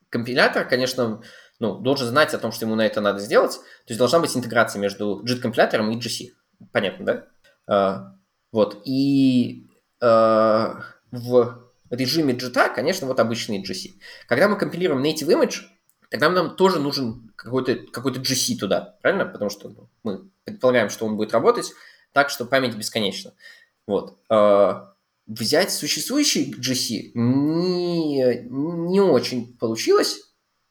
компилятор, 0.09 0.67
конечно, 0.67 1.21
ну, 1.61 1.77
должен 1.79 2.09
знать 2.09 2.33
о 2.33 2.39
том, 2.39 2.53
что 2.53 2.65
ему 2.65 2.75
на 2.75 2.87
это 2.87 3.03
надо 3.03 3.19
сделать. 3.19 3.53
То 3.53 3.89
есть 3.89 3.99
должна 3.99 4.19
быть 4.19 4.35
интеграция 4.35 4.81
между 4.81 5.23
JIT-компилятором 5.27 5.91
и 5.91 5.99
GC. 5.99 6.29
Понятно, 6.73 7.05
да? 7.05 7.27
А, 7.67 8.15
вот. 8.51 8.81
И 8.87 9.69
а, 10.01 10.81
в 11.11 11.71
режиме 11.91 12.33
JIT, 12.33 12.75
конечно, 12.75 13.07
вот 13.07 13.21
обычный 13.21 13.63
GC. 13.63 14.01
Когда 14.27 14.49
мы 14.49 14.57
компилируем 14.57 15.05
native 15.05 15.29
image, 15.29 15.65
тогда 16.11 16.31
нам 16.31 16.57
тоже 16.57 16.81
нужен 16.81 17.31
какой-то 17.37 17.77
какой 17.93 18.13
GC 18.13 18.57
туда, 18.57 18.97
правильно? 19.03 19.27
Потому 19.27 19.51
что 19.51 19.69
ну, 19.69 19.91
мы 20.03 20.31
предполагаем, 20.45 20.89
что 20.89 21.05
он 21.05 21.19
будет 21.19 21.35
работать 21.35 21.75
так, 22.15 22.31
что 22.31 22.47
память 22.47 22.75
бесконечна. 22.75 23.35
Вот. 23.89 24.19
А, 24.29 24.93
взять 25.27 25.73
существующий 25.73 26.55
GC 26.55 27.13
не, 27.15 28.47
не 28.51 29.01
очень 29.01 29.57
получилось. 29.57 30.21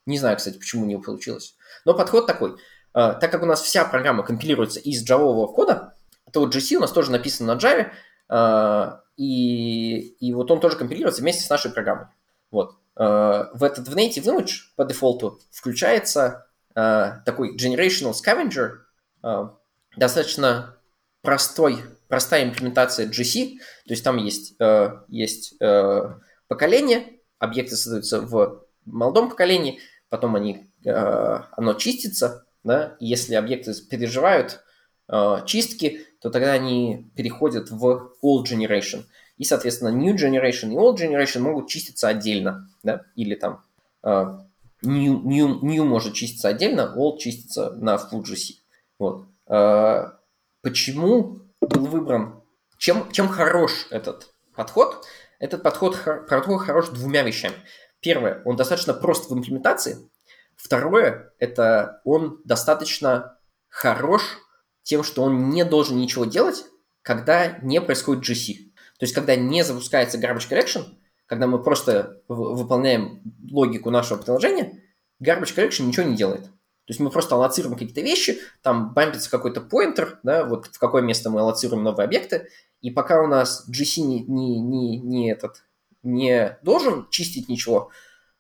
Не 0.06 0.20
знаю, 0.20 0.38
кстати, 0.38 0.60
почему 0.60 0.86
не 0.86 1.00
получилось. 1.00 1.56
Но 1.84 1.96
подход 1.96 2.28
такой. 2.28 2.58
А, 2.94 3.16
так 3.16 3.32
как 3.32 3.42
у 3.42 3.48
нас 3.48 3.62
вся 3.62 3.84
программа 3.86 4.24
компилируется 4.24 4.80
из 4.80 5.04
джавового 5.04 5.48
кода, 5.48 5.96
то 6.32 6.48
GC 6.48 6.76
у 6.76 6.82
нас 6.82 6.92
тоже 6.92 7.12
написан 7.12 7.48
на 7.48 7.56
Java, 7.56 7.88
а, 8.30 9.02
и, 9.18 9.98
и 10.00 10.32
вот 10.34 10.52
он 10.52 10.60
тоже 10.60 10.78
компилируется 10.78 11.24
вместе 11.24 11.44
с 11.44 11.50
нашей 11.50 11.72
программой. 11.72 12.06
Вот. 12.52 12.76
В 12.96 13.60
этот 13.62 13.88
в 13.88 13.96
native 13.96 14.24
image 14.24 14.74
по 14.76 14.84
дефолту 14.84 15.40
включается 15.52 16.48
такой 16.74 17.56
generational 17.56 18.14
scavenger, 18.14 18.78
достаточно 19.96 20.78
простой 21.22 21.84
простая 22.08 22.46
имплементация 22.46 23.08
GC, 23.08 23.58
то 23.58 23.94
есть 23.94 24.04
там 24.04 24.18
есть, 24.18 24.56
э, 24.60 24.92
есть 25.10 25.56
э, 25.60 26.02
поколение, 26.48 27.20
объекты 27.40 27.76
создаются 27.76 28.22
в 28.22 28.64
молодом 28.86 29.30
поколении, 29.30 29.80
потом 30.10 30.36
они, 30.36 30.70
э, 30.86 30.92
оно 30.92 31.74
чистится, 31.74 32.46
да, 32.64 32.96
если 33.00 33.36
объекты 33.36 33.74
переживают 33.90 34.62
э, 35.10 35.38
чистки, 35.46 36.06
то 36.22 36.30
тогда 36.30 36.54
они 36.54 37.10
переходят 37.16 37.70
в 37.70 38.14
old 38.24 38.44
generation. 38.46 39.04
И, 39.38 39.44
соответственно, 39.44 39.90
new 39.90 40.16
generation 40.16 40.72
и 40.72 40.76
old 40.76 40.98
generation 40.98 41.40
могут 41.40 41.68
чиститься 41.70 42.08
отдельно, 42.08 42.70
да, 42.84 43.04
или 43.16 43.36
там 43.36 43.64
э, 44.04 44.38
new, 44.82 45.22
new, 45.22 45.60
new 45.62 45.86
может 45.86 46.14
чиститься 46.14 46.50
отдельно, 46.50 46.94
old 46.98 47.20
чистится 47.20 47.72
на 47.72 47.96
full 47.96 48.24
GC. 48.24 48.56
Вот. 49.00 49.26
Э, 49.48 50.12
почему 50.62 51.42
был 51.62 51.86
выбран. 51.86 52.42
Чем, 52.78 53.12
чем 53.12 53.28
хорош 53.28 53.88
этот 53.90 54.34
подход? 54.56 55.06
Этот 55.40 55.64
подход, 55.64 55.98
подход 56.30 56.62
хорош 56.62 56.90
двумя 56.90 57.24
вещами. 57.24 57.56
Первое, 58.00 58.42
он 58.46 58.56
достаточно 58.56 58.94
прост 58.94 59.30
в 59.30 59.34
имплементации. 59.34 59.98
Второе, 60.56 61.34
это 61.40 62.02
он 62.04 62.42
достаточно 62.44 63.38
хорош 63.70 64.40
тем, 64.84 65.04
что 65.04 65.24
он 65.24 65.50
не 65.50 65.64
должен 65.66 65.98
ничего 65.98 66.26
делать, 66.26 66.66
когда 67.02 67.60
не 67.62 67.82
происходит 67.82 68.24
GC. 68.24 68.72
То 69.00 69.04
есть, 69.04 69.14
когда 69.14 69.36
не 69.36 69.64
запускается 69.64 70.18
garbage 70.18 70.50
collection, 70.50 70.86
когда 71.28 71.46
мы 71.46 71.62
просто 71.62 72.22
выполняем 72.28 73.22
логику 73.52 73.92
нашего 73.92 74.18
приложения, 74.18 74.82
garbage 75.22 75.56
collection 75.56 75.84
ничего 75.84 76.08
не 76.08 76.16
делает. 76.16 76.50
То 76.88 76.92
есть 76.92 77.02
мы 77.02 77.10
просто 77.10 77.36
аллоцируем 77.36 77.76
какие-то 77.76 78.00
вещи, 78.00 78.40
там 78.62 78.94
бампится 78.94 79.30
какой-то 79.30 79.60
поинтер, 79.60 80.20
да, 80.24 80.46
вот 80.46 80.68
в 80.68 80.80
какое 80.80 81.02
место 81.02 81.30
мы 81.30 81.42
аллоцируем 81.42 81.84
новые 81.84 82.06
объекты, 82.06 82.48
и 82.82 82.92
пока 82.92 83.22
у 83.22 83.28
нас 83.28 83.68
GC 83.70 84.02
не, 84.04 84.24
не, 84.24 84.62
не, 84.62 84.98
не, 84.98 85.32
этот, 85.32 85.66
не 86.02 86.58
должен 86.64 87.10
чистить 87.10 87.50
ничего, 87.50 87.92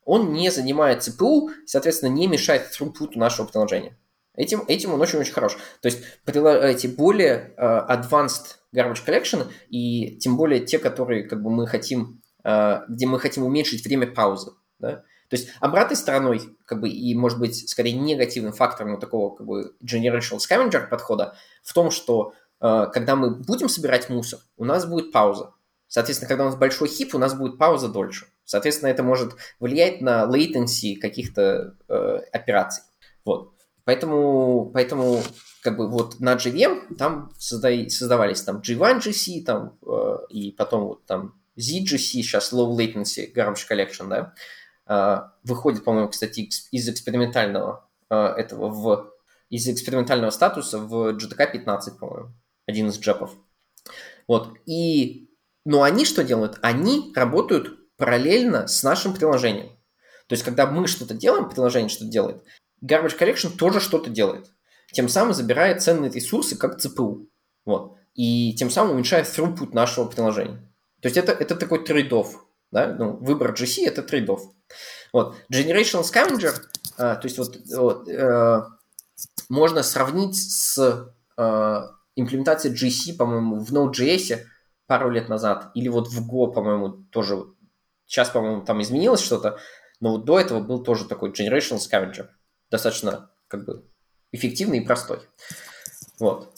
он 0.05 0.31
не 0.31 0.49
занимает 0.49 1.05
CPU, 1.05 1.49
соответственно, 1.65 2.09
не 2.09 2.27
мешает 2.27 2.71
throughput 2.71 3.17
нашего 3.17 3.47
приложения. 3.47 3.97
Этим, 4.33 4.63
этим 4.69 4.93
он 4.93 5.01
очень-очень 5.01 5.33
хорош. 5.33 5.57
То 5.81 5.87
есть 5.89 5.99
эти 6.25 6.87
более 6.87 7.53
uh, 7.57 7.85
advanced 7.89 8.59
garbage 8.73 9.05
collection, 9.05 9.51
и 9.67 10.17
тем 10.19 10.37
более 10.37 10.61
те, 10.61 10.79
которые 10.79 11.23
как 11.23 11.43
бы 11.43 11.49
мы 11.49 11.67
хотим, 11.67 12.21
uh, 12.45 12.83
где 12.87 13.07
мы 13.07 13.19
хотим 13.19 13.43
уменьшить 13.43 13.83
время 13.83 14.07
паузы, 14.07 14.51
да, 14.79 15.03
то 15.29 15.35
есть 15.35 15.49
обратной 15.59 15.97
стороной, 15.97 16.57
как 16.65 16.79
бы, 16.79 16.89
и, 16.89 17.13
может 17.15 17.39
быть, 17.39 17.69
скорее 17.69 17.93
негативным 17.93 18.53
фактором 18.53 18.91
вот 18.91 19.01
такого, 19.01 19.35
как 19.35 19.45
бы, 19.45 19.75
generational 19.83 20.37
scavenger 20.37 20.87
подхода 20.87 21.35
в 21.63 21.73
том, 21.73 21.91
что 21.91 22.33
э, 22.61 22.87
когда 22.93 23.15
мы 23.15 23.31
будем 23.35 23.67
собирать 23.67 24.09
мусор, 24.09 24.39
у 24.55 24.63
нас 24.63 24.85
будет 24.85 25.11
пауза. 25.11 25.53
Соответственно, 25.87 26.29
когда 26.29 26.43
у 26.43 26.47
нас 26.47 26.55
большой 26.55 26.87
хип, 26.87 27.15
у 27.15 27.17
нас 27.17 27.33
будет 27.33 27.57
пауза 27.57 27.89
дольше. 27.89 28.27
Соответственно, 28.45 28.89
это 28.89 29.03
может 29.03 29.33
влиять 29.59 30.01
на 30.01 30.25
latency 30.25 30.95
каких-то 30.95 31.75
э, 31.89 32.19
операций. 32.31 32.83
Вот. 33.25 33.53
Поэтому, 33.83 34.69
поэтому 34.73 35.21
как 35.61 35.77
бы 35.77 35.89
вот 35.89 36.19
на 36.19 36.35
JVM 36.35 36.95
там 36.95 37.31
созда- 37.37 37.89
создавались 37.89 38.41
там 38.41 38.61
G1 38.61 38.99
GC, 38.99 39.43
там, 39.43 39.77
э, 39.85 40.17
и 40.29 40.51
потом 40.51 40.85
вот 40.85 41.05
там 41.05 41.35
ZGC, 41.57 41.97
сейчас 41.97 42.53
Low 42.53 42.75
Latency 42.77 43.33
Garbage 43.33 43.67
Collection, 43.69 44.07
да, 44.07 44.33
выходит, 45.43 45.83
по-моему, 45.83 46.09
кстати, 46.09 46.49
из 46.71 46.89
экспериментального 46.89 47.89
а, 48.09 48.33
этого 48.35 48.69
в 48.69 49.13
из 49.49 49.67
экспериментального 49.67 50.31
статуса 50.31 50.77
в 50.77 51.15
GTK 51.15 51.51
15, 51.51 51.99
по-моему, 51.99 52.33
один 52.65 52.89
из 52.89 52.99
джепов. 52.99 53.31
Вот. 54.27 54.57
И, 54.65 55.29
но 55.65 55.83
они 55.83 56.05
что 56.05 56.23
делают? 56.23 56.59
Они 56.61 57.13
работают 57.15 57.95
параллельно 57.97 58.67
с 58.67 58.83
нашим 58.83 59.13
приложением. 59.13 59.69
То 60.27 60.33
есть, 60.33 60.43
когда 60.43 60.65
мы 60.65 60.87
что-то 60.87 61.13
делаем, 61.13 61.49
приложение 61.49 61.89
что-то 61.89 62.11
делает, 62.11 62.43
Garbage 62.83 63.17
Collection 63.17 63.57
тоже 63.57 63.79
что-то 63.79 64.09
делает. 64.09 64.51
Тем 64.91 65.07
самым 65.07 65.33
забирает 65.33 65.81
ценные 65.81 66.11
ресурсы, 66.11 66.57
как 66.57 66.79
CPU. 66.79 67.27
Вот. 67.65 67.97
И 68.13 68.53
тем 68.55 68.69
самым 68.69 68.95
уменьшает 68.95 69.27
throughput 69.27 69.73
нашего 69.73 70.05
приложения. 70.05 70.57
То 71.01 71.07
есть, 71.07 71.17
это, 71.17 71.31
это 71.31 71.55
такой 71.55 71.85
trade-off. 71.85 72.27
Да? 72.71 72.87
Ну, 72.87 73.17
выбор 73.17 73.53
GC– 73.53 73.85
это 73.87 74.01
trade-off. 74.01 74.41
Вот. 75.13 75.35
Generational 75.51 76.03
Scavenger, 76.03 76.53
а, 76.97 77.15
то 77.15 77.25
есть 77.27 77.37
вот, 77.37 77.57
вот 77.75 78.09
э, 78.09 78.61
можно 79.49 79.83
сравнить 79.83 80.35
с 80.35 81.13
э, 81.37 81.87
имплементацией 82.15 82.75
GC, 82.75 83.17
по-моему, 83.17 83.59
в 83.59 83.71
Node.js 83.71 84.41
пару 84.87 85.09
лет 85.09 85.29
назад, 85.29 85.71
или 85.75 85.87
вот 85.89 86.07
в 86.07 86.29
Go, 86.29 86.51
по-моему, 86.51 87.05
тоже, 87.11 87.45
сейчас, 88.05 88.29
по-моему, 88.29 88.63
там 88.63 88.81
изменилось 88.81 89.21
что-то, 89.21 89.59
но 89.99 90.11
вот 90.11 90.25
до 90.25 90.39
этого 90.39 90.59
был 90.59 90.83
тоже 90.83 91.05
такой 91.05 91.31
Generational 91.31 91.79
Scavenger, 91.79 92.27
достаточно 92.69 93.29
как 93.47 93.65
бы 93.65 93.85
эффективный 94.31 94.79
и 94.79 94.85
простой. 94.85 95.19
Вот. 96.19 96.53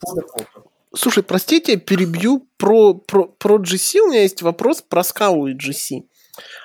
По 0.00 0.14
дефолту. 0.14 0.71
Слушай, 0.94 1.22
простите, 1.22 1.76
перебью 1.76 2.46
про, 2.58 2.94
про, 2.94 3.26
про 3.26 3.58
GC. 3.58 4.00
У 4.00 4.08
меня 4.08 4.22
есть 4.22 4.42
вопрос 4.42 4.82
про 4.82 5.02
скалу 5.02 5.46
и 5.46 5.54
GC. 5.54 6.02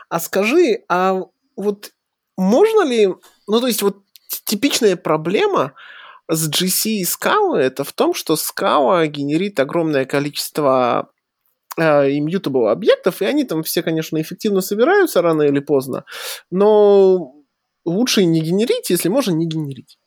А 0.09 0.19
скажи, 0.19 0.84
а 0.89 1.21
вот 1.55 1.91
можно 2.38 2.86
ли, 2.86 3.07
ну 3.47 3.59
то 3.61 3.67
есть 3.67 3.82
вот 3.82 3.97
типичная 4.45 4.95
проблема 4.95 5.73
с 6.30 6.49
GC 6.49 6.89
и 6.89 7.03
Scala 7.03 7.57
это 7.57 7.84
в 7.84 7.93
том, 7.93 8.13
что 8.13 8.36
Scala 8.36 9.07
генерит 9.07 9.59
огромное 9.59 10.05
количество 10.05 11.09
э, 11.78 12.09
immutable 12.11 12.69
объектов, 12.69 13.21
и 13.21 13.25
они 13.25 13.43
там 13.45 13.63
все, 13.63 13.82
конечно, 13.82 14.21
эффективно 14.21 14.61
собираются 14.61 15.21
рано 15.21 15.43
или 15.43 15.59
поздно, 15.59 16.03
но 16.51 17.34
лучше 17.86 18.25
не 18.25 18.41
генерить, 18.41 18.89
если 18.89 19.09
можно 19.09 19.32
не 19.32 19.47
генерить. 19.47 19.97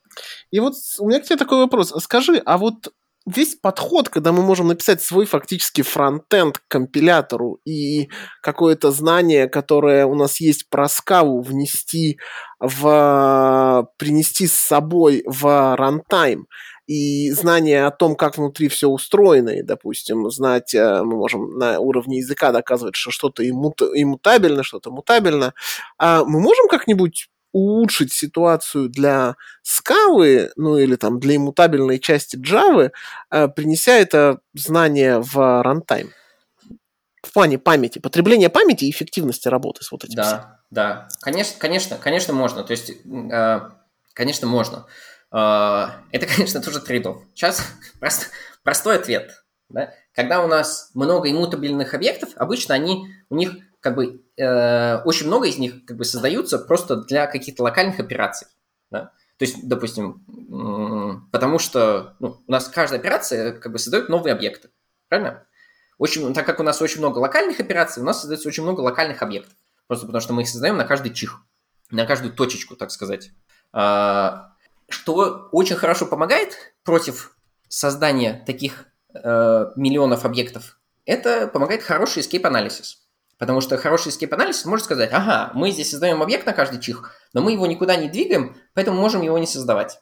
И 0.51 0.61
вот 0.61 0.75
у 0.99 1.09
меня 1.09 1.21
к 1.21 1.25
тебе 1.25 1.37
такой 1.37 1.59
вопрос. 1.59 1.95
Скажи, 2.03 2.43
а 2.45 2.59
вот 2.59 2.93
весь 3.27 3.55
подход, 3.55 4.09
когда 4.09 4.33
мы 4.33 4.43
можем 4.43 4.69
написать 4.69 5.03
свой 5.03 5.27
фактически 5.27 5.83
фронтенд 5.83 6.59
к 6.59 6.63
компилятору 6.69 7.61
и 7.65 8.09
какое-то 8.43 8.91
знание, 8.91 9.49
которое 9.49 10.07
у 10.07 10.15
нас 10.15 10.41
есть 10.41 10.69
про 10.69 10.89
скалу, 10.89 11.41
внести 11.41 12.19
в... 12.59 13.89
принести 13.99 14.47
с 14.47 14.55
собой 14.55 15.23
в 15.27 15.77
рантайм, 15.77 16.47
и 16.91 17.31
знание 17.31 17.87
о 17.87 17.93
том, 17.93 18.17
как 18.17 18.37
внутри 18.37 18.67
все 18.67 18.89
устроено, 18.89 19.51
и, 19.51 19.63
допустим, 19.63 20.29
знать, 20.29 20.75
э, 20.75 21.05
мы 21.05 21.19
можем 21.19 21.57
на 21.57 21.79
уровне 21.79 22.19
языка 22.19 22.51
доказывать, 22.51 22.97
что 22.97 23.13
что-то 23.13 23.49
иммутабельно, 23.49 24.65
что-то 24.65 24.91
мутабельно, 24.91 25.55
а 25.99 26.25
мы 26.25 26.41
можем 26.41 26.67
как-нибудь 26.67 27.29
улучшить 27.53 28.13
ситуацию 28.13 28.89
для 28.89 29.37
скалы, 29.63 30.51
ну 30.57 30.77
или 30.79 30.97
там 30.97 31.19
для 31.19 31.37
иммутабельной 31.37 31.99
части 31.99 32.37
Java, 32.37 32.91
э, 33.31 33.49
принеся 33.49 33.93
это 33.93 34.41
знание 34.55 35.19
в 35.21 35.63
рантайм. 35.63 36.11
В 37.23 37.33
плане 37.33 37.59
памяти, 37.59 37.99
потребления 37.99 38.49
памяти 38.49 38.85
и 38.85 38.91
эффективности 38.91 39.49
работы 39.49 39.85
с 39.85 39.93
вот 39.93 40.05
этим. 40.05 40.15
Да, 40.15 40.25
всем. 40.25 40.41
да. 40.71 41.09
Конечно, 41.21 41.59
конечно, 41.59 41.97
конечно, 41.99 42.33
можно. 42.33 42.65
То 42.65 42.71
есть, 42.73 42.91
э, 42.91 43.61
конечно, 44.15 44.47
можно. 44.47 44.87
Э, 45.33 45.89
это, 46.13 46.27
конечно, 46.35 46.63
тоже 46.63 46.81
трейдов. 46.81 47.23
Сейчас 47.35 47.63
прост, 48.01 48.31
простой 48.63 48.97
ответ. 48.97 49.45
Да? 49.69 49.93
Когда 50.15 50.43
у 50.43 50.49
нас 50.49 50.91
много 50.95 51.31
иммутабельных 51.31 51.95
объектов, 51.95 52.31
обычно 52.37 52.75
они, 52.75 53.07
у 53.29 53.37
них 53.37 53.53
как 53.81 53.95
бы 53.95 54.23
э, 54.37 54.97
очень 55.05 55.27
много 55.27 55.49
из 55.49 55.59
них 55.59 55.85
как 55.85 55.97
бы 55.97 56.05
создаются 56.05 56.59
просто 56.59 56.97
для 56.97 57.27
каких-то 57.27 57.63
локальных 57.63 57.99
операций. 57.99 58.49
Да? 58.91 59.13
То 59.39 59.45
есть, 59.45 59.67
допустим, 59.67 60.23
потому 61.33 61.59
что 61.59 62.15
ну, 62.19 62.43
у 62.47 62.53
нас 62.53 62.69
каждая 62.69 63.01
операция 63.01 63.53
как 63.53 63.73
бы 63.73 63.79
создает 63.79 64.11
новые 64.11 64.35
объекты. 64.35 64.69
Правильно? 65.09 65.47
Очень, 65.97 66.33
так 66.35 66.45
как 66.45 66.61
у 66.61 66.63
нас 66.63 66.81
очень 66.83 66.99
много 66.99 67.19
локальных 67.19 67.59
операций, 67.59 68.03
у 68.03 68.07
нас 68.07 68.21
создается 68.21 68.49
очень 68.49 68.63
много 68.63 68.81
локальных 68.81 69.23
объектов. 69.23 69.55
Просто 69.87 70.07
потому 70.07 70.21
что 70.21 70.35
мы 70.35 70.43
их 70.43 70.49
создаем 70.49 70.77
на 70.77 70.85
каждый 70.85 71.13
чих. 71.13 71.41
на 71.91 72.07
каждую 72.07 72.33
точечку, 72.33 72.77
так 72.77 72.91
сказать. 72.91 73.31
А, 73.73 74.53
что 74.89 75.49
очень 75.53 75.77
хорошо 75.77 76.07
помогает 76.07 76.57
против 76.85 77.37
создания 77.69 78.43
таких 78.47 78.87
э, 79.15 79.73
миллионов 79.77 80.25
объектов, 80.25 80.79
это 81.07 81.47
помогает 81.49 81.83
хороший 81.83 82.23
escape 82.23 82.43
analysis. 82.43 83.00
Потому 83.41 83.63
что 83.63 83.79
хороший 83.79 84.11
analysis 84.11 84.69
может 84.69 84.85
сказать, 84.85 85.09
ага, 85.15 85.51
мы 85.55 85.71
здесь 85.71 85.91
создаем 85.91 86.23
объект 86.23 86.45
на 86.45 86.53
каждый 86.53 86.79
чих, 86.79 87.11
но 87.33 87.41
мы 87.41 87.53
его 87.53 87.67
никуда 87.67 87.97
не 87.97 88.11
двигаем, 88.11 88.55
поэтому 88.75 89.01
можем 89.01 89.23
его 89.23 89.39
не 89.39 89.47
создавать. 89.47 89.99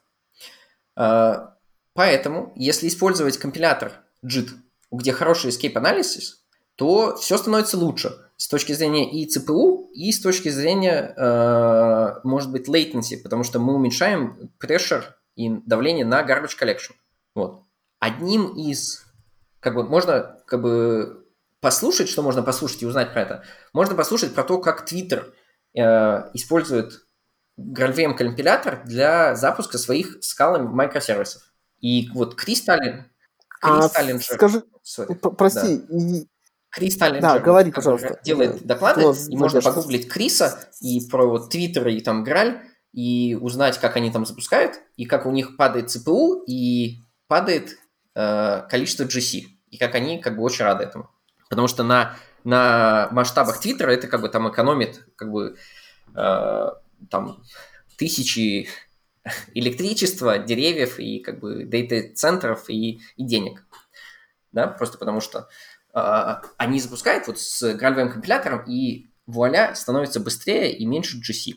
А, 0.96 1.54
поэтому, 1.94 2.52
если 2.56 2.88
использовать 2.88 3.38
компилятор 3.38 3.92
JIT, 4.26 4.48
где 4.90 5.12
хороший 5.12 5.50
escape 5.50 5.74
analysis, 5.74 6.34
то 6.74 7.14
все 7.14 7.38
становится 7.38 7.78
лучше 7.78 8.12
с 8.36 8.48
точки 8.48 8.72
зрения 8.72 9.08
и 9.08 9.24
ЦПУ, 9.24 9.88
и 9.94 10.10
с 10.10 10.20
точки 10.20 10.48
зрения, 10.48 11.14
э, 11.16 12.20
может 12.24 12.50
быть, 12.50 12.68
latency, 12.68 13.22
потому 13.22 13.44
что 13.44 13.60
мы 13.60 13.74
уменьшаем 13.74 14.50
pressure 14.60 15.04
и 15.36 15.48
давление 15.48 16.04
на 16.04 16.22
garbage 16.22 16.58
collection. 16.60 16.94
Вот. 17.36 17.62
Одним 18.00 18.56
из, 18.56 19.04
как 19.60 19.76
бы, 19.76 19.84
можно, 19.84 20.40
как 20.44 20.60
бы, 20.60 21.24
послушать, 21.60 22.08
что 22.08 22.22
можно 22.22 22.42
послушать 22.42 22.82
и 22.82 22.86
узнать 22.86 23.12
про 23.12 23.22
это. 23.22 23.44
Можно 23.72 23.94
послушать 23.94 24.34
про 24.34 24.44
то, 24.44 24.58
как 24.58 24.90
Twitter 24.90 25.32
э, 25.76 26.30
использует 26.34 27.06
GraalVM 27.58 28.14
компилятор 28.14 28.82
для 28.84 29.34
запуска 29.34 29.78
своих 29.78 30.18
скалами 30.22 30.68
микросервисов. 30.68 31.42
И 31.80 32.08
вот 32.12 32.34
Крис 32.34 32.62
Таллин, 32.62 33.06
Крис 33.60 33.92
а, 33.94 34.18
скажи, 34.20 34.64
sorry, 34.84 35.14
прости, 35.36 35.82
да. 35.88 36.26
Крис 36.70 36.96
Таллинджер 36.96 37.22
да, 37.22 37.38
говори, 37.38 37.72
пожалуйста. 37.72 38.20
делает 38.22 38.64
доклады, 38.64 39.02
Класс, 39.02 39.28
и 39.28 39.36
можно 39.36 39.60
погуглить 39.60 40.08
Криса 40.08 40.70
и 40.80 41.00
про 41.08 41.26
вот 41.26 41.50
Твиттер 41.50 41.88
и 41.88 42.00
там 42.00 42.24
Граль, 42.24 42.60
и 42.92 43.36
узнать, 43.40 43.78
как 43.78 43.96
они 43.96 44.10
там 44.10 44.26
запускают, 44.26 44.80
и 44.96 45.04
как 45.04 45.26
у 45.26 45.30
них 45.30 45.56
падает 45.56 45.90
ЦПУ, 45.90 46.44
и 46.46 47.00
падает 47.26 47.78
э, 48.14 48.62
количество 48.68 49.04
GC, 49.04 49.42
и 49.70 49.78
как 49.78 49.94
они 49.94 50.20
как 50.20 50.36
бы 50.36 50.42
очень 50.42 50.64
рады 50.64 50.84
этому. 50.84 51.10
Потому 51.48 51.68
что 51.68 51.82
на, 51.82 52.16
на 52.44 53.08
масштабах 53.10 53.60
Твиттера 53.60 53.90
это 53.90 54.06
как 54.06 54.20
бы 54.20 54.28
там 54.28 54.48
экономит 54.50 55.04
как 55.16 55.30
бы 55.30 55.56
э, 56.14 56.66
там 57.10 57.42
тысячи 57.96 58.68
электричества, 59.54 60.38
деревьев 60.38 60.98
и 60.98 61.20
как 61.20 61.40
бы 61.40 61.64
дейта-центров 61.64 62.68
и, 62.68 63.00
и 63.16 63.24
денег. 63.24 63.64
Да, 64.52 64.66
просто 64.66 64.98
потому 64.98 65.20
что 65.20 65.48
а, 65.92 66.42
они 66.56 66.80
запускают 66.80 67.26
вот 67.26 67.38
с 67.38 67.62
GraalVM 67.62 68.10
компилятором, 68.10 68.64
и 68.66 69.08
вуаля, 69.26 69.74
становится 69.74 70.20
быстрее 70.20 70.72
и 70.72 70.86
меньше 70.86 71.18
GC. 71.18 71.56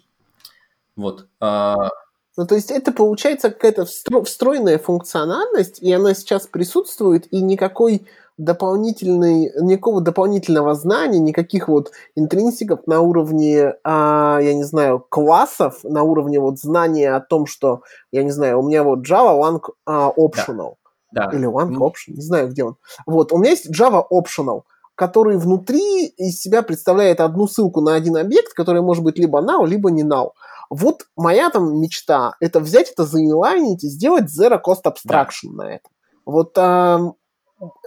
Вот. 0.95 1.27
А, 1.39 1.89
ну, 2.37 2.47
то 2.47 2.55
есть 2.55 2.71
это 2.71 2.91
получается 2.91 3.51
какая-то 3.51 3.85
встроенная 3.85 4.77
функциональность, 4.77 5.81
и 5.81 5.91
она 5.91 6.13
сейчас 6.13 6.47
присутствует, 6.47 7.31
и 7.31 7.41
никакой 7.41 8.07
дополнительный, 8.41 9.51
никакого 9.61 10.01
дополнительного 10.01 10.73
знания, 10.73 11.19
никаких 11.19 11.67
вот 11.67 11.91
интринсиков 12.15 12.87
на 12.87 13.01
уровне, 13.01 13.75
а, 13.83 14.39
я 14.41 14.53
не 14.55 14.63
знаю, 14.63 15.05
классов, 15.07 15.79
на 15.83 16.01
уровне 16.01 16.39
вот 16.39 16.59
знания 16.59 17.13
о 17.13 17.19
том, 17.19 17.45
что, 17.45 17.83
я 18.11 18.23
не 18.23 18.31
знаю, 18.31 18.59
у 18.59 18.67
меня 18.67 18.83
вот 18.83 19.07
Java 19.07 19.39
One 19.39 19.61
а, 19.85 20.11
Optional. 20.17 20.73
Да. 21.11 21.29
Или 21.33 21.47
One 21.47 21.75
Option, 21.75 22.15
не 22.15 22.21
знаю, 22.21 22.49
где 22.49 22.63
он. 22.63 22.77
Вот, 23.05 23.31
у 23.31 23.37
меня 23.37 23.51
есть 23.51 23.69
Java 23.69 24.03
Optional, 24.11 24.63
который 24.95 25.37
внутри 25.37 26.07
из 26.07 26.41
себя 26.41 26.63
представляет 26.63 27.19
одну 27.19 27.47
ссылку 27.47 27.81
на 27.81 27.93
один 27.93 28.17
объект, 28.17 28.53
который 28.53 28.81
может 28.81 29.03
быть 29.03 29.19
либо 29.19 29.39
now, 29.39 29.67
либо 29.67 29.91
не 29.91 30.03
now. 30.03 30.31
Вот 30.71 31.05
моя 31.15 31.49
там 31.51 31.79
мечта– 31.79 32.35
это 32.39 32.59
взять 32.59 32.89
это, 32.91 33.05
заинлайнить 33.05 33.83
и 33.83 33.89
сделать 33.89 34.25
Zero 34.25 34.59
Cost 34.65 34.83
Abstraction 34.85 35.49
да. 35.51 35.63
на 35.63 35.75
это. 35.75 35.89
Вот 36.25 36.57
а, 36.57 37.13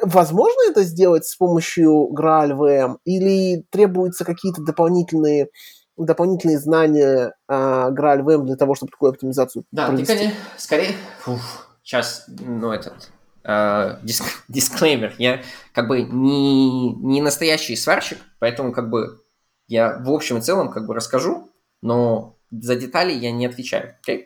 возможно 0.02 0.70
это 0.70 0.82
сделать 0.82 1.26
с 1.26 1.36
помощью 1.36 2.10
GraalVM 2.14 2.98
или 3.04 3.64
требуются 3.70 4.24
какие-то 4.24 4.62
дополнительные 4.62 5.48
дополнительные 5.96 6.58
знания 6.58 7.34
а, 7.46 7.90
GraalVM 7.90 8.44
для 8.44 8.56
того, 8.56 8.74
чтобы 8.74 8.90
такую 8.90 9.10
оптимизацию 9.10 9.64
да, 9.70 9.86
провести? 9.86 10.12
Да, 10.12 10.12
ты, 10.12 10.18
конечно, 10.18 10.40
скорее... 10.56 10.92
Фух, 11.20 11.40
сейчас, 11.84 12.24
ну, 12.26 12.72
этот 12.72 13.12
э, 13.44 13.98
диск, 14.02 14.24
дисклеймер, 14.48 15.14
я 15.18 15.42
как 15.72 15.86
бы 15.86 16.02
не, 16.02 16.92
не 16.94 17.22
настоящий 17.22 17.76
сварщик, 17.76 18.18
поэтому 18.40 18.72
как 18.72 18.90
бы 18.90 19.20
я 19.68 19.98
в 19.98 20.10
общем 20.10 20.38
и 20.38 20.40
целом 20.40 20.70
как 20.70 20.86
бы 20.86 20.94
расскажу, 20.94 21.52
но 21.80 22.38
за 22.50 22.74
детали 22.74 23.12
я 23.12 23.30
не 23.30 23.46
отвечаю, 23.46 23.94
okay? 24.04 24.24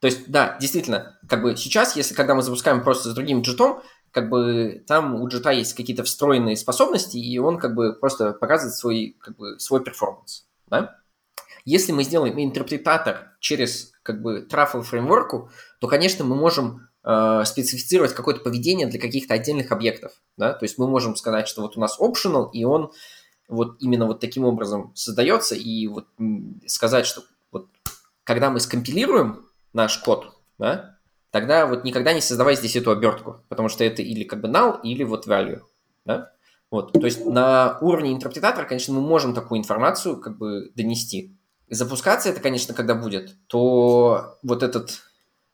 То 0.00 0.08
есть, 0.08 0.28
да, 0.30 0.56
действительно, 0.60 1.18
как 1.28 1.42
бы 1.42 1.56
сейчас, 1.56 1.96
если 1.96 2.14
когда 2.14 2.34
мы 2.34 2.42
запускаем 2.42 2.82
просто 2.82 3.10
с 3.10 3.14
другим 3.14 3.42
джитом, 3.42 3.82
как 4.16 4.30
бы 4.30 4.82
там 4.86 5.20
у 5.20 5.28
джита 5.28 5.50
есть 5.50 5.74
какие-то 5.74 6.02
встроенные 6.02 6.56
способности, 6.56 7.18
и 7.18 7.36
он 7.36 7.58
как 7.58 7.74
бы 7.74 7.92
просто 7.92 8.32
показывает 8.32 8.74
свой, 8.74 9.14
как 9.20 9.36
бы, 9.36 9.60
свой 9.60 9.84
перформанс, 9.84 10.46
да? 10.68 10.96
Если 11.66 11.92
мы 11.92 12.02
сделаем 12.02 12.40
интерпретатор 12.40 13.32
через 13.40 13.92
как 14.02 14.22
бы 14.22 14.48
Truffle 14.50 14.80
фреймворку, 14.80 15.50
то, 15.80 15.86
конечно, 15.86 16.24
мы 16.24 16.34
можем 16.34 16.88
э, 17.04 17.42
специфицировать 17.44 18.14
какое-то 18.14 18.40
поведение 18.40 18.86
для 18.86 18.98
каких-то 18.98 19.34
отдельных 19.34 19.70
объектов. 19.70 20.12
Да? 20.38 20.54
То 20.54 20.64
есть 20.64 20.78
мы 20.78 20.88
можем 20.88 21.14
сказать, 21.14 21.46
что 21.46 21.60
вот 21.60 21.76
у 21.76 21.80
нас 21.80 22.00
optional, 22.00 22.50
и 22.52 22.64
он 22.64 22.92
вот 23.48 23.76
именно 23.80 24.06
вот 24.06 24.20
таким 24.20 24.46
образом 24.46 24.92
создается, 24.94 25.54
и 25.54 25.88
вот 25.88 26.06
сказать, 26.66 27.04
что 27.04 27.22
вот 27.52 27.68
когда 28.24 28.48
мы 28.48 28.60
скомпилируем 28.60 29.44
наш 29.74 29.98
код, 29.98 30.32
да, 30.56 30.95
тогда 31.30 31.66
вот 31.66 31.84
никогда 31.84 32.12
не 32.12 32.20
создавай 32.20 32.56
здесь 32.56 32.76
эту 32.76 32.90
обертку, 32.90 33.42
потому 33.48 33.68
что 33.68 33.84
это 33.84 34.02
или 34.02 34.24
как 34.24 34.40
бы 34.40 34.48
null, 34.48 34.80
или 34.82 35.04
вот 35.04 35.26
value. 35.26 35.62
Да? 36.04 36.32
Вот, 36.70 36.92
то 36.92 37.04
есть 37.04 37.24
на 37.24 37.78
уровне 37.80 38.12
интерпретатора, 38.12 38.66
конечно, 38.66 38.94
мы 38.94 39.00
можем 39.00 39.34
такую 39.34 39.60
информацию 39.60 40.20
как 40.20 40.36
бы 40.36 40.72
донести. 40.74 41.36
Запускаться 41.68 42.28
это, 42.28 42.40
конечно, 42.40 42.74
когда 42.74 42.94
будет, 42.94 43.34
то 43.46 44.38
вот 44.42 44.62
этот 44.62 45.02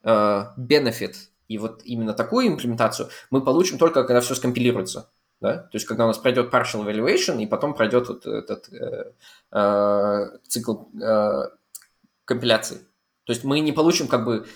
э, 0.02 0.44
benefit 0.58 1.14
и 1.48 1.58
вот 1.58 1.82
именно 1.84 2.14
такую 2.14 2.48
имплементацию 2.48 3.08
мы 3.30 3.44
получим 3.44 3.78
только, 3.78 4.04
когда 4.04 4.20
все 4.20 4.34
скомпилируется. 4.34 5.10
Да? 5.42 5.58
То 5.58 5.74
есть, 5.74 5.86
когда 5.86 6.04
у 6.04 6.06
нас 6.06 6.18
пройдет 6.18 6.54
partial 6.54 6.86
evaluation, 6.86 7.42
и 7.42 7.46
потом 7.46 7.74
пройдет 7.74 8.08
вот 8.08 8.24
этот 8.24 8.72
э, 8.72 9.12
э, 9.50 10.38
цикл 10.46 10.84
э, 11.02 11.48
компиляции. 12.24 12.78
То 13.24 13.32
есть, 13.32 13.42
мы 13.42 13.58
не 13.58 13.72
получим 13.72 14.06
как 14.06 14.24
бы, 14.24 14.46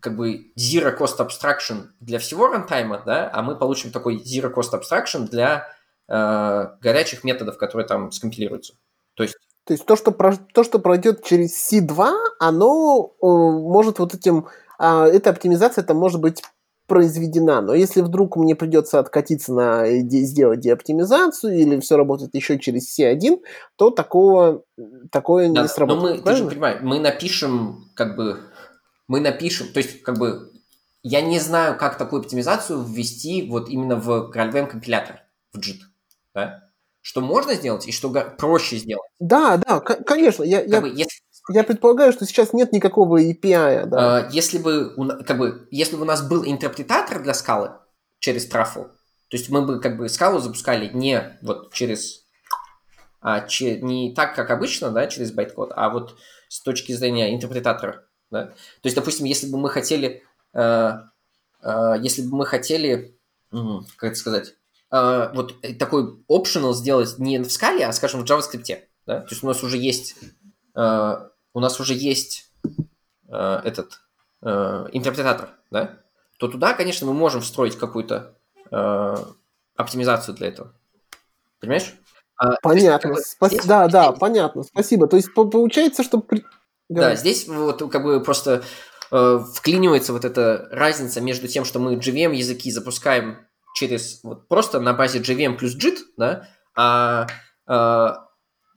как 0.00 0.16
бы 0.16 0.52
zero 0.58 0.96
cost 0.96 1.18
abstraction 1.18 1.88
для 2.00 2.18
всего 2.18 2.48
рантайма, 2.48 3.02
да, 3.04 3.30
а 3.32 3.42
мы 3.42 3.56
получим 3.56 3.90
такой 3.90 4.16
zero 4.16 4.52
cost 4.52 4.72
abstraction 4.72 5.28
для 5.28 5.68
э, 6.08 6.66
горячих 6.80 7.24
методов, 7.24 7.58
которые 7.58 7.86
там 7.86 8.12
скомпилируются. 8.12 8.74
То 9.14 9.22
есть, 9.22 9.36
то 9.64 9.74
есть 9.74 9.86
то, 9.86 9.96
что, 9.96 10.10
про, 10.12 10.36
то, 10.36 10.64
что 10.64 10.78
пройдет 10.78 11.24
через 11.24 11.72
C2, 11.72 12.12
оно 12.40 13.14
э, 13.20 13.26
может 13.26 13.98
вот 13.98 14.14
этим 14.14 14.48
а, 14.78 15.06
эта 15.06 15.30
оптимизация 15.30 15.84
там 15.84 15.96
может 15.96 16.20
быть 16.20 16.42
произведена. 16.88 17.60
Но 17.60 17.72
если 17.72 18.00
вдруг 18.00 18.36
мне 18.36 18.56
придется 18.56 18.98
откатиться 18.98 19.52
на 19.54 19.88
сделать 19.88 20.60
деоптимизацию 20.60 21.56
или 21.56 21.80
все 21.80 21.96
работает 21.96 22.34
еще 22.34 22.58
через 22.58 22.98
C1, 22.98 23.38
то 23.76 23.90
такого 23.90 24.64
такое 25.10 25.50
да, 25.50 25.62
не 25.62 25.68
сработает. 25.68 26.24
Но 26.24 26.30
мы, 26.30 26.36
ты 26.36 26.36
же 26.36 26.50
понимаешь, 26.50 26.78
мы 26.82 26.98
напишем 26.98 27.84
как 27.94 28.16
бы 28.16 28.40
мы 29.08 29.20
напишем, 29.20 29.68
то 29.72 29.78
есть 29.78 30.02
как 30.02 30.18
бы 30.18 30.52
я 31.02 31.20
не 31.20 31.40
знаю, 31.40 31.76
как 31.76 31.98
такую 31.98 32.20
оптимизацию 32.20 32.82
ввести 32.82 33.48
вот 33.48 33.68
именно 33.68 33.96
в 33.96 34.30
GraalVM 34.32 34.68
компилятор, 34.68 35.22
в 35.52 35.58
JIT. 35.58 35.80
Да? 36.34 36.68
Что 37.00 37.20
можно 37.20 37.54
сделать 37.54 37.88
и 37.88 37.92
что 37.92 38.10
проще 38.10 38.76
сделать. 38.76 39.10
Да, 39.18 39.56
да, 39.56 39.80
конечно. 39.80 40.44
Я, 40.44 40.62
я... 40.62 40.80
Бы, 40.80 40.88
если, 40.88 41.20
я 41.50 41.64
предполагаю, 41.64 42.12
что 42.12 42.24
сейчас 42.24 42.52
нет 42.52 42.72
никакого 42.72 43.20
API, 43.20 43.86
да. 43.86 44.18
А, 44.18 44.28
если 44.30 44.58
бы, 44.58 44.94
как 45.26 45.38
бы, 45.38 45.66
если 45.72 45.96
бы 45.96 46.02
у 46.02 46.06
нас 46.06 46.26
был 46.26 46.44
интерпретатор 46.44 47.20
для 47.20 47.34
скалы 47.34 47.72
через 48.20 48.48
Truffle, 48.48 48.84
то 48.84 49.36
есть 49.36 49.48
мы 49.48 49.62
бы 49.62 49.80
как 49.80 49.96
бы 49.96 50.08
скалу 50.08 50.38
запускали 50.38 50.88
не 50.92 51.36
вот 51.42 51.72
через, 51.72 52.24
а, 53.20 53.40
че, 53.40 53.80
не 53.80 54.14
так, 54.14 54.36
как 54.36 54.50
обычно, 54.50 54.90
да, 54.90 55.08
через 55.08 55.32
байткод, 55.32 55.72
а 55.74 55.90
вот 55.90 56.16
с 56.48 56.62
точки 56.62 56.92
зрения 56.92 57.34
интерпретатора, 57.34 58.04
да. 58.32 58.46
То 58.46 58.54
есть, 58.84 58.96
допустим, 58.96 59.26
если 59.26 59.48
бы 59.48 59.58
мы 59.58 59.70
хотели, 59.70 60.24
э, 60.54 60.92
э, 61.62 61.94
если 62.00 62.22
бы 62.22 62.36
мы 62.38 62.46
хотели, 62.46 63.16
как 63.50 64.10
это 64.10 64.14
сказать, 64.16 64.54
э, 64.90 65.30
вот 65.34 65.54
такой 65.78 66.24
optional 66.28 66.72
сделать 66.72 67.16
не 67.18 67.38
в 67.38 67.52
скале, 67.52 67.86
а, 67.86 67.92
скажем, 67.92 68.24
в 68.24 68.28
JavaScript, 68.28 68.80
да, 69.06 69.20
то 69.20 69.28
есть 69.30 69.44
у 69.44 69.46
нас 69.46 69.62
уже 69.62 69.76
есть 69.76 70.16
у 71.54 71.60
нас 71.60 71.80
уже 71.80 71.94
есть 71.94 72.50
э, 73.28 73.60
этот 73.64 74.00
э, 74.42 74.86
интерпретатор, 74.92 75.50
да, 75.70 75.98
то 76.38 76.48
туда, 76.48 76.74
конечно, 76.74 77.06
мы 77.06 77.14
можем 77.14 77.40
встроить 77.40 77.76
какую-то 77.76 78.34
э, 78.70 79.16
оптимизацию 79.76 80.34
для 80.34 80.48
этого. 80.48 80.72
Понимаешь? 81.60 81.94
А, 82.36 82.56
понятно. 82.62 83.10
Есть, 83.10 83.32
Спас... 83.32 83.52
здесь, 83.52 83.66
да, 83.66 83.86
да, 83.86 84.12
понятно. 84.12 84.62
Спасибо. 84.62 85.06
То 85.06 85.16
есть 85.16 85.32
получается, 85.34 86.02
что... 86.02 86.24
Да, 87.00 87.14
здесь 87.14 87.46
вот 87.48 87.90
как 87.90 88.02
бы 88.02 88.22
просто 88.22 88.62
э, 89.10 89.40
вклинивается 89.54 90.12
вот 90.12 90.24
эта 90.24 90.68
разница 90.70 91.20
между 91.20 91.48
тем, 91.48 91.64
что 91.64 91.78
мы 91.78 91.94
JVM 91.94 92.34
языки 92.34 92.70
запускаем 92.70 93.46
через 93.74 94.20
вот 94.22 94.48
просто 94.48 94.80
на 94.80 94.92
базе 94.92 95.20
JVM 95.20 95.56
плюс 95.56 95.76
JIT, 95.76 95.98
да, 96.16 96.48
а 96.74 97.26
э, 97.66 98.14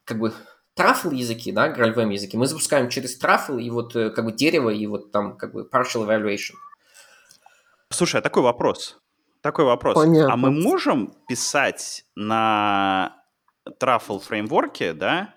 как 0.06 0.20
бы 0.20 0.34
трафл 0.76 1.12
языки, 1.12 1.52
да, 1.52 1.74
GraalVM 1.74 2.14
языки, 2.14 2.38
мы 2.38 2.48
запускаем 2.48 2.90
через 2.90 3.18
трафл 3.18 3.58
и 3.58 3.70
вот 3.70 3.96
э, 3.96 4.10
как 4.10 4.26
бы 4.26 4.32
дерево 4.32 4.70
и 4.70 4.86
вот 4.88 5.12
там 5.12 5.38
как 5.38 5.54
бы 5.54 5.68
partial 5.72 6.08
evaluation. 6.08 6.56
Слушай, 7.90 8.18
а 8.20 8.22
такой 8.22 8.44
вопрос. 8.44 8.98
Такой 9.42 9.66
вопрос. 9.66 9.96
Понятно. 9.96 10.34
А 10.34 10.38
мы 10.38 10.52
можем 10.52 11.14
писать 11.28 12.04
на 12.16 13.16
Truffle 13.80 14.20
фреймворке, 14.20 14.94
да, 14.94 15.35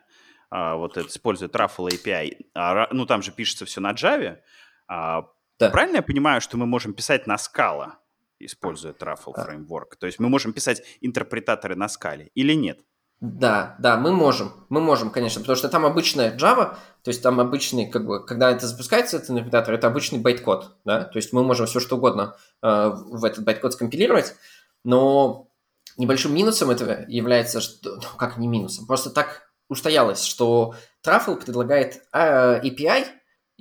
а, 0.51 0.77
вот 0.77 0.97
это, 0.97 1.09
используя 1.09 1.49
Truffle 1.49 1.89
API, 1.89 2.47
а, 2.55 2.89
ну 2.93 3.07
там 3.07 3.23
же 3.23 3.33
пишется 3.33 3.65
все 3.65 3.81
на 3.81 3.93
Java, 3.93 4.39
а, 4.87 5.25
да. 5.59 5.71
правильно 5.71 5.97
я 5.97 6.03
понимаю, 6.03 6.41
что 6.41 6.57
мы 6.57 6.67
можем 6.67 6.95
писать 6.95 7.27
на 7.27 7.37
Scala, 7.37 7.93
используя 8.39 8.93
Truffle 8.93 9.33
а. 9.35 9.45
фреймворк? 9.45 9.97
То 9.97 10.07
есть 10.07 10.19
мы 10.19 10.29
можем 10.29 10.53
писать 10.53 10.83
интерпретаторы 11.01 11.77
на 11.77 11.89
скале 11.89 12.31
или 12.35 12.55
нет? 12.55 12.81
Да, 13.21 13.75
да, 13.81 13.97
мы 13.97 14.13
можем, 14.13 14.53
мы 14.69 14.81
можем, 14.81 15.11
конечно, 15.11 15.41
потому 15.41 15.57
что 15.57 15.69
там 15.69 15.85
обычная 15.85 16.37
Java, 16.37 16.77
то 17.03 17.09
есть 17.09 17.21
там 17.21 17.41
обычный, 17.41 17.91
как 17.91 18.07
бы, 18.07 18.25
когда 18.25 18.53
это 18.53 18.69
запускается, 18.69 19.17
этот 19.17 19.31
интерпретатор, 19.31 19.75
это 19.75 19.89
обычный 19.89 20.21
байткод, 20.21 20.77
да, 20.85 21.03
то 21.03 21.17
есть 21.17 21.33
мы 21.33 21.43
можем 21.43 21.67
все 21.67 21.81
что 21.81 21.97
угодно 21.97 22.37
э, 22.63 22.91
в 22.95 23.25
этот 23.25 23.45
байткод 23.45 23.73
скомпилировать, 23.73 24.37
но 24.85 25.49
небольшим 25.97 26.33
минусом 26.33 26.71
этого 26.71 27.05
является, 27.09 27.61
что, 27.61 27.97
ну, 27.97 28.17
как 28.17 28.39
не 28.39 28.47
минусом, 28.47 28.87
просто 28.87 29.11
так 29.11 29.48
устоялось, 29.69 30.25
что 30.25 30.75
Truffle 31.07 31.37
предлагает 31.37 32.03
э, 32.13 32.61
API 32.61 33.05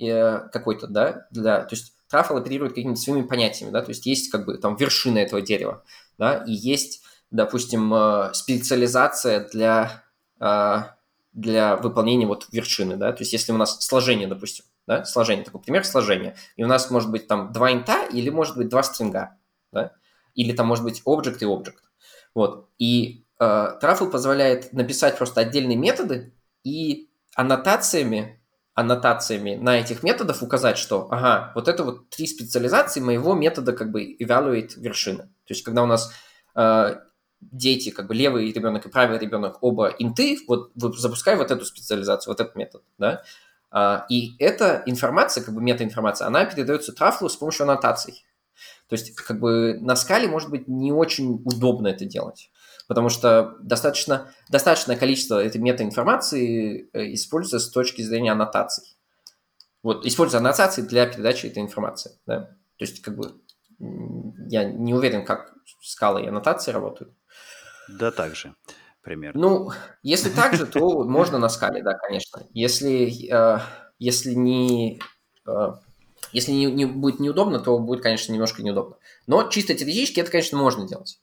э, 0.00 0.38
какой-то, 0.52 0.86
да, 0.86 1.26
для, 1.30 1.62
то 1.62 1.74
есть 1.74 1.94
Truffle 2.12 2.38
оперирует 2.38 2.74
какими-то 2.74 3.00
своими 3.00 3.26
понятиями, 3.26 3.70
да, 3.70 3.82
то 3.82 3.90
есть 3.90 4.06
есть 4.06 4.30
как 4.30 4.46
бы 4.46 4.58
там 4.58 4.76
вершина 4.76 5.18
этого 5.18 5.42
дерева, 5.42 5.84
да, 6.18 6.44
и 6.46 6.52
есть 6.52 7.02
допустим, 7.30 7.92
э, 7.92 8.30
специализация 8.32 9.46
для, 9.48 10.02
э, 10.40 10.76
для 11.32 11.76
выполнения 11.76 12.26
вот 12.26 12.48
вершины, 12.52 12.96
да, 12.96 13.12
то 13.12 13.20
есть 13.20 13.32
если 13.32 13.52
у 13.52 13.56
нас 13.56 13.80
сложение, 13.84 14.26
допустим, 14.26 14.64
да, 14.86 15.04
сложение, 15.04 15.44
такой 15.44 15.60
пример 15.60 15.84
сложения, 15.84 16.36
и 16.56 16.64
у 16.64 16.66
нас 16.66 16.90
может 16.90 17.10
быть 17.10 17.26
там 17.26 17.52
два 17.52 17.72
инта 17.72 18.06
или 18.06 18.30
может 18.30 18.56
быть 18.56 18.68
два 18.68 18.82
стринга, 18.82 19.36
да, 19.72 19.92
или 20.34 20.52
там 20.52 20.66
может 20.66 20.84
быть 20.84 21.02
object 21.04 21.38
и 21.40 21.44
object, 21.44 21.82
вот, 22.34 22.68
и 22.78 23.24
э, 23.38 23.78
Truffle 23.80 24.10
позволяет 24.10 24.72
написать 24.72 25.18
просто 25.18 25.40
отдельные 25.40 25.76
методы 25.76 26.34
и 26.64 27.10
аннотациями 27.34 28.34
аннотациями 28.74 29.56
на 29.56 29.80
этих 29.80 30.04
методов 30.04 30.40
указать, 30.40 30.78
что, 30.78 31.08
ага, 31.10 31.50
вот 31.56 31.66
это 31.66 31.82
вот 31.82 32.10
три 32.10 32.28
специализации 32.28 33.00
моего 33.00 33.34
метода 33.34 33.72
как 33.72 33.90
бы 33.90 34.16
evaluate 34.16 34.78
вершины. 34.78 35.24
То 35.24 35.48
есть, 35.48 35.64
когда 35.64 35.82
у 35.82 35.86
нас 35.86 36.12
дети, 37.40 37.90
как 37.90 38.06
бы 38.06 38.14
левый 38.14 38.52
ребенок 38.52 38.86
и 38.86 38.88
правый 38.88 39.18
ребенок, 39.18 39.58
оба 39.62 39.88
инты, 39.98 40.38
вот 40.46 40.70
запускай 40.76 41.36
вот 41.36 41.50
эту 41.50 41.64
специализацию, 41.64 42.32
вот 42.32 42.40
этот 42.40 42.56
метод, 42.56 42.82
да, 42.98 43.22
а, 43.70 44.06
и 44.08 44.34
эта 44.38 44.82
информация, 44.86 45.44
как 45.44 45.54
бы 45.54 45.60
метаинформация, 45.60 46.26
она 46.26 46.44
передается 46.46 46.92
трафлу 46.92 47.28
с 47.28 47.36
помощью 47.36 47.64
аннотаций. 47.64 48.24
То 48.88 48.94
есть, 48.94 49.14
как 49.14 49.38
бы 49.38 49.78
на 49.80 49.94
скале, 49.94 50.26
может 50.26 50.50
быть, 50.50 50.66
не 50.66 50.90
очень 50.90 51.42
удобно 51.44 51.88
это 51.88 52.06
делать, 52.06 52.50
потому 52.88 53.08
что 53.08 53.56
достаточно, 53.60 54.32
достаточное 54.48 54.96
количество 54.96 55.40
этой 55.42 55.60
метаинформации 55.60 56.90
э, 56.92 57.14
используется 57.14 57.60
с 57.60 57.70
точки 57.70 58.02
зрения 58.02 58.32
аннотаций. 58.32 58.96
Вот, 59.84 60.04
используя 60.04 60.40
аннотации 60.40 60.82
для 60.82 61.06
передачи 61.06 61.46
этой 61.46 61.62
информации, 61.62 62.18
да. 62.26 62.40
То 62.78 62.84
есть, 62.84 63.00
как 63.00 63.16
бы, 63.16 63.40
я 63.78 64.64
не 64.64 64.92
уверен, 64.92 65.24
как 65.24 65.54
скалы 65.80 66.24
и 66.24 66.26
аннотации 66.26 66.72
работают. 66.72 67.14
Да, 67.88 68.10
так 68.10 68.34
же 68.34 68.54
примерно. 69.08 69.40
Ну, 69.40 69.70
если 70.02 70.28
так 70.28 70.54
же, 70.54 70.66
то 70.66 71.04
можно 71.04 71.38
на 71.38 71.48
скале, 71.48 71.82
да, 71.82 71.94
конечно. 71.94 72.42
Если, 72.52 73.32
э, 73.32 73.60
если 73.98 74.34
не... 74.34 75.00
Э, 75.46 75.72
если 76.32 76.52
не, 76.52 76.66
не 76.66 76.84
будет 76.84 77.20
неудобно, 77.20 77.58
то 77.58 77.78
будет, 77.78 78.02
конечно, 78.02 78.32
немножко 78.32 78.62
неудобно. 78.62 78.96
Но 79.26 79.48
чисто 79.48 79.74
теоретически 79.74 80.20
это, 80.20 80.30
конечно, 80.30 80.58
можно 80.58 80.86
делать. 80.86 81.20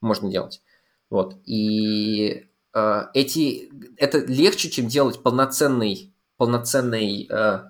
Можно 0.00 0.30
делать. 0.30 0.62
Вот. 1.10 1.36
И 1.44 2.48
э, 2.74 3.02
эти... 3.14 3.70
Это 3.96 4.18
легче, 4.18 4.70
чем 4.70 4.88
делать 4.88 5.22
полноценный, 5.22 6.14
полноценный 6.36 7.28
э, 7.30 7.60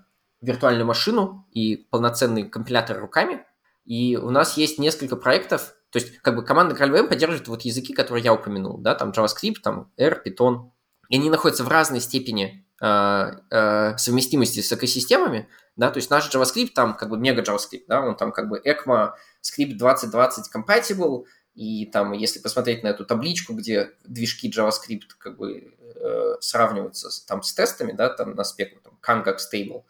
виртуальную 0.40 0.86
машину 0.86 1.46
и 1.52 1.76
полноценный 1.76 2.48
компилятор 2.48 3.00
руками. 3.00 3.44
И 3.84 4.16
у 4.16 4.30
нас 4.30 4.56
есть 4.56 4.78
несколько 4.78 5.16
проектов, 5.16 5.74
то 5.90 5.98
есть, 5.98 6.18
как 6.18 6.36
бы 6.36 6.44
команда 6.44 6.74
GraalVM 6.74 7.08
поддерживает 7.08 7.48
вот 7.48 7.62
языки, 7.62 7.94
которые 7.94 8.22
я 8.22 8.34
упомянул, 8.34 8.78
да, 8.78 8.94
там 8.94 9.10
JavaScript, 9.10 9.60
там 9.62 9.90
R, 9.96 10.22
Python. 10.24 10.70
И 11.08 11.16
они 11.16 11.30
находятся 11.30 11.64
в 11.64 11.68
разной 11.68 12.00
степени 12.00 12.66
э, 12.82 13.30
э, 13.50 13.96
совместимости 13.96 14.60
с 14.60 14.70
экосистемами, 14.70 15.48
да, 15.76 15.90
то 15.90 15.98
есть 15.98 16.10
наш 16.10 16.32
JavaScript 16.32 16.72
там 16.74 16.94
как 16.94 17.08
бы 17.08 17.16
мега 17.16 17.40
JavaScript, 17.40 17.84
да, 17.88 18.02
он 18.02 18.16
там 18.16 18.32
как 18.32 18.50
бы 18.50 18.60
ECMA 18.62 19.12
script 19.42 19.78
2020 19.78 20.54
compatible, 20.54 21.24
и 21.58 21.86
там, 21.86 22.12
если 22.12 22.40
посмотреть 22.40 22.82
на 22.82 22.88
эту 22.88 23.04
табличку, 23.04 23.54
где 23.54 23.92
движки 24.04 24.50
JavaScript 24.50 25.08
как 25.18 25.36
бы 25.36 25.74
э, 25.80 26.34
сравниваются 26.40 27.08
там 27.26 27.42
с 27.42 27.52
тестами, 27.52 27.92
да, 27.92 28.08
там 28.08 28.34
на 28.34 28.44
спеку, 28.44 28.78
там 28.80 28.98
Kangak 29.02 29.38
Stable, 29.38 29.82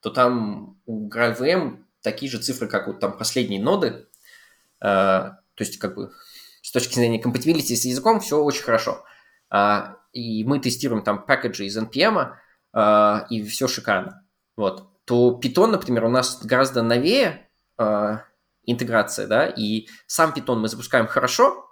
то 0.00 0.10
там 0.10 0.80
у 0.86 1.08
GraalVM 1.08 1.82
такие 2.02 2.30
же 2.30 2.38
цифры, 2.38 2.68
как 2.68 2.86
вот 2.86 3.00
там 3.00 3.16
последние 3.18 3.60
ноды, 3.60 4.06
Э, 4.80 5.32
то 5.54 5.64
есть, 5.64 5.78
как 5.78 5.94
бы, 5.94 6.12
с 6.62 6.70
точки 6.70 6.94
зрения 6.94 7.20
compatibility 7.20 7.74
с 7.74 7.84
языком 7.84 8.20
все 8.20 8.42
очень 8.42 8.62
хорошо. 8.62 9.04
А, 9.50 9.96
и 10.12 10.44
мы 10.44 10.60
тестируем 10.60 11.02
там 11.02 11.24
пакеджи 11.24 11.66
из 11.66 11.76
NPM, 11.76 12.32
а, 12.72 13.26
и 13.30 13.42
все 13.44 13.66
шикарно. 13.66 14.24
Вот. 14.56 14.86
То 15.04 15.38
Python, 15.42 15.68
например, 15.68 16.04
у 16.04 16.10
нас 16.10 16.44
гораздо 16.44 16.82
новее 16.82 17.48
а, 17.76 18.24
интеграция, 18.70 19.26
да, 19.26 19.46
и 19.46 19.88
сам 20.06 20.32
Python 20.32 20.56
мы 20.56 20.68
запускаем 20.68 21.06
хорошо, 21.06 21.68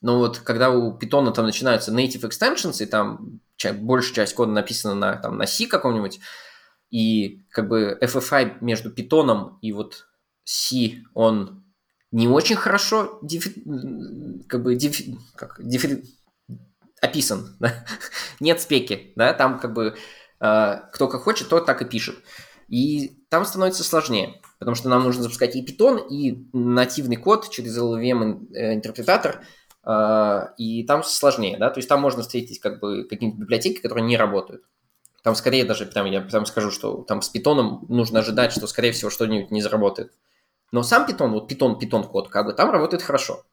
но 0.00 0.18
вот 0.18 0.38
когда 0.38 0.70
у 0.70 0.96
Python 0.98 1.32
там 1.32 1.44
начинаются 1.44 1.92
native 1.92 2.28
extensions, 2.28 2.82
и 2.82 2.86
там 2.86 3.40
большая 3.80 4.14
часть 4.14 4.34
кода 4.34 4.52
написана 4.52 4.94
на, 4.94 5.16
там, 5.16 5.36
на 5.36 5.46
C 5.46 5.66
каком-нибудь, 5.66 6.20
и 6.90 7.44
как 7.50 7.68
бы 7.68 7.98
FFI 8.00 8.58
между 8.60 8.90
Python 8.90 9.56
и 9.60 9.72
вот 9.72 10.06
C, 10.44 11.02
он 11.14 11.64
не 12.10 12.28
очень 12.28 12.56
хорошо 12.56 13.18
дефи, 13.22 13.62
как 14.48 14.62
бы 14.62 14.74
дефи, 14.74 15.18
как, 15.34 15.56
дефи, 15.58 16.04
описан, 17.02 17.56
да? 17.60 17.84
нет 18.40 18.60
спеки, 18.60 19.12
да, 19.16 19.34
там 19.34 19.58
как 19.58 19.74
бы 19.74 19.96
э, 20.40 20.74
кто 20.92 21.08
как 21.08 21.22
хочет, 21.22 21.48
тот 21.48 21.66
так 21.66 21.82
и 21.82 21.84
пишет. 21.84 22.16
И 22.68 23.24
там 23.28 23.44
становится 23.44 23.84
сложнее, 23.84 24.40
потому 24.58 24.74
что 24.74 24.88
нам 24.88 25.04
нужно 25.04 25.22
запускать 25.22 25.56
и 25.56 25.64
Python, 25.64 26.08
и 26.08 26.46
нативный 26.52 27.16
код 27.16 27.50
через 27.50 27.78
LLVM 27.78 28.54
э, 28.54 28.80
э, 29.84 30.54
и 30.58 30.84
там 30.84 31.02
сложнее, 31.02 31.58
да, 31.58 31.70
то 31.70 31.78
есть 31.78 31.88
там 31.88 32.00
можно 32.00 32.22
встретить 32.22 32.60
как 32.60 32.80
бы 32.80 33.04
какие-нибудь 33.04 33.40
библиотеки, 33.40 33.80
которые 33.80 34.04
не 34.04 34.16
работают. 34.16 34.64
Там 35.22 35.34
скорее 35.34 35.64
даже, 35.64 35.86
там, 35.86 36.06
я 36.06 36.22
там 36.22 36.46
скажу, 36.46 36.70
что 36.70 37.02
там 37.02 37.22
с 37.22 37.34
Python 37.34 37.80
нужно 37.88 38.20
ожидать, 38.20 38.52
что 38.52 38.66
скорее 38.66 38.92
всего 38.92 39.10
что-нибудь 39.10 39.50
не 39.50 39.62
заработает. 39.62 40.12
Но 40.70 40.82
сам 40.82 41.08
Python, 41.08 41.30
вот 41.30 41.50
Python, 41.50 41.78
Python 41.78 42.04
код, 42.04 42.28
как 42.28 42.46
бы 42.46 42.52
там 42.52 42.70
работает 42.70 43.02
хорошо. 43.02 43.44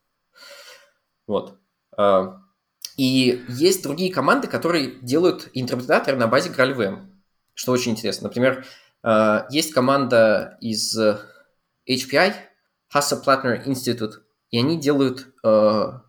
Вот. 1.27 1.57
А, 1.97 2.41
и 2.97 3.43
есть 3.49 3.83
другие 3.83 4.13
команды, 4.13 4.47
которые 4.47 4.99
делают 5.01 5.49
интерпретаторы 5.53 6.17
на 6.17 6.27
базе 6.27 6.49
GraalVM, 6.49 7.07
что 7.53 7.71
очень 7.71 7.93
интересно. 7.93 8.27
Например, 8.27 8.65
есть 9.49 9.73
команда 9.73 10.57
из 10.61 10.97
HPI, 10.97 12.33
Hasso 12.93 13.23
Plattner 13.23 13.63
Institute, 13.65 14.13
и 14.49 14.57
они 14.57 14.79
делают 14.79 15.27
uh, 15.45 15.99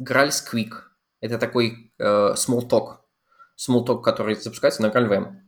Graal 0.00 0.30
Squeak. 0.30 0.72
Это 1.20 1.38
такой 1.38 1.92
small 2.00 2.68
talk, 2.68 2.98
small 3.58 3.84
talk, 3.84 4.02
который 4.02 4.36
запускается 4.36 4.82
на 4.82 4.86
GraalVM. 4.86 5.46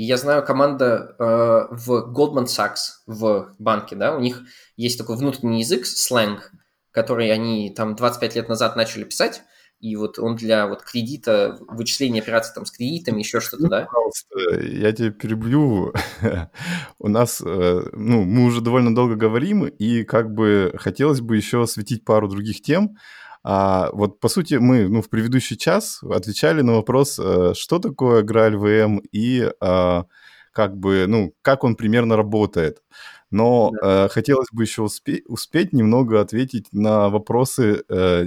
И 0.00 0.04
я 0.04 0.16
знаю 0.16 0.42
команда 0.42 1.14
э, 1.18 1.24
в 1.70 2.10
Goldman 2.10 2.46
Sachs 2.46 3.02
в 3.06 3.54
банке, 3.58 3.96
да, 3.96 4.16
у 4.16 4.20
них 4.20 4.40
есть 4.76 4.96
такой 4.96 5.16
внутренний 5.16 5.60
язык, 5.60 5.84
сленг, 5.84 6.52
который 6.90 7.30
они 7.30 7.68
там 7.68 7.96
25 7.96 8.34
лет 8.34 8.48
назад 8.48 8.76
начали 8.76 9.04
писать, 9.04 9.42
и 9.80 9.96
вот 9.96 10.18
он 10.18 10.36
для 10.36 10.66
вот 10.66 10.82
кредита, 10.82 11.58
вычисления 11.68 12.20
операций 12.20 12.54
там 12.54 12.66
с 12.66 12.70
кредитами, 12.70 13.20
еще 13.20 13.40
что-то, 13.40 13.68
да? 13.68 13.86
Пожалуйста, 13.86 14.60
я 14.60 14.92
тебя 14.92 15.10
перебью. 15.10 15.92
У 16.98 17.08
нас, 17.08 17.42
э, 17.44 17.82
ну, 17.92 18.24
мы 18.24 18.44
уже 18.44 18.60
довольно 18.60 18.94
долго 18.94 19.16
говорим, 19.16 19.66
и 19.66 20.04
как 20.04 20.32
бы 20.32 20.72
хотелось 20.76 21.20
бы 21.20 21.36
еще 21.36 21.62
осветить 21.62 22.04
пару 22.04 22.28
других 22.28 22.60
тем. 22.60 22.96
А 23.42 23.90
вот, 23.92 24.20
по 24.20 24.28
сути, 24.28 24.54
мы 24.54 24.86
ну, 24.88 25.00
в 25.00 25.08
предыдущий 25.08 25.56
час 25.56 26.02
отвечали 26.02 26.60
на 26.60 26.74
вопрос, 26.74 27.18
э, 27.18 27.54
что 27.56 27.78
такое 27.78 28.22
Graal 28.22 28.54
VM 28.60 29.00
и 29.12 29.50
а, 29.60 30.04
как 30.52 30.76
бы, 30.76 31.06
ну, 31.08 31.34
как 31.40 31.64
он 31.64 31.74
примерно 31.74 32.16
работает. 32.16 32.82
Но 33.30 33.70
да. 33.80 34.06
э, 34.06 34.08
хотелось 34.08 34.48
бы 34.52 34.62
еще 34.64 34.82
успе- 34.82 35.22
успеть 35.26 35.72
немного 35.72 36.20
ответить 36.20 36.66
на 36.72 37.08
вопросы, 37.08 37.84
э, 37.88 38.26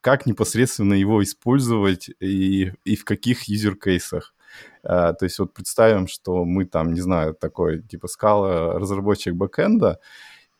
как 0.00 0.26
непосредственно 0.26 0.94
его 0.94 1.22
использовать 1.22 2.10
и, 2.20 2.72
и 2.84 2.96
в 2.96 3.04
каких 3.04 3.44
юзер-кейсах. 3.44 4.34
Э, 4.82 5.14
то 5.18 5.22
есть 5.22 5.38
вот 5.38 5.54
представим, 5.54 6.08
что 6.08 6.44
мы 6.44 6.64
там, 6.64 6.92
не 6.94 7.00
знаю, 7.00 7.34
такой 7.34 7.82
типа 7.82 8.08
скала 8.08 8.78
разработчик 8.78 9.34
бэкэнда, 9.34 10.00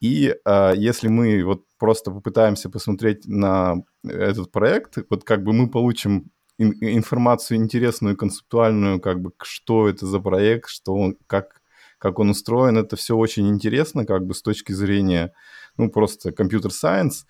и 0.01 0.35
э, 0.45 0.73
если 0.77 1.09
мы 1.09 1.45
вот 1.45 1.65
просто 1.79 2.11
попытаемся 2.11 2.71
посмотреть 2.71 3.27
на 3.27 3.83
этот 4.05 4.51
проект, 4.51 4.99
вот 5.11 5.25
как 5.25 5.43
бы 5.43 5.53
мы 5.53 5.69
получим 5.69 6.31
информацию 6.59 7.59
интересную, 7.59 8.17
концептуальную, 8.17 9.01
как 9.01 9.21
бы 9.21 9.33
что 9.43 9.89
это 9.89 10.07
за 10.07 10.21
проект, 10.21 10.69
что 10.69 10.95
он, 10.95 11.17
как, 11.27 11.60
как 12.01 12.19
он 12.19 12.31
устроен, 12.31 12.79
это 12.79 12.97
все 12.97 13.17
очень 13.17 13.49
интересно, 13.49 14.05
как 14.05 14.27
бы 14.27 14.35
с 14.35 14.43
точки 14.43 14.73
зрения, 14.73 15.33
ну, 15.77 15.91
просто 15.91 16.33
компьютер-сайенс, 16.33 17.27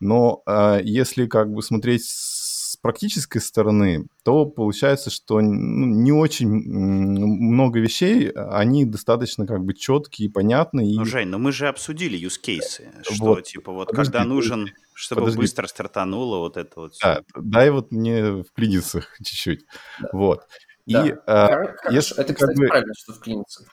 но 0.00 0.42
э, 0.46 0.80
если 0.84 1.26
как 1.26 1.52
бы 1.52 1.62
смотреть 1.62 2.04
с 2.06 2.76
практической 2.80 3.40
стороны, 3.40 4.06
то 4.24 4.46
получается, 4.46 5.10
что 5.10 5.40
ну, 5.40 5.86
не 5.86 6.12
очень 6.12 6.48
много 6.48 7.80
вещей, 7.80 8.30
они 8.30 8.84
достаточно 8.84 9.46
как 9.46 9.64
бы 9.64 9.74
четкие, 9.74 10.30
понятные. 10.30 10.96
Ну, 10.96 11.04
Жень, 11.04 11.28
но 11.28 11.38
мы 11.38 11.52
же 11.52 11.68
обсудили 11.68 12.18
use 12.18 12.40
cases, 12.42 12.88
что 13.02 13.24
вот. 13.24 13.44
типа 13.44 13.72
вот 13.72 13.88
Подожди, 13.88 14.12
когда 14.12 14.24
нужен 14.24 14.70
чтобы 14.94 15.22
Подожди. 15.22 15.40
быстро 15.40 15.66
стартануло 15.66 16.38
вот 16.38 16.56
это 16.56 16.80
вот. 16.80 16.94
Да, 17.00 17.22
дай 17.34 17.70
вот 17.70 17.90
мне 17.90 18.42
вклиниться 18.44 19.00
чуть-чуть. 19.18 19.64
Да. 20.00 20.08
Вот. 20.12 20.46
Да. 20.86 21.06
И, 21.06 21.14
а, 21.26 21.74
если, 21.90 22.18
это, 22.18 22.34
кстати, 22.34 22.58
бы, 22.58 22.66
правильно, 22.66 22.92
что 22.96 23.12
вклиниться. 23.12 23.64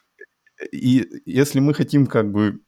И 0.72 1.08
если 1.26 1.60
мы 1.60 1.74
хотим 1.74 2.08
как 2.08 2.32
бы 2.32 2.62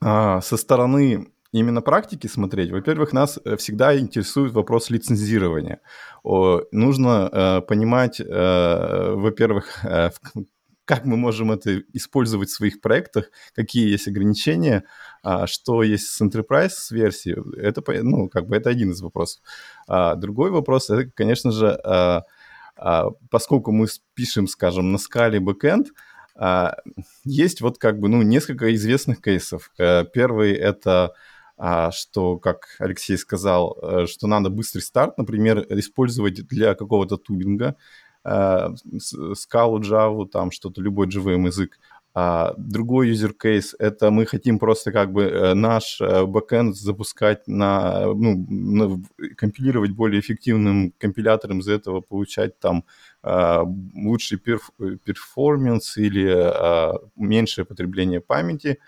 а, 0.00 0.40
со 0.40 0.56
стороны 0.56 1.32
именно 1.52 1.82
практики 1.82 2.26
смотреть, 2.26 2.70
во-первых, 2.70 3.12
нас 3.12 3.38
э, 3.44 3.56
всегда 3.56 3.98
интересует 3.98 4.52
вопрос 4.52 4.90
лицензирования. 4.90 5.80
Нужно 6.24 7.28
э, 7.30 7.60
понимать, 7.60 8.20
э, 8.20 9.14
во-первых, 9.14 9.84
как 10.84 11.04
мы 11.04 11.16
можем 11.16 11.52
это 11.52 11.78
использовать 11.92 12.48
в 12.48 12.54
своих 12.54 12.80
проектах, 12.80 13.30
какие 13.54 13.88
есть 13.88 14.08
ограничения, 14.08 14.84
а, 15.22 15.46
что 15.46 15.82
есть 15.82 16.08
с 16.08 16.20
Enterprise 16.20 16.90
версией, 16.90 17.36
это, 17.58 17.82
ну, 18.02 18.28
как 18.28 18.48
бы 18.48 18.56
это 18.56 18.70
один 18.70 18.90
из 18.90 19.00
вопросов. 19.00 19.42
А, 19.86 20.16
другой 20.16 20.50
вопрос, 20.50 20.90
это, 20.90 21.10
конечно 21.14 21.52
же, 21.52 21.78
поскольку 23.30 23.70
мы 23.70 23.86
пишем, 24.14 24.46
скажем, 24.48 24.92
на 24.92 24.98
скале 24.98 25.38
а, 25.38 25.40
есть 27.24 27.60
вот 27.60 27.78
как 27.78 27.98
бы, 27.98 28.08
ну, 28.08 28.22
несколько 28.22 28.74
известных 28.74 29.20
кейсов. 29.20 29.70
А, 29.78 30.04
первый— 30.04 30.52
это 30.54 31.14
а, 31.56 31.90
что, 31.90 32.38
как 32.38 32.76
Алексей 32.78 33.16
сказал, 33.16 33.78
э, 33.82 34.06
что 34.06 34.26
надо 34.26 34.50
быстрый 34.50 34.80
старт, 34.80 35.18
например, 35.18 35.64
использовать 35.68 36.46
для 36.46 36.74
какого-то 36.74 37.16
тулинга, 37.16 37.76
скалу, 38.24 39.80
Java, 39.80 40.28
там 40.28 40.52
что-то, 40.52 40.80
любой 40.80 41.08
JVM 41.08 41.46
язык. 41.46 41.78
А 42.14 42.52
другой 42.58 43.10
user 43.10 43.32
case— 43.42 43.74
это 43.78 44.10
мы 44.10 44.26
хотим 44.26 44.58
просто 44.58 44.92
как 44.92 45.12
бы 45.12 45.22
э, 45.22 45.54
наш 45.54 45.98
э, 45.98 46.26
бэкэнд 46.26 46.76
запускать 46.76 47.48
на, 47.48 48.04
ну, 48.04 48.46
на, 48.48 49.02
компилировать 49.34 49.92
более 49.92 50.20
эффективным 50.20 50.92
компилятором, 50.98 51.60
из 51.60 51.68
этого 51.68 52.02
получать 52.02 52.58
там 52.58 52.84
а, 52.84 53.11
лучший 53.22 54.38
перф, 54.38 54.70
перформанс 55.04 55.96
или 55.96 56.28
а, 56.28 56.98
меньшее 57.16 57.64
потребление 57.64 58.20
памяти. 58.20 58.78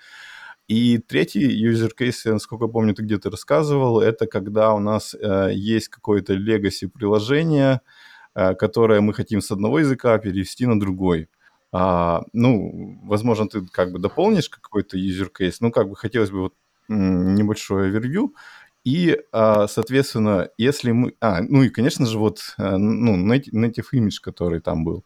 И 0.66 0.98
третий 0.98 1.70
user 1.70 1.90
case, 1.98 2.32
насколько 2.32 2.68
помню, 2.68 2.94
ты 2.94 3.02
где-то 3.02 3.30
рассказывал, 3.30 4.00
это 4.00 4.26
когда 4.26 4.72
у 4.72 4.78
нас 4.78 5.14
э, 5.14 5.50
есть 5.52 5.88
какое-то 5.88 6.34
legacy 6.34 6.88
приложение, 6.88 7.80
Э, 8.34 8.54
которое 8.54 9.00
мы 9.00 9.14
хотим 9.14 9.40
с 9.40 9.50
одного 9.52 9.78
языка 9.78 10.18
перевести 10.18 10.66
на 10.66 10.78
другой. 10.80 11.28
А, 11.72 12.22
ну, 12.32 12.98
возможно, 13.04 13.48
ты 13.48 13.64
как 13.66 13.92
бы 13.92 13.98
дополнишь 13.98 14.48
какой-то 14.48 14.96
case, 14.98 15.56
ну, 15.60 15.70
как 15.70 15.88
бы 15.88 15.96
хотелось 15.96 16.30
бы 16.30 16.40
вот 16.40 16.54
небольшое 16.88 17.88
овервью. 17.88 18.34
И, 18.84 19.18
а, 19.32 19.66
соответственно, 19.66 20.50
если 20.58 20.92
мы... 20.92 21.14
А, 21.20 21.40
ну 21.42 21.62
и, 21.62 21.70
конечно 21.70 22.06
же, 22.06 22.18
вот 22.18 22.54
э, 22.58 22.76
ну, 22.76 23.16
native 23.26 23.86
image, 23.94 24.20
который 24.22 24.60
там 24.60 24.84
был. 24.84 25.04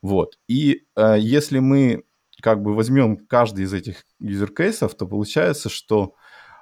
Вот. 0.00 0.38
И 0.48 0.86
а, 0.94 1.16
если 1.16 1.58
мы 1.58 2.04
как 2.42 2.62
бы 2.62 2.74
возьмем 2.74 3.16
каждый 3.16 3.64
из 3.64 3.74
этих 3.74 4.04
cases, 4.20 4.94
то 4.96 5.06
получается, 5.06 5.68
что 5.68 6.14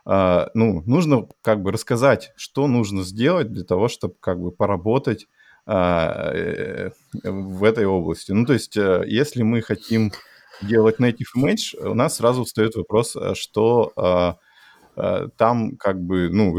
Uh, 0.09 0.51
ну, 0.55 0.85
нужно 0.87 1.27
как 1.43 1.63
бы 1.63 1.73
рассказать, 1.73 2.33
что 2.37 2.69
нужно 2.69 3.03
сделать 3.03 3.53
для 3.53 3.65
того, 3.65 3.89
чтобы 3.89 4.15
как 4.21 4.39
бы 4.39 4.53
поработать 4.53 5.27
а, 5.67 6.31
э, 6.33 6.91
в 7.25 7.65
этой 7.65 7.87
области. 7.87 8.31
Ну, 8.31 8.47
то 8.47 8.53
есть, 8.53 8.77
э, 8.77 9.03
если 9.05 9.43
мы 9.43 9.63
хотим 9.63 10.13
делать 10.63 11.01
native 11.01 11.35
image, 11.37 11.77
у 11.85 11.95
нас 11.95 12.17
сразу 12.17 12.45
встает 12.45 12.77
вопрос, 12.77 13.17
э, 13.17 13.35
что 13.35 13.93
а, 13.97 14.03
а, 14.05 14.37
там 15.37 15.77
как 15.77 16.01
бы, 16.01 16.31
ну, 16.31 16.59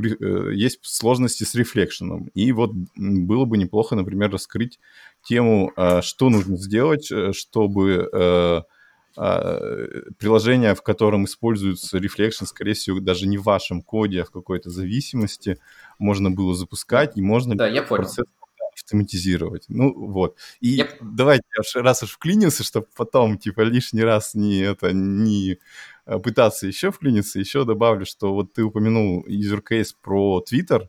есть 0.52 0.80
сложности 0.84 1.44
с 1.44 1.56
рефлекшеном. 1.56 2.30
И 2.34 2.52
вот 2.52 2.72
было 2.96 3.46
бы 3.46 3.58
неплохо, 3.58 3.96
например, 3.96 4.32
раскрыть 4.32 4.80
тему, 5.24 5.74
что 6.02 6.30
нужно 6.30 6.58
сделать, 6.58 7.12
чтобы 7.36 8.64
приложение, 9.16 10.76
в 10.76 10.84
котором 10.84 11.26
используется 11.26 11.98
reflection, 11.98 12.46
скорее 12.46 12.74
всего, 12.74 13.00
даже 13.00 13.28
не 13.28 13.40
в 13.40 13.44
вашем 13.44 13.82
коде, 13.82 14.22
а 14.22 14.26
в 14.26 14.30
какой-то 14.30 14.70
зависимости, 14.70 15.58
можно 15.98 16.30
было 16.30 16.54
запускать, 16.54 17.18
и 17.18 17.22
можно 17.24 17.56
да, 17.56 17.68
я 17.68 17.82
понял. 17.82 18.04
процесс 18.04 18.26
автоматизировать. 18.76 19.66
Ну, 19.70 19.92
вот. 19.94 20.38
И 20.60 20.80
yep. 20.80 20.90
давайте, 21.02 21.44
раз 21.76 22.04
уж 22.04 22.12
вклинился, 22.12 22.64
чтобы 22.64 22.86
потом, 22.96 23.38
типа, 23.40 23.62
лишний 23.62 24.04
раз 24.04 24.36
не 24.36 24.60
это, 24.60 24.92
не 24.94 25.54
э, 25.54 25.58
пытаться 26.24 26.68
еще 26.68 26.92
вклиниться, 26.92 27.40
еще 27.40 27.66
добавлю, 27.66 28.06
что 28.06 28.34
вот 28.34 28.54
ты 28.54 28.64
упомянул 28.64 29.26
case 29.28 29.94
про 30.02 30.44
Twitter, 30.50 30.88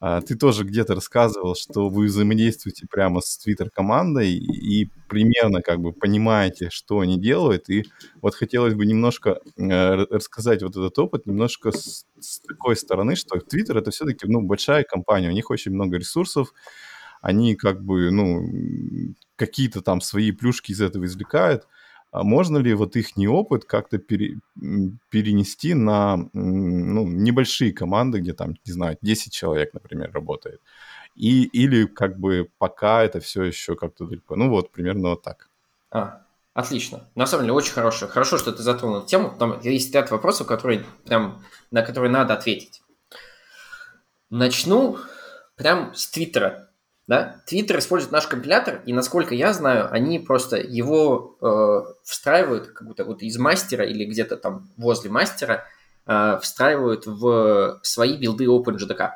а, 0.00 0.20
ты 0.20 0.36
тоже 0.36 0.62
где-то 0.62 0.94
рассказывал, 0.94 1.56
что 1.56 1.88
вы 1.88 2.06
взаимодействуете 2.06 2.86
прямо 2.88 3.20
с 3.20 3.36
Twitter 3.44 3.68
командой 3.68 4.32
и 4.32 4.88
примерно 5.08 5.60
как 5.60 5.80
бы 5.80 5.92
понимаете, 5.92 6.70
что 6.70 7.00
они 7.00 7.18
делают. 7.18 7.68
И 7.68 7.84
вот 8.22 8.36
хотелось 8.36 8.74
бы 8.74 8.86
немножко 8.86 9.40
э, 9.56 9.94
рассказать 10.10 10.62
вот 10.62 10.76
этот 10.76 10.96
опыт 11.00 11.26
немножко 11.26 11.72
с, 11.72 12.06
с 12.20 12.38
такой 12.40 12.76
стороны, 12.76 13.16
что 13.16 13.38
Twitter 13.38 13.76
это 13.76 13.90
все-таки 13.90 14.26
ну, 14.28 14.40
большая 14.40 14.84
компания, 14.84 15.30
у 15.30 15.32
них 15.32 15.50
очень 15.50 15.72
много 15.72 15.96
ресурсов, 15.96 16.52
они 17.20 17.56
как 17.56 17.82
бы, 17.82 18.12
ну, 18.12 19.14
какие-то 19.34 19.82
там 19.82 20.00
свои 20.00 20.30
плюшки 20.30 20.70
из 20.70 20.80
этого 20.80 21.06
извлекают. 21.06 21.66
А 22.10 22.22
можно 22.22 22.56
ли 22.58 22.72
вот 22.74 22.96
их 22.96 23.18
опыт 23.18 23.64
как-то 23.64 23.98
пере, 23.98 24.40
перенести 25.10 25.74
на 25.74 26.16
ну, 26.32 27.06
небольшие 27.06 27.72
команды, 27.72 28.20
где 28.20 28.32
там, 28.32 28.56
не 28.64 28.72
знаю, 28.72 28.96
10 29.02 29.32
человек, 29.32 29.74
например, 29.74 30.10
работает? 30.12 30.60
И, 31.14 31.44
или 31.44 31.84
как 31.86 32.18
бы 32.18 32.48
пока 32.58 33.02
это 33.02 33.20
все 33.20 33.42
еще 33.42 33.76
как-то 33.76 34.06
далеко. 34.06 34.36
Ну 34.36 34.48
вот, 34.48 34.70
примерно 34.70 35.10
вот 35.10 35.22
так. 35.22 35.50
А, 35.90 36.22
отлично. 36.54 37.04
На 37.14 37.26
самом 37.26 37.44
деле 37.44 37.54
очень 37.54 37.72
хорошо. 37.72 38.08
Хорошо, 38.08 38.38
что 38.38 38.52
ты 38.52 38.62
затронул 38.62 39.04
тему. 39.04 39.34
Там 39.38 39.60
есть 39.60 39.94
ряд 39.94 40.10
вопросов, 40.10 40.46
которые 40.46 40.84
прям, 41.04 41.42
на 41.70 41.82
которые 41.82 42.10
надо 42.10 42.34
ответить. 42.34 42.82
Начну 44.30 44.98
прям 45.56 45.94
с 45.94 46.08
Твиттера 46.08 46.67
да, 47.08 47.42
Twitter 47.50 47.78
использует 47.78 48.12
наш 48.12 48.26
компилятор, 48.26 48.82
и 48.84 48.92
насколько 48.92 49.34
я 49.34 49.54
знаю, 49.54 49.90
они 49.90 50.18
просто 50.18 50.58
его 50.58 51.38
э, 51.40 51.94
встраивают 52.04 52.68
как 52.68 52.86
будто 52.86 53.06
вот 53.06 53.22
из 53.22 53.38
мастера 53.38 53.86
или 53.86 54.04
где-то 54.04 54.36
там 54.36 54.68
возле 54.76 55.10
мастера 55.10 55.64
э, 56.06 56.38
встраивают 56.42 57.06
в 57.06 57.80
свои 57.82 58.18
билды 58.18 58.44
OpenJDK. 58.44 59.10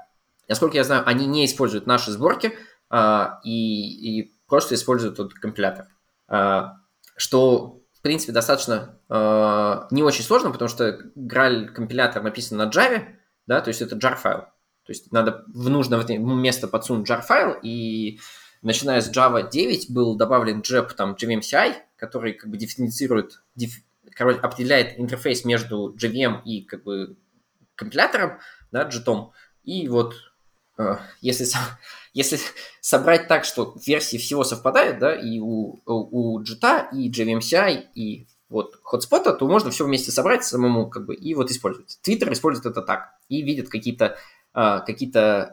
Насколько 0.48 0.78
я 0.78 0.84
знаю, 0.84 1.02
они 1.06 1.26
не 1.26 1.44
используют 1.44 1.86
наши 1.86 2.10
сборки 2.12 2.54
э, 2.90 3.26
и, 3.44 4.20
и 4.20 4.34
просто 4.48 4.74
используют 4.74 5.18
этот 5.18 5.34
компилятор. 5.34 5.88
Э, 6.30 6.70
что, 7.18 7.82
в 7.92 8.00
принципе, 8.00 8.32
достаточно 8.32 8.98
э, 9.10 9.86
не 9.90 10.02
очень 10.02 10.24
сложно, 10.24 10.50
потому 10.50 10.70
что 10.70 10.98
Graal 11.14 11.66
компилятор 11.66 12.22
написан 12.22 12.56
на 12.56 12.70
Java, 12.70 13.04
да, 13.46 13.60
то 13.60 13.68
есть 13.68 13.82
это 13.82 13.96
jar 13.96 14.16
файл. 14.16 14.46
То 14.84 14.90
есть 14.90 15.12
надо 15.12 15.44
в 15.46 15.68
нужное 15.68 16.04
место 16.18 16.68
подсунуть 16.68 17.08
jar 17.08 17.22
файл, 17.22 17.56
и 17.62 18.18
начиная 18.62 19.00
с 19.00 19.10
Java 19.10 19.48
9 19.48 19.90
был 19.90 20.16
добавлен 20.16 20.60
JEP, 20.60 20.94
там, 20.94 21.14
JVM 21.14 21.74
который 21.96 22.32
как 22.32 22.50
бы 22.50 22.56
дифференцирует, 22.56 23.42
диф, 23.54 23.76
короче, 24.12 24.40
определяет 24.40 24.98
интерфейс 24.98 25.44
между 25.44 25.94
JVM 25.94 26.42
и 26.44 26.62
как 26.62 26.82
бы 26.82 27.16
компилятором, 27.74 28.38
да, 28.70 28.88
JIT, 28.88 29.30
и 29.64 29.88
вот 29.88 30.14
э, 30.78 30.96
если, 31.20 31.46
если 32.12 32.38
собрать 32.80 33.28
так, 33.28 33.44
что 33.44 33.76
версии 33.86 34.16
всего 34.16 34.42
совпадают, 34.42 34.98
да, 34.98 35.14
и 35.14 35.38
у, 35.38 35.80
у, 35.86 36.36
у 36.36 36.42
JIT, 36.42 36.88
и 36.92 37.10
JVMCI, 37.10 37.84
и 37.94 38.26
вот 38.48 38.78
хотспота, 38.82 39.32
то 39.32 39.48
можно 39.48 39.70
все 39.70 39.84
вместе 39.84 40.12
собрать 40.12 40.44
самому 40.44 40.90
как 40.90 41.06
бы 41.06 41.14
и 41.14 41.34
вот 41.34 41.50
использовать. 41.50 41.98
Твиттер 42.02 42.32
использует 42.32 42.66
это 42.66 42.82
так 42.82 43.14
и 43.28 43.40
видит 43.40 43.70
какие-то 43.70 44.18
э, 44.54 44.80
какие 44.86 45.10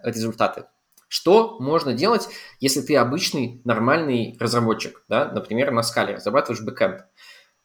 результаты. 0.08 0.66
Что 1.08 1.58
можно 1.60 1.94
делать, 1.94 2.30
если 2.60 2.82
ты 2.82 2.96
обычный 2.96 3.62
нормальный 3.66 4.38
разработчик, 4.40 5.04
да, 5.10 5.32
например, 5.32 5.72
на 5.72 5.82
скале 5.82 6.16
разрабатываешь 6.16 6.62
бэкэнд. 6.64 7.06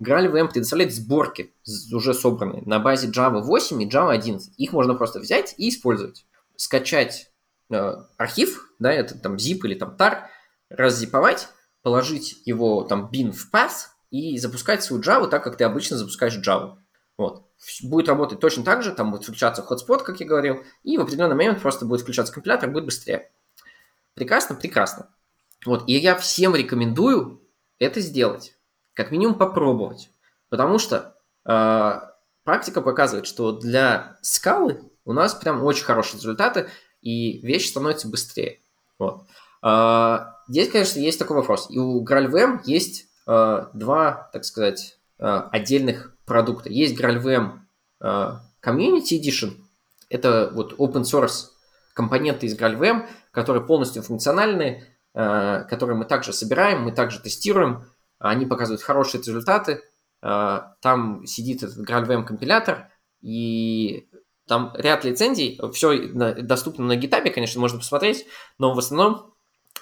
GraalVM 0.02 0.50
предоставляет 0.50 0.94
сборки, 0.94 1.54
уже 1.92 2.14
собранные 2.14 2.62
на 2.62 2.78
базе 2.78 3.08
Java 3.08 3.40
8 3.40 3.82
и 3.82 3.88
Java 3.88 4.12
11. 4.12 4.58
Их 4.58 4.72
можно 4.72 4.94
просто 4.94 5.20
взять 5.20 5.54
и 5.58 5.68
использовать. 5.68 6.26
Скачать 6.56 7.30
э, 7.70 7.94
архив, 8.16 8.72
да, 8.78 8.92
это 8.92 9.18
там 9.18 9.36
zip 9.36 9.60
или 9.64 9.74
там 9.74 9.94
tar, 9.96 10.22
раззиповать, 10.70 11.48
положить 11.82 12.40
его 12.46 12.82
там 12.84 13.10
bin 13.12 13.30
в 13.30 13.52
path 13.52 13.88
и 14.10 14.38
запускать 14.38 14.82
свою 14.82 15.02
Java 15.02 15.28
так, 15.28 15.44
как 15.44 15.56
ты 15.56 15.64
обычно 15.64 15.96
запускаешь 15.96 16.38
Java. 16.38 16.78
Вот. 17.16 17.46
Будет 17.82 18.08
работать 18.08 18.40
точно 18.40 18.64
так 18.64 18.82
же, 18.82 18.92
там 18.92 19.10
будет 19.10 19.22
включаться 19.22 19.62
hotspot, 19.62 20.02
как 20.02 20.20
я 20.20 20.26
говорил, 20.26 20.64
и 20.82 20.98
в 20.98 21.02
определенный 21.02 21.36
момент 21.36 21.62
просто 21.62 21.86
будет 21.86 22.02
включаться 22.02 22.32
компилятор, 22.32 22.70
будет 22.70 22.86
быстрее. 22.86 23.30
Прекрасно, 24.14 24.54
прекрасно. 24.54 25.08
Вот, 25.64 25.84
и 25.88 25.94
я 25.94 26.16
всем 26.16 26.54
рекомендую 26.54 27.40
это 27.78 28.00
сделать 28.00 28.56
как 28.94 29.10
минимум 29.10 29.36
попробовать. 29.36 30.10
Потому 30.48 30.78
что 30.78 31.16
э, 31.44 32.00
практика 32.44 32.80
показывает, 32.80 33.26
что 33.26 33.52
для 33.52 34.16
скалы 34.22 34.80
у 35.04 35.12
нас 35.12 35.34
прям 35.34 35.62
очень 35.64 35.84
хорошие 35.84 36.18
результаты, 36.18 36.70
и 37.02 37.38
вещь 37.46 37.68
становится 37.68 38.08
быстрее. 38.08 38.60
Вот. 38.98 39.26
Э, 39.62 40.26
здесь, 40.48 40.70
конечно, 40.70 40.98
есть 41.00 41.18
такой 41.18 41.36
вопрос. 41.36 41.66
И 41.70 41.78
у 41.78 42.04
GraalVM 42.04 42.60
есть 42.64 43.06
э, 43.26 43.66
два, 43.74 44.30
так 44.32 44.44
сказать, 44.44 44.98
э, 45.18 45.24
отдельных 45.24 46.13
продукта. 46.26 46.70
Есть 46.70 47.00
GraalVM 47.00 47.58
э, 48.00 48.30
Community 48.64 49.20
Edition. 49.20 49.52
Это 50.08 50.50
вот 50.54 50.74
open 50.78 51.02
source 51.02 51.46
компоненты 51.94 52.46
из 52.46 52.58
GraalVM, 52.58 53.06
которые 53.30 53.64
полностью 53.64 54.02
функциональны, 54.02 54.84
э, 55.14 55.64
которые 55.68 55.96
мы 55.96 56.04
также 56.04 56.32
собираем, 56.32 56.82
мы 56.82 56.92
также 56.92 57.20
тестируем, 57.20 57.84
они 58.18 58.46
показывают 58.46 58.82
хорошие 58.82 59.20
результаты, 59.20 59.82
а, 60.26 60.76
там 60.80 61.26
сидит 61.26 61.62
этот 61.62 61.86
GraalVM 61.86 62.24
компилятор, 62.24 62.88
и 63.20 64.08
там 64.48 64.72
ряд 64.74 65.04
лицензий, 65.04 65.60
все 65.72 66.08
доступно 66.42 66.86
на 66.86 66.96
GitHub, 66.96 67.28
конечно, 67.30 67.60
можно 67.60 67.78
посмотреть, 67.78 68.26
но 68.58 68.72
в 68.72 68.78
основном 68.78 69.34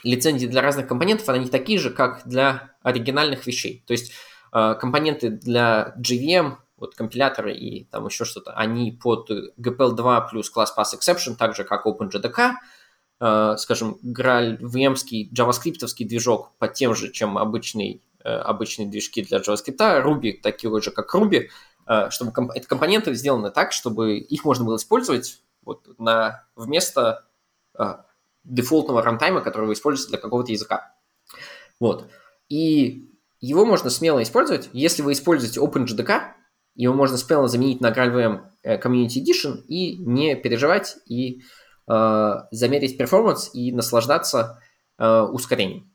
лицензии 0.02 0.48
для 0.48 0.60
разных 0.60 0.88
компонентов, 0.88 1.28
они 1.28 1.48
такие 1.48 1.78
же, 1.78 1.90
как 1.90 2.26
для 2.26 2.74
оригинальных 2.82 3.46
вещей. 3.46 3.84
То 3.86 3.92
есть 3.92 4.12
компоненты 4.52 5.30
для 5.30 5.94
JVM, 5.98 6.56
вот 6.76 6.94
компиляторы 6.94 7.54
и 7.54 7.84
там 7.84 8.06
еще 8.06 8.24
что-то, 8.24 8.52
они 8.52 8.92
под 8.92 9.30
GPL2 9.58 10.28
плюс 10.30 10.52
Class 10.54 10.68
Pass 10.76 10.98
Exception, 10.98 11.36
так 11.36 11.56
же 11.56 11.64
как 11.64 11.86
OpenJDK, 11.86 12.52
а, 13.20 13.56
скажем, 13.56 13.98
GraalVM-ский, 14.04 15.30
JavaScript 15.32 15.86
движок 16.00 16.52
под 16.58 16.74
тем 16.74 16.94
же, 16.94 17.10
чем 17.10 17.38
обычный 17.38 18.02
Э, 18.24 18.36
обычные 18.36 18.88
движки 18.88 19.22
для 19.22 19.38
JavaScript, 19.38 19.78
Ruby, 19.78 20.40
такие 20.40 20.80
же, 20.80 20.92
как 20.92 21.12
Ruby, 21.14 21.48
э, 21.86 22.10
чтобы 22.10 22.30
комп- 22.30 22.52
эти 22.54 22.66
компоненты 22.66 23.14
сделаны 23.14 23.50
так, 23.50 23.72
чтобы 23.72 24.18
их 24.18 24.44
можно 24.44 24.64
было 24.64 24.76
использовать 24.76 25.42
вот 25.62 25.98
на, 25.98 26.44
вместо 26.56 27.24
дефолтного 28.44 29.02
рантайма, 29.02 29.40
который 29.40 29.66
вы 29.66 29.72
используете 29.72 30.10
для 30.10 30.18
какого-то 30.18 30.52
языка. 30.52 30.94
Вот. 31.80 32.10
И 32.48 33.11
его 33.46 33.64
можно 33.64 33.90
смело 33.90 34.22
использовать. 34.22 34.70
Если 34.72 35.02
вы 35.02 35.12
используете 35.12 35.60
OpenJDK, 35.60 36.20
его 36.74 36.94
можно 36.94 37.16
смело 37.16 37.48
заменить 37.48 37.80
на 37.80 37.90
GraalVM 37.90 38.40
Community 38.64 39.18
Edition 39.18 39.62
и 39.66 39.98
не 39.98 40.36
переживать, 40.36 40.96
и 41.06 41.42
э, 41.90 42.32
замерить 42.50 42.96
перформанс 42.96 43.50
и 43.52 43.72
наслаждаться 43.72 44.60
э, 44.98 45.20
ускорением. 45.22 45.92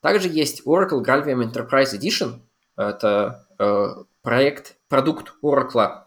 Также 0.00 0.28
есть 0.28 0.66
Oracle 0.66 1.02
GraalVM 1.02 1.50
Enterprise 1.50 1.98
Edition. 1.98 2.40
Это 2.76 3.46
э, 3.58 3.86
проект, 4.22 4.76
продукт 4.88 5.32
Oracle, 5.42 6.02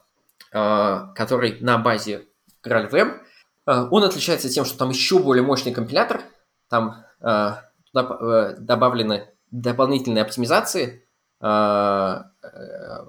э, 0.51 1.13
который 1.15 1.59
на 1.61 1.77
базе 1.77 2.27
GraalVM. 2.61 3.19
Э, 3.65 3.87
он 3.89 4.03
отличается 4.03 4.49
тем, 4.49 4.65
что 4.65 4.77
там 4.77 4.89
еще 4.89 5.19
более 5.19 5.43
мощный 5.43 5.73
компилятор. 5.73 6.21
Там 6.69 7.05
э, 7.21 7.53
туда 7.91 8.17
э, 8.19 8.55
добавлены 8.59 9.29
дополнительные 9.51 10.23
оптимизации. 10.23 11.03
Э, 11.41 12.23
э, 12.43 13.05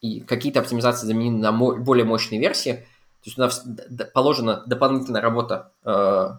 и 0.00 0.20
какие-то 0.20 0.60
оптимизации 0.60 1.06
заменены 1.06 1.38
на 1.38 1.52
более 1.52 2.04
мощные 2.04 2.40
версии. 2.40 2.72
То 2.72 3.26
есть 3.26 3.38
у 3.38 3.40
нас 3.40 3.64
положена 4.12 4.62
дополнительная 4.66 5.22
работа 5.22 5.72
э, 5.84 6.30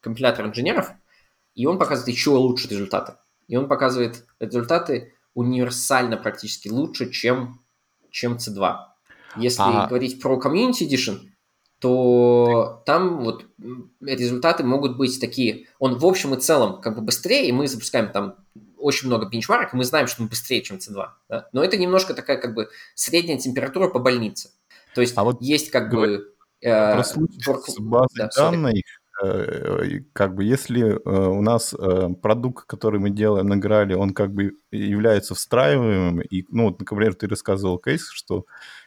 компилятора 0.00 0.48
инженеров, 0.48 0.90
и 1.54 1.64
он 1.66 1.78
показывает 1.78 2.14
еще 2.14 2.30
лучшие 2.30 2.70
результаты 2.70 3.14
и 3.48 3.56
он 3.56 3.68
показывает 3.68 4.26
результаты 4.40 5.14
универсально 5.34 6.16
практически 6.16 6.68
лучше, 6.68 7.10
чем, 7.10 7.60
чем 8.10 8.36
C2. 8.36 8.76
Если 9.36 9.62
а... 9.62 9.86
говорить 9.86 10.20
про 10.20 10.38
Community 10.38 10.88
Edition, 10.88 11.18
то 11.80 12.82
там 12.86 13.18
вот 13.22 13.44
результаты 14.00 14.64
могут 14.64 14.96
быть 14.96 15.20
такие, 15.20 15.66
он 15.78 15.98
в 15.98 16.06
общем 16.06 16.34
и 16.34 16.40
целом 16.40 16.80
как 16.80 16.96
бы 16.96 17.02
быстрее, 17.02 17.48
и 17.48 17.52
мы 17.52 17.66
запускаем 17.66 18.10
там 18.10 18.36
очень 18.84 19.08
много 19.08 19.26
бенчмарок, 19.26 19.72
и 19.72 19.76
мы 19.76 19.84
знаем, 19.84 20.06
что 20.06 20.22
он 20.22 20.28
быстрее, 20.28 20.62
чем 20.62 20.76
C2. 20.76 21.06
Да? 21.28 21.48
Но 21.52 21.64
это 21.64 21.76
немножко 21.76 22.14
такая 22.14 22.36
как 22.38 22.54
бы 22.54 22.68
средняя 22.94 23.38
температура 23.38 23.88
по 23.88 23.98
больнице. 23.98 24.50
То 24.94 25.00
есть 25.00 25.14
а 25.16 25.24
вот 25.24 25.40
есть 25.40 25.70
как 25.70 25.90
бы... 25.90 26.34
Э, 26.60 26.94
про 26.94 27.04
случай 27.04 27.40
с 27.40 27.78
базой 27.78 28.16
да, 28.16 28.28
данных, 28.36 28.82
Э, 29.22 30.00
как 30.12 30.34
бы 30.34 30.44
если 30.44 30.82
э, 30.82 31.28
у 31.28 31.40
нас 31.40 31.72
э, 31.74 32.08
продукт, 32.20 32.66
который 32.66 32.98
мы 32.98 33.10
делаем 33.10 33.46
на 33.46 33.56
Грале, 33.56 33.96
он 33.96 34.12
как 34.12 34.32
бы 34.32 34.52
является 34.72 35.34
встраиваемым, 35.34 36.20
и, 36.20 36.44
ну, 36.48 36.64
вот, 36.64 36.80
например, 36.80 37.14
ты 37.14 37.28
рассказывал 37.28 37.78
кейс, 37.78 38.08
что 38.10 38.44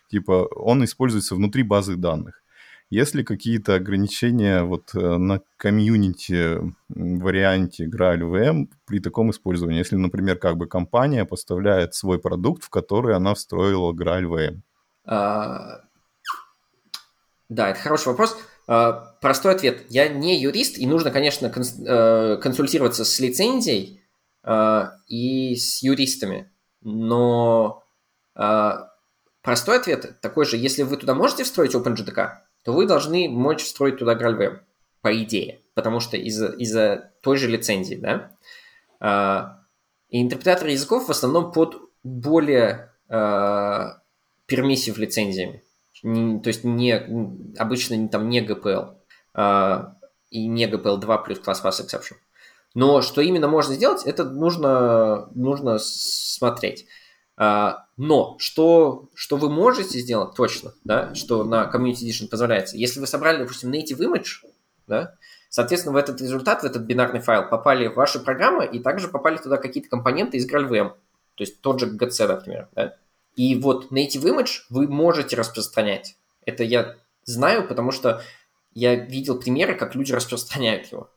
типа 0.10 0.48
он 0.56 0.84
используется 0.84 1.36
внутри 1.36 1.64
базы 1.64 1.96
данных. 1.96 2.44
Если 2.90 3.24
какие-то 3.24 3.76
ограничения 3.76 4.64
вот 4.64 4.94
на 4.94 5.42
комьюнити 5.58 6.60
варианте 6.88 7.86
Graal 7.86 8.20
VM 8.20 8.70
при 8.86 9.00
таком 9.00 9.32
использовании, 9.32 9.80
если, 9.80 9.98
например, 9.98 10.38
как 10.38 10.56
бы 10.56 10.68
компания 10.68 11.26
поставляет 11.26 11.96
свой 11.96 12.18
продукт, 12.18 12.64
в 12.64 12.70
который 12.70 13.16
она 13.16 13.34
встроила 13.34 13.92
Graal 13.92 14.24
VM? 14.24 14.62
А... 15.06 15.82
Да, 17.50 17.70
это 17.70 17.80
хороший 17.80 18.10
вопрос. 18.10 18.38
А, 18.68 19.16
простой 19.22 19.56
ответ. 19.56 19.86
Я 19.90 20.10
не 20.10 20.40
юрист, 20.40 20.78
и 20.78 20.86
нужно, 20.86 21.12
конечно, 21.12 21.48
э, 21.48 22.38
консультироваться 22.38 23.06
с 23.06 23.20
лицензией 23.20 24.02
а, 24.44 24.94
и 25.08 25.56
с 25.56 25.82
юристами. 25.82 26.52
Но 26.82 27.84
а, 28.36 28.92
простой 29.42 29.78
ответ 29.78 30.20
такой 30.22 30.46
же. 30.46 30.58
Если 30.58 30.84
вы 30.84 30.98
туда 30.98 31.16
можете 31.16 31.46
встроить 31.46 31.74
OpenJDK, 31.74 32.30
то 32.68 32.74
вы 32.74 32.86
должны 32.86 33.30
мочь 33.30 33.64
встроить 33.64 33.98
туда 33.98 34.16
GraalVM, 34.16 34.60
по 35.00 35.24
идее. 35.24 35.62
Потому 35.74 36.02
что 36.02 36.18
из-за 36.18 36.48
из 36.48 37.02
той 37.22 37.38
же 37.38 37.48
лицензии, 37.48 37.96
да? 37.96 39.58
И 40.10 40.22
интерпретаторы 40.22 40.72
языков 40.72 41.08
в 41.08 41.12
основном 41.12 41.54
под 41.54 41.78
более 42.04 42.92
пермиссив 44.48 44.98
лицензиями 44.98 45.64
не, 46.04 46.42
то 46.42 46.50
есть 46.50 46.66
не, 46.66 46.92
обычно 47.58 48.10
там 48.10 48.28
не 48.28 48.46
GPL, 48.46 48.96
а, 49.34 49.96
и 50.30 50.46
не 50.48 50.68
GPL 50.68 50.98
2 50.98 51.18
плюс 51.20 51.40
Class 51.40 51.64
Pass 51.64 51.82
Exception. 51.82 52.16
Но 52.74 53.02
что 53.02 53.22
именно 53.22 53.48
можно 53.48 53.76
сделать, 53.76 54.04
это 54.06 54.26
нужно, 54.26 55.30
нужно 55.34 55.80
смотреть. 55.80 56.86
А, 57.38 57.86
но 57.98 58.36
что, 58.40 59.10
что 59.14 59.38
вы 59.38 59.50
можете 59.50 60.00
сделать 60.00 60.36
точно, 60.36 60.74
да, 60.84 61.14
что 61.14 61.44
на 61.44 61.72
Community 61.72 62.04
Edition 62.04 62.28
позволяется, 62.28 62.78
если 62.78 63.00
вы 63.00 63.06
собрали, 63.06 63.38
допустим, 63.38 63.72
native 63.72 64.00
image, 64.00 64.44
да, 64.88 65.14
соответственно, 65.50 65.94
в 65.94 65.98
этот 65.98 66.20
результат, 66.20 66.64
в 66.64 66.66
этот 66.66 66.82
бинарный 66.82 67.20
файл 67.20 67.48
попали 67.48 67.88
ваши 67.88 68.20
программы 68.20 68.66
и 68.66 68.80
также 68.80 69.08
попали 69.08 69.38
туда 69.38 69.58
какие-то 69.58 69.88
компоненты 69.88 70.38
из 70.38 70.52
GraalVM, 70.52 70.90
то 70.90 71.44
есть 71.44 71.62
тот 71.62 71.80
же 71.80 71.96
GC, 71.96 72.28
например, 72.28 72.70
да, 72.74 72.96
и 73.36 73.54
вот 73.56 73.92
native 73.92 74.24
image 74.24 74.64
вы 74.72 74.88
можете 74.88 75.36
распространять. 75.36 76.18
Это 76.44 76.64
я 76.64 76.96
знаю, 77.24 77.68
потому 77.68 77.92
что 77.92 78.24
я 78.74 78.96
видел 78.96 79.40
примеры, 79.40 79.76
как 79.76 79.94
люди 79.94 80.12
распространяют 80.12 80.92
его. 80.92 81.12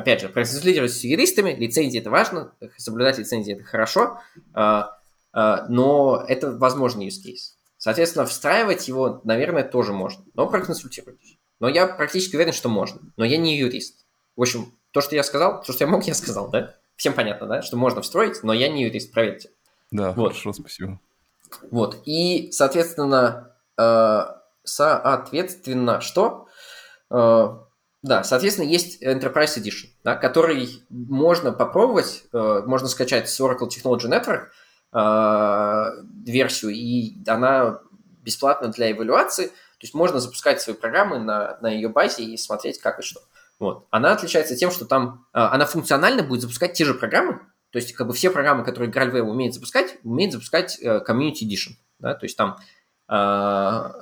Опять 0.00 0.22
же, 0.22 0.30
проконсультировать 0.30 0.94
с 0.94 1.04
юристами, 1.04 1.54
лицензии 1.54 2.00
это 2.00 2.08
важно, 2.08 2.54
соблюдать 2.78 3.18
лицензии 3.18 3.52
это 3.52 3.64
хорошо, 3.64 4.18
а, 4.54 4.98
а, 5.34 5.66
но 5.68 6.24
это 6.26 6.52
возможный 6.52 7.06
use 7.06 7.22
case. 7.22 7.52
Соответственно, 7.76 8.24
встраивать 8.24 8.88
его, 8.88 9.20
наверное, 9.24 9.62
тоже 9.62 9.92
можно, 9.92 10.24
но 10.32 10.46
проконсультируйтесь. 10.48 11.36
Но 11.58 11.68
я 11.68 11.86
практически 11.86 12.36
уверен, 12.36 12.54
что 12.54 12.70
можно. 12.70 13.02
Но 13.18 13.26
я 13.26 13.36
не 13.36 13.58
юрист. 13.58 14.06
В 14.36 14.40
общем, 14.40 14.72
то, 14.92 15.02
что 15.02 15.14
я 15.16 15.22
сказал, 15.22 15.62
то, 15.62 15.70
что 15.70 15.84
я 15.84 15.90
мог, 15.90 16.04
я 16.04 16.14
сказал, 16.14 16.48
да? 16.48 16.76
Всем 16.96 17.12
понятно, 17.12 17.46
да? 17.46 17.60
Что 17.60 17.76
можно 17.76 18.00
встроить, 18.00 18.42
но 18.42 18.54
я 18.54 18.68
не 18.68 18.84
юрист, 18.84 19.12
проверьте. 19.12 19.50
Да, 19.90 20.12
вот. 20.12 20.32
хорошо, 20.32 20.54
спасибо. 20.54 20.98
Вот. 21.70 21.98
И, 22.06 22.50
соответственно, 22.52 23.54
э, 23.76 24.20
соответственно, 24.64 26.00
что? 26.00 26.48
Да, 28.02 28.24
соответственно, 28.24 28.66
есть 28.66 29.02
Enterprise 29.02 29.58
Edition, 29.58 29.88
да, 30.04 30.16
который 30.16 30.82
можно 30.88 31.52
попробовать, 31.52 32.24
э, 32.32 32.62
можно 32.66 32.88
скачать 32.88 33.28
с 33.28 33.38
Oracle 33.40 33.68
Technology 33.68 34.08
Network 34.08 34.46
э, 34.92 36.04
версию, 36.26 36.70
и 36.72 37.16
она 37.26 37.80
бесплатна 38.22 38.68
для 38.68 38.90
эвалюации. 38.90 39.46
То 39.46 39.84
есть 39.84 39.94
можно 39.94 40.18
запускать 40.18 40.60
свои 40.60 40.74
программы 40.74 41.18
на, 41.18 41.58
на 41.60 41.68
ее 41.68 41.88
базе 41.88 42.24
и 42.24 42.36
смотреть, 42.36 42.78
как 42.80 43.00
и 43.00 43.02
что. 43.02 43.20
Вот. 43.58 43.86
Она 43.90 44.12
отличается 44.12 44.56
тем, 44.56 44.70
что 44.70 44.86
там 44.86 45.26
э, 45.34 45.38
она 45.38 45.66
функционально 45.66 46.22
будет 46.22 46.40
запускать 46.40 46.72
те 46.72 46.86
же 46.86 46.94
программы, 46.94 47.40
то 47.70 47.78
есть 47.78 47.92
как 47.92 48.06
бы 48.06 48.14
все 48.14 48.30
программы, 48.30 48.64
которые 48.64 48.90
GraalWeb 48.90 49.20
умеет 49.20 49.54
запускать, 49.54 49.98
умеет 50.02 50.32
запускать 50.32 50.78
э, 50.80 51.02
Community 51.06 51.42
Edition. 51.42 51.72
Да? 51.98 52.14
То 52.14 52.24
есть 52.24 52.36
там 52.36 52.56
э, 53.08 53.92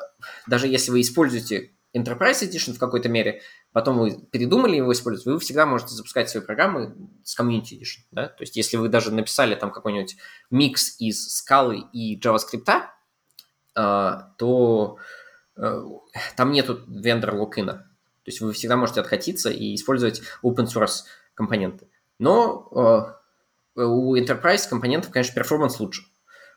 даже 0.46 0.68
если 0.68 0.90
вы 0.90 1.00
используете 1.00 1.72
Enterprise 1.96 2.42
Edition 2.42 2.74
в 2.74 2.78
какой-то 2.78 3.08
мере, 3.08 3.42
потом 3.72 3.98
вы 3.98 4.18
передумали 4.30 4.76
его 4.76 4.92
использовать, 4.92 5.26
вы 5.26 5.38
всегда 5.40 5.66
можете 5.66 5.94
запускать 5.94 6.30
свои 6.30 6.42
программы 6.42 6.94
с 7.22 7.38
Community 7.38 7.78
Edition. 7.78 8.00
Да? 8.10 8.28
То 8.28 8.42
есть 8.42 8.56
если 8.56 8.76
вы 8.76 8.88
даже 8.88 9.12
написали 9.12 9.54
там 9.54 9.70
какой-нибудь 9.70 10.16
микс 10.50 10.96
из 11.00 11.36
скалы 11.36 11.84
и 11.92 12.18
JavaScript, 12.18 12.82
э, 13.76 14.12
то 14.38 14.98
э, 15.56 15.82
там 16.36 16.52
нету 16.52 16.80
вендор 16.86 17.34
локина. 17.34 17.74
То 18.24 18.30
есть 18.30 18.40
вы 18.40 18.52
всегда 18.52 18.76
можете 18.76 19.00
откатиться 19.00 19.50
и 19.50 19.74
использовать 19.74 20.22
open 20.42 20.66
source 20.66 21.04
компоненты. 21.34 21.88
Но 22.18 23.16
э, 23.76 23.82
у 23.84 24.16
Enterprise 24.16 24.68
компонентов, 24.68 25.12
конечно, 25.12 25.34
performance 25.34 25.78
лучше. 25.80 26.02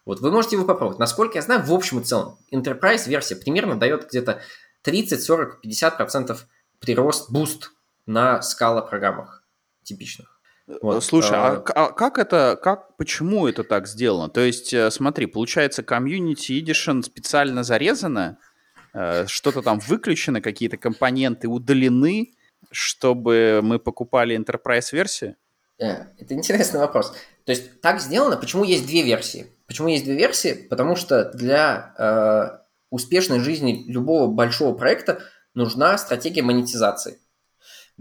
Вот, 0.06 0.20
вы 0.20 0.32
можете 0.32 0.56
его 0.56 0.66
попробовать. 0.66 1.00
Насколько 1.00 1.38
я 1.38 1.42
знаю, 1.44 1.64
в 1.64 1.72
общем 1.72 2.00
и 2.00 2.04
целом, 2.04 2.40
Enterprise 2.52 3.08
версия 3.08 3.36
примерно 3.36 3.80
дает 3.80 4.08
где-то 4.10 4.42
30, 4.82 5.22
40, 5.22 5.62
50 5.62 5.98
процентов 5.98 6.48
прирост, 6.82 7.32
boost 7.32 7.72
на 8.06 8.42
скала 8.42 8.82
программах 8.82 9.44
типичных. 9.84 10.42
Вот. 10.82 11.04
Слушай, 11.04 11.38
а, 11.38 11.64
а, 11.76 11.86
а 11.86 11.92
как 11.92 12.18
это, 12.18 12.60
как, 12.62 12.96
почему 12.98 13.48
это 13.48 13.64
так 13.64 13.88
сделано? 13.88 14.30
То 14.30 14.42
есть, 14.42 14.74
э, 14.74 14.90
смотри, 14.92 15.26
получается, 15.26 15.82
Community 15.82 16.62
Edition 16.62 17.04
специально 17.04 17.64
зарезано, 17.64 18.38
э, 18.94 19.26
что-то 19.28 19.62
там 19.62 19.80
выключено, 19.80 20.42
какие-то 20.42 20.78
компоненты 20.78 21.48
удалены, 21.48 22.34
чтобы 22.72 23.60
мы 23.64 23.80
покупали 23.80 24.38
Enterprise-версию? 24.38 25.36
Э, 25.80 26.06
это 26.18 26.34
интересный 26.34 26.80
вопрос. 26.80 27.14
То 27.46 27.52
есть 27.52 27.82
так 27.82 28.00
сделано, 28.00 28.38
почему 28.38 28.64
есть 28.64 28.86
две 28.86 29.02
версии? 29.02 29.48
Почему 29.68 29.88
есть 29.90 30.06
две 30.06 30.16
версии? 30.16 30.54
Потому 30.70 30.96
что 30.96 31.32
для 31.34 31.94
э, 31.98 32.60
успешной 32.92 33.40
жизни 33.40 33.84
любого 33.88 34.32
большого 34.32 34.74
проекта 34.76 35.22
нужна 35.54 35.98
стратегия 35.98 36.42
монетизации. 36.42 37.20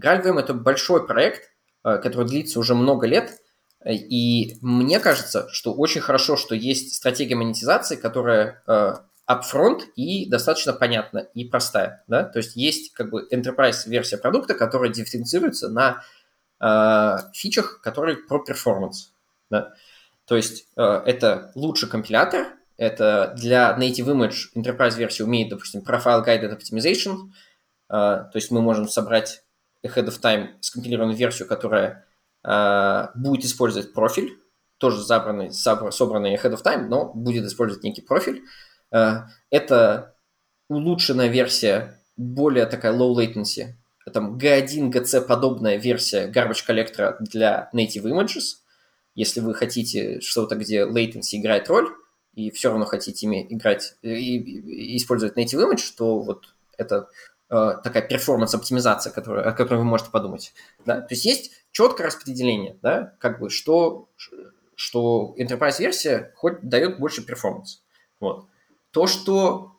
GraalVM– 0.01 0.39
это 0.39 0.53
большой 0.53 1.05
проект, 1.05 1.49
э, 1.83 1.97
который 1.97 2.27
длится 2.27 2.59
уже 2.59 2.75
много 2.75 3.07
лет, 3.07 3.39
и 3.85 4.57
мне 4.61 4.99
кажется, 4.99 5.47
что 5.49 5.73
очень 5.73 6.01
хорошо, 6.01 6.37
что 6.37 6.53
есть 6.53 6.93
стратегия 6.93 7.35
монетизации, 7.35 7.95
которая 7.95 8.61
э, 8.67 8.93
upfront 9.27 9.81
и 9.95 10.29
достаточно 10.29 10.73
понятна 10.73 11.19
и 11.33 11.45
простая. 11.45 12.03
Да? 12.07 12.23
То 12.23 12.37
есть 12.37 12.55
есть 12.55 12.93
как 12.93 13.09
бы 13.09 13.27
enterprise 13.31 13.87
версия 13.87 14.17
продукта, 14.17 14.53
которая 14.53 14.91
дифференцируется 14.91 15.69
на 15.69 16.03
э, 16.59 17.17
фичах, 17.33 17.81
которые 17.81 18.17
про 18.17 18.39
перформанс. 18.43 19.13
Да? 19.49 19.73
То 20.25 20.35
есть 20.35 20.67
э, 20.77 20.81
это 20.81 21.51
лучший 21.55 21.89
компилятор, 21.89 22.47
это 22.81 23.35
для 23.37 23.77
Native 23.79 24.07
Image 24.07 24.55
Enterprise 24.55 24.97
версии 24.97 25.21
умеет, 25.21 25.49
допустим, 25.49 25.81
Profile 25.81 26.25
Guided 26.25 26.57
Optimization, 26.57 27.29
э, 27.89 27.93
то 27.93 28.31
есть 28.33 28.49
мы 28.49 28.63
можем 28.63 28.87
собрать 28.87 29.43
ahead 29.85 30.07
of 30.07 30.19
time 30.19 30.47
скомпилированную 30.61 31.15
версию, 31.15 31.47
которая 31.47 32.07
э, 32.43 33.07
будет 33.13 33.45
использовать 33.45 33.93
профиль, 33.93 34.35
тоже 34.79 35.03
забранный, 35.03 35.51
собранный 35.51 36.33
ahead 36.35 36.53
of 36.53 36.63
time, 36.63 36.87
но 36.87 37.13
будет 37.13 37.45
использовать 37.45 37.83
некий 37.83 38.01
профиль. 38.01 38.41
Это 39.51 40.15
улучшенная 40.67 41.27
версия, 41.27 41.99
более 42.17 42.65
такая 42.65 42.93
low 42.93 43.15
latency, 43.15 43.75
там 44.11 44.37
G1, 44.37 44.91
GC 44.91 45.21
подобная 45.21 45.77
версия 45.77 46.27
garbage 46.27 46.65
коллектора 46.65 47.15
для 47.19 47.69
native 47.75 48.05
images, 48.05 48.57
если 49.13 49.39
вы 49.39 49.53
хотите 49.53 50.19
что-то, 50.19 50.55
где 50.55 50.81
latency 50.81 51.35
играет 51.35 51.69
роль, 51.69 51.87
и 52.33 52.51
все 52.51 52.69
равно 52.69 52.85
хотите 52.85 53.25
ими 53.25 53.45
играть 53.49 53.95
и, 54.01 54.37
и 54.37 54.97
использовать 54.97 55.37
native 55.37 55.69
image, 55.69 55.93
то 55.97 56.19
вот 56.19 56.53
это 56.77 57.09
э, 57.49 57.77
такая 57.83 58.03
перформанс-оптимизация, 58.07 59.11
которая, 59.11 59.45
о 59.45 59.51
которой 59.51 59.77
вы 59.77 59.83
можете 59.83 60.11
подумать. 60.11 60.53
Да? 60.85 61.01
То 61.01 61.13
есть 61.13 61.25
есть 61.25 61.51
четкое 61.71 62.07
распределение, 62.07 62.77
да, 62.81 63.13
как 63.19 63.39
бы, 63.39 63.49
что, 63.49 64.09
что 64.75 65.35
enterprise-версия 65.37 66.33
хоть 66.35 66.61
дает 66.61 66.99
больше 66.99 67.25
перформанс. 67.25 67.83
Вот. 68.19 68.47
То, 68.91 69.07
что, 69.07 69.77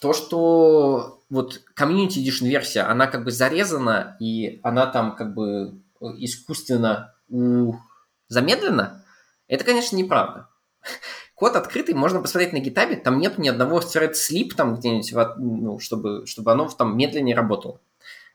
то, 0.00 0.12
что 0.12 1.22
вот 1.30 1.62
Community 1.78 2.24
Edition 2.24 2.48
версия, 2.48 2.82
она 2.82 3.06
как 3.06 3.24
бы 3.24 3.30
зарезана, 3.30 4.16
и 4.20 4.60
она 4.62 4.86
там 4.86 5.16
как 5.16 5.34
бы 5.34 5.80
искусственно 6.00 7.14
у 7.28 7.74
замедленно, 8.28 9.04
это, 9.48 9.64
конечно, 9.64 9.96
неправда. 9.96 10.48
Код 11.40 11.56
открытый, 11.56 11.94
можно 11.94 12.20
посмотреть 12.20 12.52
на 12.52 12.58
гитабе, 12.58 12.96
там 12.96 13.18
нет 13.18 13.38
ни 13.38 13.48
одного 13.48 13.80
thread 13.80 14.12
sleep 14.12 14.54
там 14.54 14.76
где-нибудь, 14.76 15.38
ну, 15.38 15.78
чтобы, 15.78 16.26
чтобы 16.26 16.52
оно 16.52 16.68
там 16.68 16.98
медленнее 16.98 17.34
работало. 17.34 17.80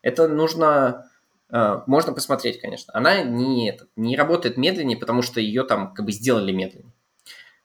Это 0.02 0.28
нужно, 0.28 1.08
э, 1.52 1.82
можно 1.86 2.14
посмотреть, 2.14 2.60
конечно. 2.60 2.92
Она 2.96 3.22
не, 3.22 3.70
это, 3.70 3.86
не 3.96 4.18
работает 4.18 4.58
медленнее, 4.58 4.98
потому 4.98 5.22
что 5.22 5.40
ее 5.40 5.66
там 5.66 5.94
как 5.94 6.04
бы 6.04 6.12
сделали 6.12 6.52
медленнее. 6.52 6.92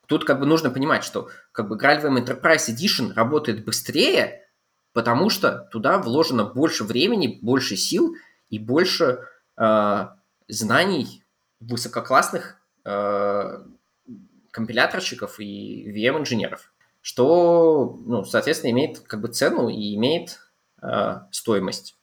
Тут 0.04 0.26
как 0.26 0.40
бы 0.40 0.44
нужно 0.44 0.68
понимать, 0.68 1.04
что 1.04 1.30
как 1.52 1.68
бы 1.68 1.78
GraalVM 1.78 2.22
Enterprise 2.22 2.68
Edition 2.68 3.14
работает 3.14 3.64
быстрее, 3.64 4.46
потому 4.92 5.30
что 5.30 5.70
туда 5.72 5.96
вложено 5.96 6.44
больше 6.44 6.84
времени, 6.84 7.38
больше 7.40 7.76
сил 7.76 8.14
и 8.50 8.58
больше 8.58 9.20
э, 9.56 10.06
знаний 10.48 11.24
высококлассных 11.60 12.60
э, 12.84 13.64
компиляторщиков 14.50 15.38
и 15.40 15.90
VM-инженеров, 15.90 16.72
что, 17.00 17.98
ну, 18.04 18.24
соответственно, 18.24 18.72
имеет 18.72 19.00
как 19.00 19.20
бы 19.20 19.28
цену 19.28 19.68
и 19.68 19.94
имеет 19.94 20.38
э, 20.82 21.20
стоимость. 21.30 21.96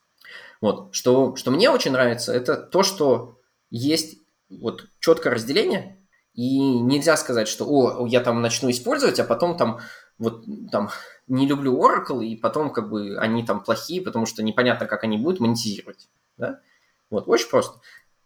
Вот. 0.62 0.94
Что, 0.94 1.36
что 1.36 1.52
мне 1.52 1.70
очень 1.70 1.92
нравится, 1.92 2.34
это 2.34 2.58
то, 2.58 2.84
что 2.84 3.40
есть 3.70 4.20
вот 4.50 4.88
четкое 5.00 5.34
разделение, 5.34 5.98
и 6.34 6.60
нельзя 6.60 7.18
сказать, 7.18 7.48
что, 7.48 7.66
о, 7.68 8.06
я 8.08 8.22
там 8.22 8.42
начну 8.42 8.70
использовать, 8.70 9.20
а 9.20 9.24
потом 9.24 9.58
там 9.58 9.80
вот 10.20 10.46
там 10.72 10.90
не 11.28 11.48
люблю 11.48 11.78
Oracle, 11.78 12.24
и 12.24 12.36
потом 12.36 12.72
как 12.72 12.90
бы 12.90 13.18
они 13.18 13.44
там 13.44 13.64
плохие, 13.64 14.02
потому 14.02 14.26
что 14.26 14.44
непонятно, 14.44 14.86
как 14.86 15.04
они 15.04 15.18
будут 15.18 15.40
монетизировать. 15.40 16.10
Да? 16.38 16.62
Вот, 17.10 17.28
очень 17.28 17.50
просто 17.50 17.80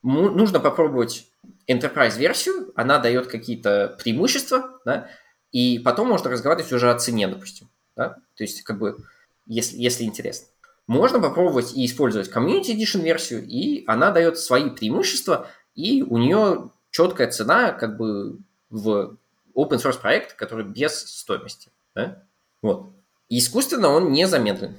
нужно 0.03 0.59
попробовать 0.59 1.27
Enterprise-версию, 1.67 2.71
она 2.75 2.99
дает 2.99 3.27
какие-то 3.27 3.95
преимущества, 4.01 4.79
да, 4.85 5.09
и 5.51 5.79
потом 5.79 6.07
можно 6.07 6.29
разговаривать 6.29 6.71
уже 6.71 6.89
о 6.89 6.97
цене, 6.97 7.27
допустим. 7.27 7.69
Да? 7.95 8.17
То 8.35 8.43
есть, 8.43 8.63
как 8.63 8.79
бы, 8.79 8.97
если, 9.45 9.77
если 9.77 10.03
интересно. 10.03 10.47
Можно 10.87 11.19
попробовать 11.19 11.73
и 11.75 11.85
использовать 11.85 12.31
Community 12.31 12.75
Edition 12.75 13.01
версию, 13.01 13.45
и 13.45 13.83
она 13.87 14.11
дает 14.11 14.37
свои 14.37 14.69
преимущества, 14.69 15.47
и 15.75 16.03
у 16.03 16.17
нее 16.17 16.71
четкая 16.89 17.29
цена 17.29 17.71
как 17.71 17.97
бы 17.97 18.39
в 18.69 19.17
open 19.55 19.77
source 19.77 19.99
проект, 19.99 20.33
который 20.33 20.65
без 20.65 20.93
стоимости. 20.99 21.69
Да? 21.95 22.23
Вот. 22.61 22.93
И 23.29 23.39
искусственно 23.39 23.89
он 23.89 24.11
не 24.11 24.27
замедлен. 24.27 24.75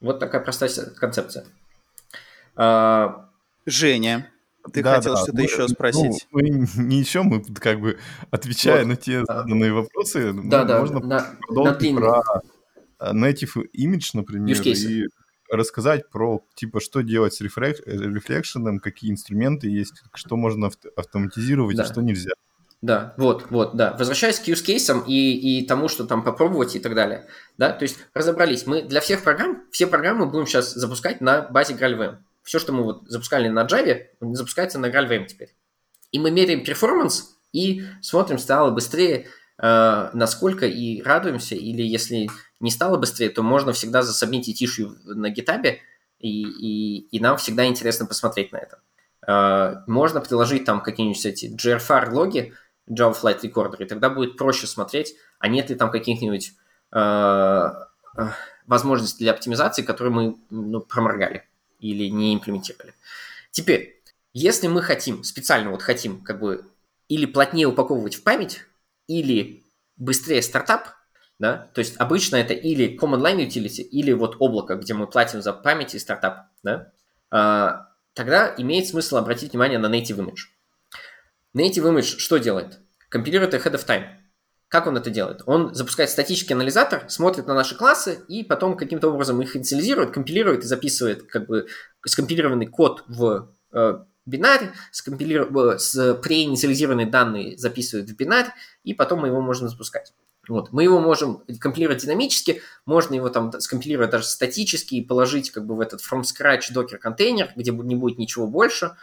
Вот 0.00 0.18
такая 0.18 0.40
простая 0.40 0.70
концепция. 0.96 1.46
А, 2.56 3.29
Женя, 3.66 4.30
ты 4.72 4.82
да, 4.82 4.96
хотел 4.96 5.14
да. 5.14 5.22
что-то 5.22 5.36
мы, 5.36 5.42
еще 5.42 5.68
спросить? 5.68 6.26
Ну, 6.30 6.40
мы 6.40 6.68
не 6.76 6.98
еще, 6.98 7.22
мы 7.22 7.42
как 7.42 7.80
бы 7.80 7.98
отвечая 8.30 8.80
вот. 8.80 8.88
на 8.88 8.96
те 8.96 9.24
заданные 9.24 9.72
вопросы, 9.72 10.32
да, 10.32 10.64
да, 10.64 10.80
можно 10.80 11.00
на, 11.00 11.26
продолжить 11.46 11.92
на 11.92 12.00
про 12.00 12.22
native 13.00 13.66
image, 13.76 14.10
например, 14.14 14.60
и 14.62 15.06
рассказать 15.50 16.08
про, 16.10 16.44
типа, 16.54 16.80
что 16.80 17.00
делать 17.00 17.34
с 17.34 17.40
рефлекшеном, 17.40 18.78
какие 18.78 19.10
инструменты 19.10 19.68
есть, 19.68 20.02
что 20.14 20.36
можно 20.36 20.70
автоматизировать 20.96 21.76
да. 21.76 21.84
и 21.84 21.86
что 21.86 22.02
нельзя. 22.02 22.30
Да, 22.82 23.14
вот, 23.18 23.50
вот, 23.50 23.76
да. 23.76 23.94
Возвращаясь 23.98 24.38
к 24.38 24.48
use 24.48 24.62
кейсам 24.62 25.00
и, 25.06 25.12
и 25.60 25.66
тому, 25.66 25.88
что 25.88 26.06
там 26.06 26.22
попробовать 26.22 26.76
и 26.76 26.78
так 26.78 26.94
далее. 26.94 27.26
Да, 27.58 27.72
то 27.72 27.82
есть 27.82 27.98
разобрались. 28.14 28.66
Мы 28.66 28.82
для 28.82 29.00
всех 29.00 29.22
программ, 29.22 29.64
все 29.70 29.86
программы 29.86 30.26
будем 30.26 30.46
сейчас 30.46 30.72
запускать 30.72 31.20
на 31.20 31.42
базе 31.42 31.74
GraalVM. 31.74 32.16
Все, 32.50 32.58
что 32.58 32.72
мы 32.72 32.82
вот 32.82 33.02
запускали 33.06 33.46
на 33.46 33.64
Java, 33.64 34.06
запускается 34.20 34.80
на 34.80 34.86
GraalVM 34.86 35.26
теперь. 35.26 35.54
И 36.10 36.18
мы 36.18 36.32
меряем 36.32 36.64
перформанс 36.64 37.36
и 37.52 37.84
смотрим, 38.02 38.38
стало 38.38 38.72
быстрее, 38.72 39.28
э, 39.62 40.10
насколько 40.14 40.66
и 40.66 41.00
радуемся, 41.00 41.54
или 41.54 41.82
если 41.82 42.28
не 42.58 42.72
стало 42.72 42.96
быстрее, 42.96 43.30
то 43.30 43.44
можно 43.44 43.72
всегда 43.72 44.02
засобмитить 44.02 44.60
issue 44.64 44.96
на 45.04 45.32
GitHub, 45.32 45.76
и, 46.18 46.42
и, 46.42 46.98
и 47.16 47.20
нам 47.20 47.36
всегда 47.36 47.66
интересно 47.66 48.06
посмотреть 48.06 48.50
на 48.50 48.56
это. 48.56 48.80
Э, 49.28 49.84
можно 49.86 50.20
приложить 50.20 50.64
там 50.64 50.82
какие-нибудь 50.82 51.24
эти 51.24 51.46
GRFR-логи, 51.54 52.52
Java 52.90 53.14
Flight 53.14 53.42
Recorder, 53.42 53.84
и 53.84 53.86
тогда 53.86 54.10
будет 54.10 54.36
проще 54.36 54.66
смотреть, 54.66 55.14
а 55.38 55.46
нет 55.46 55.70
ли 55.70 55.76
там 55.76 55.92
каких-нибудь 55.92 56.50
э, 56.90 56.98
э, 56.98 58.28
возможностей 58.66 59.22
для 59.22 59.34
оптимизации, 59.34 59.82
которые 59.82 60.12
мы 60.12 60.36
ну, 60.50 60.80
проморгали 60.80 61.44
или 61.80 62.08
не 62.08 62.34
имплементировали. 62.34 62.94
Теперь, 63.50 64.02
если 64.32 64.68
мы 64.68 64.82
хотим, 64.82 65.24
специально 65.24 65.70
вот 65.70 65.82
хотим 65.82 66.22
как 66.22 66.40
бы 66.40 66.70
или 67.08 67.26
плотнее 67.26 67.66
упаковывать 67.66 68.14
в 68.14 68.22
память, 68.22 68.60
или 69.08 69.64
быстрее 69.96 70.42
стартап, 70.42 70.88
да, 71.40 71.68
то 71.74 71.80
есть 71.80 71.96
обычно 71.98 72.36
это 72.36 72.54
или 72.54 72.96
Command 72.96 73.22
Line 73.22 73.46
Utility, 73.46 73.82
или 73.82 74.12
вот 74.12 74.36
облако, 74.38 74.76
где 74.76 74.94
мы 74.94 75.06
платим 75.06 75.42
за 75.42 75.52
память 75.52 75.94
и 75.94 75.98
стартап, 75.98 76.46
да, 76.62 76.92
а, 77.30 77.88
тогда 78.14 78.54
имеет 78.58 78.86
смысл 78.86 79.16
обратить 79.16 79.52
внимание 79.52 79.78
на 79.78 79.86
Native 79.86 80.18
Image. 80.18 80.46
Native 81.56 81.92
Image 81.92 82.18
что 82.18 82.36
делает? 82.36 82.78
Компилирует 83.08 83.54
ahead 83.54 83.72
of 83.72 83.84
time. 83.84 84.19
Как 84.70 84.86
он 84.86 84.96
это 84.96 85.10
делает? 85.10 85.42
Он 85.46 85.74
запускает 85.74 86.10
статический 86.10 86.54
анализатор, 86.54 87.02
смотрит 87.08 87.48
на 87.48 87.54
наши 87.54 87.76
классы 87.76 88.20
и 88.28 88.44
потом 88.44 88.76
каким-то 88.76 89.08
образом 89.12 89.42
их 89.42 89.56
инициализирует, 89.56 90.12
компилирует 90.12 90.62
и 90.62 90.68
записывает 90.68 91.24
как 91.24 91.48
бы 91.48 91.66
скомпилированный 92.06 92.66
код 92.66 93.02
в 93.08 93.50
э, 93.72 93.98
бинарь, 94.26 94.70
скомпилиру... 94.92 95.72
Э, 95.72 95.78
с 95.80 96.14
преинициализированные 96.22 97.08
данные 97.08 97.58
записывает 97.58 98.10
в 98.10 98.16
бинарь, 98.16 98.46
и 98.84 98.94
потом 98.94 99.22
мы 99.22 99.26
его 99.26 99.40
можем 99.40 99.68
запускать. 99.68 100.12
Вот. 100.46 100.70
Мы 100.70 100.84
его 100.84 101.00
можем 101.00 101.42
компилировать 101.58 102.02
динамически, 102.02 102.62
можно 102.86 103.16
его 103.16 103.28
там 103.28 103.50
скомпилировать 103.60 104.10
даже 104.10 104.26
статически 104.26 104.94
и 104.94 105.04
положить 105.04 105.50
как 105.50 105.66
бы 105.66 105.74
в 105.74 105.80
этот 105.80 106.00
from 106.00 106.22
scratch 106.22 106.72
docker 106.72 106.98
контейнер, 106.98 107.50
где 107.56 107.72
не 107.72 107.96
будет 107.96 108.18
ничего 108.18 108.46
больше, 108.46 108.96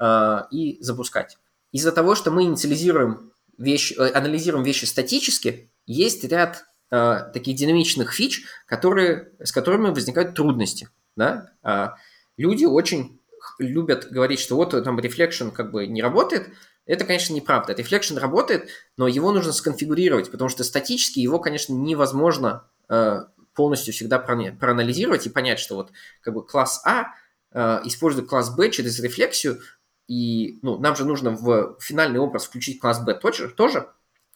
э, 0.00 0.38
и 0.50 0.78
запускать. 0.82 1.38
Из-за 1.70 1.92
того, 1.92 2.16
что 2.16 2.32
мы 2.32 2.42
инициализируем 2.42 3.31
вещи, 3.58 3.94
э, 3.94 4.10
анализируем 4.12 4.64
вещи 4.64 4.84
статически, 4.84 5.70
есть 5.86 6.24
ряд 6.24 6.64
э, 6.90 7.30
таких 7.32 7.56
динамичных 7.56 8.12
фич, 8.12 8.44
которые, 8.66 9.32
с 9.42 9.52
которыми 9.52 9.90
возникают 9.90 10.34
трудности. 10.34 10.88
Да? 11.16 11.50
Э, 11.62 11.90
люди 12.36 12.64
очень 12.64 13.20
любят 13.58 14.10
говорить, 14.10 14.40
что 14.40 14.56
вот 14.56 14.70
там 14.70 14.98
reflection 14.98 15.50
как 15.50 15.70
бы 15.70 15.86
не 15.86 16.02
работает. 16.02 16.48
Это, 16.84 17.04
конечно, 17.04 17.32
неправда. 17.34 17.72
Reflection 17.74 18.18
работает, 18.18 18.68
но 18.96 19.06
его 19.06 19.32
нужно 19.32 19.52
сконфигурировать, 19.52 20.30
потому 20.30 20.48
что 20.48 20.64
статически 20.64 21.20
его, 21.20 21.38
конечно, 21.38 21.72
невозможно 21.74 22.68
э, 22.88 23.20
полностью 23.54 23.94
всегда 23.94 24.18
проанализировать 24.18 25.26
и 25.26 25.30
понять, 25.30 25.58
что 25.58 25.76
вот 25.76 25.92
как 26.20 26.34
бы 26.34 26.44
класс 26.44 26.82
А 26.84 27.06
э, 27.52 27.80
использует 27.84 28.28
класс 28.28 28.54
Б 28.54 28.70
через 28.70 28.98
рефлексию, 28.98 29.60
и 30.08 30.58
ну, 30.62 30.78
нам 30.78 30.96
же 30.96 31.04
нужно 31.04 31.30
в 31.30 31.76
финальный 31.80 32.20
образ 32.20 32.44
включить 32.44 32.80
класс 32.80 33.02
B 33.04 33.14
тоже, 33.14 33.88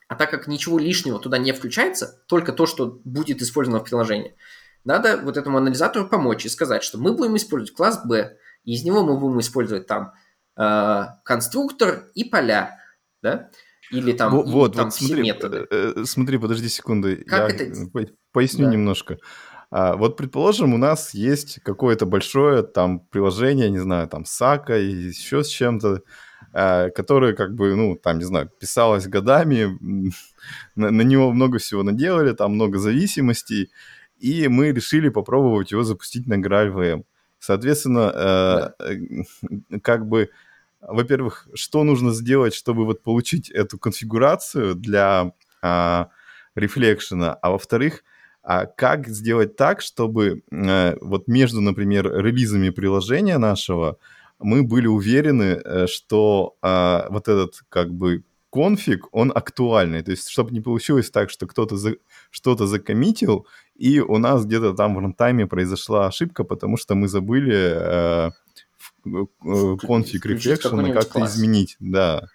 а 0.08 0.14
так 0.14 0.30
как 0.30 0.46
ничего 0.46 0.78
лишнего 0.78 1.18
туда 1.18 1.38
не 1.38 1.52
включается, 1.52 2.22
только 2.28 2.52
то, 2.52 2.66
что 2.66 3.00
будет 3.04 3.42
использовано 3.42 3.80
в 3.80 3.84
приложении, 3.84 4.36
надо 4.84 5.18
вот 5.18 5.36
этому 5.36 5.58
анализатору 5.58 6.08
помочь 6.08 6.46
и 6.46 6.48
сказать, 6.48 6.84
что 6.84 6.98
мы 6.98 7.12
будем 7.12 7.36
использовать 7.36 7.74
класс 7.74 8.00
B, 8.04 8.36
и 8.64 8.74
из 8.74 8.84
него 8.84 9.02
мы 9.02 9.18
будем 9.18 9.40
использовать 9.40 9.86
там 9.86 10.12
э, 10.56 11.04
конструктор 11.24 12.04
и 12.14 12.24
поля, 12.24 12.78
да, 13.20 13.50
или 13.90 14.12
там, 14.12 14.32
вот, 14.32 14.46
и, 14.46 14.50
вот, 14.50 14.74
там 14.74 14.84
вот 14.86 14.94
все 14.94 15.06
смотри, 15.06 15.22
методы. 15.24 15.66
Э, 15.70 15.92
э, 15.96 16.04
смотри, 16.04 16.38
подожди 16.38 16.68
секунду, 16.68 17.16
как 17.26 17.52
я 17.52 17.66
это? 17.66 18.12
поясню 18.32 18.66
да. 18.66 18.72
немножко. 18.72 19.18
А, 19.70 19.96
вот, 19.96 20.16
предположим, 20.16 20.74
у 20.74 20.78
нас 20.78 21.12
есть 21.14 21.60
какое-то 21.62 22.06
большое 22.06 22.62
там 22.62 23.00
приложение, 23.00 23.68
не 23.70 23.78
знаю, 23.78 24.08
там 24.08 24.24
Сака 24.24 24.78
и 24.78 24.90
еще 24.90 25.42
с 25.42 25.48
чем-то, 25.48 26.02
а, 26.52 26.90
которое 26.90 27.34
как 27.34 27.54
бы, 27.54 27.74
ну, 27.74 27.96
там, 27.96 28.18
не 28.18 28.24
знаю, 28.24 28.48
писалось 28.60 29.08
годами, 29.08 29.78
на, 30.76 30.90
на 30.90 31.02
него 31.02 31.32
много 31.32 31.58
всего 31.58 31.82
наделали, 31.82 32.32
там 32.32 32.54
много 32.54 32.78
зависимостей, 32.78 33.70
и 34.18 34.48
мы 34.48 34.72
решили 34.72 35.08
попробовать 35.08 35.72
его 35.72 35.82
запустить 35.82 36.26
на 36.26 36.40
GraalVM. 36.40 37.04
Соответственно, 37.38 38.12
да. 38.12 38.74
э, 38.78 39.78
как 39.82 40.08
бы, 40.08 40.30
во-первых, 40.80 41.48
что 41.54 41.84
нужно 41.84 42.12
сделать, 42.12 42.54
чтобы 42.54 42.84
вот 42.84 43.02
получить 43.02 43.50
эту 43.50 43.78
конфигурацию 43.78 44.74
для 44.74 45.32
рефлекшена, 46.54 47.34
а 47.34 47.50
во-вторых, 47.50 48.02
а 48.48 48.66
как 48.66 49.08
сделать 49.08 49.56
так, 49.56 49.80
чтобы 49.80 50.44
э, 50.52 50.96
вот 51.00 51.26
между, 51.26 51.60
например, 51.60 52.08
релизами 52.16 52.70
приложения 52.70 53.38
нашего 53.38 53.98
мы 54.38 54.62
были 54.62 54.86
уверены, 54.86 55.60
э, 55.64 55.86
что 55.88 56.56
э, 56.62 57.08
вот 57.10 57.26
этот 57.26 57.62
как 57.68 57.92
бы 57.92 58.22
конфиг, 58.52 59.08
он 59.10 59.32
актуальный. 59.34 60.00
То 60.02 60.12
есть, 60.12 60.28
чтобы 60.28 60.52
не 60.52 60.60
получилось 60.60 61.10
так, 61.10 61.30
что 61.30 61.48
кто-то 61.48 61.76
за, 61.76 61.96
что-то 62.30 62.68
закоммитил, 62.68 63.48
и 63.74 63.98
у 63.98 64.16
нас 64.18 64.46
где-то 64.46 64.74
там 64.74 64.94
в 64.94 65.00
рантайме 65.00 65.48
произошла 65.48 66.06
ошибка, 66.06 66.44
потому 66.44 66.76
что 66.76 66.94
мы 66.94 67.08
забыли 67.08 67.56
э, 67.56 68.30
э, 69.06 69.76
конфиг 69.84 70.24
рефлекшена 70.24 70.92
как-то 70.92 71.24
изменить. 71.24 71.76
Да. 71.80 72.28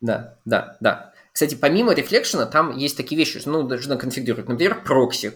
Да, 0.00 0.38
да, 0.44 0.76
да. 0.78 1.12
Кстати, 1.36 1.54
помимо 1.54 1.92
рефлекшена, 1.92 2.46
там 2.46 2.74
есть 2.74 2.96
такие 2.96 3.18
вещи, 3.18 3.42
ну, 3.44 3.62
нужно 3.62 3.98
конфигурировать. 3.98 4.48
Например, 4.48 4.82
прокси. 4.82 5.34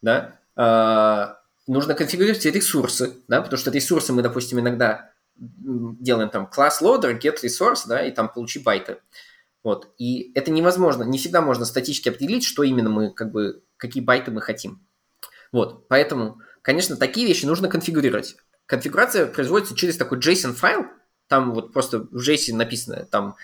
Да? 0.00 0.38
Э, 0.54 1.34
нужно 1.66 1.94
конфигурировать 1.94 2.44
ресурсы, 2.44 3.14
да, 3.26 3.42
потому 3.42 3.58
что 3.58 3.72
ресурсы 3.72 4.12
мы, 4.12 4.22
допустим, 4.22 4.60
иногда 4.60 5.10
делаем 5.34 6.30
там 6.30 6.46
класс 6.46 6.80
loader, 6.80 7.20
get 7.20 7.42
resource, 7.42 7.88
да, 7.88 8.06
и 8.06 8.12
там 8.12 8.32
получи 8.32 8.60
байты. 8.60 8.98
Вот. 9.64 9.92
И 9.98 10.30
это 10.36 10.52
невозможно, 10.52 11.02
не 11.02 11.18
всегда 11.18 11.40
можно 11.40 11.64
статически 11.64 12.10
определить, 12.10 12.44
что 12.44 12.62
именно 12.62 12.90
мы, 12.90 13.10
как 13.10 13.32
бы, 13.32 13.64
какие 13.78 14.00
байты 14.00 14.30
мы 14.30 14.42
хотим. 14.42 14.80
Вот. 15.50 15.88
Поэтому, 15.88 16.38
конечно, 16.62 16.94
такие 16.94 17.26
вещи 17.26 17.46
нужно 17.46 17.66
конфигурировать. 17.66 18.36
Конфигурация 18.66 19.26
производится 19.26 19.74
через 19.74 19.96
такой 19.96 20.20
JSON-файл, 20.20 20.86
там 21.26 21.52
вот 21.52 21.72
просто 21.72 21.98
в 21.98 22.18
JSON 22.18 22.54
написано, 22.54 23.08
там 23.10 23.34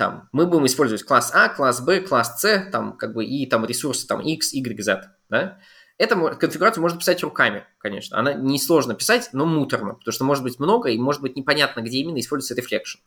там, 0.00 0.30
мы 0.32 0.46
будем 0.46 0.64
использовать 0.64 1.02
класс 1.02 1.30
А, 1.34 1.50
класс 1.50 1.82
Б, 1.82 2.00
класс 2.00 2.40
С, 2.40 2.70
там, 2.72 2.96
как 2.96 3.12
бы, 3.12 3.22
и 3.22 3.44
там 3.44 3.66
ресурсы, 3.66 4.06
там, 4.06 4.22
X, 4.22 4.54
Y, 4.54 4.80
Z, 4.80 5.14
да? 5.28 5.58
Эту 5.98 6.38
конфигурацию 6.38 6.80
можно 6.80 6.98
писать 6.98 7.22
руками, 7.22 7.66
конечно. 7.76 8.18
Она 8.18 8.32
несложно 8.32 8.94
писать, 8.94 9.28
но 9.34 9.44
муторно, 9.44 9.92
потому 9.92 10.12
что 10.12 10.24
может 10.24 10.42
быть 10.42 10.58
много 10.58 10.88
и 10.88 10.96
может 10.96 11.20
быть 11.20 11.36
непонятно, 11.36 11.82
где 11.82 11.98
именно 11.98 12.18
используется 12.18 12.58
reflection. 12.58 13.00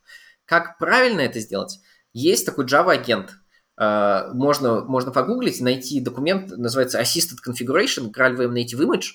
Как 0.45 0.77
правильно 0.77 1.21
это 1.21 1.39
сделать? 1.39 1.79
Есть 2.13 2.45
такой 2.45 2.65
Java-агент. 2.65 3.39
А, 3.75 4.31
можно, 4.31 4.83
можно 4.83 5.11
погуглить, 5.11 5.61
найти 5.61 5.99
документ, 5.99 6.55
называется 6.55 7.01
Assisted 7.01 7.39
Configuration, 7.43 8.11
GraalVM 8.15 8.53
Native 8.53 8.85
Image. 8.85 9.05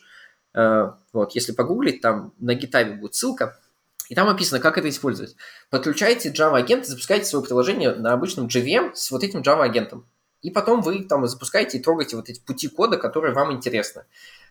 А, 0.52 0.98
вот, 1.12 1.36
если 1.36 1.52
погуглить, 1.52 2.00
там 2.00 2.34
на 2.40 2.56
GitHub 2.56 2.96
будет 2.96 3.14
ссылка– 3.14 3.56
и 4.08 4.14
там 4.14 4.28
описано, 4.28 4.60
как 4.60 4.78
это 4.78 4.88
использовать. 4.88 5.36
Подключайте 5.70 6.30
Java-агент 6.30 6.84
и 6.84 6.86
запускайте 6.86 7.26
свое 7.26 7.44
приложение 7.44 7.94
на 7.94 8.12
обычном 8.12 8.46
JVM 8.46 8.94
с 8.94 9.10
вот 9.10 9.22
этим 9.22 9.40
Java-агентом. 9.40 10.06
И 10.40 10.50
потом 10.50 10.82
вы 10.82 11.04
там 11.04 11.26
запускаете 11.26 11.78
и 11.78 11.82
трогаете 11.82 12.16
вот 12.16 12.28
эти 12.28 12.40
пути 12.40 12.68
кода, 12.68 12.96
которые 12.96 13.34
вам 13.34 13.52
интересны. 13.52 14.04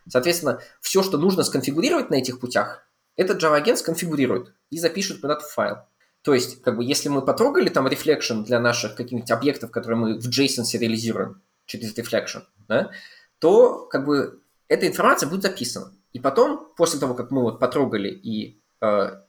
Соответственно, 0.08 0.60
все, 0.80 1.02
что 1.02 1.18
нужно 1.18 1.42
сконфигурировать 1.42 2.10
на 2.10 2.16
этих 2.16 2.40
путях, 2.40 2.86
этот 3.16 3.42
Java-агент 3.42 3.78
сконфигурирует 3.78 4.52
и 4.70 4.78
запишет 4.78 5.20
куда-то 5.20 5.44
файл. 5.44 5.78
То 6.22 6.34
есть, 6.34 6.62
как 6.62 6.76
бы, 6.76 6.84
если 6.84 7.08
мы 7.08 7.22
потрогали 7.22 7.68
там 7.68 7.86
reflection 7.86 8.44
для 8.44 8.60
наших 8.60 8.94
каких-нибудь 8.94 9.30
объектов, 9.30 9.70
которые 9.70 9.98
мы 9.98 10.18
в 10.18 10.28
JSON 10.28 10.64
реализируем 10.78 11.42
через 11.66 11.96
reflection, 11.96 12.42
да, 12.68 12.90
то, 13.38 13.86
как 13.86 14.04
бы, 14.04 14.42
эта 14.68 14.86
информация 14.86 15.28
будет 15.28 15.42
записана. 15.42 15.92
И 16.12 16.20
потом, 16.20 16.72
после 16.76 17.00
того, 17.00 17.14
как 17.14 17.30
мы 17.30 17.42
вот 17.42 17.58
потрогали 17.58 18.08
и 18.08 18.60
э, 18.80 19.20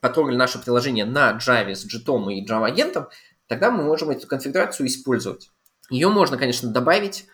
потрогали 0.00 0.36
наше 0.36 0.58
приложение 0.58 1.04
на 1.04 1.36
Java 1.38 1.74
с 1.74 1.84
JIT 1.84 2.32
и 2.32 2.46
Java 2.46 2.66
агентом, 2.66 3.08
тогда 3.46 3.70
мы 3.70 3.82
можем 3.82 4.10
эту 4.10 4.26
конфигурацию 4.26 4.86
использовать. 4.86 5.50
Ее 5.90 6.08
можно, 6.08 6.36
конечно, 6.36 6.70
добавить, 6.70 7.26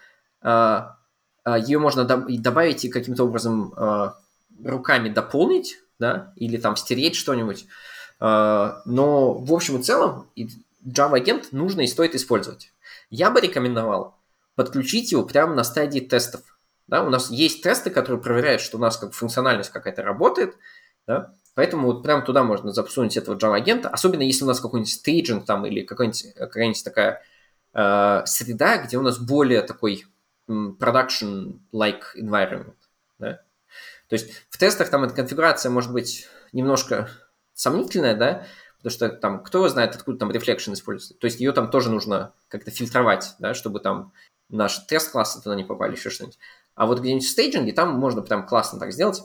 э, 0.43 0.81
э, 1.45 1.57
ее 1.67 1.79
можно 1.79 2.05
добавить 2.05 2.85
и 2.85 2.89
каким-то 2.89 3.25
образом 3.25 3.75
э, 3.77 4.13
руками 4.65 5.09
дополнить, 5.09 5.79
да, 5.99 6.33
или 6.37 6.57
там 6.57 6.77
стереть 6.77 7.17
что-нибудь. 7.17 7.67
Но 8.21 9.35
в 9.35 9.53
общем 9.53 9.81
и 9.81 9.83
целом 9.83 10.31
Java 10.87 11.17
агент 11.17 11.53
нужно 11.53 11.83
и 11.83 11.87
стоит 11.87 12.15
использовать. 12.15 12.73
Я 13.11 13.31
бы 13.31 13.41
рекомендовал 13.41 14.17
подключить 14.55 15.13
его 15.13 15.25
прямо 15.25 15.55
на 15.55 15.65
стадии 15.65 16.01
тестов. 16.01 16.41
Да, 16.87 17.03
у 17.03 17.11
нас 17.11 17.31
есть 17.31 17.63
тесты, 17.63 17.91
которые 17.91 18.23
проверяют, 18.23 18.63
что 18.63 18.79
у 18.79 18.81
нас 18.81 18.97
как 18.97 19.13
функциональность 19.13 19.71
какая-то 19.71 20.03
работает, 20.03 20.57
да, 21.07 21.35
поэтому 21.55 21.87
вот 21.87 22.03
прямо 22.03 22.23
туда 22.23 22.43
можно 22.43 22.73
запсунуть 22.73 23.17
этого 23.17 23.37
Java 23.37 23.55
агента, 23.57 23.89
особенно 23.89 24.23
если 24.23 24.45
у 24.45 24.47
нас 24.47 24.61
какой-нибудь 24.61 24.93
стейджинг 24.93 25.45
там 25.45 25.67
или 25.67 25.83
какая-нибудь, 25.83 26.35
какая-нибудь 26.35 26.85
такая 26.85 27.23
э, 27.73 28.23
среда, 28.27 28.79
где 28.79 28.99
у 28.99 29.03
нас 29.03 29.19
более 29.19 29.63
такой 29.63 30.05
production-like 30.49 32.03
environment. 32.17 32.77
Да? 33.19 33.41
То 34.09 34.15
есть 34.15 34.31
в 34.51 34.59
тестах 34.59 34.91
там 34.91 35.05
эта 35.05 35.15
конфигурация 35.15 35.71
может 35.71 35.93
быть 35.93 36.29
немножко 36.53 37.09
сомнительная, 37.55 38.15
да, 38.15 38.47
потому 38.79 38.91
что 38.93 39.09
там 39.09 39.43
кто 39.43 39.69
знает, 39.69 39.95
откуда 39.95 40.19
там 40.19 40.31
reflection 40.31 40.75
используется. 40.75 41.15
То 41.15 41.27
есть 41.27 41.41
ее 41.41 41.53
там 41.53 41.71
тоже 41.71 41.91
нужно 41.91 42.33
как-то 42.49 42.71
фильтровать, 42.71 43.35
да, 43.39 43.55
чтобы 43.55 43.81
там 43.81 44.13
наши 44.51 44.87
тест-классы 44.87 45.43
туда 45.43 45.57
не 45.57 45.65
попали, 45.65 45.93
еще 45.93 46.11
что-нибудь. 46.11 46.39
А 46.75 46.87
вот 46.87 47.01
где-нибудь 47.01 47.25
в 47.25 47.31
стейджинге 47.31 47.73
там 47.73 47.95
можно 47.95 48.23
прям 48.23 48.47
классно 48.47 48.79
так 48.79 48.93
сделать 48.93 49.23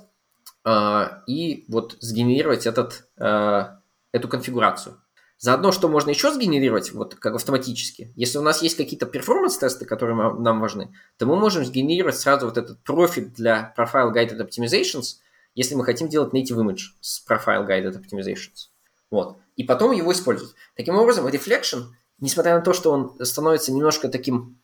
и 0.65 1.65
вот 1.67 1.97
сгенерировать 1.99 2.67
этот, 2.67 3.07
э, 3.17 3.63
эту 4.11 4.27
конфигурацию. 4.27 5.01
Заодно, 5.37 5.71
что 5.71 5.87
можно 5.87 6.09
еще 6.09 6.33
сгенерировать, 6.33 6.91
вот 6.91 7.15
как 7.15 7.35
автоматически. 7.35 8.11
Если 8.17 8.37
у 8.37 8.41
нас 8.41 8.61
есть 8.61 8.75
какие-то 8.75 9.05
перформанс-тесты, 9.05 9.85
которые 9.85 10.15
нам 10.15 10.59
важны, 10.59 10.93
то 11.17 11.25
мы 11.25 11.37
можем 11.37 11.63
сгенерировать 11.63 12.17
сразу 12.17 12.45
вот 12.45 12.57
этот 12.57 12.83
профиль 12.83 13.27
для 13.27 13.73
Profile 13.77 14.13
Guided 14.13 14.37
Optimizations, 14.37 15.19
если 15.55 15.75
мы 15.75 15.85
хотим 15.85 16.09
делать 16.09 16.33
native 16.33 16.57
image 16.57 16.91
с 16.99 17.25
Profile 17.25 17.65
Guided 17.65 17.95
Optimizations. 17.95 18.67
Вот. 19.09 19.37
И 19.55 19.63
потом 19.63 19.93
его 19.93 20.11
использовать. 20.11 20.53
Таким 20.75 20.95
образом, 20.95 21.25
Reflection, 21.25 21.85
несмотря 22.19 22.55
на 22.55 22.61
то, 22.61 22.73
что 22.73 22.91
он 22.91 23.15
становится 23.25 23.71
немножко 23.71 24.09
таким 24.09 24.59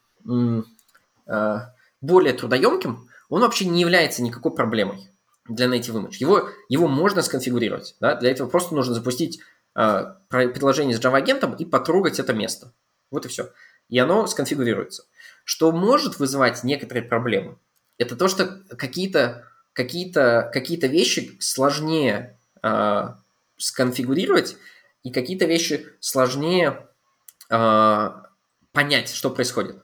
э, 1.26 1.60
более 2.02 2.34
трудоемким, 2.34 3.08
он 3.30 3.42
вообще 3.42 3.64
не 3.64 3.80
является 3.80 4.22
никакой 4.22 4.54
проблемой 4.54 5.10
для 5.48 5.68
Native 5.68 5.94
Image. 5.94 6.16
Его, 6.20 6.50
его 6.70 6.88
можно 6.88 7.22
сконфигурировать. 7.22 7.96
Да? 8.00 8.16
Для 8.16 8.32
этого 8.32 8.50
просто 8.50 8.76
нужно 8.76 8.94
запустить 8.94 9.40
э, 9.76 10.14
приложение 10.30 10.98
с 10.98 11.00
Java-агентом 11.00 11.56
и 11.56 11.66
потрогать 11.66 12.20
это 12.20 12.34
место. 12.34 12.72
Вот 13.12 13.26
и 13.26 13.30
все. 13.30 13.52
И 13.90 14.00
оно 14.00 14.26
сконфигурируется. 14.28 15.06
Что 15.44 15.72
может 15.72 16.20
вызывать 16.20 16.64
некоторые 16.64 17.04
проблемы, 17.04 17.58
это 17.98 18.16
то, 18.16 18.28
что 18.28 18.46
какие-то 18.76 19.46
какие-то 19.74 20.50
какие 20.54 20.80
вещи 20.88 21.38
сложнее 21.40 22.38
э, 22.64 23.10
сконфигурировать, 23.58 24.58
и 25.06 25.12
какие-то 25.12 25.46
вещи 25.46 25.86
сложнее 26.00 26.88
э, 27.50 28.10
понять, 28.72 29.14
что 29.14 29.30
происходит. 29.30 29.78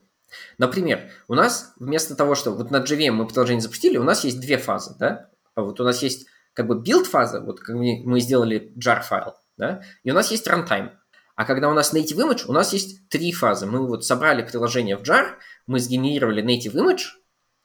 Например, 0.57 1.11
у 1.27 1.35
нас 1.35 1.73
вместо 1.77 2.15
того, 2.15 2.33
что 2.35 2.51
вот 2.51 2.71
на 2.71 2.77
JVM 2.77 3.11
мы 3.11 3.27
приложение 3.27 3.61
запустили, 3.61 3.97
у 3.97 4.03
нас 4.03 4.23
есть 4.23 4.39
две 4.39 4.57
фазы, 4.57 4.95
да? 4.97 5.29
А 5.56 5.61
вот 5.61 5.80
у 5.80 5.84
нас 5.84 6.02
есть 6.02 6.28
как 6.53 6.68
бы 6.68 6.82
build 6.82 7.06
фаза, 7.06 7.41
вот 7.41 7.60
как 7.60 7.76
мы, 7.76 8.19
сделали 8.19 8.73
jar 8.78 9.02
файл, 9.02 9.36
да? 9.57 9.82
И 10.03 10.11
у 10.11 10.14
нас 10.14 10.32
есть 10.32 10.48
runtime. 10.48 10.91
А 11.36 11.45
когда 11.45 11.69
у 11.69 11.73
нас 11.73 11.94
native 11.94 12.18
image, 12.18 12.45
у 12.48 12.52
нас 12.52 12.73
есть 12.73 13.07
три 13.10 13.32
фазы. 13.32 13.65
Мы 13.65 13.88
вот 13.88 14.06
собрали 14.06 14.44
приложение 14.44 14.98
в 14.98 15.02
jar, 15.02 15.36
мы 15.65 15.80
сгенерировали 15.80 16.44
native 16.44 16.73
image, 16.73 17.03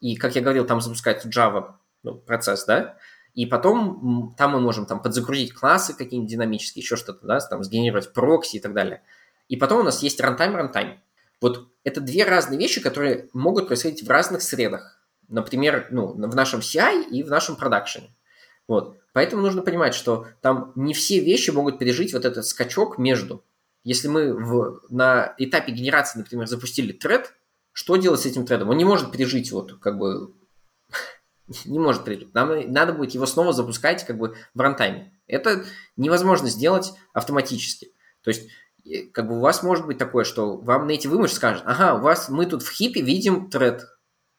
и, 0.01 0.17
как 0.17 0.37
я 0.37 0.43
говорил, 0.43 0.67
там 0.67 0.81
запускается 0.81 1.29
Java 1.29 1.75
ну, 2.03 2.15
процесс, 2.15 2.65
да? 2.65 2.97
И 3.35 3.45
потом 3.45 4.35
там 4.39 4.53
мы 4.53 4.61
можем 4.61 4.87
там 4.87 5.03
подзагрузить 5.03 5.53
классы 5.53 5.95
какие-нибудь 5.95 6.31
динамические, 6.31 6.83
еще 6.83 6.97
что-то, 6.97 7.27
да, 7.27 7.39
там 7.41 7.63
сгенерировать 7.63 8.13
прокси 8.13 8.57
и 8.57 8.61
так 8.61 8.73
далее. 8.73 9.03
И 9.49 9.57
потом 9.57 9.81
у 9.81 9.83
нас 9.83 10.03
есть 10.03 10.21
runtime, 10.21 10.55
runtime. 10.55 10.99
Вот 11.41 11.69
это 11.85 12.01
две 12.01 12.25
разные 12.25 12.59
вещи, 12.59 12.81
которые 12.81 13.29
могут 13.35 13.67
происходить 13.67 14.03
в 14.03 14.11
разных 14.11 14.41
средах. 14.43 14.96
Например, 15.29 15.89
ну, 15.91 16.09
в 16.09 16.35
нашем 16.35 16.61
CI 16.61 17.09
и 17.09 17.23
в 17.23 17.29
нашем 17.29 17.57
продакшене. 17.57 18.15
Вот. 18.69 18.97
Поэтому 19.13 19.43
нужно 19.43 19.63
понимать, 19.63 19.95
что 19.95 20.27
там 20.41 20.73
не 20.75 20.93
все 20.93 21.21
вещи 21.21 21.51
могут 21.51 21.79
пережить 21.79 22.13
вот 22.13 22.25
этот 22.25 22.45
скачок 22.47 22.99
между. 22.99 23.45
Если 23.85 24.09
мы 24.09 24.35
в, 24.35 24.83
на 24.91 25.35
этапе 25.39 25.73
генерации, 25.73 26.19
например, 26.19 26.47
запустили 26.47 26.93
тред, 26.93 27.33
что 27.73 27.97
делать 27.97 28.21
с 28.21 28.27
этим 28.27 28.45
тредом? 28.45 28.71
Он 28.71 28.77
не 28.77 28.85
может 28.85 29.13
пережить 29.13 29.53
вот 29.53 29.79
как 29.81 29.99
бы 29.99 30.35
не 31.65 31.79
может 31.79 32.05
пережить. 32.05 32.35
Нам 32.35 32.73
надо 32.73 32.93
будет 32.93 33.13
его 33.13 33.27
снова 33.27 33.53
запускать 33.53 34.05
как 34.05 34.19
бы 34.19 34.35
в 34.55 34.61
рантайме. 34.61 35.13
Это 35.27 35.65
невозможно 35.97 36.49
сделать 36.49 36.93
автоматически. 37.13 37.93
То 38.23 38.31
есть 38.31 38.49
как 39.13 39.29
бы 39.29 39.37
у 39.37 39.41
вас 39.41 39.63
может 39.63 39.87
быть 39.87 39.99
такое, 39.99 40.25
что 40.25 40.57
вам 40.57 40.89
Native 40.89 41.13
Image 41.13 41.29
скажет, 41.29 41.63
ага, 41.67 41.95
у 41.95 42.03
вас 42.03 42.29
мы 42.29 42.47
тут 42.47 42.63
в 42.63 42.71
хипе 42.71 43.01
видим 43.01 43.51
тред, 43.51 43.87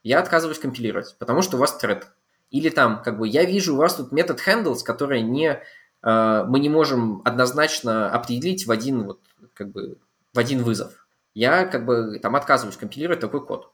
я 0.07 0.19
отказываюсь 0.19 0.59
компилировать, 0.59 1.15
потому 1.19 1.41
что 1.41 1.57
у 1.57 1.59
вас 1.59 1.77
тред. 1.77 2.07
Или 2.49 2.69
там, 2.69 3.01
как 3.03 3.17
бы, 3.17 3.27
я 3.27 3.43
вижу 3.43 3.73
у 3.73 3.77
вас 3.77 3.95
тут 3.95 4.11
метод 4.11 4.39
handles, 4.45 4.79
который 4.83 5.21
не, 5.21 5.61
э, 6.03 6.43
мы 6.47 6.59
не 6.59 6.69
можем 6.69 7.21
однозначно 7.25 8.09
определить 8.09 8.65
в 8.65 8.71
один, 8.71 9.03
вот, 9.03 9.19
как 9.53 9.71
бы, 9.71 9.97
в 10.33 10.39
один 10.39 10.63
вызов. 10.63 11.07
Я, 11.33 11.65
как 11.65 11.85
бы, 11.85 12.19
там 12.21 12.35
отказываюсь 12.35 12.77
компилировать 12.77 13.19
такой 13.19 13.45
код. 13.45 13.71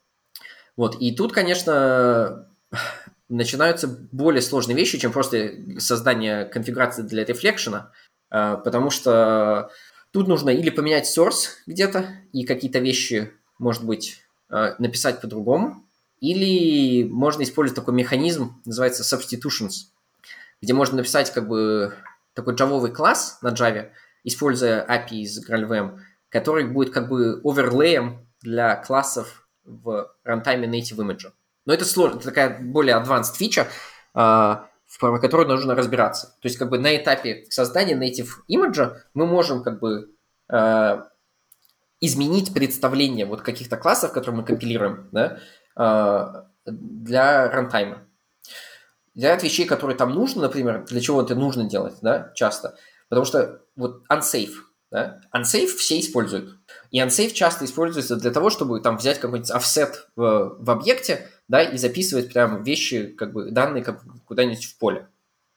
Вот, 0.76 0.96
и 1.00 1.16
тут, 1.16 1.34
конечно, 1.34 2.50
начинаются 3.30 3.88
более 4.12 4.42
сложные 4.42 4.76
вещи, 4.76 4.98
чем 4.98 5.12
просто 5.12 5.52
создание 5.78 6.46
конфигурации 6.46 7.04
для 7.04 7.26
рефлекшена, 7.26 7.92
э, 8.32 8.58
потому 8.64 8.90
что 8.90 9.70
Тут 10.14 10.28
нужно 10.28 10.52
или 10.52 10.70
поменять 10.70 11.08
source 11.08 11.48
где-то 11.66 12.06
и 12.34 12.46
какие-то 12.46 12.78
вещи, 12.78 13.34
может 13.58 13.84
быть, 13.84 14.20
э, 14.52 14.76
написать 14.78 15.20
по-другому, 15.20 15.88
или 16.24 17.04
можно 17.04 17.44
использовать 17.44 17.76
такой 17.76 17.94
механизм, 17.94 18.62
называется 18.64 19.04
substitutions, 19.04 19.90
где 20.62 20.74
можно 20.74 20.96
написать 20.96 21.34
как 21.34 21.50
бы 21.50 21.94
такой 22.34 22.56
джавовый 22.56 22.92
класс 22.92 23.40
на 23.42 23.50
Java, 23.50 23.90
используя 24.24 24.86
API 24.88 25.18
из 25.18 25.46
GraalVM, 25.46 26.00
который 26.30 26.64
будет 26.64 26.94
как 26.94 27.10
бы 27.10 27.42
оверлеем 27.44 28.26
для 28.42 28.78
классов 28.78 29.50
в 29.66 30.16
runtime 30.26 30.64
native 30.64 31.00
image. 31.00 31.30
Но 31.66 31.74
это 31.74 31.84
сложно, 31.84 32.20
это 32.20 32.30
такая 32.30 32.58
более 32.58 32.96
advanced 32.96 33.36
фича, 33.36 33.68
а, 34.14 34.70
в 34.88 35.20
которой 35.20 35.46
нужно 35.46 35.76
разбираться. 35.76 36.28
То 36.40 36.48
есть 36.48 36.58
как 36.58 36.70
бы 36.70 36.80
на 36.80 36.96
этапе 36.96 37.48
создания 37.50 37.96
native 37.96 38.30
image 38.50 38.96
мы 39.14 39.26
можем 39.26 39.62
как 39.62 39.82
бы 39.82 40.10
э, 40.50 41.02
изменить 42.00 42.54
представление 42.54 43.26
вот 43.26 43.42
каких-то 43.42 43.76
классов, 43.76 44.14
которые 44.14 44.40
мы 44.40 44.46
компилируем, 44.46 45.10
да, 45.12 45.40
для 45.76 47.50
рантайма. 47.50 48.08
Ряд 49.16 49.44
вещей, 49.44 49.66
которые 49.66 49.96
там 49.96 50.12
нужно, 50.12 50.44
например, 50.44 50.86
для 50.86 51.02
чего 51.02 51.22
это 51.22 51.36
нужно 51.36 51.66
делать, 51.66 51.96
да, 52.02 52.32
часто. 52.36 52.78
Потому 53.10 53.26
что 53.26 53.62
вот 53.76 54.04
unsafe, 54.12 54.54
да, 54.92 55.22
unsafe 55.36 55.68
все 55.68 56.00
используют. 56.00 56.58
И 56.90 57.00
unsafe 57.00 57.32
часто 57.32 57.66
используется 57.66 58.16
для 58.16 58.32
того, 58.32 58.50
чтобы 58.50 58.80
там 58.80 58.98
взять 58.98 59.20
какой-нибудь 59.20 59.52
offset 59.52 59.94
в, 60.16 60.56
в 60.58 60.70
объекте, 60.72 61.30
да, 61.48 61.62
и 61.62 61.78
записывать 61.78 62.34
прям 62.34 62.64
вещи, 62.64 63.08
как 63.08 63.34
бы 63.34 63.52
данные 63.52 63.84
как 63.84 64.02
куда-нибудь 64.26 64.66
в 64.66 64.78
поле 64.80 65.08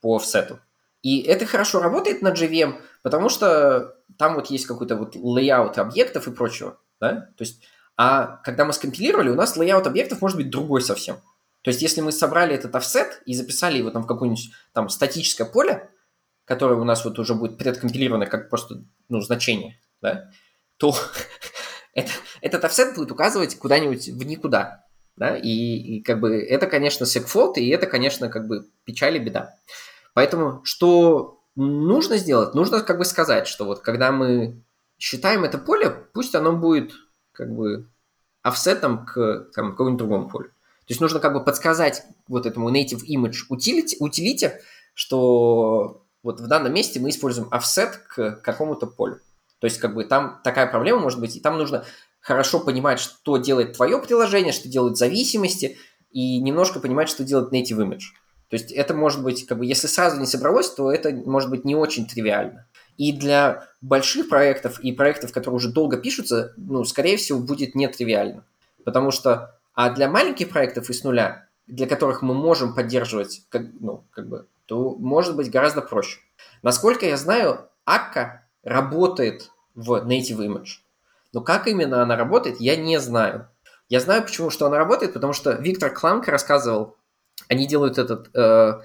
по 0.01 0.17
офсету. 0.17 0.61
И 1.03 1.21
это 1.21 1.47
хорошо 1.47 1.81
работает 1.81 2.21
на 2.21 2.33
JVM, 2.33 2.81
потому 3.03 3.29
что 3.29 3.97
там 4.19 4.35
вот 4.35 4.47
есть 4.47 4.67
какой-то 4.67 4.97
вот 4.97 5.15
layout 5.15 5.79
объектов 5.79 6.27
и 6.27 6.33
прочего, 6.33 6.79
да, 7.01 7.31
то 7.37 7.43
есть, 7.43 7.63
а 7.97 8.39
когда 8.45 8.65
мы 8.65 8.73
скомпилировали, 8.73 9.31
у 9.31 9.35
нас 9.35 9.57
layout 9.57 9.87
объектов 9.87 10.21
может 10.21 10.37
быть 10.37 10.51
другой 10.51 10.83
совсем. 10.83 11.17
То 11.63 11.71
есть, 11.71 11.83
если 11.83 12.01
мы 12.01 12.13
собрали 12.13 12.55
этот 12.55 12.75
offset 12.77 13.23
и 13.27 13.35
записали 13.35 13.79
его 13.79 13.91
там 13.91 14.03
в 14.05 14.07
какое-нибудь 14.07 14.53
там 14.73 14.89
статическое 14.89 15.47
поле, 15.47 15.91
которое 16.45 16.79
у 16.79 16.85
нас 16.85 17.05
вот 17.05 17.19
уже 17.19 17.35
будет 17.35 17.59
предкомпилировано 17.59 18.27
как 18.27 18.51
просто, 18.51 18.85
ну, 19.09 19.21
значение, 19.21 19.81
да, 20.01 20.31
то 20.77 20.95
это, 21.95 22.13
этот 22.41 22.65
offset 22.65 22.95
будет 22.95 23.11
указывать 23.11 23.59
куда-нибудь 23.59 24.09
в 24.09 24.23
никуда, 24.25 24.85
да, 25.17 25.37
и, 25.37 25.49
и 25.49 26.03
как 26.03 26.21
бы 26.21 26.41
это, 26.41 26.67
конечно, 26.67 27.05
сегфолт, 27.07 27.59
и 27.59 27.69
это, 27.69 27.87
конечно, 27.87 28.29
как 28.29 28.47
бы 28.47 28.69
печаль 28.85 29.17
и 29.17 29.21
беда. 29.21 29.57
Поэтому 30.15 30.61
что 30.65 31.43
нужно 31.57 32.17
сделать? 32.19 32.55
Нужно 32.55 32.81
как 32.83 32.99
бы 32.99 33.05
сказать, 33.05 33.49
что 33.49 33.65
вот 33.65 33.81
когда 33.81 34.13
мы 34.13 34.63
считаем 34.99 35.45
это 35.45 35.59
поле, 35.59 35.91
пусть 35.91 36.35
оно 36.35 36.53
будет 36.53 36.93
как 37.37 37.55
бы 37.55 37.89
офсетом 38.43 39.05
к 39.05 39.51
какому-нибудь 39.53 39.99
другому 39.99 40.29
полю. 40.29 40.49
То 40.49 40.93
есть 40.93 41.01
нужно 41.01 41.19
как 41.19 41.33
бы 41.33 41.45
подсказать 41.45 42.05
вот 42.29 42.47
этому 42.47 42.71
native 42.71 43.03
image 43.09 43.35
utility, 43.51 43.95
utility, 44.01 44.53
что 44.95 46.05
вот 46.23 46.41
в 46.41 46.47
данном 46.47 46.73
месте 46.73 47.01
мы 47.01 47.11
используем 47.11 47.49
offset 47.49 47.93
к 48.09 48.41
какому-то 48.43 48.87
полю. 48.87 49.21
То 49.59 49.67
есть 49.67 49.79
как 49.79 49.95
бы 49.95 50.05
там 50.05 50.41
такая 50.45 50.67
проблема 50.67 51.01
может 51.01 51.21
быть, 51.21 51.37
и 51.37 51.41
там 51.41 51.59
нужно 51.59 51.85
хорошо 52.21 52.61
понимать, 52.61 53.01
что 53.01 53.37
делает 53.37 53.75
твое 53.75 54.01
приложение, 54.01 54.53
что 54.53 54.69
делают 54.69 54.97
зависимости, 54.97 55.77
и 56.11 56.41
немножко 56.41 56.81
понимать, 56.81 57.09
что 57.09 57.25
делает 57.25 57.53
native 57.53 57.79
image. 57.79 58.15
То 58.49 58.55
есть 58.55 58.71
это 58.71 58.95
может 58.95 59.23
быть, 59.23 59.47
как 59.47 59.59
бы, 59.59 59.67
если 59.67 59.87
сразу 59.87 60.21
не 60.21 60.27
собралось, 60.27 60.71
то 60.71 60.91
это 60.91 61.11
может 61.11 61.51
быть 61.51 61.65
не 61.65 61.75
очень 61.75 62.07
тривиально. 62.07 62.67
И 62.97 63.13
для 63.13 63.69
больших 63.81 64.29
проектов 64.29 64.81
и 64.81 64.93
проектов, 64.93 65.33
которые 65.33 65.57
уже 65.57 65.71
долго 65.71 65.97
пишутся, 65.99 66.53
ну, 66.57 66.85
скорее 66.85 67.17
всего, 67.17 67.39
будет 67.39 67.75
нетривиально. 67.75 68.45
Потому 68.85 69.11
что, 69.11 69.59
а 69.75 69.91
для 69.91 70.09
маленьких 70.09 70.49
проектов 70.49 70.91
из 70.91 71.05
нуля, 71.05 71.47
для 71.67 71.87
которых 71.87 72.23
мы 72.23 72.35
можем 72.35 72.75
поддерживать, 72.75 73.43
как, 73.49 73.63
ну, 73.81 74.05
как 74.11 74.29
бы, 74.29 74.47
то 74.67 74.95
может 74.97 75.37
быть 75.37 75.51
гораздо 75.51 75.83
проще. 75.83 76.21
Насколько 76.63 77.07
я 77.07 77.17
знаю, 77.17 77.69
Akka 77.87 78.41
работает 78.63 79.51
в 79.75 79.93
Native 79.93 80.39
Image. 80.39 80.81
Но 81.33 81.41
как 81.41 81.67
именно 81.67 82.03
она 82.03 82.17
работает, 82.17 82.61
я 82.61 82.77
не 82.77 82.99
знаю. 82.99 83.49
Я 83.89 84.01
знаю, 84.01 84.23
почему, 84.23 84.51
что 84.51 84.67
она 84.67 84.79
работает, 84.79 85.13
потому 85.13 85.33
что 85.33 85.53
Виктор 85.53 85.91
Кланг 85.91 86.27
рассказывал, 86.29 86.97
они 87.49 87.67
делают 87.69 87.99
этот 87.99 88.35
э, 88.35 88.81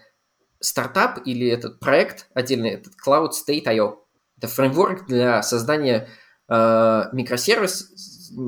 стартап 0.60 1.20
или 1.26 1.48
этот 1.48 1.80
проект 1.80 2.28
отдельный, 2.34 2.72
этот 2.72 2.94
CloudState.io. 3.04 3.98
Это 4.42 4.48
фреймворк 4.48 5.06
для 5.06 5.44
создания 5.44 6.08
э, 6.50 7.04
микросервис, 7.14 7.92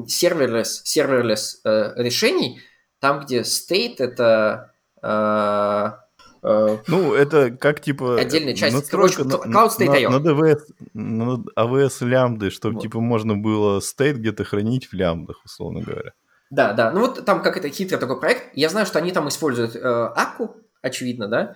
serverless, 0.07 0.81
serverless 0.85 1.61
э, 1.63 1.93
решений, 1.97 2.61
там, 2.99 3.19
где 3.19 3.41
state 3.41 3.97
это 3.99 4.73
э, 5.03 5.91
э 6.41 6.77
ну, 6.87 7.13
это 7.13 7.51
как 7.51 7.79
типа 7.81 8.19
отдельная 8.19 8.55
часть. 8.55 8.75
Настройка 8.75 9.23
Короче, 9.23 9.47
на, 9.47 9.55
Cloud 9.55 9.69
State 9.77 10.09
на, 10.09 10.17
на, 10.17 10.27
DVS, 10.27 10.61
на 10.95 11.43
AWS 11.55 12.07
лямбды, 12.07 12.49
чтобы 12.49 12.73
вот. 12.73 12.81
типа 12.81 12.99
можно 12.99 13.35
было 13.35 13.77
state 13.77 14.13
где-то 14.13 14.45
хранить 14.45 14.87
в 14.87 14.93
лямбдах, 14.93 15.45
условно 15.45 15.81
говоря. 15.81 16.13
Да, 16.49 16.73
да. 16.73 16.89
Ну 16.89 17.01
вот 17.01 17.23
там 17.23 17.43
как 17.43 17.55
это 17.55 17.69
хитрый 17.69 17.99
такой 17.99 18.19
проект. 18.19 18.45
Я 18.55 18.69
знаю, 18.69 18.87
что 18.87 18.97
они 18.97 19.11
там 19.11 19.27
используют 19.27 19.75
э, 19.75 19.79
Акку, 19.79 20.55
очевидно, 20.81 21.27
да, 21.27 21.55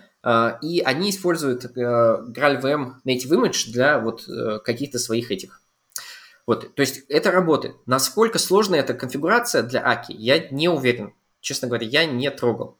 и 0.62 0.82
они 0.82 1.10
используют 1.10 1.66
э, 1.66 1.70
GraalVM 1.70 2.96
Native 3.06 3.30
Image 3.30 3.72
для 3.72 4.00
вот 4.00 4.28
э, 4.28 4.60
каких-то 4.60 5.00
своих 5.00 5.32
этих. 5.32 5.62
Вот, 6.46 6.76
то 6.76 6.82
есть 6.82 7.04
это 7.10 7.32
работает. 7.32 7.76
Насколько 7.86 8.40
сложная 8.40 8.80
эта 8.80 8.94
конфигурация 8.94 9.64
для 9.64 9.86
Аки, 9.86 10.14
я 10.14 10.50
не 10.50 10.70
уверен. 10.70 11.14
Честно 11.40 11.68
говоря, 11.68 11.88
я 11.88 12.06
не 12.06 12.30
трогал. 12.32 12.78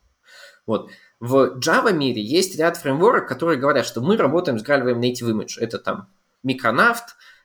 Вот. 0.66 0.90
В 1.20 1.58
Java 1.60 1.94
мире 1.94 2.22
есть 2.22 2.58
ряд 2.58 2.78
фреймворков, 2.78 3.28
которые 3.28 3.60
говорят, 3.60 3.86
что 3.86 4.02
мы 4.02 4.18
работаем 4.18 4.60
с 4.60 4.64
GraalVM 4.64 5.00
Native 5.00 5.32
Image. 5.32 5.60
Это 5.60 5.80
там 5.80 6.10
Micronaut, 6.46 7.04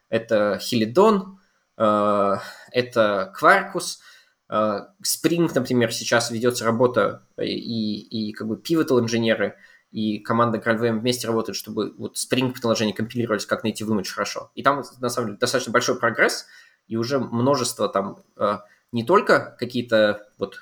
это 0.08 0.60
Helidon, 0.60 1.36
э, 1.76 2.36
это 2.72 3.32
Quarkus– 3.40 3.98
Spring, 4.52 5.50
например, 5.54 5.92
сейчас 5.92 6.30
ведется 6.30 6.66
работа, 6.66 7.22
и, 7.40 8.00
и 8.00 8.32
как 8.32 8.48
бы 8.48 8.56
Pivotal 8.56 9.00
инженеры 9.00 9.56
и 9.92 10.18
команда 10.18 10.58
GraalVM 10.58 11.00
вместе 11.00 11.26
работают, 11.26 11.56
чтобы 11.56 11.94
вот 11.98 12.16
Spring 12.16 12.52
приложения 12.52 12.94
компилировались 12.94 13.46
как 13.46 13.64
Native 13.64 13.88
Image 13.88 14.08
хорошо. 14.08 14.50
И 14.54 14.62
там, 14.62 14.82
на 15.00 15.08
самом 15.10 15.28
деле, 15.28 15.38
достаточно 15.38 15.72
большой 15.72 15.98
прогресс, 15.98 16.46
и 16.88 16.96
уже 16.96 17.18
множество 17.18 17.88
там 17.88 18.24
э, 18.36 18.58
не 18.90 19.04
только 19.04 19.54
какие-то 19.58 20.26
вот 20.38 20.60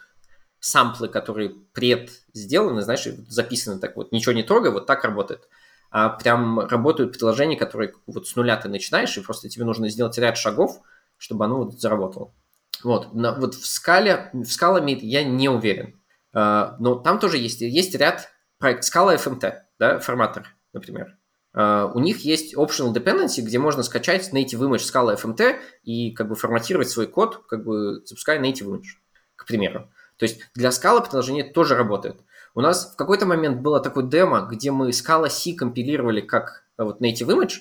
самплы, 0.59 1.09
которые 1.09 1.51
пред 1.73 2.11
сделаны, 2.35 2.82
знаешь, 2.82 3.05
записаны 3.28 3.78
так 3.81 3.97
вот, 3.97 4.12
ничего 4.12 4.32
не 4.32 4.43
трогая, 4.43 4.73
вот 4.73 4.86
так 4.86 5.05
работает, 5.05 5.48
а 5.90 6.09
прям 6.09 6.61
работают 6.61 7.12
приложения, 7.12 7.57
которые 7.57 7.94
вот 8.07 8.27
с 8.27 8.35
нуля 8.36 8.57
ты 8.57 8.69
начинаешь, 8.69 9.16
и 9.16 9.23
просто 9.23 9.48
тебе 9.48 9.65
нужно 9.65 9.89
сделать 9.89 10.19
ряд 10.19 10.36
шагов, 10.36 10.81
чтобы 11.16 11.44
оно 11.44 11.65
вот 11.65 11.81
заработало. 11.81 12.35
Вот, 12.82 13.15
на, 13.15 13.32
вот 13.32 13.55
в 13.55 13.66
скале, 13.66 14.31
в 14.32 14.44
Meet 14.44 15.01
я 15.02 15.23
не 15.23 15.48
уверен. 15.48 16.01
Uh, 16.32 16.77
но 16.78 16.94
там 16.94 17.19
тоже 17.19 17.39
есть, 17.39 17.61
есть 17.61 17.94
ряд 17.97 18.28
проект 18.61 18.85
Scala 18.85 19.16
FMT, 19.16 19.55
да, 19.81 19.99
форматор, 19.99 20.47
например. 20.73 21.16
Uh, 21.53 21.91
у 21.95 21.99
них 21.99 22.19
есть 22.19 22.55
optional 22.55 22.95
dependency, 22.95 23.41
где 23.41 23.59
можно 23.59 23.82
скачать 23.82 24.32
native 24.32 24.61
image 24.61 24.89
Scala 24.89 25.20
FMT 25.20 25.57
и 25.82 26.12
как 26.12 26.28
бы 26.28 26.37
форматировать 26.37 26.89
свой 26.89 27.09
код, 27.09 27.45
как 27.49 27.65
бы 27.65 28.03
запуская 28.05 28.39
native 28.39 28.66
image, 28.66 28.87
к 29.35 29.47
примеру. 29.47 29.91
То 30.16 30.27
есть 30.27 30.41
для 30.55 30.69
Scala 30.69 31.05
приложение 31.05 31.43
тоже 31.43 31.74
работает. 31.74 32.20
У 32.55 32.61
нас 32.61 32.93
в 32.93 32.97
какой-то 32.97 33.27
момент 33.27 33.62
было 33.62 33.81
такое 33.81 34.05
демо, 34.05 34.43
где 34.49 34.70
мы 34.70 34.91
Scala 34.91 35.28
C 35.28 35.55
компилировали 35.55 36.20
как 36.20 36.65
вот 36.78 37.01
native 37.03 37.27
image, 37.27 37.55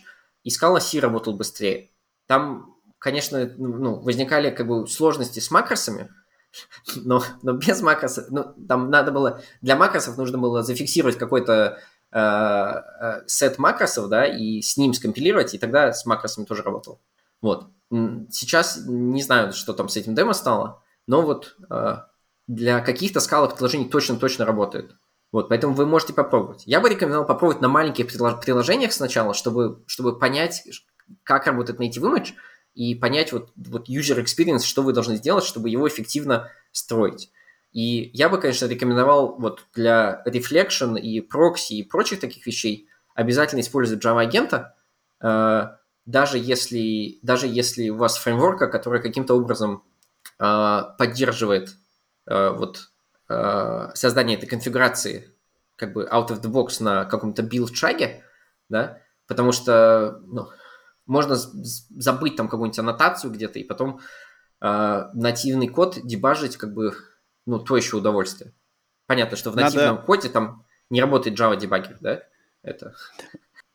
и 0.44 0.50
Scala 0.50 0.80
C 0.80 1.00
работал 1.00 1.34
быстрее. 1.34 1.90
Там 2.28 2.76
конечно, 3.00 3.50
ну, 3.58 4.00
возникали 4.00 4.52
как 4.52 4.68
бы 4.68 4.88
сложности 4.88 5.40
с 5.40 5.50
макросами, 5.50 6.10
но, 6.96 7.24
но 7.42 7.54
без 7.54 7.82
макросов, 7.82 8.26
ну, 8.30 8.54
там 8.68 8.90
надо 8.90 9.12
было, 9.12 9.42
для 9.62 9.76
макросов 9.76 10.18
нужно 10.18 10.38
было 10.38 10.64
зафиксировать 10.64 11.18
какой-то 11.18 11.80
э, 12.12 12.20
э, 12.20 13.22
сет 13.28 13.58
макросов, 13.58 14.10
да, 14.10 14.26
и 14.26 14.62
с 14.62 14.78
ним 14.78 14.94
скомпилировать, 14.94 15.54
и 15.54 15.58
тогда 15.58 15.94
с 15.94 16.06
макросами 16.06 16.46
тоже 16.46 16.64
работал. 16.64 17.02
Вот. 17.42 17.68
Сейчас 18.30 18.82
не 18.86 19.24
знаю, 19.24 19.54
что 19.54 19.74
там 19.74 19.90
с 19.90 19.98
этим 19.98 20.16
демо 20.16 20.34
стало, 20.34 20.84
но 21.08 21.22
вот 21.22 21.56
э, 21.70 21.98
для 22.48 22.82
каких-то 22.82 23.20
скалок 23.20 23.56
приложений 23.56 23.90
точно-точно 23.90 24.46
работает. 24.46 24.96
Вот, 25.32 25.50
поэтому 25.50 25.76
вы 25.76 25.86
можете 25.86 26.14
попробовать. 26.14 26.64
Я 26.66 26.80
бы 26.82 26.90
рекомендовал 26.90 27.26
попробовать 27.26 27.62
на 27.62 27.68
маленьких 27.68 28.08
приложениях 28.08 28.92
сначала, 28.92 29.36
чтобы, 29.36 29.84
чтобы 29.86 30.18
понять, 30.18 30.64
как 31.24 31.46
работает 31.46 31.80
Native 31.80 32.02
Image, 32.02 32.30
и 32.80 32.96
понять 32.96 33.34
вот, 33.34 33.52
вот 33.58 33.90
user 33.90 34.24
experience, 34.24 34.62
что 34.64 34.84
вы 34.84 34.94
должны 34.94 35.18
сделать, 35.18 35.44
чтобы 35.44 35.70
его 35.70 35.86
эффективно 35.86 36.50
строить. 36.72 37.30
И 37.74 38.10
я 38.14 38.30
бы, 38.30 38.40
конечно, 38.40 38.68
рекомендовал 38.68 39.36
вот 39.38 39.66
для 39.76 40.24
Reflection 40.26 40.98
и 40.98 41.20
Proxy 41.20 41.72
и 41.76 41.84
прочих 41.84 42.22
таких 42.22 42.48
вещей 42.48 42.88
обязательно 43.16 43.60
использовать 43.60 44.02
Java 44.02 44.22
агента, 44.22 44.78
э, 45.22 45.68
даже 46.06 46.38
если, 46.38 47.20
даже 47.22 47.48
если 47.48 47.90
у 47.90 47.98
вас 47.98 48.18
фреймворка, 48.18 48.68
который 48.68 49.02
каким-то 49.02 49.34
образом 49.34 49.84
э, 50.40 50.82
поддерживает 50.98 51.76
э, 52.28 52.50
вот 52.52 52.92
э, 53.28 53.90
создание 53.94 54.38
этой 54.38 54.48
конфигурации 54.48 55.36
как 55.76 55.92
бы 55.92 56.08
out 56.10 56.30
of 56.30 56.42
the 56.42 56.50
box 56.50 56.82
на 56.82 57.04
каком-то 57.04 57.42
build 57.42 57.74
шаге, 57.74 58.24
да, 58.70 59.02
потому 59.28 59.52
что 59.52 60.22
ну, 60.24 60.48
можно 61.10 61.36
забыть 61.36 62.36
там 62.36 62.48
какую-нибудь 62.48 62.80
аннотацию 62.80 63.34
где-то 63.34 63.60
и 63.60 63.64
потом 63.64 64.00
э, 64.62 65.04
нативный 65.14 65.68
код 65.68 65.98
дебажить 66.04 66.56
как 66.56 66.74
бы, 66.74 66.94
ну, 67.46 67.60
то 67.60 67.76
еще 67.76 67.98
удовольствие. 67.98 68.54
Понятно, 69.08 69.36
что 69.36 69.52
в 69.52 69.56
нативном 69.56 69.96
Надо... 69.96 70.06
коде 70.06 70.30
там 70.30 70.66
не 70.92 71.02
работает 71.02 71.38
Java 71.38 71.58
дебаггер, 71.58 71.98
да? 72.00 72.22
Это... 72.62 72.94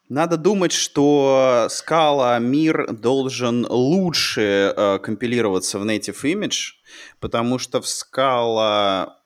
Надо 0.08 0.36
думать, 0.36 0.70
что 0.70 1.66
скала 1.70 2.38
мир 2.38 2.92
должен 2.92 3.66
лучше 3.68 4.72
э, 4.76 4.98
компилироваться 5.00 5.80
в 5.80 5.84
Native 5.84 6.22
Image, 6.22 6.74
потому 7.18 7.58
что 7.58 7.80
в 7.80 7.88
скала 7.88 9.18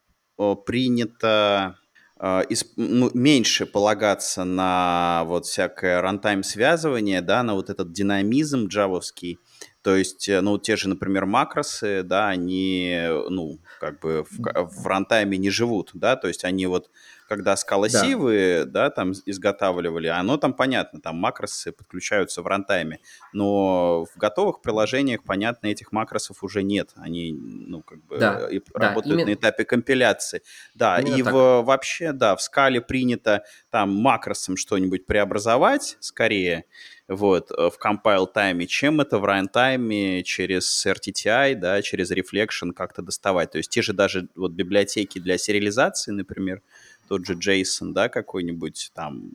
принято 0.64 1.76
а, 2.20 2.45
ну, 2.77 3.11
меньше 3.15 3.65
полагаться 3.65 4.45
на 4.45 5.23
вот 5.27 5.47
всякое 5.47 6.01
рантайм 6.01 6.43
связывание, 6.43 7.20
да, 7.20 7.43
на 7.43 7.55
вот 7.55 7.70
этот 7.70 7.93
динамизм 7.93 8.66
джавовский. 8.66 9.39
То 9.82 9.97
есть, 9.97 10.28
э, 10.28 10.40
ну, 10.40 10.59
те 10.59 10.77
же, 10.77 10.89
например, 10.89 11.27
макросы, 11.27 12.03
да, 12.03 12.28
они, 12.28 13.01
ну, 13.28 13.61
как 13.81 14.01
бы 14.01 14.24
в, 14.28 14.82
в 14.82 14.86
рантайме 14.86 15.39
не 15.39 15.51
живут, 15.51 15.90
да, 15.95 16.16
то 16.16 16.28
есть 16.28 16.45
они 16.45 16.66
вот 16.66 16.90
когда 17.29 17.57
скалосивы, 17.57 18.65
да. 18.65 18.85
да, 18.85 18.91
там 18.91 19.13
изготавливали, 19.27 20.07
оно 20.07 20.39
там 20.39 20.55
понятно, 20.55 21.01
там 21.01 21.17
макросы 21.17 21.73
подключаются 21.73 22.43
в 22.43 22.47
рантайме, 22.47 23.01
но 23.33 24.07
в 24.07 24.17
готовых 24.17 24.63
приложениях, 24.63 25.23
понятно, 25.23 25.67
этих 25.67 25.93
макросов 25.93 26.43
уже 26.43 26.63
нет, 26.63 26.93
они, 26.97 27.33
ну, 27.33 27.83
как 27.83 28.03
бы 28.07 28.19
да. 28.19 28.49
и 28.51 28.61
да, 28.61 28.89
работают 28.89 29.15
именно... 29.15 29.29
на 29.29 29.35
этапе 29.35 29.65
компиляции. 29.65 30.43
Да, 30.75 30.99
именно 30.99 31.17
и 31.17 31.23
в, 31.23 31.63
вообще, 31.63 32.13
да, 32.13 32.35
в 32.35 32.41
скале 32.41 32.81
принято 32.81 33.45
там 33.71 33.95
макросом 33.95 34.57
что-нибудь 34.57 35.07
преобразовать 35.07 35.99
скорее, 36.01 36.65
вот, 37.09 37.51
э, 37.51 37.71
в 37.71 37.79
compile 37.85 38.27
тайме, 38.27 38.67
чем 38.67 39.01
это 39.01 39.19
в 39.19 39.25
рантайме 39.25 40.23
через 40.23 40.87
RTTI, 40.87 41.55
да, 41.55 41.83
через 41.83 42.13
Reflection 42.13 42.73
как-то 42.75 43.03
доставать. 43.03 43.51
То 43.51 43.59
есть 43.59 43.71
те 43.71 43.83
же 43.83 43.93
даже 43.93 44.29
вот 44.35 44.53
библиотеки 44.53 45.19
для 45.19 45.39
сериализации, 45.39 46.13
например, 46.13 46.63
тот 47.09 47.26
же 47.26 47.35
JSON, 47.35 47.93
да, 47.93 48.09
какой-нибудь 48.09 48.90
там 48.94 49.30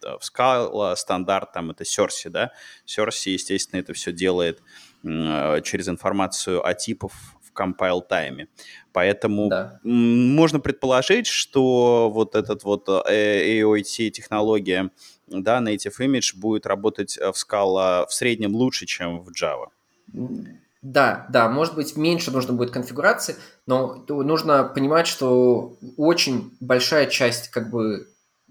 да, 0.00 0.18
в 0.18 0.22
Scala 0.22 0.96
стандарт, 0.96 1.52
там 1.52 1.70
это 1.70 1.84
Серси, 1.84 2.28
да, 2.28 2.52
Серси, 2.84 3.30
естественно, 3.30 3.80
это 3.80 3.92
все 3.92 4.12
делает 4.12 4.62
э, 5.04 5.60
через 5.62 5.88
информацию 5.88 6.66
о 6.66 6.74
типах 6.74 7.12
в 7.12 7.52
compile 7.52 8.02
тайме. 8.06 8.48
Поэтому 8.92 9.48
да. 9.48 9.80
можно 9.82 10.60
предположить, 10.60 11.26
что 11.26 12.10
вот 12.10 12.34
этот 12.34 12.64
вот 12.64 12.88
э, 12.88 13.60
AOT 13.60 14.10
технология, 14.10 14.90
да, 15.26 15.60
Native 15.60 15.98
Image 16.00 16.36
будет 16.36 16.66
работать 16.66 17.16
в 17.16 17.34
Scala 17.34 18.06
в 18.06 18.12
среднем 18.12 18.54
лучше, 18.54 18.86
чем 18.86 19.20
в 19.20 19.30
Java. 19.30 19.68
Да, 20.82 21.26
да, 21.28 21.48
может 21.48 21.74
быть, 21.74 21.94
меньше 21.96 22.30
нужно 22.30 22.54
будет 22.54 22.70
конфигурации, 22.70 23.36
но 23.66 24.02
нужно 24.08 24.64
понимать, 24.64 25.06
что 25.06 25.76
очень 25.98 26.56
большая 26.60 27.06
часть 27.06 27.48
как 27.48 27.68
бы 27.68 28.08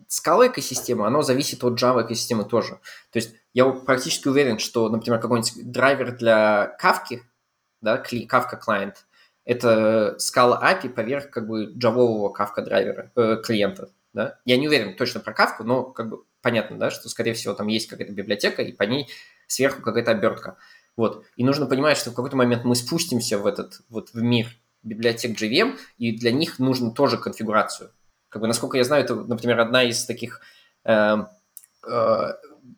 скала 0.07 0.47
экосистема, 0.47 1.07
оно 1.07 1.23
зависит 1.23 1.63
от 1.63 1.81
Java 1.81 2.05
экосистемы 2.05 2.43
тоже. 2.43 2.79
То 3.11 3.17
есть 3.17 3.35
я 3.53 3.65
практически 3.69 4.27
уверен, 4.27 4.59
что, 4.59 4.89
например, 4.89 5.19
какой-нибудь 5.19 5.71
драйвер 5.71 6.17
для 6.17 6.77
Kafka, 6.81 7.21
да, 7.81 7.97
Kafka 7.97 8.59
клиент, 8.63 9.07
это 9.43 10.15
скала 10.19 10.61
API 10.63 10.89
поверх 10.89 11.31
как 11.31 11.47
бы 11.47 11.65
джавового 11.65 12.31
Kafka 12.31 12.61
драйвера, 12.61 13.11
э, 13.15 13.37
клиента. 13.43 13.89
Да? 14.13 14.39
Я 14.45 14.57
не 14.57 14.67
уверен 14.67 14.95
точно 14.95 15.19
про 15.19 15.33
Kafka, 15.33 15.63
но 15.63 15.83
как 15.83 16.09
бы 16.09 16.23
понятно, 16.41 16.77
да, 16.77 16.91
что, 16.91 17.09
скорее 17.09 17.33
всего, 17.33 17.55
там 17.55 17.67
есть 17.67 17.87
какая-то 17.87 18.13
библиотека, 18.13 18.61
и 18.61 18.71
по 18.71 18.83
ней 18.83 19.09
сверху 19.47 19.81
какая-то 19.81 20.11
обертка. 20.11 20.57
Вот. 20.99 21.23
И 21.37 21.45
нужно 21.45 21.65
понимать, 21.65 21.95
что 21.95 22.11
в 22.11 22.13
какой-то 22.13 22.35
момент 22.35 22.65
мы 22.65 22.75
спустимся 22.75 23.37
в 23.37 23.47
этот 23.47 23.79
вот 23.87 24.09
в 24.09 24.21
мир 24.21 24.47
библиотек 24.83 25.41
JVM, 25.41 25.77
и 25.97 26.11
для 26.11 26.33
них 26.33 26.59
нужно 26.59 26.91
тоже 26.91 27.17
конфигурацию. 27.17 27.91
Как 28.27 28.41
бы, 28.41 28.49
насколько 28.49 28.75
я 28.75 28.83
знаю, 28.83 29.05
это, 29.05 29.15
например, 29.15 29.61
одна 29.61 29.81
из 29.83 30.03
таких 30.05 30.41
э, 30.83 31.15
э, 31.87 32.33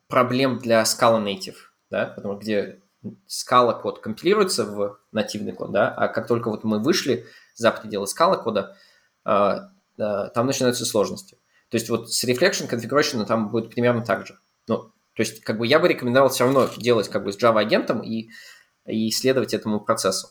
проблем 0.07 0.59
для 0.59 0.83
Scala 0.83 1.19
Native, 1.19 1.55
да, 1.89 2.13
потому 2.15 2.37
где 2.37 2.79
Scala 3.27 3.81
код 3.81 4.01
компилируется 4.01 4.65
в 4.65 4.99
нативный 5.11 5.53
код, 5.53 5.71
да, 5.71 5.89
а 5.89 6.07
как 6.07 6.27
только 6.27 6.51
вот 6.51 6.63
мы 6.63 6.77
вышли 6.77 7.25
за 7.55 7.71
пределы 7.71 8.05
Scala 8.05 8.37
кода, 8.37 8.77
э, 9.25 9.61
э, 9.97 10.29
там 10.35 10.45
начинаются 10.45 10.85
сложности. 10.85 11.39
То 11.69 11.77
есть 11.77 11.89
вот 11.89 12.13
с 12.13 12.23
Reflection 12.23 12.69
Configuration 12.69 13.25
там 13.25 13.49
будет 13.49 13.71
примерно 13.71 14.05
так 14.05 14.27
же. 14.27 14.37
Ну, 14.67 14.91
то 15.15 15.21
есть 15.21 15.43
как 15.43 15.57
бы 15.57 15.67
я 15.67 15.79
бы 15.79 15.87
рекомендовал 15.87 16.29
все 16.29 16.45
равно 16.45 16.69
делать 16.77 17.09
как 17.09 17.23
бы 17.23 17.31
с 17.33 17.37
Java 17.37 17.59
агентом 17.59 18.01
и, 18.01 18.29
и 18.85 19.09
исследовать 19.09 19.53
этому 19.53 19.79
процессу. 19.79 20.29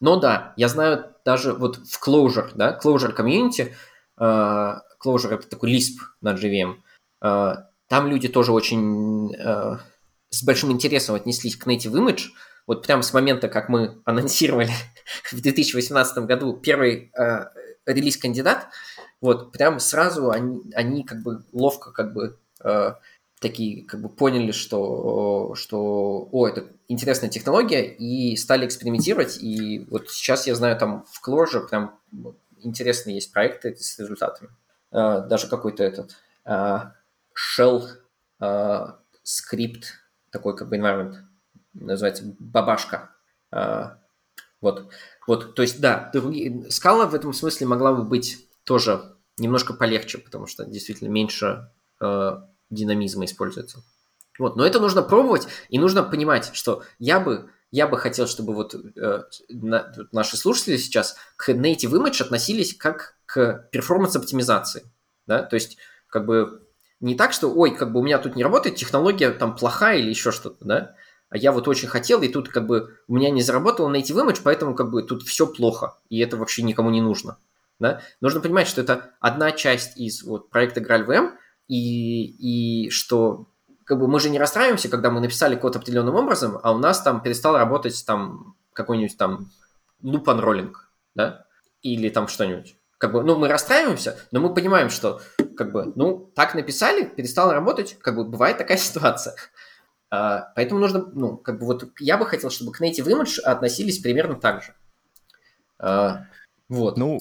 Но 0.00 0.16
да, 0.16 0.52
я 0.56 0.68
знаю 0.68 1.14
даже 1.24 1.52
вот 1.52 1.76
в 1.76 2.06
Clojure, 2.06 2.50
да, 2.54 2.78
Clojure 2.82 3.16
Community, 3.16 3.72
uh, 4.18 4.78
Clojure 5.04 5.34
это 5.34 5.48
такой 5.48 5.74
Lisp 5.74 5.98
на 6.20 6.34
JVM, 6.34 6.76
uh, 7.24 7.56
там 7.88 8.08
люди 8.08 8.28
тоже 8.28 8.52
очень 8.52 9.34
uh, 9.34 9.78
с 10.30 10.42
большим 10.42 10.72
интересом 10.72 11.14
отнеслись 11.14 11.56
к 11.56 11.66
Native 11.66 11.92
Image. 11.92 12.24
Вот 12.66 12.84
прямо 12.84 13.02
с 13.02 13.12
момента, 13.12 13.48
как 13.48 13.68
мы 13.68 14.00
анонсировали 14.04 14.72
в 15.30 15.40
2018 15.40 16.18
году 16.24 16.56
первый 16.56 17.12
uh, 17.18 17.46
релиз-кандидат, 17.86 18.68
вот 19.20 19.52
прям 19.52 19.78
сразу 19.78 20.30
они, 20.30 20.62
они 20.74 21.04
как 21.04 21.22
бы 21.22 21.44
ловко 21.52 21.92
как 21.92 22.12
бы 22.12 22.38
uh, 22.62 22.94
такие 23.40 23.84
как 23.84 24.00
бы 24.00 24.08
поняли, 24.08 24.50
что, 24.50 25.54
что 25.54 26.28
о, 26.32 26.46
это 26.46 26.66
интересная 26.88 27.28
технология, 27.28 27.84
и 27.84 28.36
стали 28.36 28.66
экспериментировать, 28.66 29.42
и 29.42 29.86
вот 29.90 30.10
сейчас 30.10 30.46
я 30.46 30.54
знаю, 30.54 30.78
там 30.78 31.04
в 31.10 31.26
Clojure 31.26 31.68
прям 31.68 31.98
интересные 32.58 33.16
есть 33.16 33.32
проекты 33.32 33.76
с 33.76 33.98
результатами. 33.98 34.50
Uh, 34.92 35.26
даже 35.26 35.48
какой-то 35.48 35.82
этот 35.82 36.16
uh, 36.46 36.92
shell 37.34 37.84
uh, 38.40 38.92
скрипт, 39.22 39.94
такой 40.30 40.56
как 40.56 40.68
бы 40.68 40.76
environment, 40.76 41.16
называется 41.74 42.24
бабашка. 42.38 43.10
Вот, 44.62 44.88
вот, 45.26 45.54
то 45.54 45.62
есть, 45.62 45.80
да, 45.80 46.10
другие, 46.12 46.70
скала 46.70 47.06
в 47.06 47.14
этом 47.14 47.32
смысле 47.32 47.66
могла 47.66 47.92
бы 47.92 48.04
быть 48.04 48.48
тоже 48.64 49.16
немножко 49.36 49.74
полегче, 49.74 50.18
потому 50.18 50.46
что 50.46 50.64
действительно 50.64 51.08
меньше 51.08 51.70
динамизма 52.70 53.24
используется. 53.24 53.82
Вот, 54.38 54.56
но 54.56 54.66
это 54.66 54.80
нужно 54.80 55.02
пробовать, 55.02 55.48
и 55.68 55.78
нужно 55.78 56.02
понимать, 56.02 56.50
что 56.52 56.82
я 56.98 57.20
бы, 57.20 57.50
я 57.70 57.86
бы 57.86 57.98
хотел, 57.98 58.26
чтобы 58.26 58.54
вот 58.54 58.74
э, 58.74 59.22
на, 59.48 59.92
наши 60.12 60.36
слушатели 60.36 60.76
сейчас 60.76 61.16
к 61.36 61.48
native 61.50 61.92
image 61.92 62.22
относились 62.22 62.74
как 62.74 63.16
к 63.24 63.68
перформанс-оптимизации, 63.72 64.84
да, 65.26 65.42
то 65.42 65.54
есть 65.54 65.78
как 66.08 66.26
бы 66.26 66.62
не 67.00 67.14
так, 67.14 67.32
что, 67.32 67.52
ой, 67.52 67.74
как 67.74 67.92
бы 67.92 68.00
у 68.00 68.02
меня 68.02 68.18
тут 68.18 68.36
не 68.36 68.42
работает, 68.42 68.76
технология 68.76 69.30
там 69.30 69.56
плохая 69.56 69.98
или 69.98 70.10
еще 70.10 70.32
что-то, 70.32 70.64
да, 70.64 70.94
а 71.28 71.38
я 71.38 71.50
вот 71.50 71.66
очень 71.66 71.88
хотел, 71.88 72.22
и 72.22 72.28
тут 72.28 72.50
как 72.50 72.66
бы 72.66 72.98
у 73.08 73.16
меня 73.16 73.30
не 73.30 73.42
заработал 73.42 73.90
native 73.90 74.26
image, 74.26 74.40
поэтому 74.44 74.74
как 74.74 74.90
бы 74.90 75.02
тут 75.02 75.22
все 75.22 75.46
плохо, 75.46 75.96
и 76.10 76.18
это 76.20 76.36
вообще 76.36 76.62
никому 76.62 76.90
не 76.90 77.00
нужно, 77.00 77.38
да. 77.78 78.02
Нужно 78.20 78.40
понимать, 78.40 78.68
что 78.68 78.82
это 78.82 79.14
одна 79.20 79.52
часть 79.52 79.96
из 79.96 80.22
вот 80.22 80.50
проекта 80.50 80.80
GraalVM, 80.80 81.32
и, 81.68 82.86
и 82.86 82.90
что 82.90 83.48
как 83.84 84.00
бы 84.00 84.08
мы 84.08 84.18
же 84.18 84.30
не 84.30 84.38
расстраиваемся, 84.38 84.88
когда 84.88 85.10
мы 85.10 85.20
написали 85.20 85.54
код 85.54 85.76
определенным 85.76 86.16
образом, 86.16 86.58
а 86.62 86.72
у 86.72 86.78
нас 86.78 87.00
там 87.02 87.22
перестал 87.22 87.56
работать 87.56 88.04
там 88.04 88.56
какой-нибудь 88.72 89.16
там 89.16 89.50
loop 90.02 90.24
unrolling, 90.24 90.72
да, 91.14 91.46
или 91.82 92.08
там 92.08 92.28
что-нибудь. 92.28 92.76
Как 92.98 93.12
бы, 93.12 93.22
ну, 93.22 93.36
мы 93.38 93.48
расстраиваемся, 93.48 94.18
но 94.32 94.40
мы 94.40 94.52
понимаем, 94.54 94.90
что, 94.90 95.20
как 95.56 95.70
бы, 95.70 95.92
ну, 95.94 96.32
так 96.34 96.54
написали, 96.54 97.04
перестало 97.04 97.52
работать, 97.52 97.96
как 98.00 98.16
бы, 98.16 98.24
бывает 98.24 98.58
такая 98.58 98.76
ситуация. 98.78 99.34
А, 100.10 100.52
поэтому 100.56 100.80
нужно, 100.80 101.06
ну, 101.12 101.36
как 101.36 101.58
бы, 101.58 101.66
вот 101.66 101.88
я 102.00 102.16
бы 102.16 102.26
хотел, 102.26 102.50
чтобы 102.50 102.72
к 102.72 102.80
native 102.80 103.06
image 103.06 103.40
относились 103.40 103.98
примерно 103.98 104.34
так 104.34 104.62
же. 104.62 104.74
А, 105.78 106.26
вот. 106.68 106.96
Ну, 106.96 107.20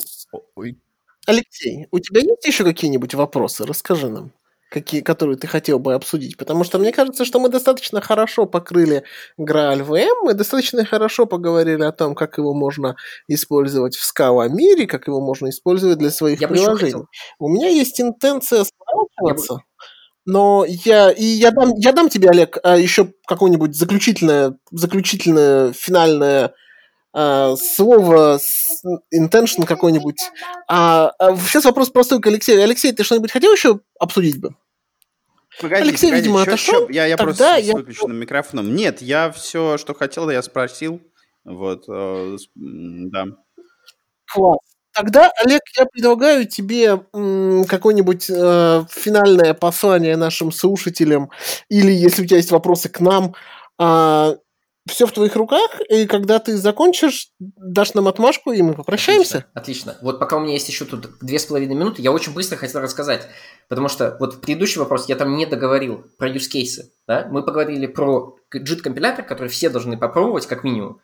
Алексей, 1.26 1.88
у 1.92 2.00
тебя 2.00 2.22
есть 2.22 2.46
еще 2.46 2.64
какие-нибудь 2.64 3.14
вопросы? 3.14 3.66
Расскажи 3.66 4.10
нам 4.10 4.32
какие, 4.70 5.02
которые 5.02 5.38
ты 5.38 5.48
хотел 5.48 5.80
бы 5.80 5.94
обсудить, 5.94 6.36
потому 6.36 6.66
что 6.66 6.80
мне 6.80 6.92
кажется, 6.92 7.24
что 7.24 7.40
мы 7.40 7.48
достаточно 7.48 8.02
хорошо 8.02 8.46
покрыли 8.46 9.04
Graal 9.40 9.88
VM, 9.88 10.24
мы 10.24 10.34
достаточно 10.34 10.84
хорошо 10.84 11.26
поговорили 11.26 11.84
о 11.84 11.94
том, 11.94 12.14
как 12.14 12.38
его 12.38 12.54
можно 12.54 12.98
использовать 13.30 13.96
в 13.96 14.04
Scala 14.04 14.50
мире, 14.50 14.86
как 14.86 15.08
его 15.08 15.22
можно 15.22 15.50
использовать 15.50 16.00
для 16.00 16.12
своих 16.12 16.42
я 16.42 16.50
приложений. 16.50 17.06
У 17.40 17.48
меня 17.48 17.70
есть 17.70 18.02
интенция 18.02 18.66
сворачиваться, 18.66 19.60
но 20.26 20.66
я, 20.68 21.12
и 21.12 21.24
я 21.24 21.52
дам, 21.52 21.74
я 21.78 21.94
дам 21.94 22.10
тебе, 22.10 22.30
Олег, 22.30 22.58
а, 22.64 22.78
еще 22.78 23.14
какое-нибудь 23.28 23.76
заключительное, 23.76 24.58
заключительное, 24.72 25.72
финальное 25.72 26.54
Uh, 27.16 27.56
слово 27.56 28.38
intention 29.14 29.66
какой-нибудь. 29.66 30.20
А, 30.68 31.14
а 31.18 31.38
сейчас 31.38 31.64
вопрос 31.64 31.90
простой 31.90 32.20
к 32.20 32.28
Алексею. 32.28 32.62
Алексей, 32.62 32.92
ты 32.92 33.06
что-нибудь 33.06 33.32
хотел 33.32 33.54
еще 33.54 33.80
обсудить 33.98 34.42
бы? 34.42 34.54
Погоди, 35.62 35.84
Алексей, 35.84 36.08
погоди, 36.08 36.22
видимо, 36.24 36.44
чё, 36.44 36.52
отошел. 36.52 36.88
Чё? 36.88 36.94
Я, 36.94 37.06
я 37.06 37.16
просто 37.16 37.62
с 37.62 37.74
выключенным 37.74 38.18
микрофоном. 38.18 38.76
Нет, 38.76 39.02
я 39.02 39.32
все, 39.32 39.78
что 39.78 39.94
хотел, 39.94 40.30
я 40.30 40.42
спросил. 40.42 41.00
Вот, 41.46 41.86
э, 41.88 42.36
да. 42.56 43.26
Класс. 44.34 44.58
Тогда, 44.94 45.32
Олег, 45.44 45.62
я 45.78 45.86
предлагаю 45.86 46.48
тебе 46.48 47.02
какое-нибудь 47.68 48.30
э, 48.30 48.84
финальное 48.90 49.54
послание 49.54 50.16
нашим 50.18 50.52
слушателям, 50.52 51.32
или 51.70 51.92
если 51.92 52.24
у 52.24 52.26
тебя 52.26 52.38
есть 52.38 52.52
вопросы 52.52 52.90
к 52.90 53.00
нам, 53.02 53.36
э, 53.80 54.36
все 54.88 55.08
в 55.08 55.12
твоих 55.12 55.36
руках, 55.36 55.82
и 55.90 56.06
когда 56.06 56.40
ты 56.40 56.58
закончишь, 56.58 57.30
дашь 57.40 57.94
нам 57.96 58.08
отмашку, 58.08 58.52
и 58.52 58.62
мы 58.62 58.74
попрощаемся. 58.74 59.46
Отлично. 59.54 59.92
Отлично. 59.94 59.98
Вот 60.02 60.20
пока 60.20 60.38
у 60.38 60.40
меня 60.40 60.54
есть 60.54 60.70
еще 60.70 60.86
тут 60.86 61.18
две 61.22 61.40
с 61.40 61.46
половиной 61.46 61.76
минуты, 61.76 62.02
я 62.02 62.12
очень 62.12 62.34
быстро 62.34 62.56
хотел 62.56 62.82
рассказать, 62.82 63.28
потому 63.68 63.88
что 63.88 64.16
вот 64.20 64.42
предыдущий 64.42 64.80
вопрос 64.80 65.10
я 65.10 65.16
там 65.16 65.36
не 65.36 65.46
договорил 65.46 66.06
про 66.18 66.30
use 66.30 66.50
cases. 66.54 66.86
Да? 67.08 67.28
Мы 67.32 67.44
поговорили 67.44 67.88
про 67.88 68.38
JIT-компилятор, 68.54 69.26
который 69.26 69.50
все 69.50 69.70
должны 69.70 69.98
попробовать, 69.98 70.46
как 70.46 70.64
минимум, 70.64 71.02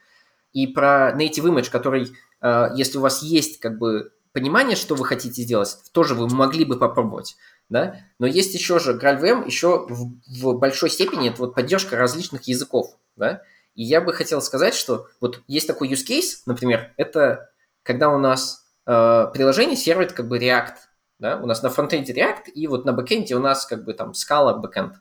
и 0.53 0.67
про 0.67 1.15
native 1.17 1.45
image, 1.45 1.71
который, 1.71 2.11
э, 2.41 2.67
если 2.75 2.99
у 2.99 3.01
вас 3.01 3.23
есть 3.23 3.59
как 3.59 3.79
бы 3.79 4.11
понимание, 4.31 4.75
что 4.75 4.95
вы 4.95 5.05
хотите 5.05 5.41
сделать, 5.41 5.77
тоже 5.91 6.13
вы 6.13 6.27
могли 6.27 6.65
бы 6.65 6.77
попробовать. 6.77 7.35
Да? 7.69 7.95
Но 8.19 8.27
есть 8.27 8.53
еще 8.53 8.79
же 8.79 8.97
GraalVM, 8.97 9.45
еще 9.45 9.87
в, 9.87 10.13
в 10.27 10.59
большой 10.59 10.89
степени 10.89 11.29
это 11.29 11.41
вот 11.41 11.55
поддержка 11.55 11.95
различных 11.95 12.43
языков. 12.43 12.97
Да? 13.15 13.41
И 13.75 13.83
я 13.83 14.01
бы 14.01 14.13
хотел 14.13 14.41
сказать, 14.41 14.73
что 14.73 15.07
вот 15.19 15.41
есть 15.47 15.67
такой 15.67 15.89
use 15.89 16.05
case, 16.07 16.41
например, 16.45 16.93
это 16.97 17.51
когда 17.83 18.09
у 18.09 18.17
нас 18.17 18.65
э, 18.85 19.27
приложение 19.33 19.77
сервит 19.77 20.11
как 20.11 20.27
бы 20.27 20.37
React, 20.37 20.75
да, 21.19 21.37
у 21.37 21.45
нас 21.45 21.63
на 21.63 21.69
фронтенде 21.69 22.13
React, 22.13 22.49
и 22.53 22.67
вот 22.67 22.85
на 22.85 22.93
бэкенде 22.93 23.35
у 23.35 23.39
нас 23.39 23.65
как 23.65 23.83
бы 23.85 23.93
там 23.93 24.11
Scala 24.11 24.57
бэкенд, 24.57 24.95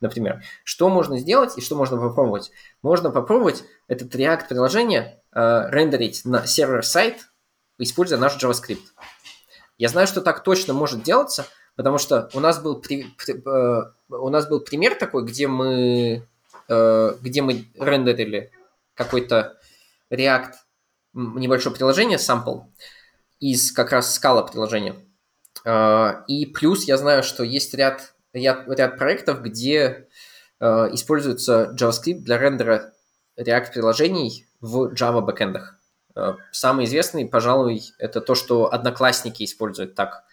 например. 0.00 0.42
Что 0.64 0.88
можно 0.88 1.18
сделать 1.18 1.56
и 1.56 1.60
что 1.60 1.76
можно 1.76 1.96
попробовать? 1.98 2.50
Можно 2.82 3.10
попробовать 3.10 3.64
этот 3.86 4.14
React 4.14 4.48
приложение 4.48 5.22
э, 5.32 5.68
рендерить 5.70 6.24
на 6.24 6.46
server-side, 6.46 7.28
используя 7.78 8.18
наш 8.18 8.42
JavaScript. 8.42 8.82
Я 9.78 9.88
знаю, 9.88 10.06
что 10.06 10.20
так 10.20 10.42
точно 10.42 10.74
может 10.74 11.02
делаться, 11.02 11.46
потому 11.76 11.98
что 11.98 12.28
у 12.34 12.40
нас 12.40 12.60
был, 12.60 12.80
при, 12.80 13.04
при, 13.18 13.34
э, 13.34 13.92
у 14.08 14.28
нас 14.28 14.48
был 14.48 14.60
пример 14.60 14.94
такой, 14.94 15.24
где 15.24 15.48
мы 15.48 16.26
где 16.68 17.42
мы 17.42 17.66
рендерили 17.78 18.50
какой-то 18.94 19.58
React 20.10 20.52
небольшое 21.14 21.74
приложение, 21.74 22.18
sample, 22.18 22.64
из 23.40 23.72
как 23.72 23.92
раз 23.92 24.14
скала 24.14 24.42
приложения. 24.42 24.96
Э, 25.64 26.22
и 26.26 26.46
плюс 26.46 26.84
я 26.84 26.96
знаю, 26.96 27.22
что 27.22 27.42
есть 27.44 27.74
ряд, 27.74 28.14
ряд, 28.32 28.68
ряд 28.68 28.96
проектов, 28.96 29.42
где 29.42 30.08
э, 30.60 30.66
используется 30.92 31.74
JavaScript 31.78 32.20
для 32.20 32.38
рендера 32.38 32.92
React 33.38 33.72
приложений 33.72 34.46
в 34.60 34.92
Java 34.94 35.20
бэкэндах. 35.20 35.78
Самый 36.50 36.84
известный, 36.84 37.26
пожалуй, 37.26 37.84
это 37.98 38.20
то, 38.20 38.34
что 38.34 38.70
одноклассники 38.70 39.44
используют 39.44 39.94
так. 39.94 40.24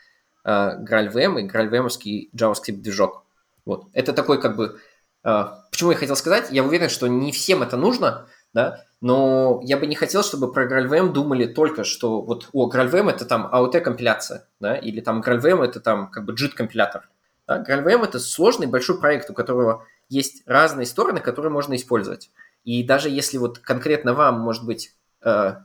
э, 0.44 0.84
GraalVM 0.84 1.40
и 1.40 1.48
GraalVM-овский 1.48 2.30
JavaScript 2.36 2.82
движок. 2.82 3.26
Вот. 3.66 3.86
Это 3.94 4.14
такой 4.14 4.42
как 4.42 4.56
бы... 4.56 4.80
Э, 5.24 5.46
почему 5.72 5.92
я 5.92 5.98
хотел 5.98 6.16
сказать? 6.16 6.48
Я 6.52 6.64
уверен, 6.64 6.90
что 6.90 7.08
не 7.08 7.32
всем 7.32 7.64
это 7.64 7.78
нужно, 7.78 8.28
да, 8.54 8.84
но 9.02 9.62
я 9.64 9.78
бы 9.78 9.88
не 9.88 9.96
хотел, 9.96 10.24
чтобы 10.24 10.52
про 10.52 10.68
GraalVM 10.68 11.12
думали 11.12 11.46
только, 11.46 11.84
что 11.84 12.22
вот, 12.22 12.50
о, 12.52 12.70
GraalVM 12.70 13.10
это 13.10 13.26
там 13.26 13.50
AOT-компиляция, 13.54 14.48
да, 14.60 14.76
или 14.76 15.00
там 15.02 15.22
GraalVM 15.22 15.64
это 15.64 15.80
там 15.80 16.10
как 16.12 16.26
бы 16.26 16.34
JIT-компилятор. 16.34 17.10
Да? 17.48 17.64
GraalVM 17.64 18.04
это 18.04 18.20
сложный 18.20 18.68
большой 18.68 19.00
проект, 19.00 19.30
у 19.30 19.34
которого 19.34 19.86
есть 20.10 20.44
разные 20.46 20.86
стороны, 20.86 21.20
которые 21.22 21.52
можно 21.52 21.76
использовать. 21.76 22.30
И 22.64 22.84
даже 22.84 23.10
если 23.10 23.38
вот 23.38 23.60
конкретно 23.60 24.14
вам, 24.14 24.40
может 24.42 24.66
быть, 24.66 24.94
э, 25.24 25.56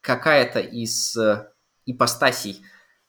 какая-то 0.00 0.60
из 0.60 1.16
э, 1.16 1.48
ипостасей 1.86 2.62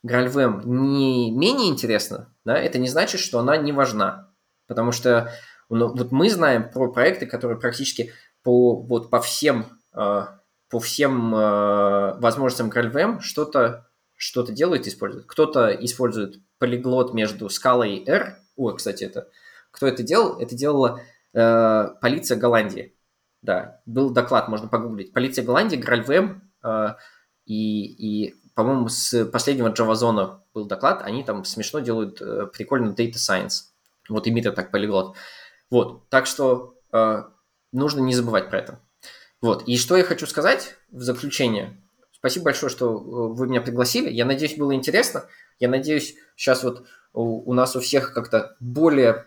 GraalVM 0.05 0.61
не 0.65 1.31
менее 1.31 1.69
интересна, 1.69 2.33
да, 2.45 2.57
это 2.57 2.79
не 2.79 2.87
значит, 2.87 3.19
что 3.19 3.39
она 3.39 3.57
не 3.57 3.73
важна. 3.73 4.29
Потому 4.67 4.91
что 4.91 5.31
ну, 5.69 5.87
вот 5.95 6.11
мы 6.11 6.29
знаем 6.29 6.69
про 6.69 6.91
проекты, 6.91 7.25
которые 7.25 7.59
практически 7.59 8.11
по, 8.43 8.81
вот, 8.81 9.09
по 9.09 9.21
всем, 9.21 9.65
э, 9.93 10.25
по 10.69 10.79
всем 10.79 11.31
возможностям 11.31 12.69
GraalVM 12.69 13.19
что-то 13.21 13.85
что 14.17 14.43
делают, 14.43 14.87
используют. 14.87 15.27
Кто-то 15.27 15.71
использует 15.71 16.39
полиглот 16.57 17.13
между 17.13 17.49
скалой 17.49 17.97
и 17.97 18.09
R. 18.09 18.37
Ой, 18.55 18.75
кстати, 18.75 19.03
это 19.03 19.27
кто 19.71 19.87
это 19.87 20.03
делал? 20.03 20.39
Это 20.39 20.55
делала 20.55 21.01
э, 21.33 21.87
полиция 22.01 22.37
Голландии. 22.37 22.95
Да, 23.41 23.81
был 23.85 24.09
доклад, 24.09 24.47
можно 24.47 24.67
погуглить. 24.67 25.13
Полиция 25.13 25.43
Голландии, 25.43 25.77
GraalVM 25.77 26.39
э, 26.63 26.95
и, 27.45 28.27
и 28.27 28.35
по-моему, 28.55 28.87
с 28.87 29.25
последнего 29.25 29.69
Java 29.69 30.39
был 30.53 30.65
доклад, 30.65 31.01
они 31.03 31.23
там 31.23 31.43
смешно 31.43 31.81
делают 31.81 32.21
э, 32.21 32.47
прикольно 32.47 32.91
Data 32.91 33.15
Science. 33.15 33.65
Вот 34.07 34.27
имитер 34.27 34.53
так 34.53 34.71
полиглот. 34.71 35.15
Вот, 35.75 36.07
так 36.07 36.25
что 36.25 36.77
э, 36.93 37.23
нужно 37.73 37.99
не 37.99 38.15
забывать 38.15 38.49
про 38.49 38.59
это. 38.59 38.79
Вот, 39.41 39.67
и 39.67 39.75
что 39.75 39.97
я 39.97 40.05
хочу 40.05 40.25
сказать 40.25 40.77
в 40.89 41.01
заключение. 41.01 41.75
Спасибо 42.13 42.45
большое, 42.45 42.69
что 42.69 42.95
э, 42.95 43.33
вы 43.33 43.47
меня 43.47 43.59
пригласили. 43.59 44.09
Я 44.09 44.23
надеюсь, 44.23 44.55
было 44.55 44.73
интересно. 44.73 45.25
Я 45.59 45.67
надеюсь, 45.67 46.15
сейчас 46.37 46.63
вот 46.63 46.85
у, 47.11 47.51
у 47.51 47.53
нас 47.53 47.75
у 47.75 47.81
всех 47.81 48.13
как-то 48.13 48.55
более 48.61 49.25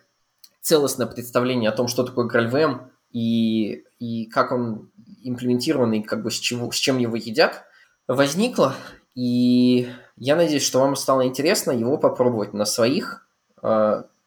целостное 0.63 1.07
представление 1.07 1.69
о 1.69 1.77
том, 1.77 1.87
что 1.87 2.03
такое 2.03 2.27
GraalVM 2.27 2.81
и, 3.11 3.85
и 3.99 4.25
как 4.31 4.51
он 4.51 4.91
имплементирован, 5.23 5.93
и 5.93 6.03
как 6.03 6.23
бы 6.23 6.31
с, 6.31 6.37
чего, 6.37 6.73
с 6.73 6.77
чем 6.77 6.97
его 6.97 7.17
едят, 7.17 7.67
возникло. 8.07 8.75
И 9.15 9.87
я 10.17 10.35
надеюсь, 10.35 10.65
что 10.65 10.81
вам 10.81 10.97
стало 10.97 11.27
интересно 11.27 11.73
его 11.73 11.99
попробовать 11.99 12.55
на 12.55 12.65
своих, 12.65 13.29
э, 13.63 13.67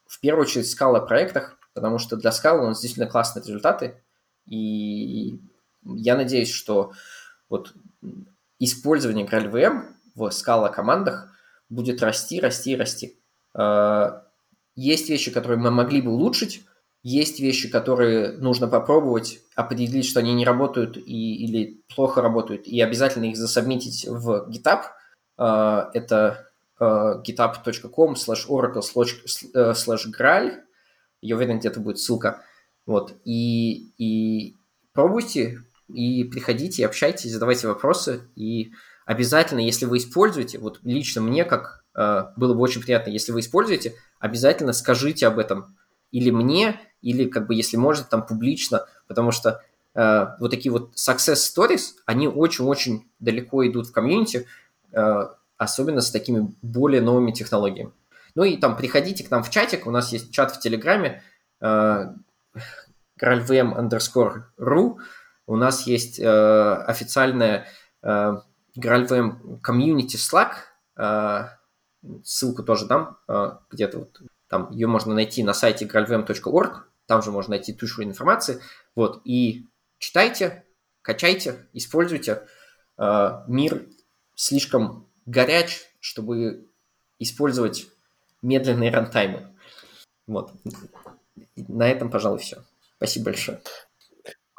в 0.05 0.19
первую 0.21 0.45
очередь, 0.45 0.69
скала 0.69 0.99
проектах, 0.99 1.57
потому 1.73 1.97
что 1.97 2.17
для 2.17 2.31
скалы 2.31 2.63
у 2.63 2.67
нас 2.67 2.81
действительно 2.81 3.09
классные 3.09 3.43
результаты. 3.43 4.01
И 4.45 5.39
я 5.83 6.15
надеюсь, 6.15 6.51
что 6.51 6.91
вот 7.49 7.73
использование 8.59 9.25
GraalVM 9.25 9.83
в 10.15 10.29
скала 10.31 10.69
командах 10.69 11.29
будет 11.69 12.01
расти, 12.01 12.39
расти, 12.39 12.75
расти. 12.75 13.19
Э, 13.55 14.21
есть 14.75 15.09
вещи, 15.09 15.31
которые 15.31 15.57
мы 15.57 15.71
могли 15.71 16.01
бы 16.01 16.11
улучшить, 16.11 16.63
есть 17.03 17.39
вещи, 17.39 17.67
которые 17.69 18.33
нужно 18.33 18.67
попробовать, 18.67 19.39
определить, 19.55 20.05
что 20.05 20.19
они 20.19 20.33
не 20.33 20.45
работают 20.45 20.97
и, 20.97 21.45
или 21.45 21.81
плохо 21.93 22.21
работают, 22.21 22.67
и 22.67 22.79
обязательно 22.79 23.25
их 23.25 23.37
засобмитить 23.37 24.05
в 24.07 24.47
GitHub. 24.49 24.81
А, 25.37 25.89
это 25.93 26.47
а, 26.79 27.21
github.com 27.21 28.13
slash 28.13 28.47
oracle 28.47 28.83
slash 28.83 30.05
graal. 30.17 30.59
Я 31.21 31.35
уверен, 31.35 31.59
где-то 31.59 31.79
будет 31.79 31.99
ссылка. 31.99 32.43
Вот. 32.85 33.15
И, 33.23 33.91
и 33.97 34.57
пробуйте, 34.93 35.59
и 35.87 36.23
приходите, 36.23 36.85
общайтесь, 36.85 37.31
задавайте 37.31 37.67
вопросы. 37.67 38.21
И 38.35 38.71
обязательно, 39.05 39.59
если 39.59 39.85
вы 39.85 39.97
используете, 39.97 40.57
вот 40.59 40.79
лично 40.83 41.21
мне, 41.21 41.45
как 41.45 41.83
а, 41.93 42.33
было 42.35 42.53
бы 42.53 42.61
очень 42.61 42.81
приятно, 42.81 43.09
если 43.11 43.31
вы 43.31 43.41
используете, 43.41 43.95
обязательно 44.19 44.73
скажите 44.73 45.27
об 45.27 45.39
этом 45.39 45.77
или 46.11 46.29
мне, 46.29 46.79
или 47.01 47.25
как 47.25 47.47
бы, 47.47 47.55
если 47.55 47.77
можно, 47.77 48.05
там 48.05 48.25
публично, 48.25 48.85
потому 49.07 49.31
что 49.31 49.61
э, 49.95 50.27
вот 50.39 50.51
такие 50.51 50.71
вот 50.71 50.93
success 50.95 51.35
stories, 51.35 51.93
они 52.05 52.27
очень-очень 52.27 53.09
далеко 53.19 53.65
идут 53.65 53.87
в 53.87 53.91
комьюнити, 53.91 54.45
э, 54.91 55.27
особенно 55.57 56.01
с 56.01 56.11
такими 56.11 56.53
более 56.61 57.01
новыми 57.01 57.31
технологиями. 57.31 57.93
Ну 58.35 58.43
и 58.43 58.57
там 58.57 58.77
приходите 58.77 59.23
к 59.23 59.31
нам 59.31 59.43
в 59.43 59.49
чатик, 59.49 59.87
у 59.87 59.91
нас 59.91 60.11
есть 60.11 60.33
чат 60.33 60.51
в 60.51 60.59
Телеграме, 60.59 61.23
э, 61.59 62.05
graalvm 63.21 63.75
underscore 63.77 64.43
ru, 64.57 64.97
у 65.47 65.55
нас 65.55 65.87
есть 65.87 66.19
э, 66.19 66.73
официальная 66.87 67.67
э, 68.01 68.37
graalvm 68.77 69.61
community 69.61 70.15
Slack, 70.15 70.53
э, 70.97 71.47
ссылку 72.23 72.63
тоже 72.63 72.85
дам 72.85 73.17
э, 73.27 73.51
где-то 73.69 73.99
вот 73.99 74.21
там 74.47 74.69
ее 74.71 74.87
можно 74.87 75.13
найти 75.13 75.43
на 75.43 75.53
сайте 75.53 75.85
graalvm.org, 75.85 76.87
там 77.05 77.21
же 77.21 77.31
можно 77.31 77.51
найти 77.51 77.73
тушь 77.73 77.99
информации. 77.99 78.61
Вот, 78.95 79.21
и 79.23 79.67
читайте, 79.97 80.65
качайте, 81.01 81.67
используйте. 81.73 82.45
Э, 82.97 83.43
мир 83.47 83.87
слишком 84.35 85.07
горяч, 85.25 85.81
чтобы 85.99 86.67
использовать 87.19 87.87
медленные 88.41 88.91
рантаймы. 88.91 89.55
Вот. 90.27 90.51
На 91.55 91.87
этом, 91.87 92.09
пожалуй, 92.09 92.39
все. 92.39 92.63
Спасибо 92.97 93.25
большое. 93.25 93.61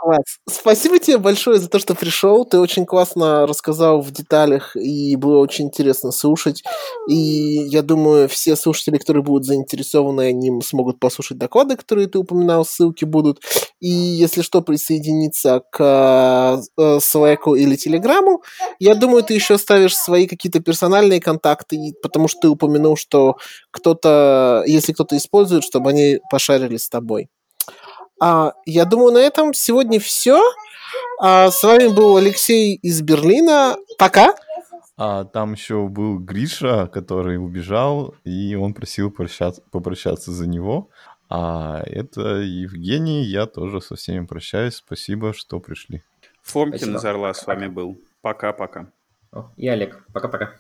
Класс. 0.03 0.39
Спасибо 0.51 0.99
тебе 0.99 1.17
большое 1.19 1.61
за 1.61 1.69
то, 1.69 1.79
что 1.79 1.95
пришел. 1.95 2.45
Ты 2.45 2.59
очень 2.59 2.87
классно 2.87 3.47
рассказал 3.47 4.01
в 4.01 4.11
деталях, 4.11 4.75
и 4.75 5.15
было 5.15 5.39
очень 5.39 5.67
интересно 5.67 6.11
слушать. 6.11 6.65
И 7.09 7.15
я 7.15 7.83
думаю, 7.83 8.29
все 8.29 8.57
слушатели, 8.57 8.99
которые 8.99 9.23
будут 9.23 9.45
заинтересованы, 9.45 10.23
они 10.23 10.61
смогут 10.63 10.99
послушать 10.99 11.39
доклады, 11.39 11.77
которые 11.77 12.09
ты 12.09 12.19
упоминал, 12.19 12.65
ссылки 12.65 13.05
будут. 13.05 13.43
И 13.79 13.89
если 13.89 14.43
что, 14.43 14.61
присоединиться 14.61 15.63
к 15.71 16.61
э, 16.77 16.99
Slack 16.99 17.57
или 17.57 17.77
Telegram. 17.77 18.39
Я 18.81 18.97
думаю, 18.97 19.23
ты 19.23 19.35
еще 19.35 19.57
ставишь 19.57 19.97
свои 19.97 20.27
какие-то 20.27 20.59
персональные 20.59 21.21
контакты, 21.21 21.95
потому 22.03 22.27
что 22.27 22.41
ты 22.41 22.49
упомянул, 22.49 22.97
что 22.97 23.37
кто-то, 23.71 24.65
если 24.67 24.93
кто-то 24.93 25.17
использует, 25.17 25.63
чтобы 25.63 25.91
они 25.91 26.19
пошарили 26.29 26.77
с 26.77 26.89
тобой. 26.89 27.29
А, 28.25 28.55
я 28.67 28.85
думаю, 28.85 29.13
на 29.13 29.19
этом 29.19 29.53
сегодня 29.53 29.99
все. 29.99 30.41
А, 31.21 31.51
с 31.51 31.61
вами 31.65 31.89
был 31.89 32.17
Алексей 32.17 32.77
из 32.77 33.03
Берлина. 33.03 33.77
Пока. 33.99 34.37
А 34.97 35.25
там 35.25 35.55
еще 35.55 35.89
был 35.89 36.21
Гриша, 36.21 36.87
который 36.87 37.37
убежал, 37.37 38.15
и 38.23 38.55
он 38.55 38.75
просил 38.75 39.11
прощаться, 39.11 39.61
попрощаться 39.73 40.31
за 40.31 40.47
него. 40.47 40.89
А 41.29 41.83
это 41.85 42.37
Евгений, 42.43 43.25
я 43.25 43.47
тоже 43.47 43.81
со 43.81 43.97
всеми 43.97 44.25
прощаюсь. 44.25 44.77
Спасибо, 44.77 45.35
что 45.35 45.59
пришли. 45.59 46.05
Фомкин 46.43 46.95
из 46.95 47.05
Орла 47.05 47.35
с 47.35 47.45
вами 47.45 47.67
был. 47.67 47.99
Пока-пока. 48.21 48.87
И 49.57 49.67
Олег. 49.67 50.07
Пока-пока. 50.13 50.53